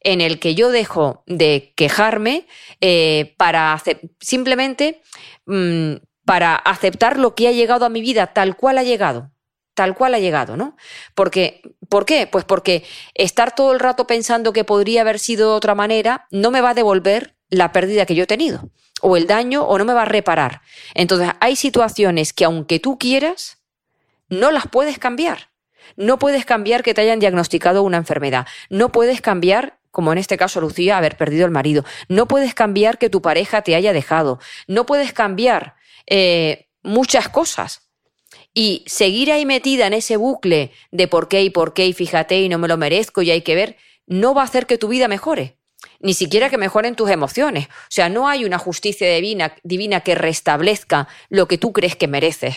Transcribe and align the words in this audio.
en 0.00 0.20
el 0.20 0.38
que 0.38 0.54
yo 0.54 0.70
dejo 0.70 1.22
de 1.26 1.72
quejarme 1.76 2.46
eh, 2.80 3.34
para 3.36 3.80
simplemente 4.20 5.02
mm, 5.46 5.94
para 6.24 6.54
aceptar 6.54 7.18
lo 7.18 7.34
que 7.34 7.48
ha 7.48 7.52
llegado 7.52 7.84
a 7.84 7.90
mi 7.90 8.00
vida 8.00 8.28
tal 8.28 8.56
cual 8.56 8.78
ha 8.78 8.82
llegado 8.82 9.30
tal 9.80 9.94
cual 9.94 10.14
ha 10.14 10.18
llegado, 10.18 10.58
¿no? 10.58 10.76
Porque, 11.14 11.62
¿Por 11.88 12.04
qué? 12.04 12.26
Pues 12.26 12.44
porque 12.44 12.84
estar 13.14 13.54
todo 13.54 13.72
el 13.72 13.80
rato 13.80 14.06
pensando 14.06 14.52
que 14.52 14.62
podría 14.62 15.00
haber 15.00 15.18
sido 15.18 15.48
de 15.48 15.56
otra 15.56 15.74
manera 15.74 16.26
no 16.30 16.50
me 16.50 16.60
va 16.60 16.70
a 16.70 16.74
devolver 16.74 17.34
la 17.48 17.72
pérdida 17.72 18.04
que 18.04 18.14
yo 18.14 18.24
he 18.24 18.26
tenido, 18.26 18.68
o 19.00 19.16
el 19.16 19.26
daño, 19.26 19.62
o 19.62 19.78
no 19.78 19.86
me 19.86 19.94
va 19.94 20.02
a 20.02 20.04
reparar. 20.04 20.60
Entonces, 20.92 21.30
hay 21.40 21.56
situaciones 21.56 22.34
que 22.34 22.44
aunque 22.44 22.78
tú 22.78 22.98
quieras, 22.98 23.62
no 24.28 24.50
las 24.50 24.68
puedes 24.68 24.98
cambiar. 24.98 25.50
No 25.96 26.18
puedes 26.18 26.44
cambiar 26.44 26.82
que 26.82 26.92
te 26.92 27.00
hayan 27.00 27.18
diagnosticado 27.18 27.82
una 27.82 27.96
enfermedad. 27.96 28.46
No 28.68 28.92
puedes 28.92 29.22
cambiar 29.22 29.79
como 29.90 30.12
en 30.12 30.18
este 30.18 30.36
caso 30.36 30.60
Lucía, 30.60 30.98
haber 30.98 31.16
perdido 31.16 31.44
el 31.44 31.50
marido. 31.50 31.84
No 32.08 32.26
puedes 32.26 32.54
cambiar 32.54 32.98
que 32.98 33.10
tu 33.10 33.22
pareja 33.22 33.62
te 33.62 33.74
haya 33.74 33.92
dejado. 33.92 34.38
No 34.66 34.86
puedes 34.86 35.12
cambiar 35.12 35.76
eh, 36.06 36.68
muchas 36.82 37.28
cosas. 37.28 37.90
Y 38.52 38.84
seguir 38.86 39.30
ahí 39.30 39.46
metida 39.46 39.86
en 39.86 39.94
ese 39.94 40.16
bucle 40.16 40.72
de 40.90 41.08
por 41.08 41.28
qué 41.28 41.42
y 41.42 41.50
por 41.50 41.72
qué 41.72 41.86
y 41.86 41.92
fíjate 41.92 42.40
y 42.40 42.48
no 42.48 42.58
me 42.58 42.68
lo 42.68 42.76
merezco 42.76 43.22
y 43.22 43.30
hay 43.30 43.42
que 43.42 43.54
ver, 43.54 43.76
no 44.06 44.34
va 44.34 44.42
a 44.42 44.44
hacer 44.44 44.66
que 44.66 44.78
tu 44.78 44.88
vida 44.88 45.08
mejore. 45.08 45.56
Ni 46.00 46.14
siquiera 46.14 46.50
que 46.50 46.58
mejoren 46.58 46.96
tus 46.96 47.10
emociones. 47.10 47.66
O 47.66 47.90
sea, 47.90 48.08
no 48.08 48.28
hay 48.28 48.44
una 48.44 48.58
justicia 48.58 49.12
divina, 49.14 49.54
divina 49.62 50.00
que 50.00 50.14
restablezca 50.14 51.08
lo 51.28 51.46
que 51.46 51.58
tú 51.58 51.72
crees 51.72 51.96
que 51.96 52.08
mereces. 52.08 52.56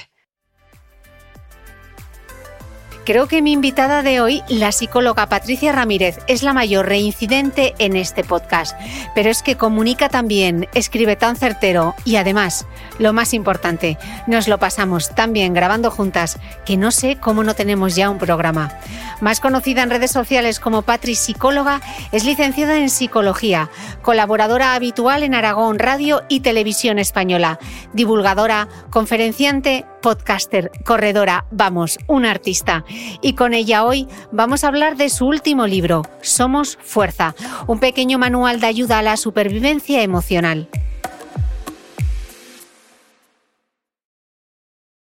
Creo 3.05 3.27
que 3.27 3.41
mi 3.41 3.51
invitada 3.51 4.01
de 4.01 4.21
hoy, 4.21 4.43
la 4.47 4.71
psicóloga 4.71 5.27
Patricia 5.27 5.73
Ramírez, 5.73 6.19
es 6.27 6.41
la 6.41 6.53
mayor 6.53 6.87
reincidente 6.87 7.75
en 7.77 7.97
este 7.97 8.23
podcast, 8.23 8.77
pero 9.13 9.29
es 9.29 9.43
que 9.43 9.57
comunica 9.57 10.07
también, 10.07 10.69
escribe 10.73 11.17
tan 11.17 11.35
certero 11.35 11.95
y 12.05 12.15
además, 12.15 12.65
lo 12.99 13.11
más 13.11 13.33
importante, 13.33 13.97
nos 14.25 14.47
lo 14.47 14.57
pasamos 14.57 15.13
tan 15.13 15.33
bien 15.33 15.53
grabando 15.53 15.91
juntas 15.91 16.39
que 16.65 16.77
no 16.77 16.91
sé 16.91 17.17
cómo 17.17 17.43
no 17.43 17.55
tenemos 17.55 17.97
ya 17.97 18.09
un 18.09 18.19
programa. 18.19 18.71
Más 19.19 19.41
conocida 19.41 19.83
en 19.83 19.89
redes 19.89 20.11
sociales 20.11 20.61
como 20.61 20.83
Patri 20.83 21.15
Psicóloga, 21.15 21.81
es 22.13 22.23
licenciada 22.23 22.77
en 22.77 22.89
Psicología, 22.89 23.69
colaboradora 24.01 24.75
habitual 24.75 25.23
en 25.23 25.35
Aragón 25.35 25.77
Radio 25.77 26.23
y 26.29 26.39
Televisión 26.39 26.99
Española, 26.99 27.59
divulgadora, 27.91 28.69
conferenciante, 28.89 29.85
podcaster, 30.03 30.69
corredora, 30.83 31.45
vamos, 31.49 31.97
un 32.07 32.25
artista. 32.25 32.85
Y 33.21 33.33
con 33.33 33.53
ella 33.53 33.85
hoy 33.85 34.07
vamos 34.31 34.63
a 34.63 34.67
hablar 34.67 34.97
de 34.97 35.09
su 35.09 35.25
último 35.25 35.65
libro, 35.65 36.03
Somos 36.21 36.77
Fuerza, 36.83 37.33
un 37.65 37.79
pequeño 37.79 38.19
manual 38.19 38.59
de 38.59 38.67
ayuda 38.67 38.99
a 38.99 39.01
la 39.01 39.17
supervivencia 39.17 40.03
emocional. 40.03 40.67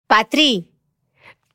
Patri, 0.08 0.73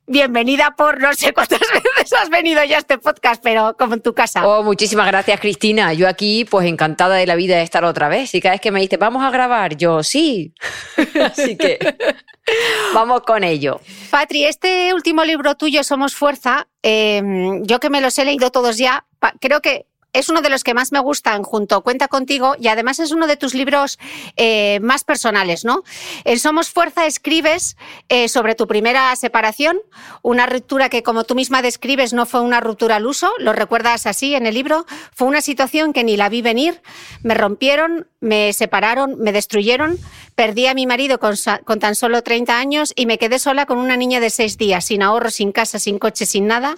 bienvenida 0.09 0.75
por 0.75 0.99
no 0.99 1.13
sé 1.13 1.33
cuántas 1.33 1.59
veces 1.97 2.13
has 2.13 2.29
venido 2.29 2.63
ya 2.63 2.77
a 2.77 2.79
este 2.79 2.97
podcast, 2.97 3.41
pero 3.41 3.75
como 3.77 3.93
en 3.93 4.01
tu 4.01 4.13
casa. 4.13 4.45
Oh, 4.45 4.63
muchísimas 4.63 5.07
gracias, 5.07 5.39
Cristina. 5.39 5.93
Yo 5.93 6.09
aquí, 6.09 6.45
pues 6.45 6.67
encantada 6.67 7.15
de 7.15 7.27
la 7.27 7.35
vida 7.35 7.55
de 7.55 7.63
estar 7.63 7.85
otra 7.85 8.09
vez. 8.09 8.33
Y 8.33 8.41
cada 8.41 8.55
vez 8.55 8.61
que 8.61 8.71
me 8.71 8.81
dice, 8.81 8.97
vamos 8.97 9.23
a 9.23 9.29
grabar, 9.29 9.77
yo 9.77 10.03
sí. 10.03 10.53
Así 11.23 11.55
que 11.55 11.77
vamos 12.93 13.21
con 13.21 13.43
ello. 13.43 13.79
Patri, 14.09 14.45
este 14.45 14.93
último 14.93 15.23
libro 15.23 15.55
tuyo, 15.55 15.83
Somos 15.83 16.15
Fuerza, 16.15 16.67
eh, 16.81 17.21
yo 17.61 17.79
que 17.79 17.89
me 17.89 18.01
los 18.01 18.17
he 18.17 18.25
leído 18.25 18.49
todos 18.49 18.77
ya, 18.77 19.05
creo 19.39 19.61
que 19.61 19.85
es 20.13 20.29
uno 20.29 20.41
de 20.41 20.49
los 20.49 20.63
que 20.63 20.73
más 20.73 20.91
me 20.91 20.99
gustan 20.99 21.43
junto 21.43 21.81
Cuenta 21.81 22.07
contigo 22.07 22.55
y 22.59 22.67
además 22.67 22.99
es 22.99 23.11
uno 23.11 23.27
de 23.27 23.37
tus 23.37 23.53
libros 23.53 23.99
eh, 24.35 24.79
más 24.81 25.03
personales, 25.03 25.65
¿no? 25.65 25.83
En 26.23 26.39
Somos 26.39 26.69
Fuerza 26.69 27.05
escribes 27.05 27.77
eh, 28.09 28.27
sobre 28.27 28.55
tu 28.55 28.67
primera 28.67 29.15
separación, 29.15 29.77
una 30.21 30.45
ruptura 30.45 30.89
que 30.89 31.03
como 31.03 31.23
tú 31.23 31.35
misma 31.35 31.61
describes 31.61 32.13
no 32.13 32.25
fue 32.25 32.41
una 32.41 32.59
ruptura 32.59 32.97
al 32.97 33.05
uso, 33.05 33.31
lo 33.37 33.53
recuerdas 33.53 34.05
así 34.05 34.35
en 34.35 34.45
el 34.45 34.55
libro, 34.55 34.85
fue 35.13 35.27
una 35.27 35.41
situación 35.41 35.93
que 35.93 36.03
ni 36.03 36.17
la 36.17 36.29
vi 36.29 36.41
venir, 36.41 36.81
me 37.23 37.33
rompieron, 37.33 38.07
me 38.19 38.51
separaron, 38.53 39.17
me 39.19 39.31
destruyeron, 39.31 39.97
perdí 40.35 40.67
a 40.67 40.73
mi 40.73 40.85
marido 40.85 41.19
con, 41.19 41.35
tan 41.79 41.95
solo 41.95 42.21
30 42.21 42.57
años 42.57 42.93
y 42.95 43.05
me 43.05 43.17
quedé 43.17 43.39
sola 43.39 43.65
con 43.65 43.77
una 43.77 43.97
niña 43.97 44.19
de 44.19 44.29
seis 44.29 44.57
días, 44.57 44.85
sin 44.85 45.03
ahorro, 45.03 45.31
sin 45.31 45.51
casa, 45.51 45.79
sin 45.79 45.99
coche, 45.99 46.25
sin 46.25 46.47
nada 46.47 46.75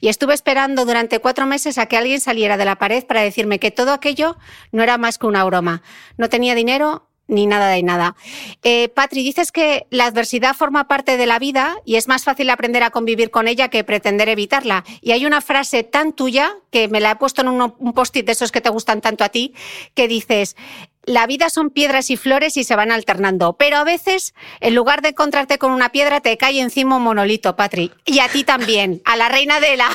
y 0.00 0.08
estuve 0.08 0.34
esperando 0.34 0.84
durante 0.84 1.18
cuatro 1.18 1.46
meses 1.46 1.78
a 1.78 1.86
que 1.86 1.96
alguien 1.96 2.20
saliera 2.20 2.56
de 2.56 2.64
la 2.64 2.73
pared 2.76 3.04
para 3.04 3.22
decirme 3.22 3.58
que 3.58 3.70
todo 3.70 3.92
aquello 3.92 4.36
no 4.72 4.82
era 4.82 4.98
más 4.98 5.18
que 5.18 5.26
una 5.26 5.44
broma. 5.44 5.82
No 6.16 6.28
tenía 6.28 6.54
dinero, 6.54 7.08
ni 7.26 7.46
nada 7.46 7.68
de 7.68 7.82
nada. 7.82 8.16
Eh, 8.62 8.88
Patri, 8.90 9.22
dices 9.22 9.52
que 9.52 9.86
la 9.90 10.06
adversidad 10.06 10.54
forma 10.54 10.88
parte 10.88 11.16
de 11.16 11.26
la 11.26 11.38
vida 11.38 11.76
y 11.84 11.96
es 11.96 12.08
más 12.08 12.24
fácil 12.24 12.50
aprender 12.50 12.82
a 12.82 12.90
convivir 12.90 13.30
con 13.30 13.48
ella 13.48 13.68
que 13.68 13.84
pretender 13.84 14.28
evitarla. 14.28 14.84
Y 15.00 15.12
hay 15.12 15.24
una 15.26 15.40
frase 15.40 15.84
tan 15.84 16.12
tuya 16.12 16.56
que 16.70 16.88
me 16.88 17.00
la 17.00 17.12
he 17.12 17.16
puesto 17.16 17.42
en 17.42 17.48
un 17.48 17.92
post-it 17.94 18.26
de 18.26 18.32
esos 18.32 18.52
que 18.52 18.60
te 18.60 18.68
gustan 18.68 19.00
tanto 19.00 19.24
a 19.24 19.30
ti, 19.30 19.54
que 19.94 20.08
dices, 20.08 20.56
la 21.06 21.26
vida 21.26 21.50
son 21.50 21.70
piedras 21.70 22.10
y 22.10 22.16
flores 22.16 22.56
y 22.56 22.64
se 22.64 22.76
van 22.76 22.90
alternando, 22.90 23.54
pero 23.54 23.76
a 23.78 23.84
veces, 23.84 24.34
en 24.60 24.74
lugar 24.74 25.02
de 25.02 25.10
encontrarte 25.10 25.58
con 25.58 25.72
una 25.72 25.92
piedra, 25.92 26.20
te 26.20 26.36
cae 26.36 26.60
encima 26.60 26.96
un 26.96 27.02
monolito, 27.02 27.56
Patri. 27.56 27.92
Y 28.04 28.20
a 28.20 28.28
ti 28.28 28.44
también, 28.44 29.02
a 29.04 29.16
la 29.16 29.28
reina 29.28 29.60
de 29.60 29.76
la, 29.76 29.88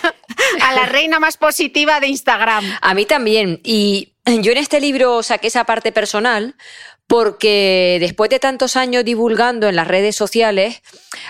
a 0.64 0.74
la 0.74 0.86
reina 0.86 1.20
más 1.20 1.38
positiva 1.38 2.00
de 2.00 2.08
Instagram. 2.08 2.64
A 2.82 2.94
mí 2.94 3.06
también. 3.06 3.60
Y 3.64 4.14
yo 4.26 4.52
en 4.52 4.58
este 4.58 4.80
libro 4.80 5.24
saqué 5.24 5.48
esa 5.48 5.64
parte 5.64 5.92
personal 5.92 6.56
porque 7.08 7.98
después 8.00 8.30
de 8.30 8.40
tantos 8.40 8.76
años 8.76 9.04
divulgando 9.04 9.68
en 9.68 9.76
las 9.76 9.88
redes 9.88 10.16
sociales, 10.16 10.84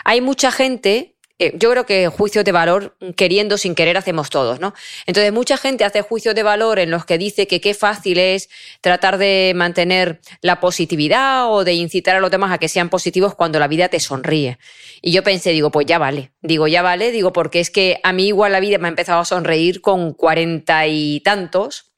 hay 0.04 0.20
mucha 0.20 0.52
gente 0.52 1.16
eh, 1.41 1.53
yo 1.56 1.71
creo 1.71 1.86
que 1.86 2.09
juicios 2.09 2.44
de 2.44 2.51
valor, 2.51 2.97
queriendo 3.15 3.57
sin 3.57 3.74
querer, 3.74 3.95
hacemos 3.95 4.30
todos, 4.30 4.59
¿no? 4.59 4.74
Entonces, 5.06 5.31
mucha 5.31 5.56
gente 5.56 5.86
hace 5.86 6.01
juicios 6.01 6.36
de 6.36 6.44
valor 6.44 6.80
en 6.80 6.91
los 6.91 7.06
que 7.06 7.18
dice 7.18 7.47
que 7.47 7.62
qué 7.62 7.74
fácil 7.74 8.19
es 8.19 8.50
tratar 8.81 9.18
de 9.18 9.53
mantener 9.56 10.19
la 10.41 10.59
positividad 10.59 11.50
o 11.50 11.63
de 11.63 11.74
incitar 11.75 12.18
a 12.18 12.19
los 12.19 12.30
demás 12.30 12.51
a 12.51 12.57
que 12.57 12.68
sean 12.68 12.89
positivos 12.89 13.36
cuando 13.36 13.57
la 13.57 13.69
vida 13.69 13.88
te 13.88 14.01
sonríe. 14.01 14.59
Y 15.01 15.12
yo 15.13 15.24
pensé, 15.24 15.51
digo, 15.51 15.71
pues 15.71 15.86
ya 15.86 15.97
vale. 15.97 16.33
Digo, 16.41 16.68
ya 16.68 16.81
vale, 16.81 17.12
digo, 17.13 17.31
porque 17.31 17.62
es 17.62 17.69
que 17.69 18.01
a 18.03 18.12
mí 18.12 18.27
igual 18.27 18.51
la 18.51 18.59
vida 18.59 18.77
me 18.77 18.89
ha 18.89 18.89
empezado 18.89 19.21
a 19.21 19.25
sonreír 19.25 19.80
con 19.80 20.13
cuarenta 20.13 20.88
y 20.88 21.21
tantos, 21.21 21.94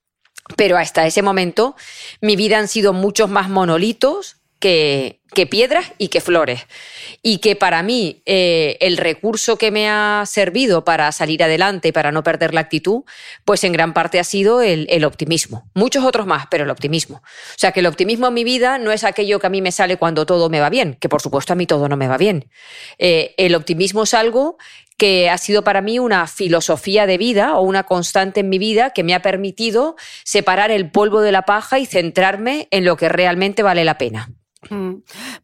pero 0.55 0.77
hasta 0.77 1.07
ese 1.07 1.23
momento 1.23 1.75
mi 2.21 2.35
vida 2.35 2.59
han 2.59 2.67
sido 2.67 2.94
muchos 2.94 3.27
más 3.27 3.49
monolitos 3.49 4.37
que, 4.59 5.20
que 5.33 5.45
piedras 5.45 5.94
y 5.98 6.10
que 6.10 6.22
flores. 6.22 6.62
Y 7.22 7.38
que 7.38 7.56
para 7.56 7.83
mí 7.83 8.22
eh, 8.25 8.78
el 8.81 8.98
recurso 8.98 9.57
que 9.57 9.72
me 9.72 9.89
ha 9.89 10.24
servido 10.25 10.83
para 10.83 11.12
salir 11.12 11.44
adelante 11.44 11.89
y 11.89 11.92
para 11.92 12.12
no 12.12 12.24
perder 12.24 12.54
la 12.54 12.62
actitud, 12.62 13.04
pues 13.45 13.63
en 13.63 13.72
gran 13.72 13.94
parte 13.94 14.19
ha 14.19 14.24
sido 14.24 14.62
el, 14.62 15.06
optimismo. 15.06 15.69
Muchos 15.74 16.04
otros 16.04 16.28
más, 16.28 16.45
pero 16.51 16.63
el 16.63 16.69
optimismo. 16.69 17.18
O 17.18 17.57
sea 17.57 17.72
que 17.72 17.80
el 17.80 17.86
optimismo 17.86 18.28
en 18.28 18.33
mi 18.33 18.44
vida 18.44 18.78
no 18.78 18.92
es 18.92 19.04
aquello 19.04 19.39
que 19.39 19.48
a 19.48 19.50
mí 19.50 19.62
me 19.62 19.72
sale 19.72 19.98
cuando 19.98 20.25
todo 20.25 20.50
me 20.50 20.60
va 20.60 20.69
bien, 20.69 20.98
que 21.00 21.10
por 21.10 21.22
supuesto 21.22 21.54
a 21.54 21.56
mí 21.56 21.66
todo 21.66 21.88
no 21.88 21.98
me 21.98 22.07
va 22.07 22.18
bien. 22.18 22.50
Eh, 22.98 23.33
el 23.38 23.56
optimismo 23.56 24.04
es 24.04 24.13
algo 24.13 24.57
que 24.98 25.30
ha 25.30 25.38
sido 25.39 25.63
para 25.63 25.81
mí 25.81 25.98
una 25.98 26.28
filosofía 26.28 27.07
de 27.07 27.18
vida 27.18 27.56
o 27.56 27.62
una 27.62 27.83
constante 27.83 28.42
en 28.42 28.50
mi 28.50 28.60
vida 28.60 28.92
que 28.92 29.04
me 29.04 29.16
ha 29.16 29.22
permitido 29.22 29.95
separar 30.24 30.69
el 30.69 30.92
polvo 30.92 31.22
de 31.22 31.31
la 31.31 31.44
paja 31.44 31.80
y 31.80 31.88
centrarme 31.88 32.68
en 32.69 32.86
lo 32.86 32.98
que 32.98 33.10
realmente 33.10 33.63
vale 33.63 33.83
la 33.83 33.98
pena. 33.98 34.30
Mm. 34.69 34.97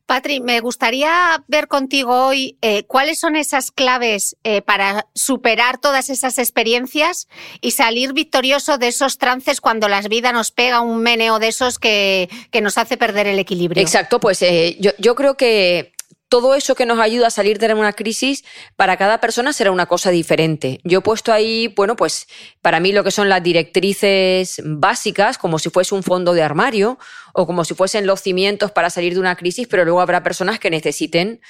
Patri, 0.06 0.40
me 0.40 0.60
gustaría 0.60 1.44
ver 1.48 1.68
contigo 1.68 2.28
hoy 2.28 2.58
eh, 2.62 2.84
cuáles 2.84 3.20
son 3.20 3.36
esas 3.36 3.72
claves 3.72 4.38
eh, 4.44 4.62
para 4.62 5.08
superar 5.16 5.80
todas 5.80 6.10
esas 6.10 6.38
experiencias 6.38 7.28
y 7.60 7.72
salir 7.72 8.14
victorioso 8.14 8.78
de 8.78 8.90
esos 8.90 9.18
trances 9.18 9.60
cuando 9.60 9.90
la 9.90 10.02
vida 10.02 10.32
nos 10.32 10.52
pega 10.52 10.82
un 10.82 11.02
meneo 11.02 11.40
de 11.40 11.48
esos 11.48 11.80
que, 11.80 12.30
nos 12.62 12.78
hace 12.78 12.98
perder 12.98 13.28
el 13.28 13.38
equilibrio. 13.38 13.82
Exacto, 13.82 14.20
pues 14.20 14.42
eh, 14.42 14.78
yo, 14.80 14.92
yo 14.98 15.14
creo 15.16 15.36
que 15.36 15.94
todo 16.30 16.56
eso 16.56 16.76
que 16.76 16.86
nos 16.86 17.00
ayuda 17.00 17.28
a 17.28 17.32
salir 17.32 17.58
de 17.58 17.74
una 17.74 17.94
crisis, 17.94 18.44
para 18.76 18.98
cada 18.98 19.20
persona 19.20 19.54
será 19.54 19.72
una 19.72 19.86
cosa 19.86 20.10
diferente. 20.10 20.80
Yo 20.84 21.00
he 21.00 21.02
puesto 21.02 21.32
ahí, 21.32 21.68
bueno, 21.76 21.96
pues 21.96 22.28
para 22.62 22.80
mí 22.80 22.92
lo 22.92 23.04
que 23.04 23.12
son 23.12 23.30
las 23.30 23.44
directrices 23.44 24.62
básicas, 24.64 25.38
como 25.38 25.60
si 25.60 25.70
fuese 25.70 25.96
un 25.96 26.04
fondo 26.04 26.34
de 26.34 26.44
armario 26.44 26.98
o 27.34 27.46
como 27.46 27.64
si 27.64 27.74
fuesen 27.74 28.06
los 28.06 28.22
cimientos 28.22 28.72
para 28.72 28.90
salir 28.90 29.14
de 29.14 29.20
una 29.20 29.36
crisis, 29.36 29.68
pero 29.68 29.86
luego 29.86 30.02
habrá 30.02 30.24
personas 30.24 30.60
que 30.60 30.70
necesiten 30.70 31.42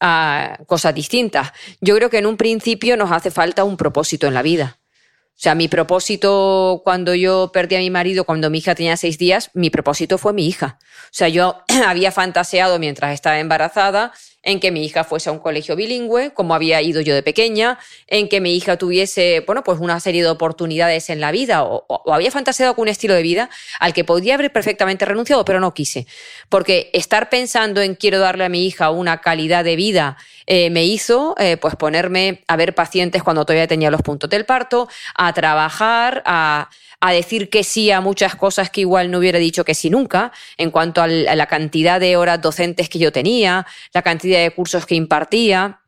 ah, 0.00 0.58
cosas 0.66 0.94
distintas. 0.94 1.52
Yo 1.80 1.94
creo 1.96 2.10
que 2.10 2.18
en 2.18 2.26
un 2.26 2.36
principio 2.36 2.96
nos 2.96 3.12
hace 3.12 3.30
falta 3.30 3.64
un 3.64 3.76
propósito 3.76 4.26
en 4.26 4.34
la 4.34 4.42
vida. 4.42 4.78
O 5.36 5.38
sea, 5.38 5.54
mi 5.54 5.68
propósito 5.68 6.80
cuando 6.82 7.14
yo 7.14 7.50
perdí 7.52 7.76
a 7.76 7.80
mi 7.80 7.90
marido, 7.90 8.24
cuando 8.24 8.48
mi 8.48 8.58
hija 8.58 8.74
tenía 8.74 8.96
seis 8.96 9.18
días, 9.18 9.50
mi 9.52 9.68
propósito 9.68 10.16
fue 10.16 10.32
mi 10.32 10.46
hija. 10.46 10.78
O 10.80 11.12
sea, 11.12 11.28
yo 11.28 11.62
había 11.86 12.10
fantaseado 12.10 12.78
mientras 12.78 13.12
estaba 13.12 13.38
embarazada 13.38 14.12
en 14.46 14.60
que 14.60 14.70
mi 14.70 14.84
hija 14.84 15.02
fuese 15.02 15.28
a 15.28 15.32
un 15.32 15.40
colegio 15.40 15.74
bilingüe, 15.74 16.30
como 16.32 16.54
había 16.54 16.80
ido 16.80 17.00
yo 17.00 17.14
de 17.16 17.22
pequeña, 17.24 17.80
en 18.06 18.28
que 18.28 18.40
mi 18.40 18.56
hija 18.56 18.76
tuviese, 18.76 19.42
bueno, 19.44 19.64
pues 19.64 19.80
una 19.80 19.98
serie 19.98 20.22
de 20.22 20.28
oportunidades 20.28 21.10
en 21.10 21.20
la 21.20 21.32
vida, 21.32 21.64
o, 21.64 21.84
había 22.12 22.30
fantaseado 22.30 22.74
con 22.76 22.82
un 22.82 22.88
estilo 22.88 23.14
de 23.14 23.22
vida 23.22 23.50
al 23.80 23.92
que 23.92 24.04
podría 24.04 24.34
haber 24.34 24.52
perfectamente 24.52 25.04
renunciado, 25.04 25.44
pero 25.44 25.58
no 25.58 25.74
quise. 25.74 26.06
Porque 26.48 26.90
estar 26.92 27.28
pensando 27.28 27.82
en 27.82 27.96
quiero 27.96 28.20
darle 28.20 28.44
a 28.44 28.48
mi 28.48 28.64
hija 28.64 28.90
una 28.90 29.20
calidad 29.20 29.64
de 29.64 29.74
vida 29.74 30.16
eh, 30.46 30.70
me 30.70 30.84
hizo 30.84 31.34
eh, 31.38 31.56
pues 31.56 31.74
ponerme 31.74 32.44
a 32.46 32.54
ver 32.54 32.72
pacientes 32.72 33.24
cuando 33.24 33.44
todavía 33.44 33.66
tenía 33.66 33.90
los 33.90 34.02
puntos 34.02 34.30
del 34.30 34.44
parto, 34.44 34.88
a 35.16 35.32
trabajar, 35.32 36.22
a 36.24 36.70
a 37.00 37.12
decir 37.12 37.50
que 37.50 37.64
sí 37.64 37.90
a 37.90 38.00
muchas 38.00 38.36
cosas 38.36 38.70
que 38.70 38.82
igual 38.82 39.10
no 39.10 39.18
hubiera 39.18 39.38
dicho 39.38 39.64
que 39.64 39.74
sí 39.74 39.90
nunca, 39.90 40.32
en 40.56 40.70
cuanto 40.70 41.02
a 41.02 41.06
la 41.06 41.46
cantidad 41.46 42.00
de 42.00 42.16
horas 42.16 42.40
docentes 42.40 42.88
que 42.88 42.98
yo 42.98 43.12
tenía, 43.12 43.66
la 43.92 44.02
cantidad 44.02 44.40
de 44.40 44.50
cursos 44.50 44.86
que 44.86 44.94
impartía. 44.94 45.80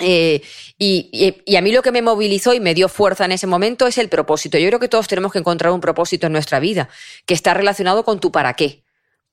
Eh, 0.00 0.42
y, 0.78 1.56
a 1.56 1.60
mí 1.60 1.72
lo 1.72 1.82
que 1.82 1.90
me 1.90 2.02
movilizó 2.02 2.54
y 2.54 2.60
me 2.60 2.74
dio 2.74 2.88
fuerza 2.88 3.24
en 3.24 3.32
ese 3.32 3.46
momento 3.46 3.86
es 3.86 3.98
el 3.98 4.08
propósito. 4.08 4.58
Yo 4.58 4.68
creo 4.68 4.80
que 4.80 4.88
todos 4.88 5.08
tenemos 5.08 5.32
que 5.32 5.38
encontrar 5.38 5.72
un 5.72 5.80
propósito 5.80 6.26
en 6.26 6.32
nuestra 6.32 6.60
vida 6.60 6.88
que 7.26 7.34
está 7.34 7.54
relacionado 7.54 8.04
con 8.04 8.20
tu 8.20 8.30
para 8.30 8.54
qué. 8.54 8.84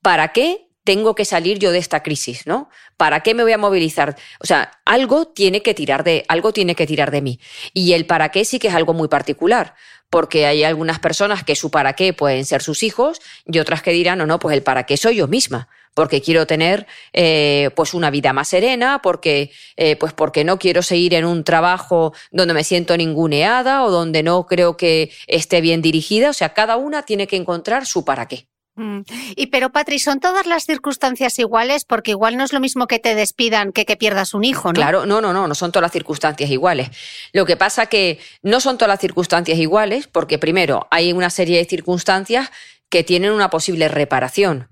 ¿Para 0.02 0.30
qué 0.30 0.66
tengo 0.86 1.16
que 1.16 1.26
salir 1.26 1.58
yo 1.58 1.72
de 1.72 1.80
esta 1.80 2.04
crisis, 2.04 2.46
¿no? 2.46 2.70
¿Para 2.96 3.22
qué 3.22 3.34
me 3.34 3.42
voy 3.42 3.52
a 3.52 3.58
movilizar? 3.58 4.16
O 4.40 4.46
sea, 4.46 4.72
algo 4.86 5.26
tiene 5.28 5.64
que 5.64 5.74
tirar 5.74 6.04
de, 6.04 6.24
algo 6.28 6.54
tiene 6.54 6.76
que 6.76 6.86
tirar 6.86 7.10
de 7.10 7.22
mí. 7.22 7.40
Y 7.74 7.94
el 7.94 8.06
para 8.06 8.30
qué 8.30 8.46
sí 8.46 8.60
que 8.60 8.68
es 8.68 8.76
algo 8.76 8.94
muy 8.94 9.08
particular, 9.08 9.74
porque 10.10 10.46
hay 10.46 10.64
algunas 10.64 11.00
personas 11.00 11.44
que 11.44 11.56
su 11.56 11.72
para 11.72 11.94
qué 11.94 12.14
pueden 12.14 12.46
ser 12.46 12.62
sus 12.62 12.84
hijos 12.84 13.20
y 13.46 13.60
otras 13.60 13.82
que 13.82 13.92
dirán, 13.92 14.20
no, 14.20 14.26
no, 14.26 14.40
pues 14.40 14.56
el 14.56 14.64
para 14.64 14.86
qué 14.86 14.98
soy 14.98 15.18
yo 15.18 15.28
misma, 15.28 15.68
porque 15.94 16.22
quiero 16.22 16.46
tener 16.46 16.88
eh, 17.14 17.70
pues 17.76 17.94
una 17.94 18.12
vida 18.12 18.34
más 18.34 18.50
serena, 18.50 19.00
porque, 19.02 19.52
eh, 19.78 19.96
pues 19.96 20.14
porque 20.14 20.44
no 20.44 20.60
quiero 20.60 20.82
seguir 20.84 21.14
en 21.14 21.26
un 21.26 21.44
trabajo 21.44 22.14
donde 22.32 22.54
me 22.54 22.64
siento 22.64 22.96
ninguneada 22.98 23.84
o 23.84 23.92
donde 23.92 24.22
no 24.22 24.46
creo 24.46 24.78
que 24.78 25.12
esté 25.28 25.62
bien 25.62 25.82
dirigida. 25.82 26.30
O 26.30 26.34
sea, 26.34 26.54
cada 26.54 26.76
una 26.78 27.04
tiene 27.04 27.28
que 27.28 27.38
encontrar 27.38 27.86
su 27.86 28.06
para 28.06 28.28
qué. 28.28 28.48
Mm. 28.76 29.02
Y 29.36 29.48
pero 29.48 29.72
Patri, 29.72 30.00
¿son 30.00 30.20
todas 30.20 30.46
las 30.46 30.66
circunstancias 30.66 31.40
iguales? 31.40 31.86
Porque 31.86 32.12
igual 32.12 32.36
no 32.38 32.44
es 32.44 32.52
lo 32.52 32.60
mismo 32.60 32.88
que 32.88 33.00
te 33.00 33.16
despidan 33.16 33.72
que 33.72 33.86
que 33.86 33.96
pierdas 33.96 34.34
un 34.34 34.44
hijo, 34.44 34.70
¿no? 34.70 34.74
Claro, 34.74 35.06
no, 35.06 35.22
no, 35.22 35.32
no, 35.32 35.48
no 35.48 35.56
son 35.56 35.72
todas 35.72 35.84
las 35.84 35.94
circunstancias 35.94 36.50
iguales. 36.50 36.90
Lo 37.32 37.46
que 37.46 37.56
pasa 37.56 37.86
que 37.86 38.20
no 38.42 38.60
son 38.60 38.78
todas 38.78 38.90
las 38.90 39.00
circunstancias 39.00 39.58
iguales 39.58 40.08
porque 40.08 40.38
primero 40.38 40.88
hay 40.92 41.14
una 41.14 41.30
serie 41.30 41.58
de 41.58 41.66
circunstancias 41.66 42.52
que 42.90 43.04
tienen 43.04 43.32
una 43.32 43.50
posible 43.50 43.88
reparación. 43.88 44.70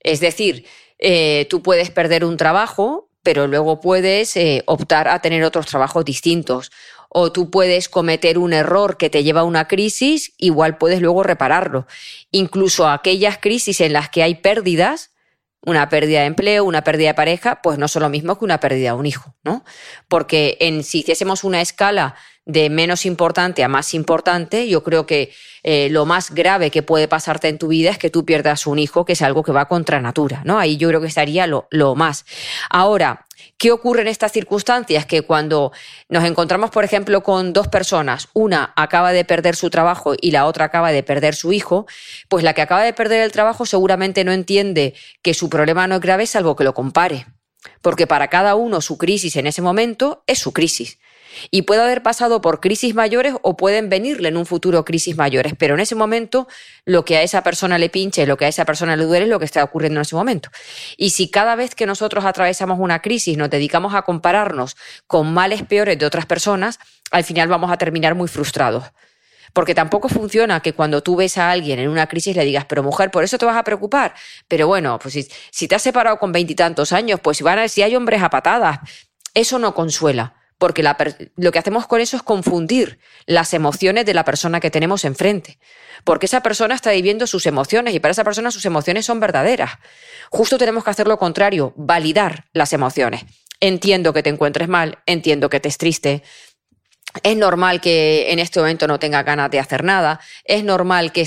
Es 0.00 0.20
decir, 0.20 0.66
eh, 0.98 1.46
tú 1.48 1.62
puedes 1.62 1.90
perder 1.90 2.24
un 2.24 2.36
trabajo, 2.36 3.08
pero 3.22 3.46
luego 3.46 3.80
puedes 3.80 4.36
eh, 4.36 4.62
optar 4.66 5.08
a 5.08 5.20
tener 5.20 5.44
otros 5.44 5.66
trabajos 5.66 6.04
distintos 6.04 6.70
o 7.14 7.30
tú 7.30 7.50
puedes 7.50 7.90
cometer 7.90 8.38
un 8.38 8.54
error 8.54 8.96
que 8.96 9.10
te 9.10 9.22
lleva 9.22 9.42
a 9.42 9.44
una 9.44 9.68
crisis, 9.68 10.32
igual 10.38 10.78
puedes 10.78 11.02
luego 11.02 11.22
repararlo. 11.22 11.86
Incluso 12.30 12.88
aquellas 12.88 13.36
crisis 13.36 13.82
en 13.82 13.92
las 13.92 14.08
que 14.08 14.22
hay 14.22 14.36
pérdidas, 14.36 15.10
una 15.64 15.90
pérdida 15.90 16.20
de 16.20 16.26
empleo, 16.26 16.64
una 16.64 16.82
pérdida 16.82 17.08
de 17.08 17.14
pareja, 17.14 17.60
pues 17.62 17.78
no 17.78 17.86
son 17.86 18.02
lo 18.02 18.08
mismo 18.08 18.38
que 18.38 18.46
una 18.46 18.60
pérdida 18.60 18.92
de 18.92 18.96
un 18.96 19.06
hijo, 19.06 19.34
¿no? 19.44 19.62
Porque 20.08 20.56
en, 20.60 20.82
si 20.84 21.00
hiciésemos 21.00 21.44
una 21.44 21.60
escala 21.60 22.14
de 22.46 22.70
menos 22.70 23.04
importante 23.04 23.62
a 23.62 23.68
más 23.68 23.92
importante, 23.92 24.66
yo 24.68 24.82
creo 24.82 25.06
que 25.06 25.32
eh, 25.62 25.88
lo 25.90 26.06
más 26.06 26.34
grave 26.34 26.70
que 26.70 26.82
puede 26.82 27.08
pasarte 27.08 27.48
en 27.48 27.58
tu 27.58 27.68
vida 27.68 27.90
es 27.90 27.98
que 27.98 28.10
tú 28.10 28.24
pierdas 28.24 28.66
un 28.66 28.78
hijo, 28.78 29.04
que 29.04 29.12
es 29.12 29.22
algo 29.22 29.42
que 29.42 29.52
va 29.52 29.68
contra 29.68 30.00
natura, 30.00 30.42
¿no? 30.44 30.58
Ahí 30.58 30.78
yo 30.78 30.88
creo 30.88 31.00
que 31.00 31.06
estaría 31.06 31.46
lo, 31.46 31.68
lo 31.70 31.94
más. 31.94 32.24
Ahora, 32.70 33.26
¿Qué 33.62 33.70
ocurre 33.70 34.02
en 34.02 34.08
estas 34.08 34.32
circunstancias? 34.32 35.06
Que 35.06 35.22
cuando 35.22 35.70
nos 36.08 36.24
encontramos, 36.24 36.70
por 36.70 36.82
ejemplo, 36.82 37.22
con 37.22 37.52
dos 37.52 37.68
personas, 37.68 38.28
una 38.32 38.72
acaba 38.74 39.12
de 39.12 39.24
perder 39.24 39.54
su 39.54 39.70
trabajo 39.70 40.14
y 40.20 40.32
la 40.32 40.46
otra 40.46 40.64
acaba 40.64 40.90
de 40.90 41.04
perder 41.04 41.36
su 41.36 41.52
hijo, 41.52 41.86
pues 42.28 42.42
la 42.42 42.54
que 42.54 42.62
acaba 42.62 42.82
de 42.82 42.92
perder 42.92 43.20
el 43.20 43.30
trabajo 43.30 43.64
seguramente 43.64 44.24
no 44.24 44.32
entiende 44.32 44.94
que 45.22 45.32
su 45.32 45.48
problema 45.48 45.86
no 45.86 45.94
es 45.94 46.00
grave 46.00 46.26
salvo 46.26 46.56
que 46.56 46.64
lo 46.64 46.74
compare. 46.74 47.26
Porque 47.82 48.08
para 48.08 48.26
cada 48.26 48.56
uno 48.56 48.80
su 48.80 48.98
crisis 48.98 49.36
en 49.36 49.46
ese 49.46 49.62
momento 49.62 50.24
es 50.26 50.40
su 50.40 50.52
crisis. 50.52 50.98
Y 51.50 51.62
puede 51.62 51.82
haber 51.82 52.02
pasado 52.02 52.40
por 52.40 52.60
crisis 52.60 52.94
mayores 52.94 53.34
o 53.42 53.56
pueden 53.56 53.88
venirle 53.88 54.28
en 54.28 54.36
un 54.36 54.46
futuro 54.46 54.84
crisis 54.84 55.16
mayores, 55.16 55.54
pero 55.58 55.74
en 55.74 55.80
ese 55.80 55.94
momento 55.94 56.48
lo 56.84 57.04
que 57.04 57.16
a 57.16 57.22
esa 57.22 57.42
persona 57.42 57.78
le 57.78 57.88
pinche, 57.88 58.26
lo 58.26 58.36
que 58.36 58.46
a 58.46 58.48
esa 58.48 58.64
persona 58.64 58.96
le 58.96 59.04
duele 59.04 59.24
es 59.24 59.30
lo 59.30 59.38
que 59.38 59.44
está 59.44 59.62
ocurriendo 59.64 60.00
en 60.00 60.02
ese 60.02 60.14
momento. 60.14 60.50
Y 60.96 61.10
si 61.10 61.30
cada 61.30 61.56
vez 61.56 61.74
que 61.74 61.86
nosotros 61.86 62.24
atravesamos 62.24 62.78
una 62.78 63.00
crisis 63.00 63.36
nos 63.36 63.50
dedicamos 63.50 63.94
a 63.94 64.02
compararnos 64.02 64.76
con 65.06 65.32
males 65.32 65.62
peores 65.62 65.98
de 65.98 66.06
otras 66.06 66.26
personas, 66.26 66.78
al 67.10 67.24
final 67.24 67.48
vamos 67.48 67.70
a 67.70 67.76
terminar 67.76 68.14
muy 68.14 68.28
frustrados 68.28 68.84
Porque 69.52 69.74
tampoco 69.74 70.08
funciona 70.08 70.60
que 70.60 70.72
cuando 70.72 71.02
tú 71.02 71.16
ves 71.16 71.36
a 71.36 71.50
alguien 71.50 71.78
en 71.78 71.88
una 71.90 72.06
crisis 72.06 72.34
le 72.34 72.44
digas, 72.44 72.64
pero 72.66 72.82
mujer, 72.82 73.10
por 73.10 73.22
eso 73.22 73.36
te 73.36 73.44
vas 73.44 73.56
a 73.56 73.64
preocupar. 73.64 74.14
Pero 74.48 74.66
bueno, 74.66 74.98
pues 74.98 75.28
si, 75.50 75.68
te 75.68 75.74
has 75.74 75.82
separado 75.82 76.18
con 76.18 76.32
veintitantos 76.32 76.92
años, 76.92 77.20
pues 77.20 77.36
si, 77.36 77.44
van 77.44 77.58
a, 77.58 77.68
si 77.68 77.82
hay 77.82 77.94
hombres 77.94 78.22
a 78.22 78.30
patadas, 78.30 78.78
eso 79.34 79.58
no 79.58 79.74
consuela 79.74 80.41
porque 80.62 80.84
lo 81.34 81.50
que 81.50 81.58
hacemos 81.58 81.88
con 81.88 82.00
eso 82.00 82.16
es 82.16 82.22
confundir 82.22 83.00
las 83.26 83.52
emociones 83.52 84.06
de 84.06 84.14
la 84.14 84.24
persona 84.24 84.60
que 84.60 84.70
tenemos 84.70 85.04
enfrente, 85.04 85.58
porque 86.04 86.26
esa 86.26 86.40
persona 86.40 86.76
está 86.76 86.92
viviendo 86.92 87.26
sus 87.26 87.46
emociones 87.46 87.96
y 87.96 87.98
para 87.98 88.12
esa 88.12 88.22
persona 88.22 88.52
sus 88.52 88.64
emociones 88.64 89.04
son 89.04 89.18
verdaderas. 89.18 89.72
Justo 90.30 90.58
tenemos 90.58 90.84
que 90.84 90.90
hacer 90.90 91.08
lo 91.08 91.18
contrario, 91.18 91.72
validar 91.76 92.44
las 92.52 92.72
emociones. 92.72 93.24
Entiendo 93.58 94.12
que 94.12 94.22
te 94.22 94.30
encuentres 94.30 94.68
mal, 94.68 94.98
entiendo 95.04 95.50
que 95.50 95.58
te 95.58 95.68
es 95.68 95.78
triste, 95.78 96.22
es 97.24 97.36
normal 97.36 97.80
que 97.80 98.30
en 98.30 98.38
este 98.38 98.60
momento 98.60 98.86
no 98.86 99.00
tengas 99.00 99.24
ganas 99.24 99.50
de 99.50 99.58
hacer 99.58 99.82
nada, 99.82 100.20
es 100.44 100.62
normal 100.62 101.10
que, 101.10 101.26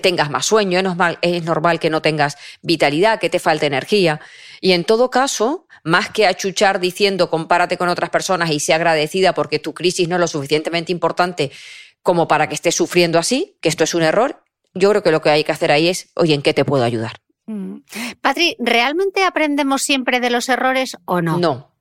tengas 0.00 0.30
más 0.30 0.46
sueño, 0.46 0.78
es 1.20 1.42
normal 1.44 1.78
que 1.78 1.90
no 1.90 2.00
tengas 2.00 2.38
vitalidad, 2.62 3.20
que 3.20 3.28
te 3.28 3.38
falte 3.38 3.66
energía. 3.66 4.18
Y 4.62 4.72
en 4.72 4.84
todo 4.84 5.10
caso, 5.10 5.66
más 5.84 6.10
que 6.10 6.26
achuchar 6.26 6.80
diciendo 6.80 7.30
compárate 7.30 7.76
con 7.76 7.88
otras 7.88 8.10
personas 8.10 8.50
y 8.50 8.60
sea 8.60 8.76
agradecida 8.76 9.34
porque 9.34 9.58
tu 9.58 9.74
crisis 9.74 10.08
no 10.08 10.16
es 10.16 10.20
lo 10.20 10.28
suficientemente 10.28 10.92
importante 10.92 11.50
como 12.02 12.28
para 12.28 12.48
que 12.48 12.54
estés 12.54 12.74
sufriendo 12.74 13.18
así, 13.18 13.56
que 13.60 13.68
esto 13.68 13.84
es 13.84 13.94
un 13.94 14.02
error, 14.02 14.42
yo 14.74 14.90
creo 14.90 15.02
que 15.02 15.10
lo 15.10 15.22
que 15.22 15.30
hay 15.30 15.44
que 15.44 15.52
hacer 15.52 15.70
ahí 15.70 15.88
es, 15.88 16.10
oye, 16.14 16.34
¿en 16.34 16.42
qué 16.42 16.54
te 16.54 16.64
puedo 16.64 16.84
ayudar? 16.84 17.20
Mm. 17.46 17.78
Patri, 18.20 18.56
¿realmente 18.58 19.24
aprendemos 19.24 19.82
siempre 19.82 20.20
de 20.20 20.30
los 20.30 20.48
errores 20.48 20.96
o 21.04 21.20
no? 21.20 21.38
No, 21.38 21.71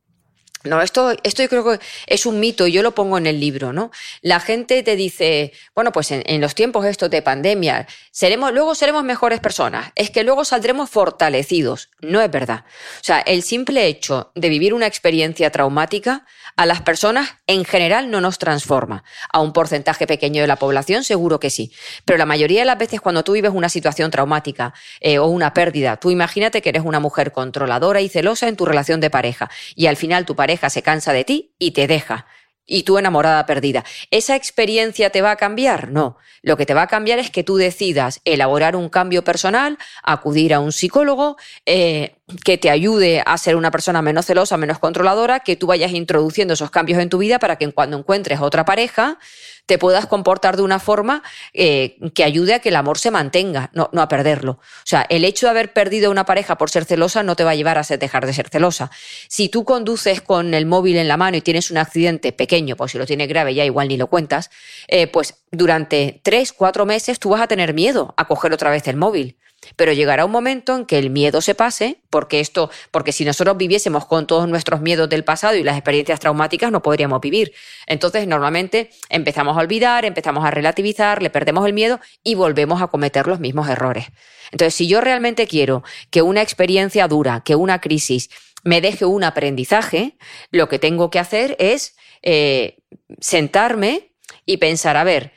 no, 0.64 0.82
esto, 0.82 1.16
esto 1.24 1.44
yo 1.44 1.50
creo 1.50 1.64
que 1.64 1.80
es 2.08 2.26
un 2.26 2.40
mito 2.40 2.68
y 2.68 2.72
yo 2.72 2.84
lo 2.84 2.94
pongo 2.94 3.18
en 3.18 3.26
el 3.26 3.40
libro, 3.40 3.74
¿no? 3.74 3.92
La 4.22 4.40
gente 4.40 4.84
te 4.84 4.96
dice, 4.96 5.54
bueno, 5.74 5.92
pues 5.92 6.12
en, 6.12 6.42
los 6.42 6.56
tiempos 6.56 6.86
estos 6.86 7.10
de 7.10 7.22
pandemia, 7.22 7.88
seremos, 8.12 8.54
luego 8.54 8.76
seremos 8.76 9.04
mejores 9.04 9.40
personas, 9.40 9.92
es 9.96 10.12
que 10.12 10.24
luego 10.24 10.46
saldremos 10.46 10.90
fortalecidos. 10.90 11.90
No 12.02 12.22
es 12.22 12.30
verdad. 12.30 12.66
O 13.00 13.04
sea, 13.04 13.20
el 13.20 13.44
simple 13.44 13.88
hecho 13.88 14.32
de 14.36 14.50
vivir 14.50 14.74
una 14.74 14.88
experiencia 14.88 15.50
traumática 15.52 16.26
a 16.58 16.66
las 16.66 16.82
personas 16.82 17.38
en 17.48 17.66
general 17.66 18.12
no 18.12 18.22
nos 18.22 18.38
transforma. 18.38 19.04
A 19.32 19.40
un 19.40 19.54
porcentaje 19.54 20.06
pequeño 20.06 20.42
de 20.42 20.48
la 20.48 20.58
población 20.58 21.04
seguro 21.04 21.40
que 21.40 21.50
sí. 21.50 21.72
Pero 22.06 22.18
la 22.18 22.26
mayoría 22.26 22.60
de 22.60 22.66
las 22.66 22.78
veces 22.78 23.02
cuando 23.02 23.24
tú 23.24 23.32
vives 23.32 23.52
una 23.54 23.70
situación 23.70 24.12
traumática 24.12 24.74
eh, 25.00 25.18
o 25.18 25.28
una 25.28 25.54
pérdida, 25.54 25.98
tú 25.98 26.12
imagínate 26.12 26.62
que 26.62 26.70
eres 26.70 26.84
una 26.84 27.00
mujer 27.00 27.32
controladora 27.32 28.02
y 28.02 28.10
celosa 28.10 28.48
en 28.48 28.56
tu 28.56 28.66
relación 28.66 29.00
de 29.00 29.10
pareja 29.10 29.50
y 29.76 29.88
al 29.88 29.98
final 29.98 30.26
tu 30.26 30.36
pareja 30.36 30.51
se 30.70 30.82
cansa 30.82 31.14
de 31.14 31.24
ti 31.24 31.54
y 31.60 31.72
te 31.72 31.88
deja. 31.88 32.28
Y 32.66 32.84
tú 32.84 32.98
enamorada 32.98 33.46
perdida. 33.46 33.84
¿Esa 34.12 34.36
experiencia 34.36 35.10
te 35.10 35.22
va 35.22 35.32
a 35.32 35.36
cambiar? 35.36 35.90
No. 35.92 36.18
Lo 36.42 36.58
que 36.58 36.66
te 36.66 36.74
va 36.74 36.84
a 36.84 36.88
cambiar 36.88 37.20
es 37.20 37.30
que 37.30 37.44
tú 37.44 37.58
decidas 37.58 38.22
elaborar 38.24 38.76
un 38.76 38.90
cambio 38.90 39.24
personal, 39.24 39.78
acudir 40.04 40.54
a 40.54 40.60
un 40.60 40.72
psicólogo, 40.72 41.38
eh, 41.66 42.16
que 42.46 42.58
te 42.58 42.70
ayude 42.70 43.24
a 43.26 43.38
ser 43.38 43.56
una 43.56 43.72
persona 43.72 44.02
menos 44.02 44.26
celosa, 44.26 44.58
menos 44.58 44.80
controladora, 44.80 45.42
que 45.42 45.56
tú 45.56 45.68
vayas 45.68 45.92
introduciendo 45.92 46.54
esos 46.54 46.72
cambios 46.72 47.00
en 47.00 47.10
tu 47.10 47.18
vida 47.18 47.40
para 47.40 47.58
que 47.58 47.72
cuando 47.72 47.98
encuentres 47.98 48.40
otra 48.40 48.64
pareja, 48.66 49.20
te 49.66 49.78
puedas 49.78 50.06
comportar 50.06 50.58
de 50.58 50.64
una 50.64 50.80
forma 50.80 51.24
eh, 51.54 51.98
que 52.14 52.24
ayude 52.24 52.54
a 52.54 52.60
que 52.60 52.70
el 52.70 52.76
amor 52.76 52.98
se 52.98 53.12
mantenga, 53.12 53.70
no, 53.74 53.90
a 53.96 54.08
perderlo. 54.08 54.54
O 54.54 54.86
sea, 54.86 55.06
el 55.10 55.26
hecho 55.26 55.46
de 55.46 55.52
haber 55.52 55.74
perdido 55.74 56.12
una 56.12 56.26
pareja 56.26 56.58
por 56.58 56.70
ser 56.70 56.86
celosa 56.86 57.24
no 57.24 57.36
te 57.36 57.44
va 57.44 57.52
a 57.52 57.56
llevar 57.56 57.78
a 57.78 57.84
dejar 57.84 58.26
de 58.26 58.34
ser 58.34 58.50
celosa. 58.50 58.92
Si 59.28 59.50
tú 59.50 59.64
conduces 59.66 60.22
con 60.22 60.54
el 60.54 60.66
móvil 60.66 60.98
en 60.98 61.08
la 61.08 61.18
mano 61.18 61.38
y 61.38 61.42
tienes 61.42 61.72
un 61.72 61.78
accidente 61.78 62.32
pequeño, 62.32 62.76
pues 62.76 62.92
si 62.92 62.98
lo 62.98 63.06
tienes 63.06 63.28
grave 63.28 63.54
ya 63.54 63.66
igual 63.66 63.88
ni 63.88 63.98
lo 63.98 64.08
cuentas, 64.08 64.50
eh, 64.88 65.08
pues 65.08 65.36
durante 65.52 66.22
tres, 66.24 66.54
cuatro 66.54 66.86
meses 66.86 67.20
tú 67.20 67.30
vas 67.30 67.42
a 67.42 67.48
tener 67.48 67.74
miedo 67.74 68.14
a 68.18 68.26
coger 68.26 68.54
otra 68.54 68.70
vez 68.70 68.88
el 68.88 68.98
móvil. 68.98 69.38
Pero 69.76 69.94
llegará 69.94 70.26
un 70.26 70.32
momento 70.32 70.76
en 70.76 70.86
que 70.86 70.98
el 70.98 71.10
miedo 71.10 71.40
se 71.42 71.56
pase, 71.56 72.02
porque 72.10 72.40
esto, 72.40 72.72
porque 72.90 73.12
si 73.12 73.26
nosotros 73.26 73.58
viviésemos 73.58 74.06
con 74.06 74.26
todos 74.26 74.48
nuestros 74.48 74.82
miedos 74.82 75.08
del 75.10 75.24
pasado 75.24 75.56
y 75.56 75.64
las 75.64 75.78
experiencias 75.78 76.20
traumáticas, 76.20 76.72
no 76.72 76.82
podríamos 76.82 77.22
vivir. 77.22 77.54
Entonces, 77.86 78.28
normalmente 78.28 78.90
empezamos 79.10 79.58
a 79.58 79.62
olvidar, 79.62 80.06
empezamos 80.06 80.46
a 80.46 80.52
relativizar, 80.52 81.22
le 81.22 81.30
perdemos 81.30 81.66
el 81.66 81.74
miedo 81.74 82.00
y 82.24 82.36
volvemos 82.36 82.82
a 82.82 82.88
cometer 82.88 83.28
los 83.28 83.40
mismos 83.40 83.70
errores. 83.70 84.08
Entonces, 84.52 84.74
si 84.74 84.88
yo 84.88 85.00
realmente 85.00 85.48
quiero 85.48 85.84
que 86.10 86.22
una 86.22 86.42
experiencia 86.42 87.08
dura, 87.08 87.42
que 87.46 87.56
una 87.56 87.80
crisis 87.80 88.30
me 88.64 88.82
deje 88.82 89.06
un 89.06 89.24
aprendizaje, 89.24 90.18
lo 90.52 90.70
que 90.70 90.80
tengo 90.80 91.10
que 91.10 91.20
hacer 91.20 91.56
es 91.60 91.96
eh, 92.22 92.78
sentarme 93.20 94.12
y 94.46 94.58
pensar, 94.58 94.98
a 94.98 95.04
ver, 95.04 95.34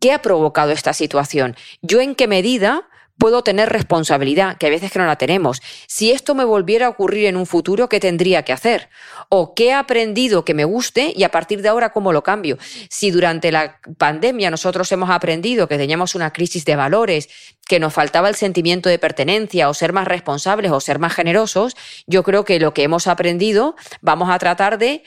¿qué 0.00 0.12
ha 0.12 0.22
provocado 0.22 0.72
esta 0.72 0.92
situación? 0.92 1.56
¿Yo 1.80 2.00
en 2.00 2.14
qué 2.14 2.28
medida 2.28 2.88
puedo 3.18 3.42
tener 3.42 3.68
responsabilidad, 3.68 4.56
que 4.58 4.66
a 4.66 4.70
veces 4.70 4.90
que 4.90 4.98
no 4.98 5.06
la 5.06 5.16
tenemos. 5.16 5.62
Si 5.86 6.10
esto 6.10 6.34
me 6.34 6.44
volviera 6.44 6.86
a 6.86 6.88
ocurrir 6.88 7.26
en 7.26 7.36
un 7.36 7.46
futuro, 7.46 7.88
¿qué 7.88 8.00
tendría 8.00 8.44
que 8.44 8.52
hacer? 8.52 8.88
¿O 9.28 9.54
qué 9.54 9.68
he 9.68 9.72
aprendido 9.72 10.44
que 10.44 10.54
me 10.54 10.64
guste 10.64 11.12
y 11.14 11.24
a 11.24 11.30
partir 11.30 11.62
de 11.62 11.68
ahora 11.68 11.92
cómo 11.92 12.12
lo 12.12 12.22
cambio? 12.22 12.58
Si 12.90 13.10
durante 13.10 13.52
la 13.52 13.80
pandemia 13.98 14.50
nosotros 14.50 14.90
hemos 14.92 15.10
aprendido 15.10 15.68
que 15.68 15.78
teníamos 15.78 16.14
una 16.14 16.32
crisis 16.32 16.64
de 16.64 16.76
valores, 16.76 17.28
que 17.66 17.78
nos 17.78 17.92
faltaba 17.92 18.28
el 18.28 18.34
sentimiento 18.34 18.88
de 18.88 18.98
pertenencia 18.98 19.68
o 19.68 19.74
ser 19.74 19.92
más 19.92 20.08
responsables 20.08 20.72
o 20.72 20.80
ser 20.80 20.98
más 20.98 21.14
generosos, 21.14 21.76
yo 22.06 22.22
creo 22.22 22.44
que 22.44 22.58
lo 22.58 22.74
que 22.74 22.82
hemos 22.82 23.06
aprendido 23.06 23.76
vamos 24.00 24.30
a 24.30 24.38
tratar 24.38 24.78
de 24.78 25.04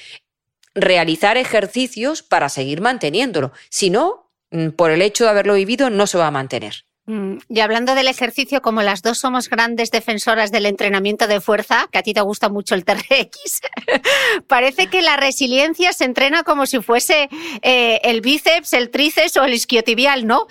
realizar 0.73 1.37
ejercicios 1.37 2.23
para 2.23 2.49
seguir 2.49 2.81
manteniéndolo. 2.81 3.51
Si 3.69 3.89
no, 3.89 4.31
mm, 4.51 4.69
por 4.69 4.91
el 4.91 5.01
hecho 5.01 5.23
de 5.23 5.31
haberlo 5.31 5.55
vivido, 5.55 5.89
no 5.89 6.07
se 6.07 6.17
va 6.17 6.27
a 6.27 6.31
mantener. 6.31 6.84
Mm, 7.07 7.37
y 7.49 7.59
hablando 7.59 7.93
del 7.93 8.07
ejercicio, 8.07 8.61
como 8.61 8.81
las 8.81 9.03
dos 9.03 9.19
somos 9.19 9.47
grandes 9.47 9.91
defensoras 9.91 10.51
del 10.51 10.65
entrenamiento 10.65 11.27
de 11.27 11.39
fuerza, 11.39 11.87
que 11.91 11.99
a 11.99 12.03
ti 12.03 12.13
te 12.13 12.21
gusta 12.21 12.49
mucho 12.49 12.73
el 12.73 12.83
TRX, 12.83 13.61
parece 14.47 14.87
que 14.87 15.03
la 15.03 15.15
resiliencia 15.15 15.93
se 15.93 16.05
entrena 16.05 16.43
como 16.43 16.65
si 16.65 16.81
fuese 16.81 17.29
eh, 17.61 17.99
el 18.03 18.21
bíceps, 18.21 18.73
el 18.73 18.89
tríceps 18.89 19.37
o 19.37 19.43
el 19.43 19.53
isquiotibial, 19.53 20.25
¿no? 20.25 20.47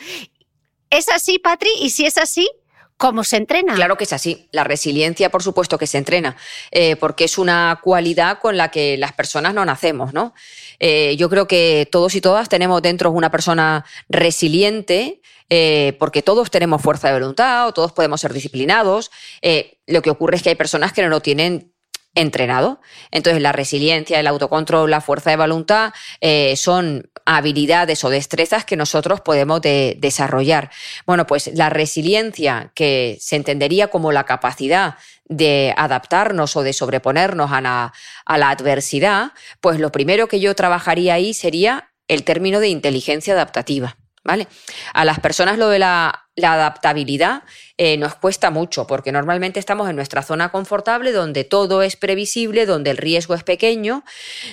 ¿Es 0.91 1.09
así, 1.09 1.41
Patri? 1.41 1.71
Y 1.81 1.91
si 1.91 2.07
es 2.07 2.19
así, 2.19 2.49
¿Cómo 2.97 3.25
se 3.25 3.37
entrena? 3.37 3.75
Claro 3.75 3.97
que 3.97 4.05
es 4.05 4.13
así. 4.13 4.49
La 4.53 4.63
resiliencia, 4.63 5.29
por 5.29 5.43
supuesto 5.43 5.79
que 5.79 5.89
se 5.89 5.99
entrena, 5.99 6.37
eh, 6.71 6.95
porque 6.95 7.25
es 7.25 7.39
una 7.39 7.81
cualidad 7.83 8.39
con 8.39 8.57
la 8.57 8.71
que 8.71 8.97
las 8.97 9.13
personas 9.13 9.53
no 9.53 9.65
nacemos, 9.65 10.15
¿no? 10.15 10.33
Eh, 10.79 11.17
yo 11.17 11.29
creo 11.29 11.49
que 11.49 11.89
todos 11.91 12.15
y 12.15 12.21
todas 12.21 12.49
tenemos 12.49 12.81
dentro 12.83 13.11
una 13.11 13.33
persona 13.33 13.85
resiliente 14.09 15.21
eh, 15.51 15.97
porque 15.99 16.23
todos 16.23 16.51
tenemos 16.51 16.83
fuerza 16.83 17.09
de 17.09 17.15
voluntad 17.15 17.69
o 17.69 17.73
todos 17.73 17.93
podemos 17.93 18.21
ser 18.21 18.33
disciplinados. 18.33 19.11
Eh, 19.43 19.79
lo 19.87 20.03
que 20.03 20.11
ocurre 20.11 20.37
es 20.37 20.43
que 20.43 20.51
hay 20.51 20.55
personas 20.55 20.93
que 20.93 21.03
no 21.03 21.09
lo 21.09 21.21
tienen 21.21 21.73
entrenado. 22.15 22.81
Entonces, 23.11 23.43
la 23.43 23.53
resiliencia, 23.53 24.21
el 24.21 24.27
autocontrol, 24.27 24.91
la 24.91 25.01
fuerza 25.01 25.31
de 25.31 25.37
voluntad 25.37 25.93
eh, 26.21 26.55
son 26.57 27.11
habilidades 27.27 28.05
o 28.05 28.11
destrezas 28.11 28.65
que 28.65 28.77
nosotros 28.77 29.21
podemos 29.21 29.61
desarrollar. 29.63 30.71
Bueno, 31.07 31.27
pues 31.27 31.51
la 31.55 31.71
resiliencia, 31.71 32.71
que 32.75 33.17
se 33.21 33.37
entendería 33.37 33.89
como 33.89 34.13
la 34.13 34.25
capacidad 34.25 34.97
de 35.25 35.75
adaptarnos 35.77 36.55
o 36.57 36.63
de 36.63 36.73
sobreponernos 36.73 37.51
a 37.51 37.61
la, 37.61 37.93
a 38.27 38.39
la 38.39 38.51
adversidad, 38.51 39.33
pues 39.61 39.81
lo 39.81 39.91
primero 39.91 40.29
que 40.29 40.39
yo 40.39 40.55
trabajaría 40.55 41.15
ahí 41.15 41.35
sería 41.35 41.91
el 42.09 42.25
término 42.25 42.61
de 42.61 42.69
inteligencia 42.69 43.33
adaptativa. 43.33 43.97
¿Vale? 44.25 44.49
A 44.93 45.05
las 45.05 45.21
personas 45.21 45.59
lo 45.59 45.69
de 45.69 45.79
la, 45.79 46.21
adaptabilidad 46.43 47.45
eh, 47.77 47.97
nos 47.97 48.17
cuesta 48.17 48.51
mucho 48.51 48.89
porque 48.89 49.13
normalmente 49.13 49.61
estamos 49.61 49.89
en 49.89 49.95
nuestra 49.95 50.23
zona 50.23 50.51
confortable 50.51 51.13
donde 51.13 51.45
todo 51.45 51.83
es 51.83 51.95
previsible, 51.95 52.67
donde 52.67 52.91
el 52.91 52.97
riesgo 52.97 53.35
es 53.35 53.45
pequeño, 53.45 54.03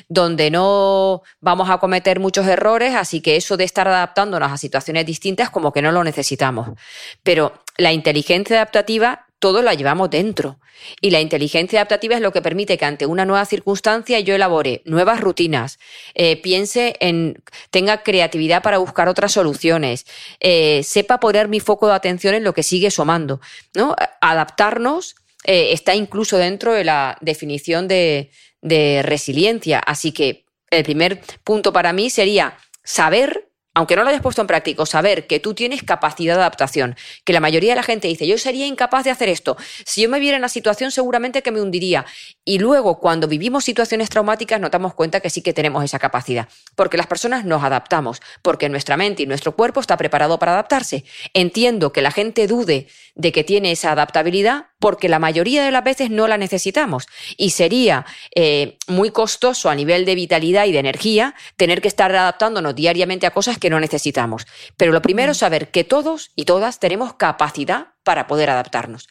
donde 0.08 0.52
no 0.52 1.24
vamos 1.40 1.72
a 1.72 1.80
cometer 1.80 2.20
muchos 2.20 2.46
errores, 2.46 2.94
así 2.94 3.22
que 3.22 3.36
eso 3.36 3.58
de 3.58 3.64
estar 3.64 3.88
adaptándonos 3.88 4.52
a 4.52 4.58
situaciones 4.58 5.08
distintas 5.08 5.50
como 5.50 5.74
que 5.74 5.82
no 5.82 5.92
lo 5.92 6.04
necesitamos. 6.04 6.70
Pero 7.24 7.64
la 7.78 7.92
inteligencia 7.92 8.58
adaptativa 8.58 9.26
todo 9.42 9.64
la 9.64 9.74
llevamos 9.74 10.10
dentro. 10.12 10.60
Y 11.02 11.10
la 11.10 11.20
inteligencia 11.20 11.80
adaptativa 11.80 12.16
es 12.16 12.22
lo 12.22 12.32
que 12.32 12.42
permite 12.42 12.78
que 12.78 12.86
ante 12.86 13.06
una 13.08 13.26
nueva 13.26 13.44
circunstancia 13.46 14.20
yo 14.20 14.36
elabore 14.36 14.84
nuevas 14.86 15.20
rutinas, 15.20 15.80
eh, 16.14 16.38
piense 16.42 16.96
en, 17.00 17.44
tenga 17.72 18.04
creatividad 18.04 18.62
para 18.62 18.78
buscar 18.78 19.10
otras 19.10 19.34
soluciones, 19.34 20.06
eh, 20.40 20.82
sepa 20.84 21.20
poner 21.20 21.48
mi 21.48 21.60
foco 21.60 21.88
de 21.88 21.96
atención 21.96 22.36
en 22.36 22.44
lo 22.44 22.54
que 22.54 22.64
sigue 22.64 22.92
sumando. 22.92 23.42
¿no? 23.74 23.96
Adaptarnos 24.22 25.16
eh, 25.44 25.74
está 25.74 25.96
incluso 25.96 26.38
dentro 26.38 26.74
de 26.74 26.84
la 26.84 27.18
definición 27.20 27.88
de, 27.88 28.30
de 28.62 29.02
resiliencia. 29.04 29.80
Así 29.80 30.12
que 30.12 30.46
el 30.70 30.84
primer 30.84 31.20
punto 31.44 31.74
para 31.74 31.94
mí 31.94 32.12
sería 32.12 32.58
saber 32.84 33.51
aunque 33.74 33.96
no 33.96 34.04
lo 34.04 34.10
hayas 34.10 34.22
puesto 34.22 34.42
en 34.42 34.48
práctica, 34.48 34.86
saber 34.86 35.28
que 35.28 35.40
tú 35.40 35.54
tienes 35.54 35.84
capacidad 35.84 36.36
de 36.36 36.42
adaptación, 36.42 36.96
que 37.24 37.34
la 37.34 37.40
mayoría 37.40 37.72
de 37.72 37.78
la 37.78 37.84
gente 37.84 38.08
dice, 38.08 38.28
yo 38.28 38.38
sería 38.38 38.66
incapaz 38.66 39.06
de 39.06 39.12
hacer 39.12 39.30
esto, 39.30 39.58
si 39.86 40.02
yo 40.02 40.10
me 40.10 40.20
viera 40.20 40.36
en 40.36 40.42
la 40.42 40.50
situación 40.50 40.92
seguramente 40.92 41.42
que 41.42 41.52
me 41.52 41.62
hundiría. 41.62 42.06
Y 42.44 42.60
luego 42.60 43.00
cuando 43.00 43.28
vivimos 43.28 43.64
situaciones 43.64 44.10
traumáticas 44.10 44.60
nos 44.60 44.72
damos 44.72 44.94
cuenta 44.94 45.20
que 45.20 45.30
sí 45.30 45.42
que 45.42 45.54
tenemos 45.54 45.84
esa 45.84 46.00
capacidad, 46.00 46.50
porque 46.76 46.98
las 46.98 47.08
personas 47.08 47.46
nos 47.46 47.64
adaptamos, 47.64 48.22
porque 48.42 48.68
nuestra 48.70 48.98
mente 48.98 49.24
y 49.24 49.26
nuestro 49.26 49.56
cuerpo 49.56 49.80
está 49.80 49.98
preparado 49.98 50.40
para 50.40 50.54
adaptarse. 50.54 51.06
Entiendo 51.34 51.94
que 51.94 52.02
la 52.02 52.12
gente 52.12 52.48
dude 52.48 52.88
de 53.16 53.32
que 53.32 53.44
tiene 53.44 53.72
esa 53.72 53.92
adaptabilidad 53.92 54.71
porque 54.82 55.08
la 55.08 55.20
mayoría 55.20 55.64
de 55.64 55.72
las 55.72 55.84
veces 55.84 56.10
no 56.10 56.28
la 56.28 56.38
necesitamos 56.38 57.08
y 57.38 57.52
sería 57.52 58.06
eh, 58.36 58.78
muy 58.88 59.12
costoso 59.12 59.70
a 59.70 59.76
nivel 59.76 60.04
de 60.04 60.16
vitalidad 60.16 60.66
y 60.66 60.74
de 60.74 60.80
energía 60.80 61.36
tener 61.56 61.82
que 61.82 61.88
estar 61.88 62.14
adaptándonos 62.14 62.76
diariamente 62.76 63.28
a 63.28 63.32
cosas 63.32 63.58
que 63.60 63.70
no 63.70 63.80
necesitamos. 63.80 64.46
Pero 64.76 64.92
lo 64.92 65.02
primero 65.02 65.32
es 65.32 65.38
saber 65.38 65.70
que 65.70 65.84
todos 65.84 66.32
y 66.36 66.46
todas 66.46 66.80
tenemos 66.80 67.14
capacidad 67.14 67.94
para 68.04 68.28
poder 68.28 68.50
adaptarnos. 68.50 69.08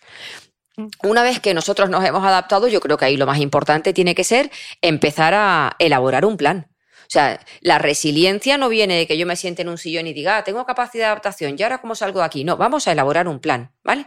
Una 1.03 1.23
vez 1.23 1.41
que 1.41 1.55
nosotros 1.55 1.89
nos 1.89 2.05
hemos 2.05 2.25
adaptado, 2.25 2.67
yo 2.67 2.81
creo 2.81 2.97
que 2.97 3.05
ahí 3.05 3.17
lo 3.17 3.27
más 3.27 3.39
importante 3.39 3.93
tiene 3.93 4.15
que 4.15 4.25
ser 4.25 4.51
empezar 4.83 5.35
a 5.35 5.77
elaborar 5.79 6.25
un 6.25 6.37
plan. 6.37 6.70
O 7.11 7.13
sea, 7.13 7.41
la 7.61 7.79
resiliencia 7.79 8.57
no 8.57 8.69
viene 8.69 8.97
de 8.97 9.07
que 9.09 9.19
yo 9.19 9.27
me 9.27 9.35
siente 9.35 9.63
en 9.63 9.69
un 9.69 9.79
sillón 9.79 10.07
y 10.07 10.13
diga, 10.13 10.37
ah, 10.37 10.45
tengo 10.45 10.65
capacidad 10.65 11.07
de 11.07 11.11
adaptación, 11.11 11.57
¿y 11.59 11.63
ahora 11.65 11.79
cómo 11.79 11.97
salgo 11.97 12.21
de 12.21 12.27
aquí? 12.27 12.45
No, 12.45 12.57
vamos 12.57 12.87
a 12.87 12.93
elaborar 12.93 13.27
un 13.27 13.41
plan, 13.41 13.73
¿vale? 13.83 14.07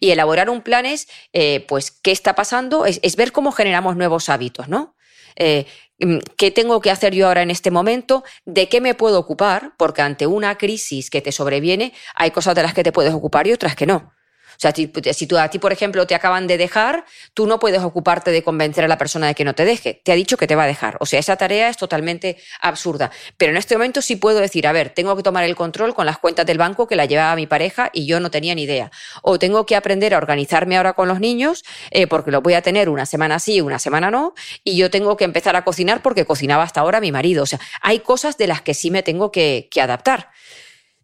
Y 0.00 0.10
elaborar 0.10 0.48
un 0.48 0.62
plan 0.62 0.86
es, 0.86 1.08
eh, 1.34 1.64
pues, 1.68 1.90
¿qué 1.90 2.10
está 2.10 2.34
pasando? 2.34 2.86
Es, 2.86 3.16
ver 3.16 3.32
cómo 3.32 3.52
generamos 3.52 3.96
nuevos 3.96 4.30
hábitos, 4.30 4.68
¿no? 4.68 4.96
Eh, 5.36 5.66
Mm, 6.00 6.18
¿Qué 6.36 6.50
tengo 6.50 6.80
que 6.80 6.90
hacer 6.90 7.14
yo 7.14 7.26
ahora 7.26 7.42
en 7.42 7.50
este 7.50 7.70
momento? 7.70 8.22
¿De 8.44 8.68
qué 8.68 8.80
me 8.80 8.94
puedo 8.94 9.18
ocupar? 9.18 9.72
Porque 9.76 10.02
ante 10.02 10.26
una 10.26 10.56
crisis 10.56 11.10
que 11.10 11.20
te 11.20 11.32
sobreviene, 11.32 11.92
hay 12.14 12.30
cosas 12.30 12.54
de 12.54 12.62
las 12.62 12.74
que 12.74 12.84
te 12.84 12.92
puedes 12.92 13.12
ocupar 13.12 13.46
y 13.46 13.52
otras 13.52 13.74
que 13.74 13.86
no. 13.86 14.12
O 14.58 14.60
sea, 14.60 14.72
si 14.74 15.26
tú, 15.28 15.38
a 15.38 15.48
ti, 15.50 15.60
por 15.60 15.72
ejemplo, 15.72 16.04
te 16.08 16.16
acaban 16.16 16.48
de 16.48 16.58
dejar, 16.58 17.04
tú 17.32 17.46
no 17.46 17.60
puedes 17.60 17.80
ocuparte 17.80 18.32
de 18.32 18.42
convencer 18.42 18.84
a 18.84 18.88
la 18.88 18.98
persona 18.98 19.28
de 19.28 19.36
que 19.36 19.44
no 19.44 19.54
te 19.54 19.64
deje. 19.64 20.00
Te 20.02 20.10
ha 20.10 20.16
dicho 20.16 20.36
que 20.36 20.48
te 20.48 20.56
va 20.56 20.64
a 20.64 20.66
dejar. 20.66 20.96
O 20.98 21.06
sea, 21.06 21.20
esa 21.20 21.36
tarea 21.36 21.68
es 21.68 21.76
totalmente 21.76 22.38
absurda. 22.60 23.12
Pero 23.36 23.52
en 23.52 23.56
este 23.56 23.76
momento 23.76 24.02
sí 24.02 24.16
puedo 24.16 24.40
decir, 24.40 24.66
a 24.66 24.72
ver, 24.72 24.90
tengo 24.90 25.14
que 25.14 25.22
tomar 25.22 25.44
el 25.44 25.54
control 25.54 25.94
con 25.94 26.06
las 26.06 26.18
cuentas 26.18 26.44
del 26.44 26.58
banco 26.58 26.88
que 26.88 26.96
la 26.96 27.04
llevaba 27.04 27.36
mi 27.36 27.46
pareja 27.46 27.90
y 27.92 28.06
yo 28.06 28.18
no 28.18 28.32
tenía 28.32 28.56
ni 28.56 28.62
idea. 28.62 28.90
O 29.22 29.38
tengo 29.38 29.64
que 29.64 29.76
aprender 29.76 30.12
a 30.12 30.16
organizarme 30.16 30.76
ahora 30.76 30.94
con 30.94 31.06
los 31.06 31.20
niños 31.20 31.62
eh, 31.92 32.08
porque 32.08 32.32
los 32.32 32.42
voy 32.42 32.54
a 32.54 32.62
tener 32.62 32.88
una 32.88 33.06
semana 33.06 33.38
sí 33.38 33.60
una 33.60 33.78
semana 33.78 34.10
no. 34.10 34.34
Y 34.64 34.76
yo 34.76 34.90
tengo 34.90 35.16
que 35.16 35.24
empezar 35.24 35.54
a 35.54 35.62
cocinar 35.62 36.02
porque 36.02 36.24
cocinaba 36.24 36.64
hasta 36.64 36.80
ahora 36.80 37.00
mi 37.00 37.12
marido. 37.12 37.44
O 37.44 37.46
sea, 37.46 37.60
hay 37.80 38.00
cosas 38.00 38.36
de 38.36 38.48
las 38.48 38.60
que 38.62 38.74
sí 38.74 38.90
me 38.90 39.04
tengo 39.04 39.30
que 39.30 39.68
adaptar. 39.80 40.30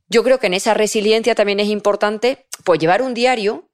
Yo 0.09 0.23
creo 0.23 0.39
que 0.39 0.47
en 0.47 0.55
esa 0.55 0.75
resiliencia 0.75 1.35
también 1.35 1.61
es 1.61 1.69
importante 1.69 2.47
pues, 2.65 2.79
llevar 2.79 3.03
un 3.03 3.15
diario 3.15 3.71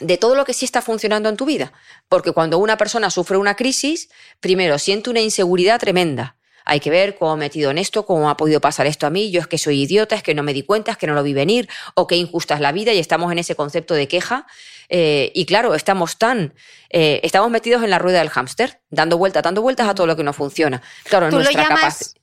de 0.00 0.18
todo 0.18 0.34
lo 0.34 0.44
que 0.44 0.54
sí 0.54 0.64
está 0.64 0.82
funcionando 0.82 1.28
en 1.28 1.36
tu 1.36 1.44
vida. 1.44 1.72
Porque 2.08 2.32
cuando 2.32 2.58
una 2.58 2.76
persona 2.76 3.10
sufre 3.10 3.36
una 3.36 3.54
crisis, 3.54 4.10
primero 4.40 4.78
siente 4.78 5.10
una 5.10 5.20
inseguridad 5.20 5.80
tremenda. 5.80 6.36
Hay 6.66 6.80
que 6.80 6.88
ver 6.90 7.16
cómo 7.16 7.34
he 7.34 7.36
metido 7.36 7.70
en 7.70 7.76
esto, 7.76 8.06
cómo 8.06 8.30
ha 8.30 8.38
podido 8.38 8.58
pasar 8.58 8.86
esto 8.86 9.06
a 9.06 9.10
mí, 9.10 9.30
yo 9.30 9.40
es 9.40 9.46
que 9.46 9.58
soy 9.58 9.82
idiota, 9.82 10.16
es 10.16 10.22
que 10.22 10.34
no 10.34 10.42
me 10.42 10.54
di 10.54 10.62
cuenta, 10.62 10.92
es 10.92 10.96
que 10.96 11.06
no 11.06 11.12
lo 11.12 11.22
vi 11.22 11.34
venir, 11.34 11.68
o 11.94 12.06
qué 12.06 12.16
injusta 12.16 12.54
es 12.54 12.60
la 12.60 12.72
vida, 12.72 12.94
y 12.94 12.98
estamos 12.98 13.30
en 13.30 13.38
ese 13.38 13.54
concepto 13.54 13.92
de 13.92 14.08
queja. 14.08 14.46
Eh, 14.88 15.30
y 15.34 15.44
claro, 15.44 15.74
estamos 15.74 16.16
tan, 16.16 16.54
eh, 16.88 17.20
estamos 17.22 17.50
metidos 17.50 17.84
en 17.84 17.90
la 17.90 17.98
rueda 17.98 18.20
del 18.20 18.30
hámster, 18.30 18.80
dando 18.88 19.18
vueltas, 19.18 19.42
dando 19.42 19.60
vueltas 19.60 19.88
a 19.88 19.94
todo 19.94 20.06
lo 20.06 20.16
que 20.16 20.24
no 20.24 20.32
funciona. 20.32 20.80
Claro, 21.04 21.28
¿Tú 21.28 21.36
nuestra 21.36 21.64
lo 21.64 21.68
llamas, 21.68 22.14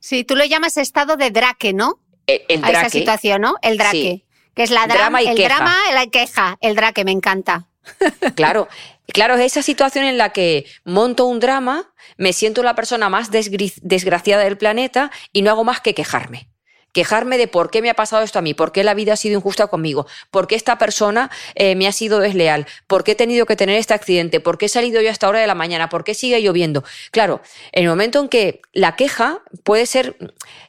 Sí, 0.00 0.22
tú 0.22 0.36
lo 0.36 0.44
llamas 0.44 0.76
estado 0.76 1.16
de 1.16 1.30
draque, 1.30 1.72
¿no? 1.72 1.98
El, 2.28 2.64
a 2.64 2.70
esa 2.70 2.90
situación, 2.90 3.40
¿no? 3.40 3.56
El 3.62 3.78
draque. 3.78 4.24
Que 4.54 4.62
es 4.62 4.70
la 4.70 4.86
drama, 4.86 5.22
y 5.22 5.28
el 5.28 5.36
drama, 5.36 5.74
la 5.94 6.06
queja, 6.06 6.56
el 6.60 6.74
draque, 6.74 7.04
me 7.04 7.12
encanta. 7.12 7.68
Claro, 8.34 8.68
claro, 9.06 9.34
es 9.34 9.40
esa 9.40 9.62
situación 9.62 10.04
en 10.04 10.18
la 10.18 10.30
que 10.30 10.66
monto 10.84 11.24
un 11.24 11.40
drama, 11.40 11.94
me 12.18 12.32
siento 12.34 12.62
la 12.62 12.74
persona 12.74 13.08
más 13.08 13.30
desgraciada 13.30 14.44
del 14.44 14.58
planeta 14.58 15.10
y 15.32 15.42
no 15.42 15.50
hago 15.50 15.64
más 15.64 15.80
que 15.80 15.94
quejarme 15.94 16.50
quejarme 16.92 17.38
de 17.38 17.48
por 17.48 17.70
qué 17.70 17.82
me 17.82 17.90
ha 17.90 17.94
pasado 17.94 18.22
esto 18.22 18.38
a 18.38 18.42
mí, 18.42 18.54
por 18.54 18.72
qué 18.72 18.82
la 18.84 18.94
vida 18.94 19.12
ha 19.12 19.16
sido 19.16 19.36
injusta 19.36 19.66
conmigo, 19.66 20.06
por 20.30 20.46
qué 20.46 20.54
esta 20.54 20.78
persona 20.78 21.30
eh, 21.54 21.74
me 21.74 21.86
ha 21.86 21.92
sido 21.92 22.18
desleal, 22.18 22.66
por 22.86 23.04
qué 23.04 23.12
he 23.12 23.14
tenido 23.14 23.46
que 23.46 23.56
tener 23.56 23.76
este 23.76 23.94
accidente, 23.94 24.40
por 24.40 24.58
qué 24.58 24.66
he 24.66 24.68
salido 24.68 25.00
yo 25.00 25.08
a 25.08 25.12
esta 25.12 25.28
hora 25.28 25.40
de 25.40 25.46
la 25.46 25.54
mañana, 25.54 25.88
por 25.88 26.04
qué 26.04 26.14
sigue 26.14 26.40
lloviendo. 26.40 26.84
Claro, 27.10 27.40
en 27.72 27.84
el 27.84 27.90
momento 27.90 28.20
en 28.20 28.28
que 28.28 28.60
la 28.72 28.96
queja 28.96 29.42
puede 29.64 29.86
ser, 29.86 30.16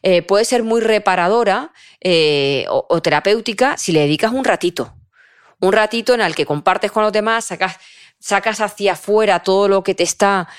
eh, 0.03 0.21
puede 0.21 0.45
ser 0.45 0.63
muy 0.63 0.81
reparadora 0.81 1.71
eh, 2.01 2.65
o, 2.69 3.01
terapéutica 3.01 3.77
si 3.77 3.91
le 3.91 4.01
dedicas 4.01 4.31
un 4.31 4.43
ratito. 4.43 4.95
Un 5.61 5.73
ratito 5.73 6.13
en 6.13 6.21
el 6.21 6.35
que 6.35 6.45
compartes 6.45 6.91
con 6.91 7.03
los 7.03 7.11
demás, 7.11 7.45
sacas 7.45 7.77
sacas 8.21 8.59
hacia 8.59 8.93
afuera 8.93 9.43
todo 9.43 9.69
lo 9.69 9.81
que 9.81 9.95
te 9.95 10.03
está 10.03 10.49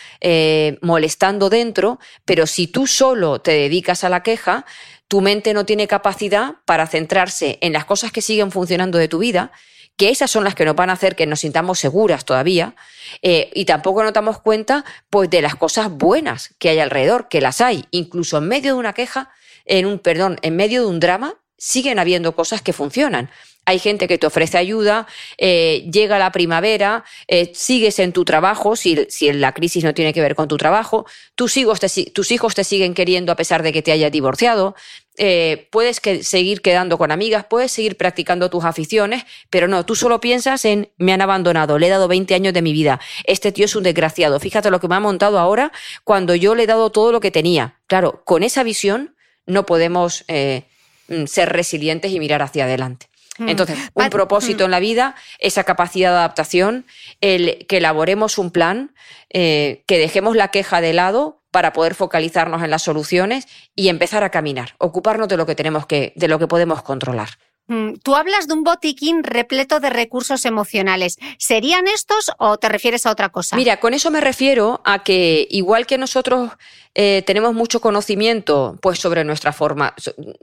molestando 0.80 1.50
dentro, 1.50 1.98
pero 2.24 2.46
si 2.46 2.68
tú 2.68 2.87
solo 2.87 3.42
te 3.42 3.50
dedicas 3.50 4.02
a 4.02 4.08
la 4.08 4.22
queja, 4.22 4.64
tu 5.11 5.20
mente 5.20 5.55
no 5.55 5.66
tiene 5.66 5.88
capacidad 5.88 6.55
para 6.66 6.87
centrarse 6.87 7.59
en 7.62 7.73
las 7.73 7.85
cosas 7.85 8.12
que 8.12 8.23
siguen 8.23 8.53
funcionando 8.53 8.96
de 8.96 9.09
tu 9.09 9.18
vida, 9.18 9.51
que 9.96 10.09
esas 10.09 10.31
son 10.31 10.44
las 10.44 10.55
que 10.55 10.64
nos 10.64 10.77
van 10.77 10.88
a 10.88 10.92
hacer 10.92 11.16
que 11.16 11.27
nos 11.27 11.40
sintamos 11.40 11.81
seguras 11.81 12.25
todavía, 12.25 12.77
eh, 13.20 13.51
y 13.53 13.64
tampoco 13.64 14.05
nos 14.05 14.12
damos 14.12 14.40
cuenta 14.40 14.85
pues, 15.11 15.29
de 15.29 15.42
las 15.42 15.57
cosas 15.57 15.90
buenas 15.90 16.55
que 16.61 16.68
hay 16.68 16.79
alrededor, 16.79 17.27
que 17.29 17.40
las 17.40 17.61
hay, 17.61 17.87
incluso 17.90 18.38
en 18.38 18.46
medio 18.46 18.75
de 18.75 18.79
una 18.79 18.92
queja, 18.92 19.31
en 19.64 19.85
un, 19.85 19.99
perdón, 19.99 20.38
en 20.42 20.55
medio 20.55 20.83
de 20.83 20.87
un 20.87 21.01
drama, 21.01 21.35
siguen 21.59 21.99
habiendo 21.99 22.37
cosas 22.37 22.62
que 22.62 22.73
funcionan. 22.73 23.31
Hay 23.66 23.79
gente 23.79 24.09
que 24.09 24.18
te 24.18 24.27
ofrece 24.27 24.59
ayuda, 24.59 25.07
eh, 25.38 25.88
llega 25.92 26.18
la 26.18 26.33
primavera, 26.33 27.05
eh, 27.29 27.53
sigues 27.55 27.99
en 27.99 28.12
tu 28.12 28.25
trabajo, 28.25 28.75
si, 28.75 29.07
la 29.33 29.53
crisis 29.53 29.85
no 29.85 29.94
tiene 29.94 30.12
que 30.12 30.20
ver 30.20 30.35
con 30.35 30.49
tu 30.49 30.57
trabajo, 30.57 31.07
tus 31.35 31.57
hijos 31.57 31.79
te, 31.79 31.88
tus 32.11 32.33
hijos 32.33 32.55
te 32.55 32.64
siguen 32.64 32.94
queriendo 32.94 33.33
a 33.33 33.37
pesar 33.37 33.62
de 33.62 33.73
que 33.73 33.83
te 33.83 33.92
hayas 33.92 34.11
divorciado, 34.11 34.75
eh, 35.18 35.68
puedes 35.70 36.01
seguir 36.23 36.62
quedando 36.62 36.96
con 36.96 37.12
amigas, 37.12 37.44
puedes 37.49 37.70
seguir 37.70 37.96
practicando 37.99 38.49
tus 38.49 38.64
aficiones, 38.64 39.25
pero 39.51 39.68
no, 39.68 39.85
tú 39.85 39.94
solo 39.94 40.20
piensas 40.20 40.64
en 40.64 40.90
me 40.96 41.12
han 41.12 41.20
abandonado, 41.20 41.79
le 41.79 41.88
he 41.88 41.90
dado 41.90 42.09
20 42.09 42.35
años 42.35 42.55
de 42.55 42.62
mi 42.62 42.73
vida, 42.73 42.99
este 43.25 43.53
tío 43.53 43.66
es 43.66 43.77
un 43.77 43.83
desgraciado, 43.83 44.40
fíjate 44.40 44.70
lo 44.70 44.81
que 44.81 44.88
me 44.88 44.94
ha 44.94 45.01
montado 45.01 45.38
ahora 45.38 45.70
cuando 46.03 46.35
yo 46.35 46.55
le 46.55 46.62
he 46.62 46.66
dado 46.66 46.90
todo 46.90 47.12
lo 47.12 47.20
que 47.20 47.31
tenía. 47.31 47.79
Claro, 47.87 48.23
con 48.25 48.42
esa 48.42 48.62
visión 48.62 49.14
no 49.46 49.66
podemos 49.66 50.25
mm, 50.29 51.27
ser 51.27 51.51
resilientes 51.51 52.11
y 52.12 52.18
mirar 52.18 52.40
hacia 52.40 52.64
adelante. 52.64 53.10
Mm. 53.40 53.48
Entonces, 53.48 53.79
un 53.94 54.11
propósito 54.11 54.64
mm. 54.64 54.66
en 54.66 54.70
la 54.70 54.81
vida, 54.81 55.14
esa 55.38 55.64
capacidad 55.64 56.11
de 56.11 56.18
adaptación, 56.18 56.87
el 57.22 57.66
que 57.66 57.79
elaboremos 57.79 58.37
un 58.37 58.50
plan, 58.50 58.94
eh, 59.31 59.83
que 59.87 59.98
dejemos 59.98 60.37
la 60.37 60.48
queja 60.48 60.83
de 60.83 60.92
lado 60.92 61.42
para 61.50 61.72
poder 61.72 61.94
focalizarnos 61.94 62.62
en 62.62 62.70
las 62.70 62.83
soluciones 62.83 63.48
y 63.74 63.88
empezar 63.88 64.24
a 64.24 64.31
caminar, 64.31 64.74
ocuparnos 64.79 65.26
de 65.29 65.38
lo 65.38 65.46
que 65.46 65.55
tenemos 65.55 65.87
que, 65.87 66.12
de 66.16 66.29
lo 66.29 66.38
que 66.38 66.46
podemos 66.46 66.83
controlar. 66.83 67.31
Mm, 67.70 68.00
tú 68.02 68.16
hablas 68.16 68.48
de 68.48 68.54
un 68.54 68.64
botiquín 68.64 69.22
repleto 69.22 69.78
de 69.78 69.90
recursos 69.90 70.44
emocionales. 70.44 71.18
¿Serían 71.38 71.87
estos 71.87 72.33
o 72.37 72.59
te 72.59 72.68
refieres 72.68 73.06
a 73.06 73.12
otra 73.12 73.28
cosa? 73.28 73.54
Mira, 73.54 73.78
con 73.78 73.94
eso 73.94 74.11
me 74.11 74.20
refiero 74.20 74.80
a 74.85 75.04
que 75.04 75.46
igual 75.50 75.87
que 75.87 75.96
nosotros 75.96 76.50
eh, 76.96 77.22
tenemos 77.24 77.54
mucho 77.54 77.80
conocimiento 77.80 78.76
pues, 78.83 78.98
sobre 78.98 79.22
nuestra 79.22 79.52
forma, 79.52 79.94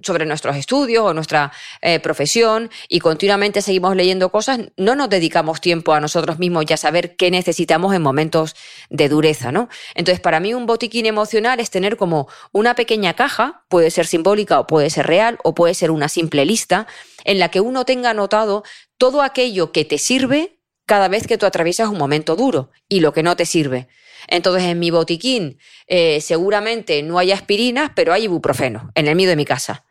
sobre 0.02 0.26
nuestros 0.26 0.56
estudios 0.56 1.04
o 1.04 1.14
nuestra 1.14 1.52
eh, 1.82 2.00
profesión 2.00 2.70
y 2.88 3.02
continuamente 3.02 3.62
seguimos 3.62 3.98
leyendo 3.98 4.30
cosas, 4.30 4.62
no 4.78 4.96
nos 4.96 5.10
dedicamos 5.10 5.60
tiempo 5.60 5.94
a 5.94 6.00
nosotros 6.00 6.40
mismos 6.40 6.66
ya 6.66 6.78
saber 6.78 7.18
qué 7.18 7.32
necesitamos 7.32 7.94
en 7.94 8.02
momentos 8.02 8.56
de 8.90 9.10
dureza, 9.10 9.52
¿no? 9.52 9.68
Entonces, 9.94 10.22
para 10.22 10.40
mí 10.40 10.54
un 10.54 10.66
botiquín 10.66 11.06
emocional 11.06 11.60
es 11.60 11.70
tener 11.70 11.98
como 11.98 12.30
una 12.54 12.76
pequeña 12.76 13.14
caja, 13.14 13.66
puede 13.68 13.92
ser 13.92 14.08
simbólica 14.08 14.60
o 14.60 14.68
puede 14.68 14.90
ser 14.90 15.08
real 15.08 15.38
o 15.44 15.54
puede 15.54 15.74
ser 15.74 15.92
una 15.92 16.10
simple 16.10 16.46
lista, 16.46 16.88
en 17.24 17.40
la 17.40 17.50
que 17.50 17.62
uno 17.62 17.86
tenga 17.86 18.12
anotado 18.12 18.64
todo 18.98 19.22
aquello 19.22 19.72
que 19.72 19.86
te 19.86 19.98
sirve 19.98 20.60
cada 20.86 21.10
vez 21.10 21.28
que 21.28 21.38
tú 21.38 21.46
atraviesas 21.46 21.90
un 21.90 21.98
momento 21.98 22.36
duro 22.36 22.72
y 22.88 23.02
lo 23.02 23.14
que 23.14 23.24
no 23.24 23.36
te 23.36 23.46
sirve. 23.46 23.88
Entonces, 24.28 24.64
en 24.64 24.80
mi 24.80 24.90
botiquín 24.90 25.60
eh, 25.88 26.22
seguramente 26.22 27.04
no 27.04 27.20
hay 27.20 27.32
aspirinas, 27.32 27.92
pero 27.96 28.14
hay 28.14 28.24
ibuprofeno, 28.24 28.92
en 28.96 29.08
el 29.08 29.16
mío 29.16 29.30
de 29.30 29.36
mi 29.36 29.46
casa. 29.46 29.86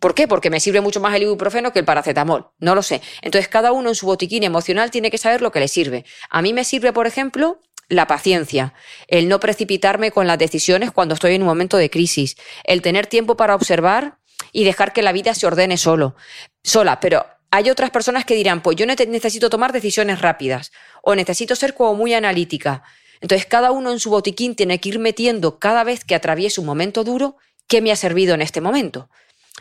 ¿Por 0.00 0.14
qué? 0.14 0.26
Porque 0.26 0.50
me 0.50 0.58
sirve 0.58 0.80
mucho 0.80 1.00
más 1.00 1.14
el 1.14 1.22
ibuprofeno 1.22 1.72
que 1.72 1.78
el 1.78 1.84
paracetamol. 1.84 2.50
No 2.58 2.74
lo 2.74 2.82
sé. 2.82 3.00
Entonces, 3.22 3.46
cada 3.48 3.70
uno 3.70 3.90
en 3.90 3.94
su 3.94 4.06
botiquín 4.06 4.42
emocional 4.42 4.90
tiene 4.90 5.12
que 5.12 5.18
saber 5.18 5.40
lo 5.40 5.52
que 5.52 5.60
le 5.60 5.68
sirve. 5.68 6.04
A 6.28 6.42
mí 6.42 6.52
me 6.52 6.64
sirve, 6.64 6.92
por 6.92 7.06
ejemplo, 7.06 7.60
la 7.92 8.06
paciencia, 8.06 8.72
el 9.06 9.28
no 9.28 9.38
precipitarme 9.38 10.10
con 10.10 10.26
las 10.26 10.38
decisiones 10.38 10.90
cuando 10.90 11.14
estoy 11.14 11.34
en 11.34 11.42
un 11.42 11.48
momento 11.48 11.76
de 11.76 11.90
crisis, 11.90 12.36
el 12.64 12.80
tener 12.80 13.06
tiempo 13.06 13.36
para 13.36 13.54
observar 13.54 14.18
y 14.50 14.64
dejar 14.64 14.92
que 14.92 15.02
la 15.02 15.12
vida 15.12 15.34
se 15.34 15.46
ordene 15.46 15.76
solo, 15.76 16.16
sola. 16.62 17.00
Pero 17.00 17.26
hay 17.50 17.68
otras 17.68 17.90
personas 17.90 18.24
que 18.24 18.34
dirán, 18.34 18.62
pues 18.62 18.76
yo 18.76 18.86
necesito 18.86 19.50
tomar 19.50 19.72
decisiones 19.72 20.20
rápidas 20.20 20.72
o 21.02 21.14
necesito 21.14 21.54
ser 21.54 21.74
como 21.74 21.94
muy 21.94 22.14
analítica. 22.14 22.82
Entonces, 23.20 23.46
cada 23.46 23.70
uno 23.70 23.92
en 23.92 24.00
su 24.00 24.10
botiquín 24.10 24.56
tiene 24.56 24.80
que 24.80 24.88
ir 24.88 24.98
metiendo 24.98 25.58
cada 25.58 25.84
vez 25.84 26.04
que 26.04 26.14
atraviese 26.14 26.60
un 26.60 26.66
momento 26.66 27.04
duro 27.04 27.36
¿qué 27.68 27.80
me 27.80 27.92
ha 27.92 27.96
servido 27.96 28.34
en 28.34 28.42
este 28.42 28.60
momento? 28.60 29.10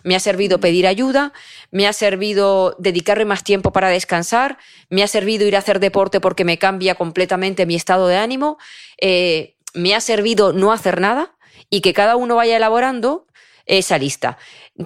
Me 0.04 0.16
ha 0.16 0.20
servido 0.20 0.60
pedir 0.60 0.88
ayuda, 0.88 1.34
me 1.72 1.88
ha 1.88 1.94
servido 1.94 2.76
dedicarme 2.80 3.26
más 3.26 3.44
tiempo 3.44 3.72
para 3.72 3.90
descansar, 3.90 4.58
me 4.90 5.04
ha 5.04 5.08
servido 5.08 5.48
ir 5.48 5.56
a 5.56 5.60
hacer 5.60 5.80
deporte 5.80 6.20
porque 6.20 6.46
me 6.46 6.58
cambia 6.58 6.96
completamente 6.96 7.66
mi 7.66 7.76
estado 7.76 8.08
de 8.08 8.18
ánimo, 8.18 8.58
eh, 9.00 9.56
me 9.74 9.96
ha 9.96 10.02
servido 10.02 10.54
no 10.54 10.72
hacer 10.72 11.00
nada 11.00 11.36
y 11.70 11.82
que 11.82 11.94
cada 11.94 12.16
uno 12.16 12.36
vaya 12.36 12.58
elaborando 12.58 13.28
esa 13.66 13.98
lista. 13.98 14.38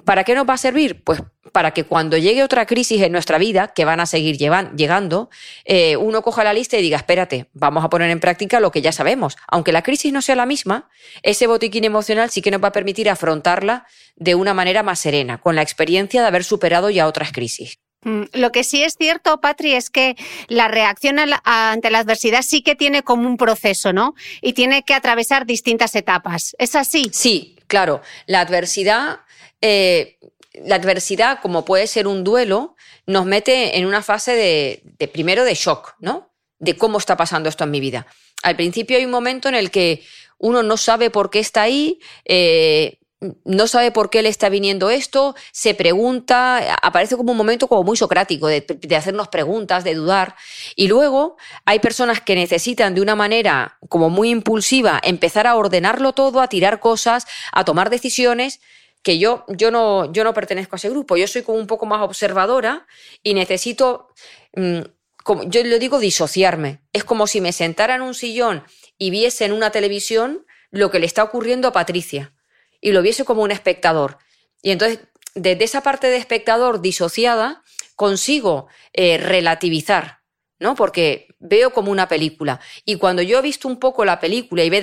¿Para 0.04 0.24
qué 0.24 0.34
nos 0.34 0.48
va 0.48 0.54
a 0.54 0.58
servir? 0.58 1.02
Pues 1.02 1.22
para 1.56 1.70
que 1.70 1.84
cuando 1.84 2.18
llegue 2.18 2.42
otra 2.42 2.66
crisis 2.66 3.00
en 3.00 3.12
nuestra 3.12 3.38
vida, 3.38 3.68
que 3.68 3.86
van 3.86 3.98
a 3.98 4.04
seguir 4.04 4.36
llegando, 4.36 5.30
eh, 5.64 5.96
uno 5.96 6.20
coja 6.20 6.44
la 6.44 6.52
lista 6.52 6.76
y 6.76 6.82
diga, 6.82 6.98
espérate, 6.98 7.46
vamos 7.54 7.82
a 7.82 7.88
poner 7.88 8.10
en 8.10 8.20
práctica 8.20 8.60
lo 8.60 8.70
que 8.70 8.82
ya 8.82 8.92
sabemos. 8.92 9.38
Aunque 9.48 9.72
la 9.72 9.80
crisis 9.80 10.12
no 10.12 10.20
sea 10.20 10.36
la 10.36 10.44
misma, 10.44 10.90
ese 11.22 11.46
botiquín 11.46 11.84
emocional 11.84 12.28
sí 12.28 12.42
que 12.42 12.50
nos 12.50 12.62
va 12.62 12.68
a 12.68 12.72
permitir 12.72 13.08
afrontarla 13.08 13.86
de 14.16 14.34
una 14.34 14.52
manera 14.52 14.82
más 14.82 14.98
serena, 14.98 15.38
con 15.38 15.56
la 15.56 15.62
experiencia 15.62 16.20
de 16.20 16.26
haber 16.28 16.44
superado 16.44 16.90
ya 16.90 17.06
otras 17.06 17.32
crisis. 17.32 17.78
Mm, 18.02 18.24
lo 18.34 18.52
que 18.52 18.62
sí 18.62 18.82
es 18.82 18.96
cierto, 18.98 19.40
Patri, 19.40 19.72
es 19.72 19.88
que 19.88 20.14
la 20.48 20.68
reacción 20.68 21.16
ante 21.44 21.90
la 21.90 22.00
adversidad 22.00 22.42
sí 22.42 22.60
que 22.60 22.74
tiene 22.74 23.02
como 23.02 23.26
un 23.26 23.38
proceso, 23.38 23.94
¿no? 23.94 24.14
Y 24.42 24.52
tiene 24.52 24.82
que 24.82 24.92
atravesar 24.92 25.46
distintas 25.46 25.94
etapas. 25.94 26.54
¿Es 26.58 26.74
así? 26.74 27.08
Sí, 27.14 27.56
claro. 27.66 28.02
La 28.26 28.40
adversidad 28.40 29.20
eh, 29.62 30.18
la 30.64 30.76
adversidad, 30.76 31.40
como 31.40 31.64
puede 31.64 31.86
ser 31.86 32.06
un 32.06 32.24
duelo, 32.24 32.76
nos 33.06 33.26
mete 33.26 33.78
en 33.78 33.86
una 33.86 34.02
fase 34.02 34.34
de, 34.34 35.08
primero 35.08 35.44
de 35.44 35.54
shock, 35.54 35.94
¿no? 36.00 36.30
De 36.58 36.76
cómo 36.76 36.98
está 36.98 37.16
pasando 37.16 37.48
esto 37.48 37.64
en 37.64 37.70
mi 37.70 37.80
vida. 37.80 38.06
Al 38.42 38.56
principio 38.56 38.96
hay 38.96 39.04
un 39.04 39.10
momento 39.10 39.48
en 39.48 39.54
el 39.54 39.70
que 39.70 40.02
uno 40.38 40.62
no 40.62 40.76
sabe 40.76 41.10
por 41.10 41.30
qué 41.30 41.40
está 41.40 41.62
ahí, 41.62 42.00
eh, 42.24 42.98
no 43.44 43.66
sabe 43.66 43.92
por 43.92 44.10
qué 44.10 44.22
le 44.22 44.28
está 44.28 44.50
viniendo 44.50 44.90
esto, 44.90 45.34
se 45.50 45.74
pregunta, 45.74 46.76
aparece 46.82 47.16
como 47.16 47.32
un 47.32 47.38
momento 47.38 47.66
como 47.66 47.82
muy 47.82 47.96
socrático 47.96 48.46
de, 48.46 48.60
de, 48.60 48.96
hacernos 48.96 49.28
preguntas, 49.28 49.84
de 49.84 49.94
dudar. 49.94 50.36
Y 50.76 50.88
luego 50.88 51.36
hay 51.64 51.78
personas 51.78 52.20
que 52.20 52.34
necesitan 52.34 52.94
de 52.94 53.00
una 53.00 53.16
manera 53.16 53.78
como 53.88 54.10
muy 54.10 54.30
impulsiva 54.30 55.00
empezar 55.02 55.46
a 55.46 55.56
ordenarlo 55.56 56.12
todo, 56.12 56.40
a 56.40 56.48
tirar 56.48 56.78
cosas, 56.78 57.26
a 57.52 57.64
tomar 57.64 57.88
decisiones 57.88 58.60
que 59.06 59.20
yo, 59.20 59.44
yo, 59.46 59.70
no, 59.70 60.12
yo 60.12 60.24
no 60.24 60.34
pertenezco 60.34 60.74
a 60.74 60.78
ese 60.78 60.90
grupo, 60.90 61.16
yo 61.16 61.28
soy 61.28 61.42
como 61.42 61.58
un 61.58 61.68
poco 61.68 61.86
más 61.86 62.02
observadora 62.02 62.88
y 63.22 63.34
necesito, 63.34 64.08
mm, 64.56 64.80
como, 65.22 65.44
yo 65.44 65.62
le 65.62 65.78
digo, 65.78 66.00
disociarme. 66.00 66.82
Es 66.92 67.04
como 67.04 67.28
si 67.28 67.40
me 67.40 67.52
sentara 67.52 67.94
en 67.94 68.02
un 68.02 68.14
sillón 68.14 68.64
y 68.98 69.10
viese 69.10 69.44
en 69.44 69.52
una 69.52 69.70
televisión 69.70 70.44
lo 70.72 70.90
que 70.90 70.98
le 70.98 71.06
está 71.06 71.22
ocurriendo 71.22 71.68
a 71.68 71.72
Patricia 71.72 72.34
y 72.80 72.90
lo 72.90 73.00
viese 73.00 73.24
como 73.24 73.42
un 73.42 73.52
espectador. 73.52 74.18
Y 74.60 74.72
entonces, 74.72 74.98
desde 75.36 75.62
esa 75.62 75.84
parte 75.84 76.08
de 76.08 76.16
espectador 76.16 76.80
disociada, 76.80 77.62
consigo 77.94 78.66
eh, 78.92 79.18
relativizar 79.18 80.16
¿no? 80.58 80.74
Porque 80.74 81.25
veo 81.38 81.72
como 81.72 81.90
una 81.90 82.08
película. 82.08 82.60
Y 82.84 82.96
cuando 82.96 83.22
yo 83.22 83.38
he 83.38 83.42
visto 83.42 83.68
un 83.68 83.78
poco 83.78 84.04
la 84.04 84.20
película 84.20 84.64
y 84.64 84.70
veo 84.70 84.80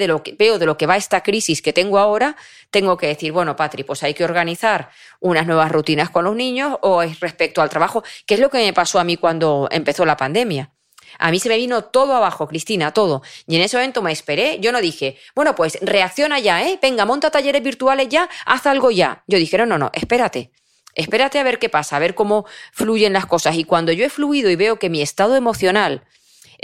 de 0.59 0.65
lo 0.65 0.77
que, 0.77 0.85
va 0.85 0.97
esta 0.97 1.21
crisis 1.21 1.61
que 1.61 1.73
tengo 1.73 1.97
ahora, 1.97 2.35
tengo 2.69 2.97
que 2.97 3.07
decir, 3.07 3.31
bueno, 3.31 3.55
Patri, 3.55 3.83
pues 3.83 4.03
hay 4.03 4.13
que 4.13 4.23
organizar 4.23 4.89
unas 5.19 5.47
nuevas 5.47 5.71
rutinas 5.71 6.09
con 6.09 6.25
los 6.25 6.35
niños 6.35 6.77
o 6.81 7.01
es 7.01 7.19
respecto 7.19 7.61
al 7.61 7.69
trabajo, 7.69 8.03
que 8.25 8.35
es 8.35 8.39
lo 8.39 8.49
que 8.49 8.59
me 8.59 8.73
pasó 8.73 8.99
a 8.99 9.03
mí 9.03 9.17
cuando 9.17 9.67
empezó 9.71 10.05
la 10.05 10.17
pandemia. 10.17 10.71
A 11.19 11.31
mí 11.31 11.39
se 11.39 11.47
me 11.49 11.57
vino 11.57 11.83
todo 11.83 12.15
abajo, 12.15 12.47
Cristina, 12.47 12.91
todo. 12.91 13.21
Y 13.45 13.55
en 13.55 13.61
ese 13.61 13.77
momento 13.77 14.01
me 14.01 14.11
esperé. 14.11 14.57
Yo 14.59 14.71
no 14.71 14.81
dije, 14.81 15.17
bueno, 15.35 15.53
pues 15.53 15.77
reacciona 15.81 16.39
ya, 16.39 16.67
¿eh? 16.67 16.79
Venga, 16.81 17.05
monta 17.05 17.29
talleres 17.29 17.61
virtuales 17.61 18.09
ya, 18.09 18.27
haz 18.45 18.65
algo 18.65 18.89
ya. 18.89 19.23
Yo 19.27 19.37
dije, 19.37 19.57
no, 19.59 19.67
no, 19.67 19.77
no, 19.77 19.91
espérate. 19.93 20.51
Espérate 20.95 21.39
a 21.39 21.43
ver 21.43 21.59
qué 21.59 21.69
pasa, 21.69 21.95
a 21.95 21.99
ver 21.99 22.13
cómo 22.13 22.45
fluyen 22.71 23.13
las 23.13 23.25
cosas. 23.25 23.55
Y 23.55 23.63
cuando 23.63 23.91
yo 23.91 24.05
he 24.05 24.09
fluido 24.09 24.49
y 24.49 24.55
veo 24.55 24.77
que 24.77 24.89
mi 24.89 25.01
estado 25.01 25.35
emocional 25.35 26.03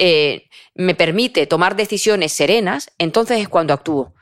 eh, 0.02 0.48
me 0.76 0.96
permite 0.96 1.46
tomar 1.46 1.76
decisiones 1.76 2.32
serenas, 2.32 2.90
entonces 2.98 3.42
es 3.42 3.50
cuando 3.50 3.74
actúo. 3.74 4.14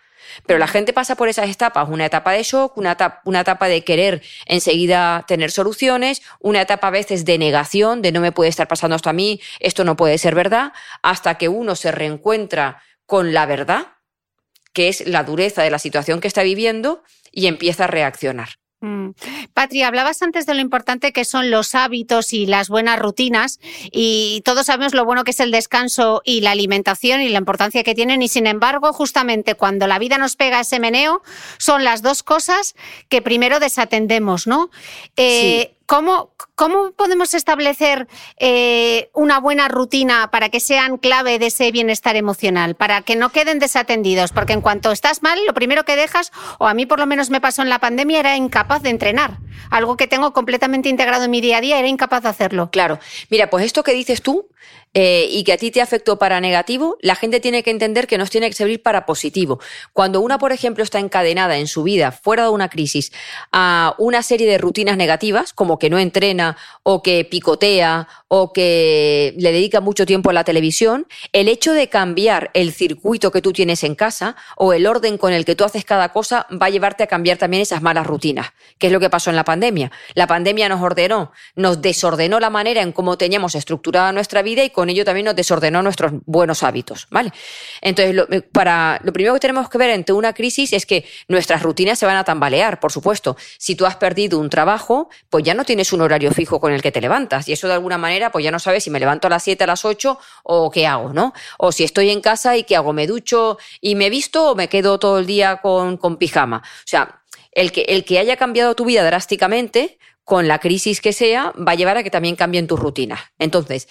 Pero 0.48 0.58
la 0.58 0.68
gente 0.68 0.92
pasa 0.92 1.16
por 1.16 1.30
esas 1.30 1.50
etapas, 1.50 1.88
una 1.88 2.08
etapa 2.08 2.32
de 2.32 2.42
shock, 2.42 2.76
una 2.78 2.94
etapa, 2.94 3.22
una 3.26 3.42
etapa, 3.42 3.68
de 3.68 3.84
querer 3.84 4.24
enseguida 4.48 5.24
tener 5.28 5.52
soluciones, 5.52 6.24
una 6.40 6.62
etapa 6.62 6.88
a 6.88 6.92
veces 6.92 7.26
de 7.26 7.38
negación, 7.38 8.02
de 8.02 8.12
no 8.12 8.22
me 8.22 8.32
puede 8.32 8.50
estar 8.50 8.68
pasando 8.68 8.96
esto 8.96 9.12
a 9.12 9.14
mí, 9.14 9.40
esto 9.60 9.84
no 9.84 9.96
puede 9.96 10.18
ser 10.18 10.34
verdad, 10.34 10.74
hasta 11.04 11.36
que 11.36 11.48
uno 11.48 11.76
se 11.76 11.92
reencuentra 11.92 12.82
con 13.06 13.34
la 13.34 13.46
verdad, 13.46 13.94
que 14.74 14.90
es 14.90 15.08
la 15.08 15.24
dureza 15.24 15.62
de 15.62 15.70
la 15.70 15.80
situación 15.80 16.22
que 16.22 16.28
está 16.28 16.42
viviendo, 16.42 17.04
y 17.32 17.46
empieza 17.46 17.84
a 17.84 17.88
reaccionar. 17.88 18.50
Mm. 18.80 19.10
Patria, 19.56 19.88
hablabas 19.88 20.22
antes 20.22 20.46
de 20.46 20.54
lo 20.54 20.62
importante 20.62 21.12
que 21.12 21.26
son 21.26 21.50
los 21.50 21.74
hábitos 21.74 22.32
y 22.32 22.46
las 22.46 22.70
buenas 22.70 23.00
rutinas 23.00 23.60
y 23.92 24.44
todos 24.46 24.68
sabemos 24.68 24.94
lo 24.94 25.04
bueno 25.04 25.24
que 25.24 25.32
es 25.32 25.40
el 25.40 25.50
descanso 25.50 26.22
y 26.24 26.42
la 26.42 26.52
alimentación 26.52 27.22
y 27.22 27.30
la 27.30 27.40
importancia 27.40 27.84
que 27.84 27.96
tienen 27.96 28.22
y 28.22 28.28
sin 28.28 28.46
embargo 28.46 28.94
justamente 28.94 29.56
cuando 29.56 29.88
la 29.88 29.98
vida 29.98 30.20
nos 30.20 30.36
pega 30.36 30.60
ese 30.60 30.80
meneo 30.80 31.24
son 31.58 31.84
las 31.84 32.04
dos 32.04 32.22
cosas 32.22 32.76
que 33.10 33.24
primero 33.24 33.60
desatendemos, 33.60 34.46
¿no? 34.46 34.70
Eh, 35.16 35.77
¿Cómo, 35.88 36.32
¿Cómo, 36.56 36.92
podemos 36.92 37.34
establecer 37.34 38.10
eh, 38.40 39.10
una 39.14 39.40
buena 39.40 39.70
rutina 39.70 40.30
para 40.32 40.50
que 40.50 40.60
sean 40.60 40.98
clave 40.98 41.40
de 41.40 41.46
ese 41.46 41.72
bienestar 41.72 42.18
emocional, 42.18 42.76
para 42.76 43.04
que 43.04 43.16
no 43.16 43.30
queden 43.30 43.58
desatendidos? 43.58 44.34
Porque 44.34 44.52
en 44.52 44.60
cuanto 44.60 44.92
estás 44.92 45.24
mal, 45.24 45.40
lo 45.48 45.54
primero 45.54 45.86
que 45.86 45.96
dejas, 45.96 46.34
o 46.60 46.68
a 46.68 46.74
mí 46.74 46.86
por 46.86 47.00
lo 47.00 47.06
menos 47.06 47.30
me 47.30 47.40
pasó 47.40 47.62
en 47.62 47.70
la 47.70 47.80
pandemia, 47.80 48.20
era 48.20 48.36
incapaz 48.36 48.82
de 48.82 48.90
entrenar. 48.90 49.38
Algo 49.70 49.96
que 49.96 50.08
tengo 50.08 50.34
completamente 50.34 50.90
integrado 50.90 51.24
en 51.24 51.32
mi 51.32 51.40
día 51.40 51.60
a 51.60 51.62
día, 51.62 51.80
era 51.80 51.88
incapaz 51.88 52.24
de 52.24 52.30
hacerlo. 52.30 52.70
Claro. 52.70 53.00
Mira, 53.30 53.50
pues 53.50 53.64
esto 53.64 53.82
que 53.82 53.94
dices 53.94 54.22
tú 54.22 54.50
eh, 55.00 55.28
y 55.30 55.44
que 55.44 55.54
a 55.54 55.58
ti 55.58 55.70
te 55.70 55.80
afectó 55.80 56.18
para 56.18 56.42
negativo, 56.42 56.98
la 57.02 57.14
gente 57.14 57.40
tiene 57.40 57.62
que 57.62 57.70
entender 57.70 58.08
que 58.08 58.18
nos 58.18 58.32
tiene 58.32 58.48
que 58.48 58.56
servir 58.56 58.82
para 58.82 59.06
positivo. 59.06 59.60
Cuando 59.94 60.22
una, 60.22 60.40
por 60.40 60.52
ejemplo, 60.52 60.84
está 60.84 60.98
encadenada 60.98 61.60
en 61.60 61.68
su 61.68 61.84
vida, 61.84 62.12
fuera 62.12 62.42
de 62.46 62.50
una 62.50 62.68
crisis, 62.68 63.12
a 63.52 63.94
una 64.00 64.24
serie 64.24 64.50
de 64.50 64.58
rutinas 64.58 64.98
negativas, 64.98 65.54
como 65.54 65.78
que 65.78 65.92
no 65.92 66.00
entrena 66.00 66.58
o 66.82 67.04
que 67.04 67.26
picotea 67.26 68.08
o 68.28 68.52
que 68.52 69.36
le 69.38 69.52
dedica 69.52 69.82
mucho 69.82 70.08
tiempo 70.08 70.32
a 70.32 70.34
la 70.34 70.44
televisión, 70.44 71.06
el 71.32 71.48
hecho 71.48 71.74
de 71.74 71.90
cambiar 71.90 72.50
el 72.56 72.74
circuito 72.74 73.32
que 73.32 73.44
tú 73.44 73.54
tienes 73.54 73.84
en 73.84 73.94
casa 73.94 74.36
o 74.56 74.74
el 74.74 74.88
orden 74.88 75.20
con 75.20 75.32
el 75.32 75.46
que 75.46 75.56
tú 75.56 75.64
haces 75.64 75.86
cada 75.86 76.12
cosa 76.12 76.48
va 76.52 76.66
a 76.66 76.70
llevarte 76.72 77.04
a 77.04 77.08
cambiar 77.08 77.38
también 77.38 77.62
esas 77.62 77.84
malas 77.84 78.08
rutinas, 78.08 78.48
que 78.80 78.88
es 78.88 78.94
lo 78.94 79.00
que 79.00 79.12
pasó 79.12 79.30
en 79.30 79.36
la 79.36 79.46
pandemia. 79.46 79.92
La 80.16 80.26
pandemia 80.26 80.68
nos 80.70 80.82
ordenó, 80.82 81.32
nos 81.56 81.84
desordenó 81.84 82.40
la 82.40 82.50
manera 82.50 82.82
en 82.82 82.94
cómo 82.94 83.16
teníamos 83.16 83.54
estructurada 83.54 84.12
nuestra 84.12 84.42
vida 84.42 84.64
y 84.64 84.72
con 84.72 84.87
ello 84.90 85.06
también 85.06 85.26
nos 85.26 85.36
desordenó 85.36 85.82
nuestros 85.82 86.12
buenos 86.26 86.64
hábitos, 86.64 87.08
¿vale? 87.10 87.32
Entonces, 87.82 88.16
lo, 88.16 88.24
eh, 88.32 88.42
para, 88.42 89.00
lo 89.04 89.14
primero 89.14 89.34
que 89.34 89.40
tenemos 89.40 89.70
que 89.70 89.78
ver 89.78 89.92
ante 89.92 90.14
una 90.14 90.34
crisis 90.34 90.74
es 90.74 90.86
que 90.86 91.06
nuestras 91.28 91.64
rutinas 91.64 92.00
se 92.00 92.06
van 92.06 92.18
a 92.18 92.24
tambalear, 92.24 92.80
por 92.80 92.92
supuesto. 92.92 93.38
Si 93.58 93.76
tú 93.76 93.86
has 93.86 93.96
perdido 93.96 94.40
un 94.40 94.50
trabajo, 94.50 95.10
pues 95.30 95.44
ya 95.44 95.54
no 95.54 95.66
tienes 95.66 95.94
un 95.94 96.02
horario 96.02 96.32
fijo 96.32 96.60
con 96.60 96.74
el 96.74 96.82
que 96.82 96.92
te 96.92 97.02
levantas 97.02 97.48
y 97.48 97.54
eso 97.54 97.68
de 97.68 97.74
alguna 97.74 97.98
manera, 97.98 98.32
pues 98.32 98.44
ya 98.44 98.52
no 98.52 98.60
sabes 98.60 98.84
si 98.84 98.90
me 98.90 99.00
levanto 99.00 99.28
a 99.28 99.30
las 99.30 99.44
7, 99.44 99.64
a 99.64 99.68
las 99.68 99.86
8 99.86 100.20
o 100.44 100.72
qué 100.72 100.88
hago, 100.88 101.14
¿no? 101.14 101.34
O 101.58 101.72
si 101.72 101.84
estoy 101.84 102.10
en 102.10 102.22
casa 102.22 102.58
y 102.58 102.64
qué 102.64 102.76
hago, 102.76 102.94
me 102.94 103.08
ducho 103.08 103.58
y 103.82 103.96
me 103.96 104.10
visto 104.10 104.52
o 104.52 104.56
me 104.56 104.70
quedo 104.70 105.00
todo 105.00 105.20
el 105.20 105.26
día 105.26 105.58
con, 105.58 105.98
con 105.98 106.18
pijama. 106.18 106.58
O 106.58 106.88
sea, 106.88 107.22
el 107.52 107.72
que, 107.72 107.82
el 107.82 108.06
que 108.06 108.20
haya 108.20 108.38
cambiado 108.38 108.76
tu 108.76 108.86
vida 108.86 109.04
drásticamente, 109.04 109.98
con 110.24 110.48
la 110.48 110.60
crisis 110.60 111.02
que 111.02 111.14
sea, 111.14 111.54
va 111.58 111.72
a 111.72 111.76
llevar 111.76 111.98
a 111.98 112.04
que 112.04 112.12
también 112.12 112.36
cambien 112.36 112.68
tus 112.68 112.80
rutinas. 112.80 113.20
Entonces, 113.40 113.88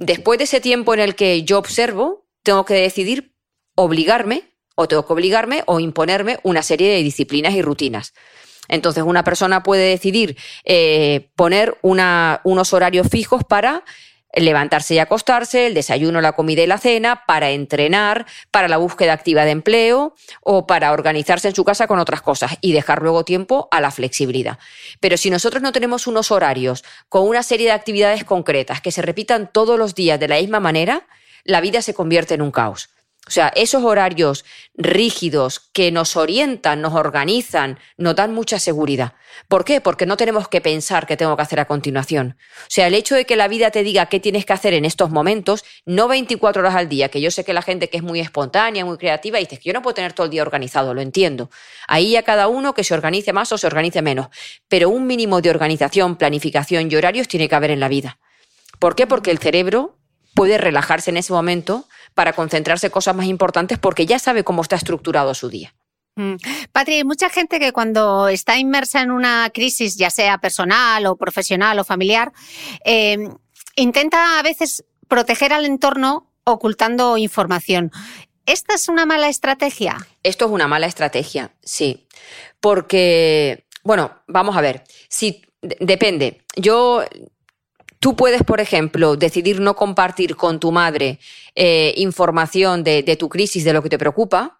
Después 0.00 0.38
de 0.38 0.44
ese 0.44 0.62
tiempo 0.62 0.94
en 0.94 1.00
el 1.00 1.14
que 1.14 1.42
yo 1.42 1.58
observo, 1.58 2.26
tengo 2.42 2.64
que 2.64 2.72
decidir 2.72 3.34
obligarme, 3.74 4.44
o 4.74 4.88
tengo 4.88 5.06
que 5.06 5.12
obligarme 5.12 5.62
o 5.66 5.78
imponerme 5.78 6.38
una 6.42 6.62
serie 6.62 6.90
de 6.90 7.02
disciplinas 7.02 7.52
y 7.52 7.60
rutinas. 7.60 8.14
Entonces, 8.68 9.04
una 9.04 9.24
persona 9.24 9.62
puede 9.62 9.90
decidir 9.90 10.38
eh, 10.64 11.28
poner 11.36 11.76
unos 11.82 12.72
horarios 12.72 13.08
fijos 13.10 13.44
para 13.44 13.84
levantarse 14.34 14.94
y 14.94 14.98
acostarse, 14.98 15.66
el 15.66 15.74
desayuno, 15.74 16.20
la 16.20 16.32
comida 16.32 16.62
y 16.62 16.66
la 16.66 16.78
cena, 16.78 17.24
para 17.26 17.50
entrenar, 17.50 18.26
para 18.50 18.68
la 18.68 18.76
búsqueda 18.76 19.12
activa 19.12 19.44
de 19.44 19.50
empleo 19.50 20.14
o 20.42 20.66
para 20.66 20.92
organizarse 20.92 21.48
en 21.48 21.54
su 21.54 21.64
casa 21.64 21.86
con 21.86 21.98
otras 21.98 22.22
cosas 22.22 22.56
y 22.60 22.72
dejar 22.72 23.02
luego 23.02 23.24
tiempo 23.24 23.68
a 23.70 23.80
la 23.80 23.90
flexibilidad. 23.90 24.58
Pero 25.00 25.16
si 25.16 25.30
nosotros 25.30 25.62
no 25.62 25.72
tenemos 25.72 26.06
unos 26.06 26.30
horarios 26.30 26.84
con 27.08 27.26
una 27.26 27.42
serie 27.42 27.66
de 27.66 27.72
actividades 27.72 28.24
concretas 28.24 28.80
que 28.80 28.92
se 28.92 29.02
repitan 29.02 29.50
todos 29.52 29.78
los 29.78 29.94
días 29.94 30.20
de 30.20 30.28
la 30.28 30.36
misma 30.38 30.60
manera, 30.60 31.06
la 31.44 31.60
vida 31.60 31.82
se 31.82 31.94
convierte 31.94 32.34
en 32.34 32.42
un 32.42 32.50
caos. 32.50 32.90
O 33.30 33.32
sea, 33.32 33.52
esos 33.54 33.84
horarios 33.84 34.44
rígidos 34.74 35.60
que 35.72 35.92
nos 35.92 36.16
orientan, 36.16 36.80
nos 36.80 36.94
organizan, 36.94 37.78
nos 37.96 38.16
dan 38.16 38.34
mucha 38.34 38.58
seguridad. 38.58 39.12
¿Por 39.46 39.64
qué? 39.64 39.80
Porque 39.80 40.04
no 40.04 40.16
tenemos 40.16 40.48
que 40.48 40.60
pensar 40.60 41.06
qué 41.06 41.16
tengo 41.16 41.36
que 41.36 41.42
hacer 41.42 41.60
a 41.60 41.66
continuación. 41.66 42.36
O 42.62 42.66
sea, 42.66 42.88
el 42.88 42.94
hecho 42.94 43.14
de 43.14 43.26
que 43.26 43.36
la 43.36 43.46
vida 43.46 43.70
te 43.70 43.84
diga 43.84 44.06
qué 44.06 44.18
tienes 44.18 44.44
que 44.44 44.52
hacer 44.52 44.74
en 44.74 44.84
estos 44.84 45.10
momentos, 45.10 45.64
no 45.86 46.08
24 46.08 46.60
horas 46.60 46.74
al 46.74 46.88
día, 46.88 47.08
que 47.08 47.20
yo 47.20 47.30
sé 47.30 47.44
que 47.44 47.52
la 47.52 47.62
gente 47.62 47.88
que 47.88 47.98
es 47.98 48.02
muy 48.02 48.18
espontánea, 48.18 48.84
muy 48.84 48.98
creativa, 48.98 49.38
dice 49.38 49.58
que 49.58 49.68
yo 49.68 49.74
no 49.74 49.80
puedo 49.80 49.94
tener 49.94 50.12
todo 50.12 50.24
el 50.24 50.32
día 50.32 50.42
organizado, 50.42 50.92
lo 50.92 51.00
entiendo. 51.00 51.50
Ahí 51.86 52.16
a 52.16 52.24
cada 52.24 52.48
uno 52.48 52.74
que 52.74 52.82
se 52.82 52.94
organice 52.94 53.32
más 53.32 53.52
o 53.52 53.58
se 53.58 53.68
organice 53.68 54.02
menos. 54.02 54.26
Pero 54.66 54.90
un 54.90 55.06
mínimo 55.06 55.40
de 55.40 55.50
organización, 55.50 56.16
planificación 56.16 56.90
y 56.90 56.96
horarios 56.96 57.28
tiene 57.28 57.48
que 57.48 57.54
haber 57.54 57.70
en 57.70 57.78
la 57.78 57.86
vida. 57.86 58.18
¿Por 58.80 58.96
qué? 58.96 59.06
Porque 59.06 59.30
el 59.30 59.38
cerebro 59.38 60.00
puede 60.34 60.58
relajarse 60.58 61.10
en 61.10 61.16
ese 61.16 61.32
momento 61.32 61.86
para 62.14 62.32
concentrarse 62.32 62.86
en 62.86 62.92
cosas 62.92 63.16
más 63.16 63.26
importantes 63.26 63.78
porque 63.78 64.06
ya 64.06 64.18
sabe 64.18 64.44
cómo 64.44 64.62
está 64.62 64.76
estructurado 64.76 65.34
su 65.34 65.48
día. 65.48 65.74
Mm. 66.16 66.34
Patri, 66.72 66.96
hay 66.96 67.04
mucha 67.04 67.30
gente 67.30 67.58
que 67.58 67.72
cuando 67.72 68.28
está 68.28 68.58
inmersa 68.58 69.00
en 69.00 69.10
una 69.10 69.50
crisis, 69.52 69.96
ya 69.96 70.10
sea 70.10 70.38
personal 70.38 71.06
o 71.06 71.16
profesional 71.16 71.78
o 71.78 71.84
familiar, 71.84 72.32
eh, 72.84 73.28
intenta 73.76 74.38
a 74.38 74.42
veces 74.42 74.84
proteger 75.08 75.52
al 75.52 75.64
entorno 75.64 76.30
ocultando 76.44 77.16
información. 77.16 77.90
¿Esta 78.46 78.74
es 78.74 78.88
una 78.88 79.06
mala 79.06 79.28
estrategia? 79.28 79.96
Esto 80.22 80.46
es 80.46 80.50
una 80.50 80.66
mala 80.66 80.86
estrategia, 80.86 81.52
sí. 81.62 82.06
Porque, 82.60 83.66
bueno, 83.84 84.22
vamos 84.26 84.56
a 84.56 84.60
ver, 84.60 84.84
si 85.08 85.42
depende. 85.62 86.42
Yo 86.56 87.04
Tú 88.00 88.16
puedes, 88.16 88.42
por 88.44 88.60
ejemplo, 88.60 89.16
decidir 89.16 89.60
no 89.60 89.76
compartir 89.76 90.34
con 90.34 90.58
tu 90.58 90.72
madre 90.72 91.18
eh, 91.54 91.92
información 91.98 92.82
de, 92.82 93.02
tu 93.18 93.28
crisis, 93.28 93.62
de 93.62 93.74
lo 93.74 93.82
que 93.82 93.90
te 93.90 93.98
preocupa, 93.98 94.58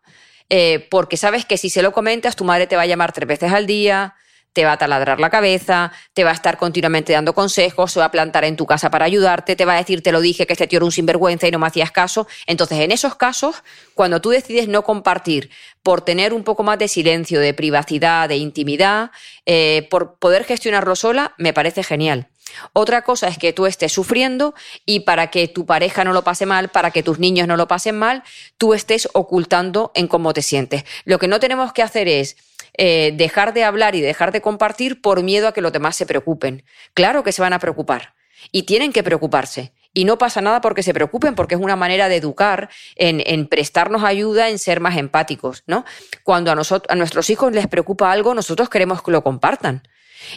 eh, 0.50 0.86
porque 0.90 1.16
sabes 1.16 1.46
que 1.46 1.56
si 1.56 1.70
se 1.70 1.80
lo 1.80 1.90
comentas, 1.90 2.36
tu 2.36 2.44
madre 2.44 2.66
te 2.66 2.76
va 2.76 2.82
a 2.82 2.86
llamar 2.86 3.12
tres 3.12 3.26
veces 3.26 3.50
al 3.50 3.66
día, 3.66 4.14
te 4.52 4.66
va 4.66 4.72
a 4.72 4.76
taladrar 4.76 5.20
la 5.20 5.30
cabeza, 5.30 5.90
te 6.12 6.22
va 6.22 6.32
a 6.32 6.34
estar 6.34 6.58
continuamente 6.58 7.14
dando 7.14 7.32
consejos, 7.32 7.92
se 7.92 8.00
va 8.00 8.06
a 8.06 8.10
plantar 8.10 8.44
en 8.44 8.56
tu 8.56 8.66
casa 8.66 8.90
para 8.90 9.06
ayudarte, 9.06 9.56
te 9.56 9.64
va 9.64 9.72
a 9.72 9.76
decir, 9.76 10.02
te 10.02 10.12
lo 10.12 10.20
dije, 10.20 10.46
que 10.46 10.52
este 10.52 10.66
tío 10.66 10.76
era 10.76 10.84
un 10.84 10.92
sinvergüenza 10.92 11.48
y 11.48 11.50
no 11.50 11.58
me 11.58 11.66
hacías 11.66 11.92
caso. 11.92 12.26
Entonces, 12.46 12.80
en 12.80 12.92
esos 12.92 13.14
casos, 13.14 13.62
cuando 13.94 14.20
tú 14.20 14.28
decides 14.28 14.68
no 14.68 14.82
compartir 14.82 15.48
por 15.82 16.02
tener 16.02 16.34
un 16.34 16.44
poco 16.44 16.62
más 16.62 16.78
de 16.78 16.88
silencio, 16.88 17.40
de 17.40 17.54
privacidad, 17.54 18.28
de 18.28 18.36
intimidad, 18.36 19.12
eh, 19.46 19.88
por 19.90 20.18
poder 20.18 20.44
gestionarlo 20.44 20.94
sola, 20.94 21.34
me 21.38 21.54
parece 21.54 21.82
genial. 21.82 22.29
Otra 22.72 23.02
cosa 23.02 23.28
es 23.28 23.38
que 23.38 23.52
tú 23.52 23.66
estés 23.66 23.92
sufriendo 23.92 24.54
y 24.86 25.00
para 25.00 25.30
que 25.30 25.48
tu 25.48 25.66
pareja 25.66 26.04
no 26.04 26.12
lo 26.12 26.22
pase 26.22 26.46
mal, 26.46 26.68
para 26.68 26.90
que 26.90 27.02
tus 27.02 27.18
niños 27.18 27.46
no 27.48 27.56
lo 27.56 27.68
pasen 27.68 27.98
mal, 27.98 28.22
tú 28.58 28.74
estés 28.74 29.08
ocultando 29.12 29.92
en 29.94 30.08
cómo 30.08 30.32
te 30.32 30.42
sientes. 30.42 30.84
Lo 31.04 31.18
que 31.18 31.28
no 31.28 31.40
tenemos 31.40 31.72
que 31.72 31.82
hacer 31.82 32.08
es 32.08 32.36
eh, 32.74 33.12
dejar 33.14 33.52
de 33.52 33.64
hablar 33.64 33.94
y 33.94 34.00
dejar 34.00 34.32
de 34.32 34.40
compartir 34.40 35.00
por 35.00 35.22
miedo 35.22 35.48
a 35.48 35.52
que 35.52 35.60
los 35.60 35.72
demás 35.72 35.96
se 35.96 36.06
preocupen. 36.06 36.64
Claro 36.94 37.24
que 37.24 37.32
se 37.32 37.42
van 37.42 37.52
a 37.52 37.58
preocupar 37.58 38.14
y 38.52 38.62
tienen 38.64 38.92
que 38.92 39.02
preocuparse. 39.02 39.72
Y 39.92 40.04
no 40.04 40.18
pasa 40.18 40.40
nada 40.40 40.60
porque 40.60 40.84
se 40.84 40.94
preocupen, 40.94 41.34
porque 41.34 41.56
es 41.56 41.60
una 41.60 41.74
manera 41.74 42.08
de 42.08 42.16
educar, 42.16 42.70
en, 42.94 43.46
prestarnos 43.48 44.04
ayuda, 44.04 44.48
en 44.48 44.60
ser 44.60 44.78
más 44.80 44.96
empáticos, 44.96 45.64
¿no? 45.66 45.84
Cuando 46.22 46.52
a, 46.52 46.54
nosotros, 46.54 46.90
a 46.92 46.94
nuestros 46.94 47.28
hijos 47.28 47.52
les 47.52 47.66
preocupa 47.66 48.12
algo, 48.12 48.32
nosotros 48.32 48.68
queremos 48.68 49.02
que 49.02 49.10
lo 49.10 49.24
compartan. 49.24 49.82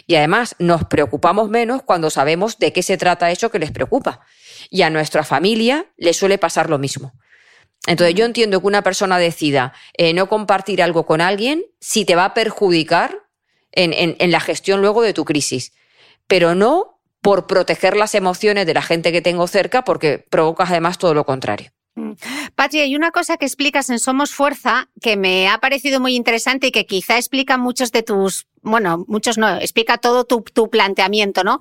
Y 0.06 0.16
además 0.16 0.56
nos 0.58 0.84
preocupamos 0.84 1.50
menos 1.50 1.82
cuando 1.82 2.10
sabemos 2.10 2.58
de 2.58 2.72
qué 2.72 2.82
se 2.82 2.96
trata 2.96 3.30
eso 3.30 3.50
que 3.50 3.58
les 3.58 3.70
preocupa. 3.70 4.20
Y 4.70 4.82
a 4.82 4.90
nuestra 4.90 5.24
familia 5.24 5.86
le 5.96 6.14
suele 6.14 6.38
pasar 6.38 6.70
lo 6.70 6.78
mismo. 6.78 7.12
Entonces 7.86 8.14
yo 8.14 8.24
entiendo 8.24 8.60
que 8.60 8.66
una 8.66 8.82
persona 8.82 9.18
decida 9.18 9.74
eh, 9.94 10.14
no 10.14 10.28
compartir 10.28 10.82
algo 10.82 11.04
con 11.04 11.20
alguien 11.20 11.64
si 11.80 12.04
te 12.04 12.14
va 12.14 12.24
a 12.24 12.34
perjudicar 12.34 13.20
en 13.76 14.30
la 14.30 14.38
gestión 14.38 14.80
luego 14.80 15.02
de 15.02 15.12
tu 15.12 15.24
crisis, 15.24 15.72
pero 16.28 16.54
no 16.54 17.00
por 17.20 17.48
proteger 17.48 17.96
las 17.96 18.14
emociones 18.14 18.66
de 18.66 18.74
la 18.74 18.82
gente 18.82 19.10
que 19.10 19.20
tengo 19.20 19.48
cerca 19.48 19.82
porque 19.82 20.18
provocas 20.18 20.70
además 20.70 20.98
todo 20.98 21.12
lo 21.12 21.24
contrario. 21.24 21.72
Patri, 22.54 22.80
hay 22.80 22.96
una 22.96 23.10
cosa 23.10 23.36
que 23.36 23.44
explicas 23.44 23.90
en 23.90 23.98
Somos 23.98 24.32
Fuerza 24.32 24.88
que 25.00 25.16
me 25.16 25.48
ha 25.48 25.58
parecido 25.58 26.00
muy 26.00 26.14
interesante 26.14 26.68
y 26.68 26.70
que 26.70 26.86
quizá 26.86 27.16
explica 27.16 27.56
muchos 27.58 27.92
de 27.92 28.02
tus, 28.02 28.46
bueno, 28.62 29.04
muchos 29.08 29.38
no, 29.38 29.56
explica 29.56 29.98
todo 29.98 30.24
tu, 30.24 30.42
planteamiento, 30.70 31.44
¿no? 31.44 31.60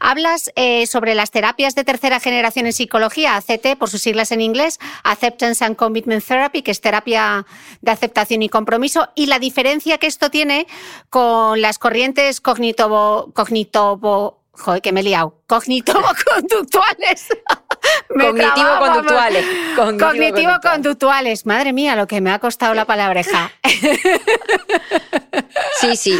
Hablas 0.00 0.50
eh, 0.56 0.86
sobre 0.86 1.14
las 1.14 1.30
terapias 1.30 1.74
de 1.74 1.84
tercera 1.84 2.20
generación 2.20 2.66
en 2.66 2.72
psicología, 2.72 3.36
ACT, 3.36 3.76
por 3.78 3.90
sus 3.90 4.02
siglas 4.02 4.32
en 4.32 4.40
inglés, 4.40 4.78
Acceptance 5.02 5.64
and 5.64 5.76
Commitment 5.76 6.24
Therapy, 6.24 6.62
que 6.62 6.70
es 6.70 6.80
terapia 6.80 7.46
de 7.80 7.90
aceptación 7.90 8.42
y 8.42 8.48
compromiso, 8.48 9.08
y 9.14 9.26
la 9.26 9.38
diferencia 9.38 9.98
que 9.98 10.06
esto 10.06 10.30
tiene 10.30 10.66
con 11.10 11.60
las 11.60 11.78
corrientes 11.78 12.40
cognitivo, 12.40 13.32
cognitivo 13.34 14.44
Joder, 14.56 14.80
que 14.82 14.92
me 14.92 15.00
he 15.00 15.02
liado. 15.02 15.34
Cognitivo-conductuales. 15.48 17.28
Cognitivo-conductuales. 18.08 19.46
Cognitivo-conductuales. 19.76 21.46
Madre 21.46 21.72
mía, 21.72 21.96
lo 21.96 22.06
que 22.06 22.20
me 22.20 22.30
ha 22.30 22.38
costado 22.38 22.74
la 22.74 22.84
palabreja. 22.86 23.52
sí, 25.80 25.96
sí. 25.96 26.18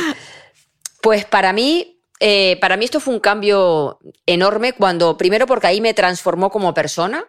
Pues 1.00 1.24
para 1.24 1.52
mí, 1.52 2.00
eh, 2.20 2.58
para 2.60 2.76
mí 2.76 2.84
esto 2.84 3.00
fue 3.00 3.14
un 3.14 3.20
cambio 3.20 3.98
enorme 4.26 4.72
cuando, 4.72 5.16
primero 5.16 5.46
porque 5.46 5.66
ahí 5.66 5.80
me 5.80 5.94
transformó 5.94 6.50
como 6.50 6.72
persona, 6.72 7.26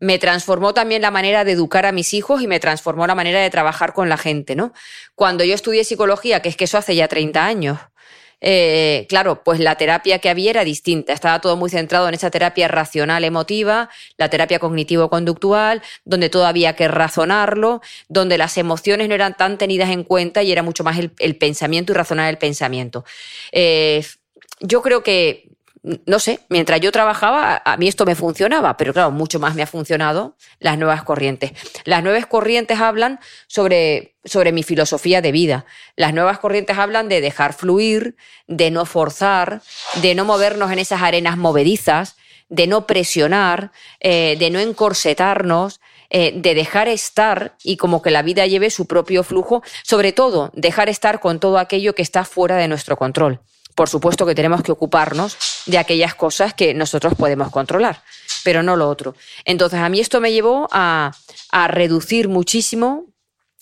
me 0.00 0.18
transformó 0.18 0.74
también 0.74 1.02
la 1.02 1.10
manera 1.10 1.44
de 1.44 1.52
educar 1.52 1.84
a 1.84 1.92
mis 1.92 2.14
hijos 2.14 2.40
y 2.40 2.46
me 2.46 2.60
transformó 2.60 3.06
la 3.06 3.14
manera 3.14 3.40
de 3.40 3.50
trabajar 3.50 3.92
con 3.92 4.08
la 4.08 4.16
gente, 4.16 4.54
¿no? 4.54 4.72
Cuando 5.14 5.44
yo 5.44 5.54
estudié 5.54 5.84
psicología, 5.84 6.40
que 6.40 6.48
es 6.48 6.56
que 6.56 6.64
eso 6.64 6.78
hace 6.78 6.94
ya 6.94 7.08
30 7.08 7.44
años, 7.44 7.78
eh, 8.40 9.06
claro, 9.08 9.42
pues 9.42 9.58
la 9.60 9.74
terapia 9.76 10.18
que 10.18 10.28
había 10.28 10.50
era 10.50 10.64
distinta. 10.64 11.12
Estaba 11.12 11.40
todo 11.40 11.56
muy 11.56 11.70
centrado 11.70 12.08
en 12.08 12.14
esa 12.14 12.30
terapia 12.30 12.68
racional 12.68 13.24
emotiva, 13.24 13.90
la 14.16 14.30
terapia 14.30 14.58
cognitivo-conductual, 14.58 15.82
donde 16.04 16.28
todo 16.28 16.46
había 16.46 16.74
que 16.76 16.88
razonarlo, 16.88 17.80
donde 18.08 18.38
las 18.38 18.56
emociones 18.58 19.08
no 19.08 19.14
eran 19.14 19.36
tan 19.36 19.58
tenidas 19.58 19.90
en 19.90 20.04
cuenta 20.04 20.42
y 20.42 20.52
era 20.52 20.62
mucho 20.62 20.84
más 20.84 20.98
el, 20.98 21.36
pensamiento 21.36 21.92
y 21.92 21.94
razonar 21.96 22.30
el 22.30 22.38
pensamiento. 22.38 23.04
Eh, 23.52 24.04
yo 24.60 24.82
creo 24.82 25.02
que 25.02 25.48
no 25.82 26.18
sé, 26.18 26.40
mientras 26.48 26.80
yo 26.80 26.92
trabajaba, 26.92 27.62
a 27.64 27.76
mí 27.76 27.88
esto 27.88 28.04
me 28.04 28.14
funcionaba, 28.14 28.76
pero 28.76 28.92
claro, 28.92 29.10
mucho 29.10 29.38
más 29.38 29.54
me 29.54 29.62
ha 29.62 29.66
funcionado 29.66 30.36
las 30.58 30.78
nuevas 30.78 31.02
corrientes. 31.02 31.52
Las 31.84 32.02
nuevas 32.02 32.26
corrientes 32.26 32.80
hablan 32.80 33.20
sobre, 33.46 34.14
sobre 34.24 34.52
mi 34.52 34.62
filosofía 34.62 35.20
de 35.20 35.32
vida. 35.32 35.66
Las 35.96 36.14
nuevas 36.14 36.38
corrientes 36.38 36.78
hablan 36.78 37.08
de 37.08 37.20
dejar 37.20 37.52
fluir, 37.52 38.16
de 38.46 38.70
no 38.70 38.86
forzar, 38.86 39.62
de 40.02 40.14
no 40.14 40.24
movernos 40.24 40.72
en 40.72 40.78
esas 40.78 41.02
arenas 41.02 41.36
movedizas, 41.36 42.16
de 42.48 42.66
no 42.66 42.86
presionar, 42.86 43.72
eh, 44.00 44.36
de 44.38 44.50
no 44.50 44.58
encorsetarnos, 44.58 45.80
eh, 46.10 46.32
de 46.34 46.54
dejar 46.54 46.88
estar 46.88 47.54
y 47.62 47.76
como 47.76 48.00
que 48.00 48.10
la 48.10 48.22
vida 48.22 48.46
lleve 48.46 48.70
su 48.70 48.86
propio 48.86 49.22
flujo, 49.22 49.62
sobre 49.82 50.12
todo 50.12 50.50
dejar 50.54 50.88
estar 50.88 51.20
con 51.20 51.38
todo 51.38 51.58
aquello 51.58 51.94
que 51.94 52.02
está 52.02 52.24
fuera 52.24 52.56
de 52.56 52.68
nuestro 52.68 52.96
control 52.96 53.40
por 53.78 53.88
supuesto 53.88 54.26
que 54.26 54.34
tenemos 54.34 54.64
que 54.64 54.72
ocuparnos 54.72 55.36
de 55.66 55.78
aquellas 55.78 56.16
cosas 56.16 56.52
que 56.52 56.74
nosotros 56.74 57.14
podemos 57.14 57.48
controlar, 57.52 58.02
pero 58.42 58.60
no 58.64 58.74
lo 58.74 58.88
otro. 58.88 59.14
Entonces, 59.44 59.78
a 59.78 59.88
mí 59.88 60.00
esto 60.00 60.20
me 60.20 60.32
llevó 60.32 60.66
a, 60.72 61.12
reducir 61.68 62.28
muchísimo 62.28 63.06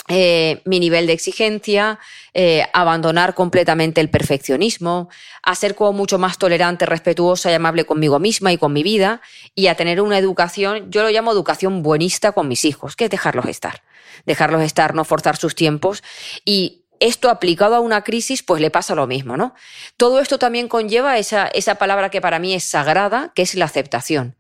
eh, 0.09 0.63
mi 0.65 0.81
nivel 0.81 1.07
de 1.07 1.13
exigencia, 1.13 1.99
eh, 2.33 2.65
abandonar 2.73 3.35
completamente 3.35 4.01
el 4.01 4.09
perfeccionismo, 4.09 5.11
a 5.43 5.55
ser 5.55 5.75
como 5.75 5.93
mucho 5.93 6.17
más 6.17 6.39
tolerante, 6.39 6.87
respetuosa 6.87 7.51
y 7.51 7.55
amable 7.55 7.85
conmigo 7.85 8.19
misma 8.19 8.55
y 8.55 8.57
con 8.57 8.73
mi 8.73 8.83
vida, 8.83 9.21
y 9.55 9.67
a 9.67 9.75
tener 9.75 10.01
una 10.01 10.17
educación, 10.17 10.91
yo 10.91 11.03
lo 11.03 11.11
llamo 11.11 11.31
educación 11.31 11.83
buenista 11.83 12.33
con 12.33 12.49
mis 12.49 12.65
hijos, 12.65 12.97
que 12.97 13.05
es 13.05 13.11
dejarlos 13.11 13.45
estar, 13.45 13.83
dejarlos 14.25 14.63
estar, 14.63 14.95
no 14.95 15.05
forzar 15.05 15.37
sus 15.37 15.55
tiempos 15.55 16.03
y 16.47 16.86
esto 17.01 17.31
aplicado 17.31 17.75
a 17.75 17.81
una 17.81 18.03
crisis, 18.05 18.43
pues 18.43 18.61
le 18.61 18.71
pasa 18.71 18.95
lo 18.95 19.07
mismo, 19.07 19.37
¿no? 19.37 19.55
Todo 19.97 20.21
esto 20.21 20.39
también 20.39 20.69
conlleva 20.69 21.19
esa, 21.19 21.47
esa 21.49 21.77
palabra 21.77 22.11
que 22.11 22.21
para 22.21 22.39
mí 22.39 22.55
es 22.55 22.65
sagrada, 22.65 23.33
que 23.35 23.43
es 23.43 23.55
la 23.55 23.67
aceptación. 23.67 24.37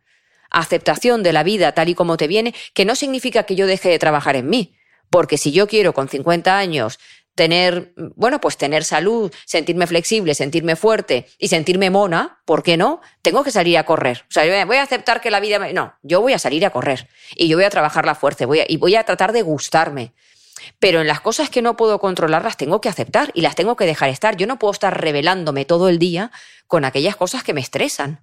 Aceptación 0.51 1.23
de 1.23 1.33
la 1.33 1.43
vida 1.43 1.73
tal 1.73 1.89
y 1.89 1.95
como 1.95 2.17
te 2.17 2.29
viene, 2.29 2.55
que 2.75 2.85
no 2.85 2.95
significa 2.95 3.45
que 3.45 3.57
yo 3.57 3.67
deje 3.67 3.89
de 3.89 3.99
trabajar 3.99 4.37
en 4.37 4.49
mí, 4.49 4.77
porque 5.11 5.39
si 5.39 5.53
yo 5.53 5.67
quiero 5.67 5.93
con 5.93 6.09
50 6.09 6.57
años 6.57 6.99
tener, 7.37 7.93
bueno, 7.97 8.41
pues 8.41 8.57
tener 8.57 8.83
salud, 8.83 9.31
sentirme 9.45 9.87
flexible, 9.87 10.35
sentirme 10.35 10.75
fuerte 10.75 11.27
y 11.39 11.49
sentirme 11.49 11.91
mona, 11.91 12.41
¿por 12.47 12.63
qué 12.63 12.79
no? 12.79 13.03
Tengo 13.21 13.45
que 13.45 13.51
salir 13.51 13.77
a 13.77 13.85
correr. 13.85 14.25
O 14.29 14.33
sea, 14.33 14.65
voy 14.65 14.77
a 14.79 14.83
aceptar 14.83 15.21
que 15.21 15.31
la 15.31 15.39
vida 15.39 15.59
me... 15.59 15.73
No, 15.75 15.95
yo 16.03 16.23
voy 16.23 16.33
a 16.33 16.39
salir 16.39 16.65
a 16.65 16.71
correr 16.71 17.09
y 17.35 17.47
yo 17.49 17.59
voy 17.59 17.67
a 17.67 17.71
trabajar 17.71 18.07
la 18.07 18.15
fuerza 18.15 18.45
y 18.67 18.77
voy 18.79 18.95
a 18.95 19.05
tratar 19.05 19.33
de 19.33 19.43
gustarme. 19.43 20.15
Pero 20.79 21.01
en 21.01 21.07
las 21.07 21.21
cosas 21.21 21.51
que 21.51 21.63
no 21.63 21.77
puedo 21.77 21.99
controlar 21.99 22.45
las 22.45 22.57
tengo 22.57 22.81
que 22.81 22.89
aceptar 22.89 23.31
y 23.35 23.41
las 23.41 23.55
tengo 23.55 23.77
que 23.77 23.87
dejar 23.87 24.09
estar. 24.09 24.37
Yo 24.37 24.47
no 24.47 24.59
puedo 24.59 24.73
estar 24.73 25.01
revelándome 25.01 25.65
todo 25.65 25.89
el 25.89 25.99
día 25.99 26.31
con 26.67 26.85
aquellas 26.85 27.17
cosas 27.17 27.43
que 27.43 27.55
me 27.55 27.61
estresan. 27.61 28.21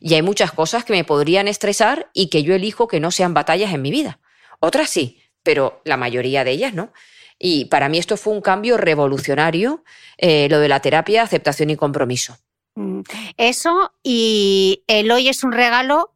Y 0.00 0.14
hay 0.14 0.22
muchas 0.22 0.52
cosas 0.52 0.84
que 0.84 0.92
me 0.92 1.04
podrían 1.04 1.48
estresar 1.48 2.10
y 2.12 2.28
que 2.28 2.42
yo 2.42 2.54
elijo 2.54 2.88
que 2.88 3.00
no 3.00 3.10
sean 3.10 3.34
batallas 3.34 3.72
en 3.72 3.82
mi 3.82 3.90
vida. 3.90 4.20
Otras 4.60 4.90
sí, 4.90 5.22
pero 5.42 5.80
la 5.84 5.96
mayoría 5.96 6.44
de 6.44 6.52
ellas 6.52 6.74
no. 6.74 6.92
Y 7.38 7.66
para 7.66 7.88
mí 7.88 7.98
esto 7.98 8.16
fue 8.16 8.32
un 8.32 8.40
cambio 8.40 8.76
revolucionario, 8.76 9.84
eh, 10.16 10.48
lo 10.50 10.58
de 10.58 10.68
la 10.68 10.80
terapia, 10.80 11.22
aceptación 11.22 11.70
y 11.70 11.76
compromiso. 11.76 12.36
Mm, 12.74 13.00
eso 13.36 13.92
y 14.02 14.84
el 14.86 15.10
hoy 15.10 15.28
es 15.28 15.44
un 15.44 15.52
regalo, 15.52 16.14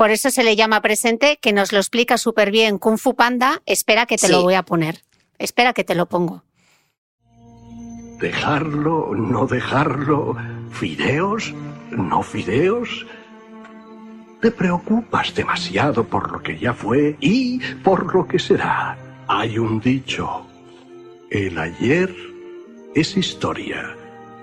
por 0.00 0.10
eso 0.10 0.30
se 0.30 0.44
le 0.44 0.56
llama 0.56 0.80
presente, 0.80 1.38
que 1.42 1.52
nos 1.52 1.74
lo 1.74 1.78
explica 1.78 2.16
súper 2.16 2.50
bien 2.50 2.78
Kung 2.78 2.96
Fu 2.96 3.14
Panda. 3.14 3.60
Espera 3.66 4.06
que 4.06 4.16
te 4.16 4.30
lo 4.30 4.40
voy 4.40 4.54
a 4.54 4.62
poner. 4.62 5.02
Espera 5.38 5.74
que 5.74 5.84
te 5.84 5.94
lo 5.94 6.06
pongo. 6.06 6.42
Dejarlo, 8.18 9.14
no 9.14 9.46
dejarlo, 9.46 10.38
fideos, 10.70 11.52
no 11.90 12.22
fideos. 12.22 13.04
Te 14.40 14.50
preocupas 14.50 15.34
demasiado 15.34 16.04
por 16.04 16.32
lo 16.32 16.42
que 16.42 16.58
ya 16.58 16.72
fue 16.72 17.18
y 17.20 17.58
por 17.84 18.14
lo 18.14 18.26
que 18.26 18.38
será. 18.38 18.96
Hay 19.28 19.58
un 19.58 19.80
dicho. 19.80 20.46
El 21.30 21.58
ayer 21.58 22.10
es 22.94 23.18
historia. 23.18 23.94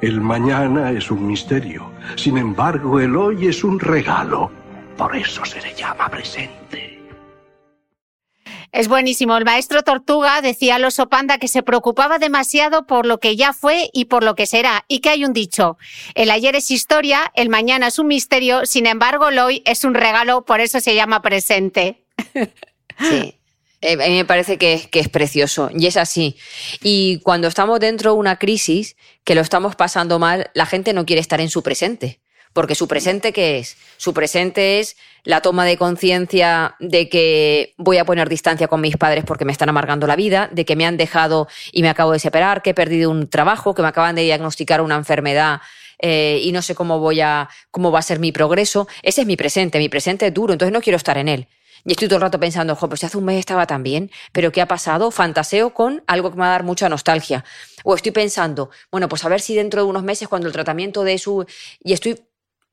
El 0.01 0.21
mañana 0.21 0.91
es 0.91 1.09
un 1.09 1.25
misterio. 1.25 1.89
Sin 2.15 2.37
embargo, 2.37 2.99
el 2.99 3.15
hoy 3.15 3.47
es 3.47 3.63
un 3.63 3.79
regalo. 3.79 4.51
Por 4.97 5.15
eso 5.15 5.45
se 5.45 5.61
le 5.61 5.75
llama 5.75 6.09
presente. 6.09 6.97
Es 8.71 8.87
buenísimo. 8.87 9.37
El 9.37 9.45
maestro 9.45 9.83
Tortuga 9.83 10.41
decía 10.41 10.75
al 10.75 10.85
oso 10.85 11.07
panda 11.07 11.37
que 11.37 11.47
se 11.47 11.63
preocupaba 11.63 12.19
demasiado 12.19 12.85
por 12.85 13.05
lo 13.05 13.19
que 13.19 13.35
ya 13.35 13.53
fue 13.53 13.89
y 13.93 14.05
por 14.05 14.23
lo 14.23 14.35
que 14.35 14.45
será. 14.45 14.83
Y 14.87 14.99
que 14.99 15.09
hay 15.09 15.23
un 15.23 15.33
dicho. 15.33 15.77
El 16.15 16.31
ayer 16.31 16.55
es 16.55 16.71
historia, 16.71 17.31
el 17.35 17.49
mañana 17.49 17.87
es 17.87 17.99
un 17.99 18.07
misterio, 18.07 18.65
sin 18.65 18.87
embargo, 18.87 19.29
el 19.29 19.39
hoy 19.39 19.63
es 19.65 19.83
un 19.83 19.93
regalo, 19.93 20.43
por 20.45 20.59
eso 20.59 20.79
se 20.79 20.95
llama 20.95 21.21
presente. 21.21 22.03
Sí. 22.99 23.35
Eh, 23.81 23.93
a 23.93 24.07
mí 24.07 24.15
me 24.15 24.25
parece 24.25 24.57
que, 24.57 24.89
que, 24.91 24.99
es 24.99 25.07
precioso 25.07 25.69
y 25.71 25.85
es 25.85 25.97
así. 25.97 26.35
Y 26.81 27.19
cuando 27.19 27.47
estamos 27.47 27.79
dentro 27.79 28.13
de 28.13 28.17
una 28.17 28.37
crisis, 28.37 28.95
que 29.23 29.35
lo 29.35 29.41
estamos 29.41 29.75
pasando 29.75 30.17
mal, 30.17 30.49
la 30.55 30.65
gente 30.65 30.93
no 30.93 31.05
quiere 31.05 31.19
estar 31.21 31.39
en 31.39 31.51
su 31.51 31.61
presente. 31.61 32.19
Porque 32.53 32.75
su 32.75 32.87
presente, 32.87 33.33
¿qué 33.33 33.59
es? 33.59 33.77
Su 33.97 34.13
presente 34.13 34.79
es 34.79 34.97
la 35.23 35.41
toma 35.41 35.65
de 35.65 35.77
conciencia 35.77 36.75
de 36.79 37.09
que 37.09 37.73
voy 37.77 37.97
a 37.97 38.05
poner 38.05 38.29
distancia 38.29 38.67
con 38.67 38.81
mis 38.81 38.97
padres 38.97 39.25
porque 39.25 39.45
me 39.45 39.51
están 39.51 39.69
amargando 39.69 40.07
la 40.07 40.15
vida, 40.15 40.49
de 40.51 40.65
que 40.65 40.75
me 40.75 40.85
han 40.85 40.97
dejado 40.97 41.47
y 41.71 41.81
me 41.81 41.89
acabo 41.89 42.13
de 42.13 42.19
separar, 42.19 42.61
que 42.61 42.71
he 42.71 42.73
perdido 42.73 43.11
un 43.11 43.29
trabajo, 43.29 43.75
que 43.75 43.81
me 43.81 43.89
acaban 43.89 44.15
de 44.15 44.23
diagnosticar 44.23 44.81
una 44.81 44.95
enfermedad 44.95 45.61
eh, 45.99 46.39
y 46.43 46.51
no 46.51 46.61
sé 46.61 46.75
cómo 46.75 46.99
voy 46.99 47.21
a, 47.21 47.49
cómo 47.71 47.91
va 47.91 47.99
a 47.99 48.03
ser 48.03 48.19
mi 48.19 48.31
progreso. 48.31 48.87
Ese 49.03 49.21
es 49.21 49.27
mi 49.27 49.35
presente, 49.35 49.79
mi 49.79 49.89
presente 49.89 50.27
es 50.27 50.33
duro, 50.33 50.53
entonces 50.53 50.73
no 50.73 50.81
quiero 50.81 50.97
estar 50.97 51.17
en 51.17 51.27
él. 51.27 51.47
Y 51.85 51.91
estoy 51.91 52.07
todo 52.07 52.17
el 52.17 52.23
rato 52.23 52.39
pensando, 52.39 52.75
jo, 52.75 52.89
pues 52.89 53.03
hace 53.03 53.17
un 53.17 53.25
mes 53.25 53.39
estaba 53.39 53.65
tan 53.65 53.83
bien, 53.83 54.11
pero 54.31 54.51
¿qué 54.51 54.61
ha 54.61 54.67
pasado? 54.67 55.11
Fantaseo 55.11 55.73
con 55.73 56.03
algo 56.07 56.31
que 56.31 56.35
me 56.35 56.41
va 56.41 56.47
a 56.47 56.51
dar 56.51 56.63
mucha 56.63 56.89
nostalgia. 56.89 57.45
O 57.83 57.95
estoy 57.95 58.11
pensando, 58.11 58.69
bueno, 58.91 59.07
pues 59.07 59.23
a 59.23 59.29
ver 59.29 59.39
si 59.39 59.55
dentro 59.55 59.83
de 59.83 59.89
unos 59.89 60.03
meses, 60.03 60.27
cuando 60.27 60.47
el 60.47 60.53
tratamiento 60.53 61.03
de 61.03 61.17
su. 61.17 61.45
Y 61.81 61.93
estoy 61.93 62.19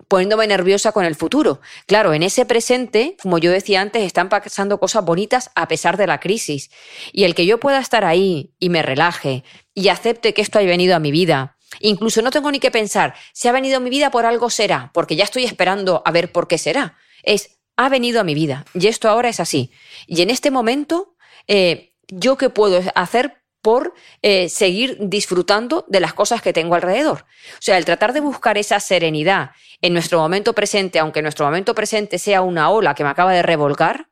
poniéndome 0.08 0.46
nerviosa 0.46 0.92
con 0.92 1.04
el 1.04 1.14
futuro. 1.14 1.60
Claro, 1.86 2.14
en 2.14 2.22
ese 2.22 2.44
presente, 2.46 3.16
como 3.22 3.38
yo 3.38 3.50
decía 3.50 3.80
antes, 3.80 4.02
están 4.02 4.28
pasando 4.28 4.78
cosas 4.78 5.04
bonitas 5.04 5.50
a 5.54 5.68
pesar 5.68 5.96
de 5.96 6.06
la 6.06 6.20
crisis. 6.20 6.70
Y 7.12 7.24
el 7.24 7.34
que 7.34 7.46
yo 7.46 7.58
pueda 7.58 7.78
estar 7.78 8.04
ahí 8.04 8.52
y 8.58 8.68
me 8.68 8.82
relaje 8.82 9.44
y 9.74 9.88
acepte 9.88 10.34
que 10.34 10.42
esto 10.42 10.58
haya 10.58 10.68
venido 10.68 10.94
a 10.94 11.00
mi 11.00 11.10
vida, 11.10 11.56
incluso 11.80 12.22
no 12.22 12.30
tengo 12.30 12.50
ni 12.50 12.60
que 12.60 12.70
pensar, 12.70 13.14
si 13.32 13.48
ha 13.48 13.52
venido 13.52 13.78
a 13.78 13.80
mi 13.80 13.90
vida 13.90 14.10
por 14.10 14.26
algo 14.26 14.50
será, 14.50 14.90
porque 14.94 15.16
ya 15.16 15.24
estoy 15.24 15.44
esperando 15.44 16.02
a 16.04 16.10
ver 16.10 16.30
por 16.30 16.48
qué 16.48 16.58
será. 16.58 16.96
Es, 17.22 17.58
ha 17.76 17.88
venido 17.88 18.20
a 18.20 18.24
mi 18.24 18.34
vida 18.34 18.64
y 18.74 18.86
esto 18.86 19.08
ahora 19.08 19.28
es 19.28 19.40
así. 19.40 19.70
Y 20.06 20.22
en 20.22 20.30
este 20.30 20.50
momento, 20.50 21.16
eh, 21.48 21.92
¿yo 22.08 22.36
qué 22.36 22.50
puedo 22.50 22.80
hacer 22.94 23.43
por 23.64 23.94
eh, 24.20 24.50
seguir 24.50 24.98
disfrutando 25.00 25.86
de 25.88 25.98
las 25.98 26.12
cosas 26.12 26.42
que 26.42 26.52
tengo 26.52 26.74
alrededor. 26.74 27.24
O 27.54 27.62
sea, 27.62 27.78
el 27.78 27.86
tratar 27.86 28.12
de 28.12 28.20
buscar 28.20 28.58
esa 28.58 28.78
serenidad 28.78 29.52
en 29.80 29.94
nuestro 29.94 30.18
momento 30.18 30.52
presente, 30.52 30.98
aunque 30.98 31.22
nuestro 31.22 31.46
momento 31.46 31.74
presente 31.74 32.18
sea 32.18 32.42
una 32.42 32.68
ola 32.68 32.94
que 32.94 33.04
me 33.04 33.08
acaba 33.08 33.32
de 33.32 33.42
revolcar, 33.42 34.10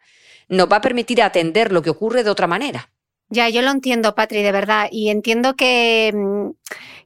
nos 0.48 0.72
va 0.72 0.76
a 0.76 0.80
permitir 0.80 1.20
atender 1.20 1.70
lo 1.70 1.82
que 1.82 1.90
ocurre 1.90 2.24
de 2.24 2.30
otra 2.30 2.46
manera. 2.46 2.88
Ya, 3.28 3.50
yo 3.50 3.60
lo 3.60 3.70
entiendo, 3.70 4.14
Patri, 4.14 4.42
de 4.42 4.52
verdad. 4.52 4.88
Y 4.90 5.10
entiendo 5.10 5.54
que, 5.54 6.12
mm, 6.14 6.50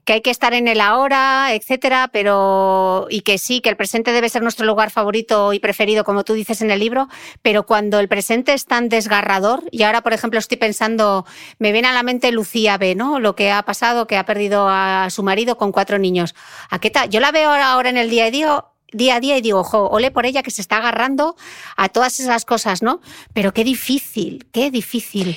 que 0.07 0.13
hay 0.13 0.21
que 0.23 0.31
estar 0.31 0.55
en 0.55 0.69
el 0.69 0.81
ahora, 0.81 1.53
etcétera, 1.53 2.09
pero. 2.13 3.09
y 3.11 3.23
que 3.23 3.39
sí, 3.39 3.61
que 3.61 3.69
el 3.69 3.77
presente 3.77 4.13
debe 4.13 4.29
ser 4.29 4.41
nuestro 4.41 4.65
lugar 4.65 4.91
favorito 4.93 5.53
y 5.53 5.59
preferido, 5.59 6.05
como 6.05 6.23
tú 6.23 6.35
dices 6.35 6.63
en 6.63 6.71
el 6.71 6.79
libro, 6.79 7.09
pero 7.43 7.67
cuando 7.67 7.99
el 7.99 8.07
presente 8.09 8.55
es 8.55 8.67
tan 8.67 8.89
desgarrador, 8.89 9.65
y 9.73 9.83
ahora, 9.83 10.03
por 10.03 10.13
ejemplo, 10.13 10.39
estoy 10.39 10.59
pensando, 10.59 11.27
me 11.59 11.73
viene 11.73 11.89
a 11.89 11.93
la 11.93 12.05
mente 12.05 12.31
Lucía 12.31 12.79
B, 12.79 12.95
¿no? 12.95 13.19
Lo 13.19 13.35
que 13.35 13.51
ha 13.51 13.65
pasado, 13.65 14.07
que 14.07 14.17
ha 14.17 14.25
perdido 14.25 14.69
a 14.69 15.09
su 15.11 15.25
marido 15.25 15.57
con 15.57 15.73
cuatro 15.73 15.99
niños. 15.99 16.37
¿A 16.71 16.79
qué 16.79 16.91
tal? 16.91 17.11
Yo 17.11 17.19
la 17.19 17.33
veo 17.33 17.51
ahora 17.51 17.91
en 17.91 17.97
el 17.97 18.09
día 18.09 18.27
a 18.27 18.31
día 18.31 18.65
día 18.93 19.17
a 19.17 19.21
día 19.21 19.37
y 19.37 19.41
digo, 19.41 19.59
ojo, 19.59 19.89
ole 19.89 20.13
por 20.13 20.25
ella 20.25 20.45
que 20.45 20.53
se 20.53 20.63
está 20.63 20.77
agarrando 20.77 21.35
a 21.77 21.89
todas 21.89 22.21
esas 22.21 22.45
cosas, 22.45 22.81
¿no? 22.81 23.01
Pero 23.35 23.53
qué 23.53 23.65
difícil, 23.65 24.47
qué 24.53 24.71
difícil. 24.71 25.37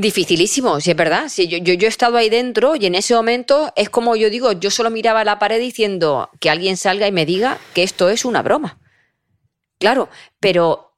Dificilísimo, 0.00 0.80
si 0.80 0.92
es 0.92 0.96
verdad. 0.96 1.28
Si 1.28 1.48
yo, 1.48 1.58
yo, 1.58 1.74
yo, 1.74 1.86
he 1.86 1.90
estado 1.90 2.16
ahí 2.18 2.30
dentro 2.30 2.76
y 2.76 2.86
en 2.86 2.94
ese 2.94 3.16
momento 3.16 3.72
es 3.74 3.90
como 3.90 4.14
yo 4.14 4.30
digo, 4.30 4.52
yo 4.52 4.70
solo 4.70 4.90
miraba 4.90 5.22
a 5.22 5.24
la 5.24 5.40
pared 5.40 5.58
diciendo 5.58 6.30
que 6.38 6.50
alguien 6.50 6.76
salga 6.76 7.08
y 7.08 7.12
me 7.12 7.26
diga 7.26 7.58
que 7.74 7.82
esto 7.82 8.08
es 8.08 8.24
una 8.24 8.40
broma. 8.42 8.78
Claro, 9.80 10.08
pero 10.38 10.92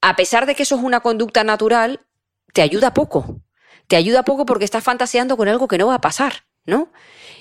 a 0.00 0.14
pesar 0.14 0.46
de 0.46 0.54
que 0.54 0.62
eso 0.62 0.76
es 0.76 0.82
una 0.82 1.00
conducta 1.00 1.42
natural, 1.42 1.98
te 2.52 2.62
ayuda 2.62 2.94
poco. 2.94 3.40
Te 3.88 3.96
ayuda 3.96 4.22
poco 4.22 4.46
porque 4.46 4.64
estás 4.64 4.84
fantaseando 4.84 5.36
con 5.36 5.48
algo 5.48 5.66
que 5.66 5.78
no 5.78 5.88
va 5.88 5.94
a 5.94 6.00
pasar, 6.00 6.44
¿no? 6.64 6.92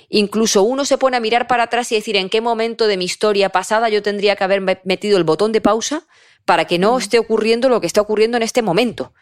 Incluso 0.09 0.63
uno 0.63 0.83
se 0.83 0.97
pone 0.97 1.17
a 1.17 1.19
mirar 1.19 1.45
para 1.45 1.63
atrás 1.63 1.91
y 1.91 1.95
decir 1.95 2.15
en 2.15 2.29
qué 2.29 2.41
momento 2.41 2.87
de 2.87 2.97
mi 2.97 3.05
historia 3.05 3.49
pasada 3.49 3.89
yo 3.89 4.01
tendría 4.01 4.35
que 4.35 4.43
haber 4.43 4.61
metido 4.83 5.17
el 5.17 5.25
botón 5.25 5.51
de 5.51 5.61
pausa 5.61 6.07
para 6.43 6.65
que 6.65 6.79
no 6.79 6.97
esté 6.97 7.19
ocurriendo 7.19 7.69
lo 7.69 7.81
que 7.81 7.87
está 7.87 8.01
ocurriendo 8.01 8.37
en 8.37 8.43
este 8.43 8.63
momento. 8.63 9.13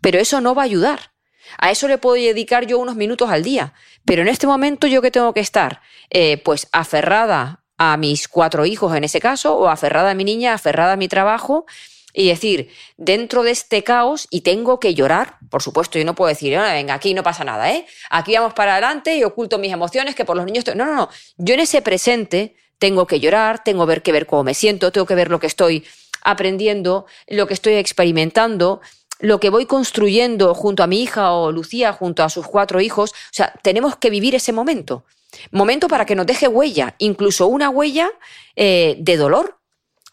Pero 0.00 0.18
eso 0.18 0.40
no 0.40 0.56
va 0.56 0.62
a 0.62 0.64
ayudar. 0.64 1.11
A 1.58 1.70
eso 1.70 1.88
le 1.88 1.98
puedo 1.98 2.16
dedicar 2.16 2.66
yo 2.66 2.78
unos 2.78 2.96
minutos 2.96 3.30
al 3.30 3.42
día. 3.42 3.72
Pero 4.04 4.22
en 4.22 4.28
este 4.28 4.46
momento 4.46 4.86
yo 4.86 5.02
que 5.02 5.10
tengo 5.10 5.32
que 5.32 5.40
estar, 5.40 5.80
eh, 6.10 6.38
pues 6.38 6.68
aferrada 6.72 7.64
a 7.78 7.96
mis 7.96 8.28
cuatro 8.28 8.64
hijos 8.66 8.94
en 8.96 9.04
ese 9.04 9.20
caso, 9.20 9.56
o 9.56 9.68
aferrada 9.68 10.10
a 10.10 10.14
mi 10.14 10.24
niña, 10.24 10.54
aferrada 10.54 10.92
a 10.92 10.96
mi 10.96 11.08
trabajo, 11.08 11.66
y 12.14 12.28
decir, 12.28 12.70
dentro 12.96 13.42
de 13.42 13.52
este 13.52 13.82
caos, 13.82 14.28
y 14.30 14.42
tengo 14.42 14.78
que 14.78 14.94
llorar, 14.94 15.38
por 15.50 15.62
supuesto, 15.62 15.98
yo 15.98 16.04
no 16.04 16.14
puedo 16.14 16.28
decir, 16.28 16.56
venga, 16.58 16.94
aquí 16.94 17.14
no 17.14 17.22
pasa 17.22 17.42
nada, 17.42 17.72
¿eh? 17.72 17.86
Aquí 18.10 18.34
vamos 18.34 18.52
para 18.52 18.72
adelante 18.72 19.16
y 19.16 19.24
oculto 19.24 19.58
mis 19.58 19.72
emociones, 19.72 20.14
que 20.14 20.24
por 20.24 20.36
los 20.36 20.44
niños... 20.44 20.64
No, 20.74 20.84
no, 20.84 20.94
no. 20.94 21.08
Yo 21.38 21.54
en 21.54 21.60
ese 21.60 21.80
presente 21.80 22.54
tengo 22.78 23.06
que 23.06 23.18
llorar, 23.18 23.64
tengo 23.64 23.86
que 23.86 24.12
ver 24.12 24.26
cómo 24.26 24.44
me 24.44 24.54
siento, 24.54 24.92
tengo 24.92 25.06
que 25.06 25.14
ver 25.14 25.30
lo 25.30 25.40
que 25.40 25.46
estoy 25.46 25.84
aprendiendo, 26.22 27.06
lo 27.28 27.46
que 27.46 27.54
estoy 27.54 27.74
experimentando, 27.74 28.80
lo 29.22 29.40
que 29.40 29.50
voy 29.50 29.66
construyendo 29.66 30.52
junto 30.54 30.82
a 30.82 30.86
mi 30.86 31.02
hija 31.02 31.32
o 31.32 31.52
Lucía, 31.52 31.92
junto 31.92 32.22
a 32.24 32.28
sus 32.28 32.46
cuatro 32.46 32.80
hijos. 32.80 33.12
O 33.12 33.14
sea, 33.30 33.54
tenemos 33.62 33.96
que 33.96 34.10
vivir 34.10 34.34
ese 34.34 34.52
momento. 34.52 35.04
Momento 35.50 35.88
para 35.88 36.04
que 36.04 36.14
nos 36.14 36.26
deje 36.26 36.48
huella, 36.48 36.94
incluso 36.98 37.46
una 37.46 37.70
huella 37.70 38.10
eh, 38.56 38.96
de 38.98 39.16
dolor, 39.16 39.58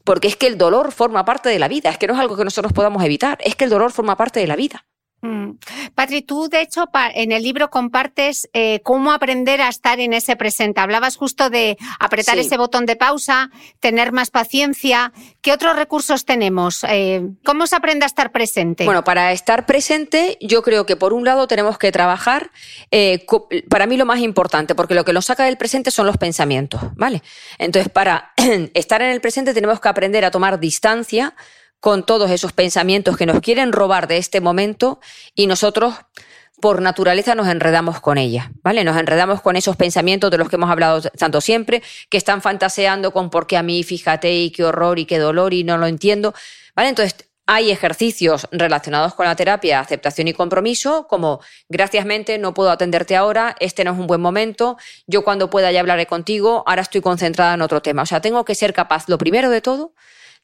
porque 0.05 0.27
es 0.27 0.35
que 0.35 0.47
el 0.47 0.57
dolor 0.57 0.91
forma 0.91 1.25
parte 1.25 1.49
de 1.49 1.59
la 1.59 1.67
vida, 1.67 1.89
es 1.89 1.97
que 1.97 2.07
no 2.07 2.13
es 2.13 2.19
algo 2.19 2.37
que 2.37 2.45
nosotros 2.45 2.71
podamos 2.71 3.03
evitar, 3.03 3.37
es 3.41 3.55
que 3.55 3.65
el 3.65 3.69
dolor 3.69 3.91
forma 3.91 4.15
parte 4.15 4.39
de 4.39 4.47
la 4.47 4.55
vida. 4.55 4.85
Mm. 5.21 5.51
Patri, 5.95 6.21
tú 6.21 6.47
de 6.47 6.61
hecho 6.61 6.85
en 7.13 7.31
el 7.31 7.43
libro 7.43 7.69
compartes 7.69 8.49
eh, 8.53 8.79
cómo 8.83 9.11
aprender 9.11 9.61
a 9.61 9.67
estar 9.67 9.99
en 9.99 10.13
ese 10.13 10.35
presente. 10.35 10.79
Hablabas 10.79 11.17
justo 11.17 11.49
de 11.49 11.77
apretar 11.99 12.37
ese 12.37 12.57
botón 12.57 12.85
de 12.85 12.95
pausa, 12.95 13.49
tener 13.79 14.11
más 14.13 14.29
paciencia. 14.29 15.11
¿Qué 15.41 15.51
otros 15.51 15.75
recursos 15.75 16.25
tenemos? 16.25 16.85
Eh, 16.87 17.27
¿Cómo 17.43 17.67
se 17.67 17.75
aprende 17.75 18.05
a 18.05 18.07
estar 18.07 18.31
presente? 18.31 18.85
Bueno, 18.85 19.03
para 19.03 19.33
estar 19.33 19.65
presente 19.65 20.37
yo 20.41 20.63
creo 20.63 20.85
que 20.85 20.95
por 20.95 21.13
un 21.13 21.25
lado 21.25 21.47
tenemos 21.47 21.77
que 21.77 21.91
trabajar, 21.91 22.51
eh, 22.91 23.25
para 23.69 23.87
mí 23.87 23.97
lo 23.97 24.05
más 24.05 24.19
importante, 24.19 24.73
porque 24.73 24.93
lo 24.93 25.03
que 25.03 25.13
nos 25.13 25.25
saca 25.25 25.43
del 25.43 25.57
presente 25.57 25.91
son 25.91 26.07
los 26.07 26.17
pensamientos, 26.17 26.81
¿vale? 26.95 27.21
Entonces, 27.57 27.91
para 27.91 28.33
estar 28.73 29.01
en 29.01 29.09
el 29.09 29.21
presente 29.21 29.53
tenemos 29.53 29.79
que 29.79 29.89
aprender 29.89 30.23
a 30.23 30.31
tomar 30.31 30.59
distancia 30.59 31.35
con 31.79 32.05
todos 32.05 32.31
esos 32.31 32.53
pensamientos 32.53 33.17
que 33.17 33.25
nos 33.25 33.39
quieren 33.39 33.71
robar 33.71 34.07
de 34.07 34.17
este 34.17 34.41
momento 34.41 34.99
y 35.35 35.47
nosotros 35.47 35.95
por 36.59 36.81
naturaleza 36.81 37.35
nos 37.35 37.47
enredamos 37.47 38.01
con 38.01 38.17
ella, 38.17 38.51
¿vale? 38.63 38.83
Nos 38.83 38.97
enredamos 38.97 39.41
con 39.41 39.55
esos 39.55 39.77
pensamientos 39.77 40.29
de 40.29 40.37
los 40.37 40.49
que 40.49 40.57
hemos 40.57 40.69
hablado 40.69 41.01
tanto 41.01 41.39
siempre, 41.41 41.81
que 42.09 42.17
están 42.17 42.41
fantaseando 42.41 43.11
con 43.11 43.29
por 43.29 43.47
qué 43.47 43.57
a 43.57 43.63
mí, 43.63 43.83
fíjate, 43.83 44.33
y 44.33 44.51
qué 44.51 44.65
horror 44.65 44.99
y 44.99 45.05
qué 45.05 45.19
dolor 45.19 45.53
y 45.53 45.63
no 45.63 45.77
lo 45.77 45.87
entiendo, 45.87 46.33
¿vale? 46.75 46.89
Entonces, 46.89 47.29
hay 47.51 47.71
ejercicios 47.71 48.47
relacionados 48.51 49.15
con 49.15 49.25
la 49.25 49.35
terapia, 49.35 49.79
aceptación 49.79 50.27
y 50.27 50.33
compromiso, 50.33 51.07
como 51.07 51.39
gracias 51.67 52.05
mente, 52.05 52.37
no 52.37 52.53
puedo 52.53 52.69
atenderte 52.69 53.15
ahora, 53.15 53.55
este 53.59 53.83
no 53.83 53.93
es 53.93 53.97
un 53.97 54.05
buen 54.05 54.21
momento, 54.21 54.77
yo 55.07 55.23
cuando 55.23 55.49
pueda 55.49 55.71
ya 55.71 55.79
hablaré 55.79 56.05
contigo, 56.05 56.63
ahora 56.67 56.83
estoy 56.83 57.01
concentrada 57.01 57.55
en 57.55 57.63
otro 57.63 57.81
tema. 57.81 58.03
O 58.03 58.05
sea, 58.05 58.21
tengo 58.21 58.45
que 58.45 58.53
ser 58.53 58.71
capaz, 58.71 59.09
lo 59.09 59.17
primero 59.17 59.49
de 59.49 59.61
todo, 59.61 59.93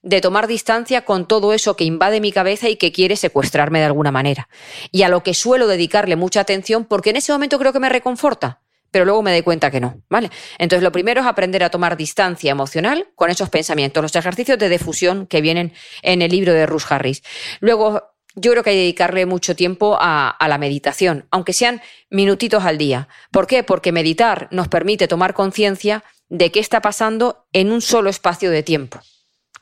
de 0.06 0.22
tomar 0.22 0.46
distancia 0.46 1.04
con 1.04 1.28
todo 1.28 1.52
eso 1.52 1.76
que 1.76 1.84
invade 1.84 2.22
mi 2.22 2.32
cabeza 2.32 2.70
y 2.70 2.76
que 2.76 2.92
quiere 2.92 3.16
secuestrarme 3.16 3.80
de 3.80 3.86
alguna 3.86 4.12
manera. 4.12 4.48
Y 4.92 5.02
a 5.02 5.10
lo 5.10 5.24
que 5.24 5.34
suelo 5.34 5.68
dedicarle 5.68 6.16
mucha 6.16 6.42
atención 6.42 6.86
porque 6.86 7.10
en 7.10 7.16
ese 7.18 7.32
momento 7.32 7.58
creo 7.58 7.74
que 7.74 7.80
me 7.80 7.90
reconforta, 7.90 8.62
pero 8.92 9.04
luego 9.04 9.24
me 9.24 9.32
doy 9.32 9.42
cuenta 9.42 9.72
que 9.72 9.82
no, 9.82 10.00
¿vale? 10.08 10.30
Entonces 10.60 10.84
lo 10.84 10.92
primero 10.92 11.22
es 11.22 11.28
aprender 11.28 11.64
a 11.64 11.72
tomar 11.72 11.98
distancia 11.98 12.52
emocional 12.52 13.08
con 13.16 13.32
esos 13.32 13.50
pensamientos, 13.50 14.04
los 14.04 14.16
ejercicios 14.16 14.60
de 14.60 14.70
difusión 14.70 15.26
que 15.26 15.42
vienen 15.42 15.74
en 16.04 16.22
el 16.22 16.30
libro 16.30 16.54
de 16.54 16.68
Ruth 16.68 16.84
Harris. 16.90 17.24
Luego 17.60 18.14
yo 18.36 18.52
creo 18.52 18.64
que 18.64 18.70
hay 18.70 18.76
que 18.76 18.82
dedicarle 18.82 19.26
mucho 19.26 19.56
tiempo 19.56 19.98
a, 20.00 20.30
a, 20.30 20.48
la 20.48 20.60
meditación, 20.60 21.26
aunque 21.32 21.54
sean 21.54 21.82
minutitos 22.12 22.64
al 22.64 22.78
día. 22.78 23.08
¿Por 23.32 23.48
qué? 23.48 23.64
Porque 23.64 23.92
meditar 23.92 24.50
nos 24.52 24.68
permite 24.68 25.08
tomar 25.08 25.34
conciencia 25.34 26.04
de 26.30 26.52
qué 26.52 26.60
está 26.60 26.80
pasando 26.82 27.48
en 27.54 27.72
un 27.72 27.82
solo 27.82 28.12
espacio 28.12 28.52
de 28.52 28.62
tiempo. 28.62 29.00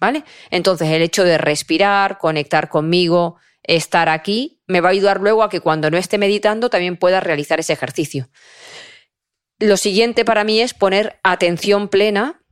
¿Vale? 0.03 0.25
Entonces, 0.49 0.89
el 0.89 1.01
hecho 1.01 1.23
de 1.23 1.37
respirar, 1.37 2.17
conectar 2.17 2.67
conmigo, 2.67 3.37
estar 3.63 4.09
aquí, 4.09 4.61
me 4.67 4.81
va 4.81 4.89
a 4.89 4.91
ayudar 4.91 5.21
luego 5.21 5.43
a 5.43 5.49
que 5.49 5.61
cuando 5.61 5.89
no 5.89 5.97
esté 5.97 6.17
meditando 6.17 6.69
también 6.69 6.97
pueda 6.97 7.21
realizar 7.21 7.61
ese 7.61 7.71
ejercicio. 7.71 8.27
Lo 9.59 9.77
siguiente 9.77 10.25
para 10.25 10.43
mí 10.43 10.59
es 10.59 10.73
poner 10.73 11.21
atención 11.23 11.87
plena 11.87 12.43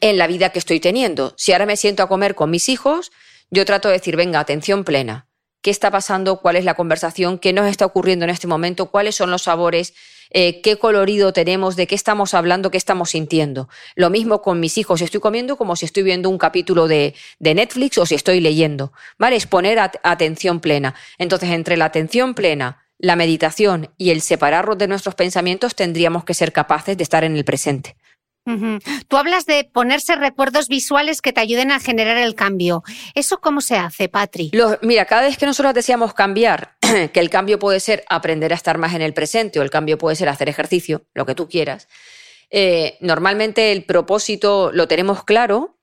en 0.00 0.18
la 0.18 0.28
vida 0.28 0.50
que 0.50 0.60
estoy 0.60 0.78
teniendo. 0.78 1.34
Si 1.36 1.52
ahora 1.52 1.66
me 1.66 1.76
siento 1.76 2.04
a 2.04 2.08
comer 2.08 2.36
con 2.36 2.48
mis 2.48 2.68
hijos, 2.68 3.10
yo 3.50 3.64
trato 3.64 3.88
de 3.88 3.94
decir, 3.94 4.14
venga, 4.14 4.38
atención 4.38 4.84
plena. 4.84 5.26
¿Qué 5.62 5.72
está 5.72 5.90
pasando? 5.90 6.40
¿Cuál 6.40 6.54
es 6.54 6.64
la 6.64 6.74
conversación? 6.74 7.40
¿Qué 7.40 7.52
nos 7.52 7.66
está 7.66 7.86
ocurriendo 7.86 8.24
en 8.24 8.30
este 8.30 8.46
momento? 8.46 8.92
¿Cuáles 8.92 9.16
son 9.16 9.32
los 9.32 9.42
sabores? 9.42 9.94
Eh, 10.30 10.60
qué 10.60 10.76
colorido 10.76 11.32
tenemos, 11.32 11.76
de 11.76 11.86
qué 11.86 11.94
estamos 11.94 12.34
hablando, 12.34 12.70
qué 12.70 12.78
estamos 12.78 13.10
sintiendo. 13.10 13.68
Lo 13.94 14.10
mismo 14.10 14.42
con 14.42 14.60
mis 14.60 14.78
hijos, 14.78 15.00
estoy 15.00 15.20
comiendo 15.20 15.56
como 15.56 15.76
si 15.76 15.86
estoy 15.86 16.02
viendo 16.02 16.28
un 16.28 16.38
capítulo 16.38 16.88
de, 16.88 17.14
Netflix 17.40 17.98
o 17.98 18.06
si 18.06 18.14
estoy 18.14 18.40
leyendo, 18.40 18.92
¿vale? 19.18 19.36
Es 19.36 19.46
poner 19.46 19.78
at 19.78 19.96
atención 20.02 20.60
plena. 20.60 20.94
Entonces, 21.18 21.50
entre 21.50 21.76
la 21.76 21.86
atención 21.86 22.34
plena, 22.34 22.84
la 22.98 23.16
meditación 23.16 23.90
y 23.96 24.10
el 24.10 24.20
separarnos 24.20 24.76
de 24.76 24.88
nuestros 24.88 25.14
pensamientos, 25.14 25.74
tendríamos 25.74 26.24
que 26.24 26.34
ser 26.34 26.52
capaces 26.52 26.96
de 26.96 27.02
estar 27.02 27.24
en 27.24 27.36
el 27.36 27.44
presente. 27.44 27.96
Tú 29.08 29.16
hablas 29.16 29.46
de 29.46 29.64
ponerse 29.64 30.16
recuerdos 30.16 30.68
visuales 30.68 31.20
que 31.20 31.32
te 31.32 31.40
ayuden 31.40 31.70
a 31.70 31.80
generar 31.80 32.16
el 32.18 32.34
cambio. 32.34 32.82
¿Eso 33.14 33.40
cómo 33.40 33.60
se 33.60 33.76
hace, 33.76 34.08
Patri? 34.08 34.50
mira, 34.82 35.04
cada 35.04 35.22
vez 35.22 35.36
que 35.36 35.46
nosotros 35.46 35.74
deseamos 35.74 36.14
cambiar, 36.14 36.76
que 37.12 37.20
el 37.20 37.30
cambio 37.30 37.58
puede 37.58 37.80
ser 37.80 38.04
aprender 38.08 38.52
a 38.52 38.56
estar 38.56 38.78
más 38.78 38.94
en 38.94 39.02
el 39.02 39.14
presente 39.14 39.58
o 39.58 39.62
el 39.62 39.70
cambio 39.70 39.98
puede 39.98 40.16
ser 40.16 40.28
hacer 40.28 40.48
ejercicio, 40.48 41.06
lo 41.14 41.26
que 41.26 41.34
tú 41.34 41.48
quieras, 41.48 41.88
eh, 42.50 42.96
normalmente 43.00 43.72
el 43.72 43.84
propósito 43.84 44.70
lo 44.72 44.88
tenemos 44.88 45.24
claro, 45.24 45.78